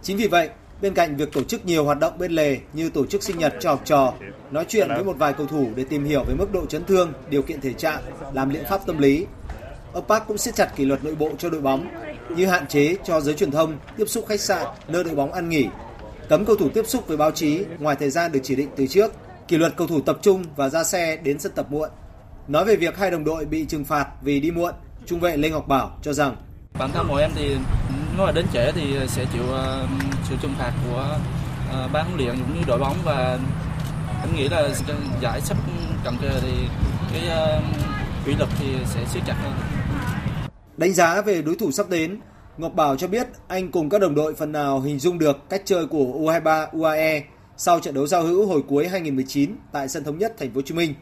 Chính 0.02 0.18
vì 0.18 0.28
vậy, 0.28 0.50
bên 0.82 0.94
cạnh 0.94 1.18
việc 1.18 1.34
tổ 1.34 1.44
chức 1.44 1.66
nhiều 1.66 1.86
hoạt 1.86 2.00
động 2.00 2.18
bên 2.18 2.32
lề 2.32 2.58
như 2.74 2.90
tổ 2.90 3.06
chức 3.06 3.24
sinh 3.24 3.38
nhật 3.38 3.54
cho 3.60 3.70
học 3.70 3.82
trò, 3.86 4.14
nói 4.52 4.66
chuyện 4.68 4.88
với 4.88 5.04
một 5.04 5.18
vài 5.18 5.34
cầu 5.34 5.46
thủ 5.46 5.68
để 5.76 5.84
tìm 5.84 6.04
hiểu 6.04 6.24
về 6.24 6.34
mức 6.34 6.54
độ 6.54 6.66
chấn 6.66 6.86
thương, 6.86 7.14
điều 7.30 7.42
kiện 7.42 7.62
thể 7.62 7.74
trạng, 7.74 8.02
làm 8.34 8.50
liệu 8.50 8.64
pháp 8.70 8.86
tâm 8.86 8.98
lý. 8.98 9.26
Ông 9.94 10.06
Park 10.08 10.24
cũng 10.28 10.38
siết 10.38 10.56
chặt 10.56 10.76
kỷ 10.76 10.86
luật 10.86 11.04
nội 11.04 11.16
bộ 11.16 11.30
cho 11.38 11.50
đội 11.50 11.62
bóng, 11.62 11.88
như 12.30 12.46
hạn 12.46 12.68
chế 12.68 12.96
cho 13.04 13.22
giới 13.22 13.36
truyền 13.36 13.52
thông 13.52 13.78
tiếp 13.98 14.06
xúc 14.06 14.26
khách 14.28 14.42
sạn 14.42 14.68
nơi 14.88 15.04
đội 15.04 15.16
bóng 15.16 15.34
ăn 15.34 15.50
nghỉ, 15.50 15.68
cấm 16.30 16.46
cầu 16.46 16.56
thủ 16.56 16.70
tiếp 16.70 16.84
xúc 16.88 17.08
với 17.08 17.18
báo 17.18 17.32
chí 17.32 17.64
ngoài 17.80 17.96
thời 18.00 18.10
gian 18.10 18.32
được 18.32 18.40
chỉ 18.44 18.56
định 18.56 18.70
từ 18.76 18.88
trước, 18.88 19.12
kỷ 19.48 19.58
luật 19.58 19.74
cầu 19.78 19.88
thủ 19.88 20.02
tập 20.02 20.18
trung 20.22 20.44
và 20.56 20.70
ra 20.70 20.84
xe 20.84 21.18
đến 21.18 21.40
sân 21.40 21.52
tập 21.56 21.66
muộn. 21.70 21.90
Nói 22.48 22.66
về 22.66 22.76
việc 22.76 22.98
hai 22.98 23.12
đồng 23.12 23.24
đội 23.24 23.46
bị 23.46 23.66
trừng 23.66 23.86
phạt 23.86 24.08
vì 24.22 24.40
đi 24.40 24.52
muộn, 24.52 24.74
trung 25.06 25.20
vệ 25.20 25.38
Lê 25.38 25.50
Ngọc 25.50 25.68
Bảo 25.68 25.98
cho 26.02 26.14
rằng 26.14 26.36
bản 26.80 26.92
thân 26.94 27.08
bọn 27.08 27.18
em 27.18 27.32
thì 27.36 27.58
nếu 28.18 28.26
mà 28.26 28.32
đến 28.32 28.46
trễ 28.54 28.72
thì 28.72 28.96
sẽ 29.08 29.26
chịu 29.34 29.44
uh, 29.44 29.90
sự 30.30 30.36
trừng 30.42 30.54
phạt 30.60 30.72
của 30.86 31.18
uh, 31.70 31.92
ban 31.92 32.06
huấn 32.06 32.18
luyện 32.18 32.36
cũng 32.38 32.56
như 32.56 32.62
đội 32.68 32.80
bóng 32.80 32.98
và 33.04 33.40
em 34.22 34.36
nghĩ 34.36 34.50
là 34.50 34.70
giải 35.22 35.42
sắp 35.42 35.58
cận 36.04 36.14
kề 36.22 36.30
thì 36.42 36.54
cái 37.14 37.58
uh, 37.58 37.64
kỷ 38.26 38.36
luật 38.36 38.50
thì 38.60 38.68
sẽ 38.86 39.06
siết 39.14 39.24
chặt 39.28 39.36
hơn. 39.44 39.54
Đánh 40.78 40.94
giá 40.94 41.22
về 41.22 41.42
đối 41.42 41.56
thủ 41.56 41.72
sắp 41.72 41.90
đến, 41.90 42.20
Ngọc 42.58 42.74
Bảo 42.74 42.96
cho 42.96 43.08
biết 43.08 43.28
anh 43.48 43.72
cùng 43.72 43.90
các 43.90 44.02
đồng 44.02 44.16
đội 44.16 44.36
phần 44.36 44.52
nào 44.52 44.80
hình 44.80 45.00
dung 45.00 45.20
được 45.20 45.50
cách 45.50 45.62
chơi 45.66 45.86
của 45.86 46.06
U23 46.06 46.68
UAE 46.72 47.24
sau 47.66 47.80
trận 47.80 47.94
đấu 47.94 48.08
giao 48.08 48.24
hữu 48.24 48.48
hồi 48.48 48.62
cuối 48.68 48.88
2019 48.88 49.56
tại 49.72 49.90
sân 49.90 50.04
thống 50.04 50.18
nhất 50.18 50.34
Thành 50.38 50.50
phố 50.50 50.56
Hồ 50.56 50.62
Chí 50.66 50.74
Minh. 50.76 50.94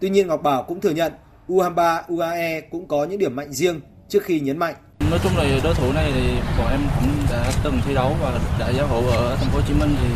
Tuy 0.00 0.10
nhiên 0.10 0.26
Ngọc 0.26 0.42
Bảo 0.42 0.62
cũng 0.62 0.80
thừa 0.80 0.90
nhận 0.90 1.12
U23 1.48 2.02
UAE 2.08 2.60
cũng 2.60 2.88
có 2.88 3.04
những 3.04 3.18
điểm 3.18 3.36
mạnh 3.36 3.52
riêng 3.52 3.80
trước 4.08 4.22
khi 4.22 4.40
nhấn 4.40 4.58
mạnh 4.58 4.74
Nói 5.10 5.20
chung 5.22 5.32
là 5.36 5.60
đối 5.64 5.74
thủ 5.74 5.92
này 5.92 6.12
thì 6.14 6.20
bọn 6.58 6.70
em 6.70 6.80
cũng 7.00 7.10
đã 7.30 7.52
từng 7.64 7.80
thi 7.86 7.94
đấu 7.94 8.16
và 8.22 8.38
đã 8.60 8.72
giáo 8.76 8.86
hữu 8.86 9.10
ở 9.10 9.36
thành 9.36 9.48
phố 9.48 9.58
Hồ 9.58 9.64
Chí 9.68 9.74
Minh 9.74 9.94
thì 10.00 10.08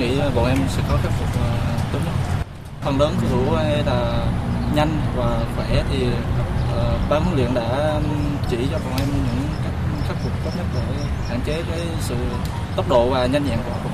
nghĩ 0.00 0.18
bọn 0.36 0.46
em 0.48 0.58
sẽ 0.68 0.82
có 0.88 0.98
khắc 1.02 1.12
phục 1.18 1.28
ờ, 1.42 1.50
tốt 1.92 1.98
nhất. 2.04 2.44
Phần 2.82 3.00
lớn 3.00 3.14
cầu 3.20 3.30
thủ 3.30 3.54
là 3.54 4.26
nhanh 4.76 5.00
và 5.16 5.40
khỏe 5.56 5.84
thì 5.90 6.06
uh, 6.06 7.10
ban 7.10 7.22
huấn 7.24 7.36
luyện 7.36 7.54
đã 7.54 8.00
chỉ 8.50 8.56
cho 8.72 8.78
bọn 8.78 8.98
em 8.98 9.08
những 9.08 9.48
cách 9.64 9.74
khắc 10.08 10.16
phục 10.22 10.32
tốt 10.44 10.50
nhất 10.56 10.66
để 10.74 11.04
hạn 11.28 11.40
chế 11.46 11.62
cái 11.70 11.80
sự 12.00 12.14
tốc 12.76 12.88
độ 12.88 13.10
và 13.10 13.26
nhanh 13.26 13.44
nhẹn 13.44 13.58
của 13.64 13.70
họ. 13.70 13.93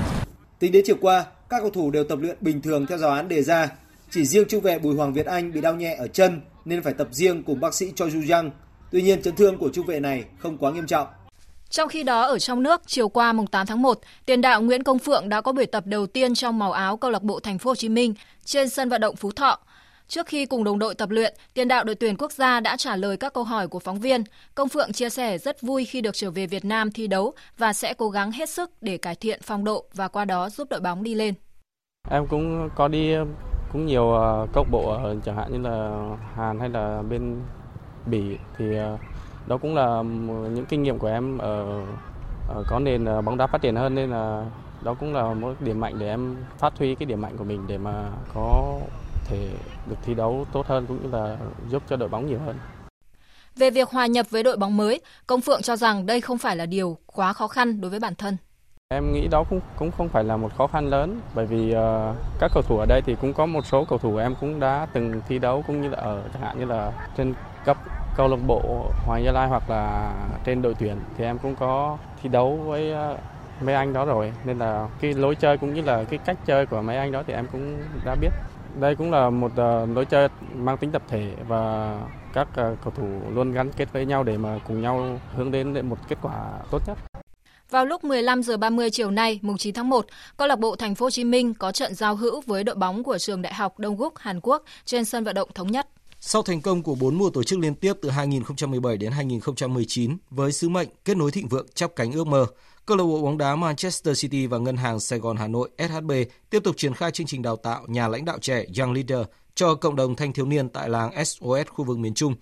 Tính 0.60 0.72
đến 0.72 0.82
chiều 0.86 0.96
qua, 1.00 1.24
các 1.48 1.60
cầu 1.60 1.70
thủ 1.70 1.90
đều 1.90 2.04
tập 2.04 2.18
luyện 2.22 2.36
bình 2.40 2.62
thường 2.62 2.86
theo 2.86 2.98
giáo 2.98 3.10
án 3.10 3.28
đề 3.28 3.42
ra. 3.42 3.68
Chỉ 4.10 4.24
riêng 4.24 4.48
trung 4.48 4.60
vệ 4.60 4.78
Bùi 4.78 4.94
Hoàng 4.94 5.12
Việt 5.12 5.26
Anh 5.26 5.52
bị 5.52 5.60
đau 5.60 5.74
nhẹ 5.74 5.96
ở 5.98 6.08
chân 6.08 6.40
nên 6.64 6.82
phải 6.82 6.92
tập 6.92 7.08
riêng 7.10 7.42
cùng 7.42 7.60
bác 7.60 7.74
sĩ 7.74 7.92
Choi 7.96 8.10
Ju 8.10 8.30
Yang 8.30 8.50
Tuy 8.90 9.02
nhiên, 9.02 9.22
chấn 9.22 9.36
thương 9.36 9.58
của 9.58 9.70
trung 9.72 9.86
vệ 9.86 10.00
này 10.00 10.24
không 10.38 10.58
quá 10.58 10.72
nghiêm 10.72 10.86
trọng. 10.86 11.06
Trong 11.70 11.88
khi 11.88 12.02
đó 12.02 12.22
ở 12.22 12.38
trong 12.38 12.62
nước, 12.62 12.82
chiều 12.86 13.08
qua 13.08 13.32
mùng 13.32 13.46
8 13.46 13.66
tháng 13.66 13.82
1, 13.82 14.00
tiền 14.26 14.40
đạo 14.40 14.62
Nguyễn 14.62 14.82
Công 14.82 14.98
Phượng 14.98 15.28
đã 15.28 15.40
có 15.40 15.52
buổi 15.52 15.66
tập 15.66 15.86
đầu 15.86 16.06
tiên 16.06 16.34
trong 16.34 16.58
màu 16.58 16.72
áo 16.72 16.96
câu 16.96 17.10
lạc 17.10 17.22
bộ 17.22 17.40
Thành 17.40 17.58
phố 17.58 17.70
Hồ 17.70 17.74
Chí 17.74 17.88
Minh 17.88 18.14
trên 18.44 18.68
sân 18.68 18.88
vận 18.88 19.00
động 19.00 19.16
Phú 19.16 19.30
Thọ. 19.32 19.58
Trước 20.10 20.26
khi 20.26 20.46
cùng 20.46 20.64
đồng 20.64 20.78
đội 20.78 20.94
tập 20.94 21.10
luyện, 21.10 21.34
tiền 21.54 21.68
đạo 21.68 21.84
đội 21.84 21.94
tuyển 21.94 22.16
quốc 22.16 22.32
gia 22.32 22.60
đã 22.60 22.76
trả 22.76 22.96
lời 22.96 23.16
các 23.16 23.34
câu 23.34 23.44
hỏi 23.44 23.68
của 23.68 23.78
phóng 23.78 24.00
viên. 24.00 24.22
Công 24.54 24.68
Phượng 24.68 24.92
chia 24.92 25.10
sẻ 25.10 25.38
rất 25.38 25.62
vui 25.62 25.84
khi 25.84 26.00
được 26.00 26.14
trở 26.14 26.30
về 26.30 26.46
Việt 26.46 26.64
Nam 26.64 26.90
thi 26.92 27.06
đấu 27.06 27.32
và 27.58 27.72
sẽ 27.72 27.94
cố 27.94 28.10
gắng 28.10 28.32
hết 28.32 28.48
sức 28.50 28.70
để 28.80 28.96
cải 28.96 29.14
thiện 29.14 29.40
phong 29.42 29.64
độ 29.64 29.84
và 29.94 30.08
qua 30.08 30.24
đó 30.24 30.50
giúp 30.50 30.68
đội 30.70 30.80
bóng 30.80 31.02
đi 31.02 31.14
lên. 31.14 31.34
Em 32.10 32.26
cũng 32.26 32.68
có 32.76 32.88
đi 32.88 33.14
cũng 33.72 33.86
nhiều 33.86 34.12
ờ, 34.12 34.46
câu 34.52 34.64
bộ 34.70 34.98
chẳng 35.24 35.36
hạn 35.36 35.52
như 35.52 35.58
là 35.58 36.06
Hàn 36.36 36.60
hay 36.60 36.68
là 36.68 37.02
bên 37.10 37.42
Bỉ 38.06 38.36
thì 38.58 38.76
ờ, 38.76 38.98
đó 39.46 39.58
cũng 39.58 39.74
là 39.74 40.02
những 40.54 40.66
kinh 40.68 40.82
nghiệm 40.82 40.98
của 40.98 41.08
em 41.08 41.38
ở, 41.38 41.82
ở 42.48 42.64
có 42.68 42.78
nền 42.78 43.04
ờ, 43.04 43.22
bóng 43.22 43.36
đá 43.36 43.46
phát 43.46 43.62
triển 43.62 43.76
hơn 43.76 43.94
nên 43.94 44.10
là 44.10 44.44
đó 44.82 44.94
cũng 44.94 45.14
là 45.14 45.34
một 45.34 45.54
điểm 45.60 45.80
mạnh 45.80 45.94
để 45.98 46.08
em 46.08 46.36
phát 46.58 46.78
huy 46.78 46.94
cái 46.94 47.06
điểm 47.06 47.20
mạnh 47.20 47.36
của 47.36 47.44
mình 47.44 47.64
để 47.66 47.78
mà 47.78 48.10
có 48.34 48.78
thể 49.30 49.48
được 49.86 49.96
thi 50.02 50.14
đấu 50.14 50.46
tốt 50.52 50.66
hơn 50.66 50.86
cũng 50.86 51.02
như 51.02 51.18
là 51.18 51.36
giúp 51.70 51.82
cho 51.88 51.96
đội 51.96 52.08
bóng 52.08 52.26
nhiều 52.26 52.38
hơn. 52.46 52.56
Về 53.56 53.70
việc 53.70 53.88
hòa 53.88 54.06
nhập 54.06 54.26
với 54.30 54.42
đội 54.42 54.56
bóng 54.56 54.76
mới, 54.76 55.00
Công 55.26 55.40
Phượng 55.40 55.62
cho 55.62 55.76
rằng 55.76 56.06
đây 56.06 56.20
không 56.20 56.38
phải 56.38 56.56
là 56.56 56.66
điều 56.66 56.98
quá 57.06 57.32
khó 57.32 57.48
khăn 57.48 57.80
đối 57.80 57.90
với 57.90 58.00
bản 58.00 58.14
thân. 58.14 58.36
Em 58.94 59.12
nghĩ 59.12 59.28
đó 59.30 59.44
cũng 59.50 59.60
cũng 59.76 59.90
không 59.90 60.08
phải 60.08 60.24
là 60.24 60.36
một 60.36 60.52
khó 60.58 60.66
khăn 60.66 60.86
lớn 60.86 61.20
bởi 61.34 61.46
vì 61.46 61.70
uh, 61.70 62.16
các 62.40 62.50
cầu 62.54 62.62
thủ 62.62 62.78
ở 62.78 62.86
đây 62.86 63.02
thì 63.06 63.16
cũng 63.20 63.32
có 63.32 63.46
một 63.46 63.66
số 63.66 63.84
cầu 63.84 63.98
thủ 63.98 64.16
em 64.16 64.34
cũng 64.40 64.60
đã 64.60 64.86
từng 64.92 65.20
thi 65.28 65.38
đấu 65.38 65.64
cũng 65.66 65.82
như 65.82 65.88
là 65.88 65.98
ở 65.98 66.22
chẳng 66.32 66.42
hạn 66.42 66.58
như 66.58 66.64
là 66.64 66.92
trên 67.16 67.34
cấp 67.64 67.76
câu 68.16 68.28
lạc 68.28 68.36
bộ 68.46 68.90
Hoàng 69.06 69.24
Gia 69.24 69.32
Lai 69.32 69.48
hoặc 69.48 69.70
là 69.70 70.12
trên 70.44 70.62
đội 70.62 70.74
tuyển 70.78 70.96
thì 71.18 71.24
em 71.24 71.38
cũng 71.38 71.54
có 71.56 71.98
thi 72.22 72.28
đấu 72.28 72.56
với 72.56 72.92
ờ, 72.92 73.16
mấy 73.60 73.74
anh 73.74 73.92
đó 73.92 74.04
rồi 74.04 74.32
nên 74.44 74.58
là 74.58 74.88
cái 75.00 75.14
lối 75.14 75.34
chơi 75.34 75.58
cũng 75.58 75.74
như 75.74 75.82
là 75.82 76.04
cái 76.04 76.18
cách 76.24 76.36
chơi 76.46 76.66
của 76.66 76.82
mấy 76.82 76.96
anh 76.96 77.12
đó 77.12 77.22
thì 77.26 77.32
em 77.32 77.46
cũng 77.52 77.78
đã 78.04 78.14
biết 78.14 78.30
đây 78.78 78.96
cũng 78.96 79.10
là 79.10 79.30
một 79.30 79.52
ờ, 79.56 79.86
lối 79.86 80.04
chơi 80.04 80.28
mang 80.54 80.76
tính 80.76 80.90
tập 80.90 81.02
thể 81.08 81.32
và 81.48 81.94
các 82.32 82.48
ờ, 82.54 82.76
cầu 82.84 82.92
thủ 82.96 83.20
luôn 83.34 83.52
gắn 83.52 83.70
kết 83.76 83.92
với 83.92 84.06
nhau 84.06 84.22
để 84.22 84.38
mà 84.38 84.60
cùng 84.68 84.82
nhau 84.82 85.20
hướng 85.36 85.50
đến 85.50 85.88
một 85.88 85.98
kết 86.08 86.18
quả 86.22 86.58
tốt 86.70 86.82
nhất 86.86 86.98
Vào 87.70 87.86
lúc 87.86 88.04
15 88.04 88.42
giờ 88.42 88.56
30 88.56 88.90
chiều 88.90 89.10
nay, 89.10 89.38
mùng 89.42 89.56
9 89.56 89.74
tháng 89.74 89.88
1, 89.88 90.06
câu 90.36 90.48
lạc 90.48 90.58
bộ 90.58 90.76
Thành 90.76 90.94
phố 90.94 91.06
Hồ 91.06 91.10
Chí 91.10 91.24
Minh 91.24 91.54
có 91.54 91.72
trận 91.72 91.94
giao 91.94 92.16
hữu 92.16 92.40
với 92.46 92.64
đội 92.64 92.74
bóng 92.76 93.02
của 93.02 93.18
trường 93.18 93.42
Đại 93.42 93.54
học 93.54 93.78
Đông 93.78 93.96
Gúc 93.96 94.18
Hàn 94.18 94.40
Quốc 94.42 94.62
trên 94.84 95.04
sân 95.04 95.24
vận 95.24 95.34
động 95.34 95.48
thống 95.54 95.72
nhất. 95.72 95.88
Sau 96.20 96.42
thành 96.42 96.60
công 96.60 96.82
của 96.82 96.94
4 96.94 97.18
mùa 97.18 97.30
tổ 97.30 97.42
chức 97.42 97.58
liên 97.58 97.74
tiếp 97.74 97.92
từ 98.02 98.10
2017 98.10 98.96
đến 98.96 99.12
2019 99.12 100.16
với 100.30 100.52
sứ 100.52 100.68
mệnh 100.68 100.88
kết 101.04 101.16
nối 101.16 101.30
thịnh 101.30 101.48
vượng 101.48 101.66
chắp 101.74 101.96
cánh 101.96 102.12
ước 102.12 102.26
mơ, 102.26 102.46
câu 102.86 102.96
lạc 102.96 103.04
bộ 103.04 103.22
bóng 103.22 103.38
đá 103.38 103.56
Manchester 103.56 104.20
City 104.20 104.46
và 104.46 104.58
ngân 104.58 104.76
hàng 104.76 105.00
Sài 105.00 105.18
Gòn 105.18 105.36
Hà 105.36 105.48
Nội 105.48 105.70
SHB 105.78 106.12
tiếp 106.50 106.60
tục 106.64 106.76
triển 106.76 106.94
khai 106.94 107.10
chương 107.10 107.26
trình 107.26 107.42
đào 107.42 107.56
tạo 107.56 107.84
nhà 107.86 108.08
lãnh 108.08 108.24
đạo 108.24 108.38
trẻ 108.40 108.64
Young 108.78 108.92
Leader 108.92 109.26
cho 109.54 109.74
cộng 109.74 109.96
đồng 109.96 110.16
thanh 110.16 110.32
thiếu 110.32 110.46
niên 110.46 110.68
tại 110.68 110.88
làng 110.88 111.24
SOS 111.24 111.66
khu 111.68 111.84
vực 111.84 111.98
miền 111.98 112.14
Trung. 112.14 112.34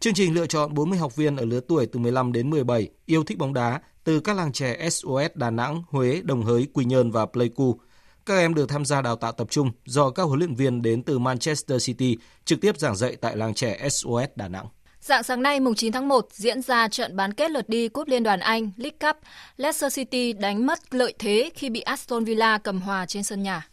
Chương 0.00 0.14
trình 0.14 0.34
lựa 0.34 0.46
chọn 0.46 0.74
40 0.74 0.98
học 0.98 1.16
viên 1.16 1.36
ở 1.36 1.44
lứa 1.44 1.60
tuổi 1.60 1.86
từ 1.86 1.98
15 1.98 2.32
đến 2.32 2.50
17 2.50 2.88
yêu 3.06 3.24
thích 3.24 3.38
bóng 3.38 3.54
đá 3.54 3.80
từ 4.04 4.20
các 4.20 4.36
làng 4.36 4.52
trẻ 4.52 4.88
SOS 4.90 5.30
Đà 5.34 5.50
Nẵng, 5.50 5.82
Huế, 5.88 6.20
Đồng 6.24 6.42
Hới, 6.42 6.66
Quy 6.72 6.84
Nhơn 6.84 7.10
và 7.10 7.26
Pleiku. 7.26 7.78
Các 8.26 8.36
em 8.36 8.54
được 8.54 8.68
tham 8.68 8.84
gia 8.84 9.02
đào 9.02 9.16
tạo 9.16 9.32
tập 9.32 9.46
trung 9.50 9.70
do 9.84 10.10
các 10.10 10.22
huấn 10.22 10.38
luyện 10.38 10.54
viên 10.54 10.82
đến 10.82 11.02
từ 11.02 11.18
Manchester 11.18 11.86
City 11.86 12.16
trực 12.44 12.60
tiếp 12.60 12.78
giảng 12.78 12.96
dạy 12.96 13.16
tại 13.16 13.36
làng 13.36 13.54
trẻ 13.54 13.88
SOS 13.88 14.28
Đà 14.36 14.48
Nẵng. 14.48 14.66
Dạng 15.02 15.22
sáng 15.22 15.42
nay 15.42 15.60
mùng 15.60 15.74
9 15.74 15.92
tháng 15.92 16.08
1 16.08 16.28
diễn 16.32 16.62
ra 16.62 16.88
trận 16.88 17.16
bán 17.16 17.34
kết 17.34 17.50
lượt 17.50 17.68
đi 17.68 17.88
Cúp 17.88 18.08
Liên 18.08 18.22
đoàn 18.22 18.40
Anh 18.40 18.70
League 18.76 18.98
Cup. 19.00 19.16
Leicester 19.56 19.96
City 19.96 20.32
đánh 20.32 20.66
mất 20.66 20.94
lợi 20.94 21.14
thế 21.18 21.50
khi 21.54 21.70
bị 21.70 21.80
Aston 21.80 22.24
Villa 22.24 22.58
cầm 22.58 22.80
hòa 22.80 23.06
trên 23.06 23.22
sân 23.22 23.42
nhà. 23.42 23.66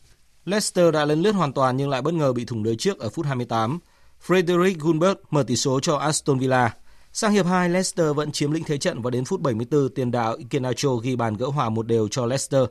Leicester 0.45 0.93
đã 0.93 1.05
lấn 1.05 1.21
lướt 1.21 1.31
hoàn 1.31 1.53
toàn 1.53 1.77
nhưng 1.77 1.89
lại 1.89 2.01
bất 2.01 2.13
ngờ 2.13 2.33
bị 2.33 2.45
thủng 2.45 2.63
lưới 2.63 2.75
trước 2.75 2.99
ở 2.99 3.09
phút 3.09 3.25
28. 3.25 3.79
Frederick 4.27 4.79
Gunberg 4.79 5.17
mở 5.29 5.43
tỷ 5.43 5.55
số 5.55 5.79
cho 5.79 5.95
Aston 5.95 6.39
Villa. 6.39 6.73
Sang 7.13 7.31
hiệp 7.31 7.45
2, 7.45 7.69
Leicester 7.69 8.15
vẫn 8.15 8.31
chiếm 8.31 8.51
lĩnh 8.51 8.63
thế 8.63 8.77
trận 8.77 9.01
và 9.01 9.09
đến 9.09 9.25
phút 9.25 9.41
74, 9.41 9.89
tiền 9.89 10.11
đạo 10.11 10.35
Ikenacho 10.35 10.95
ghi 10.95 11.15
bàn 11.15 11.37
gỡ 11.37 11.45
hòa 11.45 11.69
một 11.69 11.87
đều 11.87 12.07
cho 12.07 12.25
Leicester. 12.25 12.63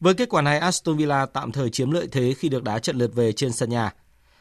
Với 0.00 0.14
kết 0.14 0.28
quả 0.28 0.42
này, 0.42 0.58
Aston 0.58 0.96
Villa 0.96 1.26
tạm 1.26 1.52
thời 1.52 1.70
chiếm 1.70 1.90
lợi 1.90 2.08
thế 2.12 2.34
khi 2.38 2.48
được 2.48 2.62
đá 2.62 2.78
trận 2.78 2.96
lượt 2.96 3.14
về 3.14 3.32
trên 3.32 3.52
sân 3.52 3.70
nhà. 3.70 3.92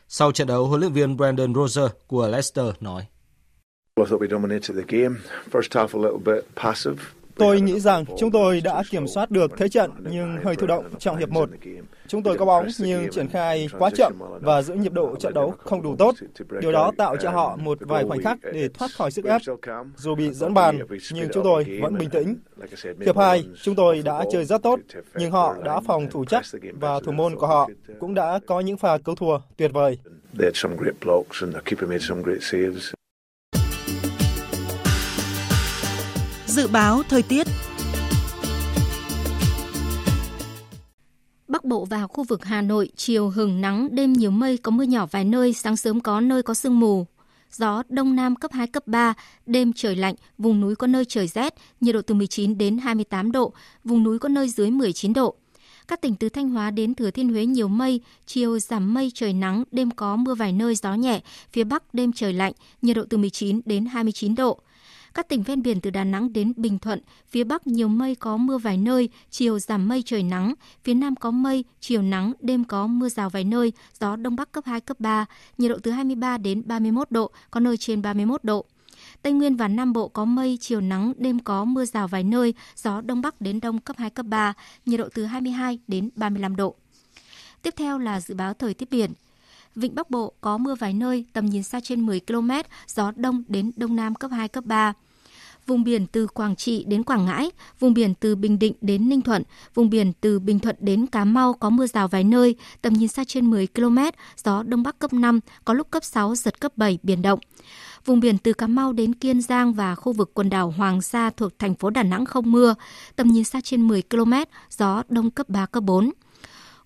Sau 0.07 0.31
trận 0.31 0.47
đấu, 0.47 0.67
huấn 0.67 0.79
luyện 0.79 0.93
viên 0.93 1.17
Brandon 1.17 1.55
Rodgers 1.55 1.93
của 2.07 2.27
Leicester 2.27 2.65
nói. 2.79 3.05
Tôi 7.35 7.61
nghĩ 7.61 7.79
rằng 7.79 8.05
chúng 8.17 8.31
tôi 8.31 8.61
đã 8.61 8.83
kiểm 8.89 9.07
soát 9.07 9.31
được 9.31 9.51
thế 9.57 9.69
trận 9.69 9.91
nhưng 10.11 10.37
hơi 10.43 10.55
thụ 10.55 10.67
động 10.67 10.85
trong 10.99 11.17
hiệp 11.17 11.29
1. 11.29 11.49
Chúng 12.07 12.23
tôi 12.23 12.37
có 12.37 12.45
bóng 12.45 12.67
nhưng 12.79 13.09
triển 13.11 13.27
khai 13.27 13.67
quá 13.79 13.89
chậm 13.95 14.13
và 14.41 14.61
giữ 14.61 14.73
nhịp 14.73 14.93
độ 14.93 15.15
trận 15.15 15.33
đấu 15.33 15.53
không 15.57 15.81
đủ 15.81 15.95
tốt. 15.95 16.15
Điều 16.61 16.71
đó 16.71 16.91
tạo 16.97 17.17
cho 17.17 17.31
họ 17.31 17.55
một 17.55 17.77
vài 17.81 18.03
khoảnh 18.07 18.23
khắc 18.23 18.37
để 18.53 18.69
thoát 18.73 18.91
khỏi 18.91 19.11
sức 19.11 19.25
ép. 19.25 19.41
Dù 19.95 20.15
bị 20.15 20.31
dẫn 20.33 20.53
bàn, 20.53 20.79
nhưng 21.13 21.29
chúng 21.33 21.43
tôi 21.43 21.79
vẫn 21.81 21.97
bình 21.97 22.09
tĩnh. 22.09 22.35
Hiệp 23.05 23.17
2, 23.17 23.43
chúng 23.63 23.75
tôi 23.75 24.01
đã 24.05 24.25
chơi 24.31 24.45
rất 24.45 24.63
tốt, 24.63 24.79
nhưng 25.15 25.31
họ 25.31 25.55
đã 25.63 25.79
phòng 25.87 26.07
thủ 26.11 26.25
chắc 26.25 26.43
và 26.73 26.99
thủ 26.99 27.11
môn 27.11 27.35
của 27.35 27.47
họ 27.47 27.69
cũng 27.99 28.13
đã 28.13 28.39
có 28.47 28.59
những 28.59 28.77
pha 28.77 28.97
cứu 28.97 29.15
thua 29.15 29.39
tuyệt 29.57 29.71
vời. 29.73 29.97
Dự 36.49 36.67
báo 36.67 37.03
thời 37.09 37.21
tiết 37.21 37.47
Bắc 41.47 41.65
Bộ 41.65 41.85
và 41.85 42.07
khu 42.07 42.23
vực 42.23 42.45
Hà 42.45 42.61
Nội, 42.61 42.89
chiều 42.95 43.29
hừng 43.29 43.61
nắng, 43.61 43.95
đêm 43.95 44.13
nhiều 44.13 44.31
mây, 44.31 44.57
có 44.57 44.71
mưa 44.71 44.83
nhỏ 44.83 45.05
vài 45.11 45.25
nơi, 45.25 45.53
sáng 45.53 45.77
sớm 45.77 45.99
có 45.99 46.21
nơi 46.21 46.43
có 46.43 46.53
sương 46.53 46.79
mù. 46.79 47.05
Gió 47.51 47.83
Đông 47.89 48.15
Nam 48.15 48.35
cấp 48.35 48.51
2, 48.53 48.67
cấp 48.67 48.87
3, 48.87 49.13
đêm 49.45 49.73
trời 49.73 49.95
lạnh, 49.95 50.15
vùng 50.37 50.61
núi 50.61 50.75
có 50.75 50.87
nơi 50.87 51.05
trời 51.05 51.27
rét, 51.27 51.53
nhiệt 51.81 51.95
độ 51.95 52.01
từ 52.01 52.15
19 52.15 52.57
đến 52.57 52.77
28 52.77 53.31
độ, 53.31 53.53
vùng 53.83 54.03
núi 54.03 54.19
có 54.19 54.29
nơi 54.29 54.49
dưới 54.49 54.71
19 54.71 55.13
độ. 55.13 55.35
Các 55.87 56.01
tỉnh 56.01 56.15
từ 56.15 56.29
Thanh 56.29 56.49
Hóa 56.49 56.71
đến 56.71 56.95
Thừa 56.95 57.11
Thiên 57.11 57.29
Huế 57.29 57.45
nhiều 57.45 57.67
mây, 57.67 58.01
chiều 58.25 58.59
giảm 58.59 58.93
mây 58.93 59.11
trời 59.13 59.33
nắng, 59.33 59.63
đêm 59.71 59.91
có 59.91 60.15
mưa 60.15 60.35
vài 60.35 60.53
nơi 60.53 60.75
gió 60.75 60.93
nhẹ, 60.93 61.21
phía 61.51 61.63
Bắc 61.63 61.93
đêm 61.93 62.13
trời 62.13 62.33
lạnh, 62.33 62.53
nhiệt 62.81 62.95
độ 62.95 63.03
từ 63.09 63.17
19 63.17 63.61
đến 63.65 63.85
29 63.85 64.35
độ. 64.35 64.59
Các 65.19 65.27
tỉnh 65.27 65.43
ven 65.43 65.61
biển 65.61 65.81
từ 65.81 65.89
Đà 65.89 66.03
Nẵng 66.03 66.33
đến 66.33 66.53
Bình 66.55 66.79
Thuận, 66.79 67.01
phía 67.27 67.43
Bắc 67.43 67.67
nhiều 67.67 67.87
mây 67.87 68.15
có 68.15 68.37
mưa 68.37 68.57
vài 68.57 68.77
nơi, 68.77 69.09
chiều 69.29 69.59
giảm 69.59 69.87
mây 69.87 70.03
trời 70.05 70.23
nắng, 70.23 70.53
phía 70.83 70.93
Nam 70.93 71.15
có 71.15 71.31
mây, 71.31 71.63
chiều 71.79 72.01
nắng, 72.01 72.33
đêm 72.39 72.63
có 72.63 72.87
mưa 72.87 73.09
rào 73.09 73.29
vài 73.29 73.43
nơi, 73.43 73.73
gió 73.99 74.15
Đông 74.15 74.35
Bắc 74.35 74.51
cấp 74.51 74.63
2, 74.67 74.81
cấp 74.81 74.99
3, 74.99 75.25
nhiệt 75.57 75.71
độ 75.71 75.77
từ 75.83 75.91
23 75.91 76.37
đến 76.37 76.63
31 76.65 77.11
độ, 77.11 77.31
có 77.51 77.59
nơi 77.59 77.77
trên 77.77 78.01
31 78.01 78.43
độ. 78.43 78.65
Tây 79.21 79.33
Nguyên 79.33 79.55
và 79.55 79.67
Nam 79.67 79.93
Bộ 79.93 80.07
có 80.07 80.25
mây, 80.25 80.57
chiều 80.61 80.81
nắng, 80.81 81.13
đêm 81.17 81.39
có 81.39 81.65
mưa 81.65 81.85
rào 81.85 82.07
vài 82.07 82.23
nơi, 82.23 82.53
gió 82.75 83.01
Đông 83.01 83.21
Bắc 83.21 83.41
đến 83.41 83.59
Đông 83.59 83.79
cấp 83.79 83.97
2, 83.99 84.09
cấp 84.09 84.25
3, 84.25 84.53
nhiệt 84.85 84.99
độ 84.99 85.07
từ 85.13 85.25
22 85.25 85.79
đến 85.87 86.09
35 86.15 86.55
độ. 86.55 86.75
Tiếp 87.61 87.73
theo 87.77 87.97
là 87.97 88.21
dự 88.21 88.35
báo 88.35 88.53
thời 88.53 88.73
tiết 88.73 88.91
biển. 88.91 89.13
Vịnh 89.75 89.95
Bắc 89.95 90.09
Bộ 90.09 90.33
có 90.41 90.57
mưa 90.57 90.75
vài 90.75 90.93
nơi, 90.93 91.25
tầm 91.33 91.45
nhìn 91.45 91.63
xa 91.63 91.79
trên 91.79 92.05
10 92.05 92.19
km, 92.19 92.51
gió 92.87 93.11
đông 93.15 93.43
đến 93.47 93.71
đông 93.75 93.95
nam 93.95 94.15
cấp 94.15 94.31
2, 94.31 94.47
cấp 94.47 94.65
3 94.65 94.93
vùng 95.67 95.83
biển 95.83 96.07
từ 96.07 96.27
Quảng 96.27 96.55
Trị 96.55 96.83
đến 96.87 97.03
Quảng 97.03 97.25
Ngãi, 97.25 97.51
vùng 97.79 97.93
biển 97.93 98.13
từ 98.13 98.35
Bình 98.35 98.59
Định 98.59 98.73
đến 98.81 99.09
Ninh 99.09 99.21
Thuận, 99.21 99.43
vùng 99.73 99.89
biển 99.89 100.13
từ 100.21 100.39
Bình 100.39 100.59
Thuận 100.59 100.75
đến 100.79 101.07
Cà 101.07 101.25
Mau 101.25 101.53
có 101.53 101.69
mưa 101.69 101.87
rào 101.87 102.07
vài 102.07 102.23
nơi, 102.23 102.55
tầm 102.81 102.93
nhìn 102.93 103.07
xa 103.07 103.23
trên 103.27 103.49
10 103.49 103.67
km, 103.67 103.97
gió 104.43 104.63
Đông 104.63 104.83
Bắc 104.83 104.99
cấp 104.99 105.13
5, 105.13 105.39
có 105.65 105.73
lúc 105.73 105.91
cấp 105.91 106.03
6, 106.03 106.35
giật 106.35 106.59
cấp 106.59 106.71
7, 106.75 106.99
biển 107.03 107.21
động. 107.21 107.39
Vùng 108.05 108.19
biển 108.19 108.37
từ 108.37 108.53
Cà 108.53 108.67
Mau 108.67 108.93
đến 108.93 109.15
Kiên 109.15 109.41
Giang 109.41 109.73
và 109.73 109.95
khu 109.95 110.13
vực 110.13 110.31
quần 110.33 110.49
đảo 110.49 110.73
Hoàng 110.77 111.01
Sa 111.01 111.29
thuộc 111.29 111.59
thành 111.59 111.75
phố 111.75 111.89
Đà 111.89 112.03
Nẵng 112.03 112.25
không 112.25 112.51
mưa, 112.51 112.75
tầm 113.15 113.27
nhìn 113.27 113.43
xa 113.43 113.61
trên 113.63 113.87
10 113.87 114.01
km, 114.01 114.33
gió 114.69 115.03
Đông 115.09 115.31
cấp 115.31 115.49
3, 115.49 115.65
cấp 115.65 115.83
4 115.83 116.11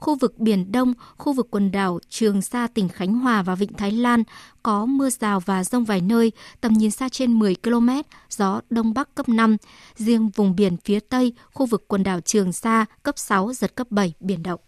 khu 0.03 0.15
vực 0.15 0.39
Biển 0.39 0.71
Đông, 0.71 0.93
khu 1.17 1.33
vực 1.33 1.47
quần 1.51 1.71
đảo 1.71 1.99
Trường 2.09 2.41
Sa 2.41 2.67
tỉnh 2.67 2.89
Khánh 2.89 3.13
Hòa 3.13 3.41
và 3.41 3.55
Vịnh 3.55 3.73
Thái 3.73 3.91
Lan 3.91 4.23
có 4.63 4.85
mưa 4.85 5.09
rào 5.09 5.39
và 5.39 5.63
rông 5.63 5.85
vài 5.85 6.01
nơi, 6.01 6.31
tầm 6.61 6.73
nhìn 6.73 6.91
xa 6.91 7.09
trên 7.09 7.39
10 7.39 7.55
km, 7.63 7.89
gió 8.29 8.61
Đông 8.69 8.93
Bắc 8.93 9.15
cấp 9.15 9.29
5. 9.29 9.57
Riêng 9.95 10.29
vùng 10.29 10.55
biển 10.55 10.77
phía 10.77 10.99
Tây, 10.99 11.33
khu 11.53 11.65
vực 11.65 11.87
quần 11.87 12.03
đảo 12.03 12.21
Trường 12.21 12.53
Sa 12.53 12.85
cấp 13.03 13.17
6, 13.17 13.53
giật 13.53 13.75
cấp 13.75 13.87
7, 13.89 14.13
biển 14.19 14.43
động. 14.43 14.59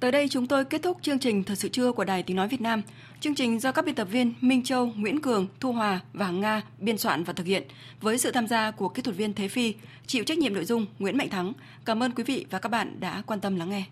Tới 0.00 0.12
đây 0.12 0.28
chúng 0.28 0.46
tôi 0.46 0.64
kết 0.64 0.82
thúc 0.82 0.98
chương 1.02 1.18
trình 1.18 1.44
Thật 1.44 1.54
sự 1.54 1.68
trưa 1.68 1.92
của 1.92 2.04
Đài 2.04 2.22
Tiếng 2.22 2.36
Nói 2.36 2.48
Việt 2.48 2.60
Nam. 2.60 2.82
Chương 3.20 3.34
trình 3.34 3.60
do 3.60 3.72
các 3.72 3.84
biên 3.84 3.94
tập 3.94 4.08
viên 4.10 4.34
Minh 4.40 4.64
Châu, 4.64 4.92
Nguyễn 4.96 5.20
Cường, 5.20 5.46
Thu 5.60 5.72
Hòa 5.72 6.00
và 6.12 6.30
Nga 6.30 6.62
biên 6.78 6.98
soạn 6.98 7.24
và 7.24 7.32
thực 7.32 7.46
hiện 7.46 7.62
với 8.00 8.18
sự 8.18 8.30
tham 8.30 8.48
gia 8.48 8.70
của 8.70 8.88
kỹ 8.88 9.02
thuật 9.02 9.16
viên 9.16 9.34
Thế 9.34 9.48
Phi, 9.48 9.74
chịu 10.06 10.24
trách 10.24 10.38
nhiệm 10.38 10.54
nội 10.54 10.64
dung 10.64 10.86
Nguyễn 10.98 11.16
Mạnh 11.16 11.30
Thắng. 11.30 11.52
Cảm 11.84 12.02
ơn 12.02 12.12
quý 12.12 12.24
vị 12.24 12.46
và 12.50 12.58
các 12.58 12.68
bạn 12.68 13.00
đã 13.00 13.22
quan 13.26 13.40
tâm 13.40 13.56
lắng 13.56 13.70
nghe. 13.70 13.84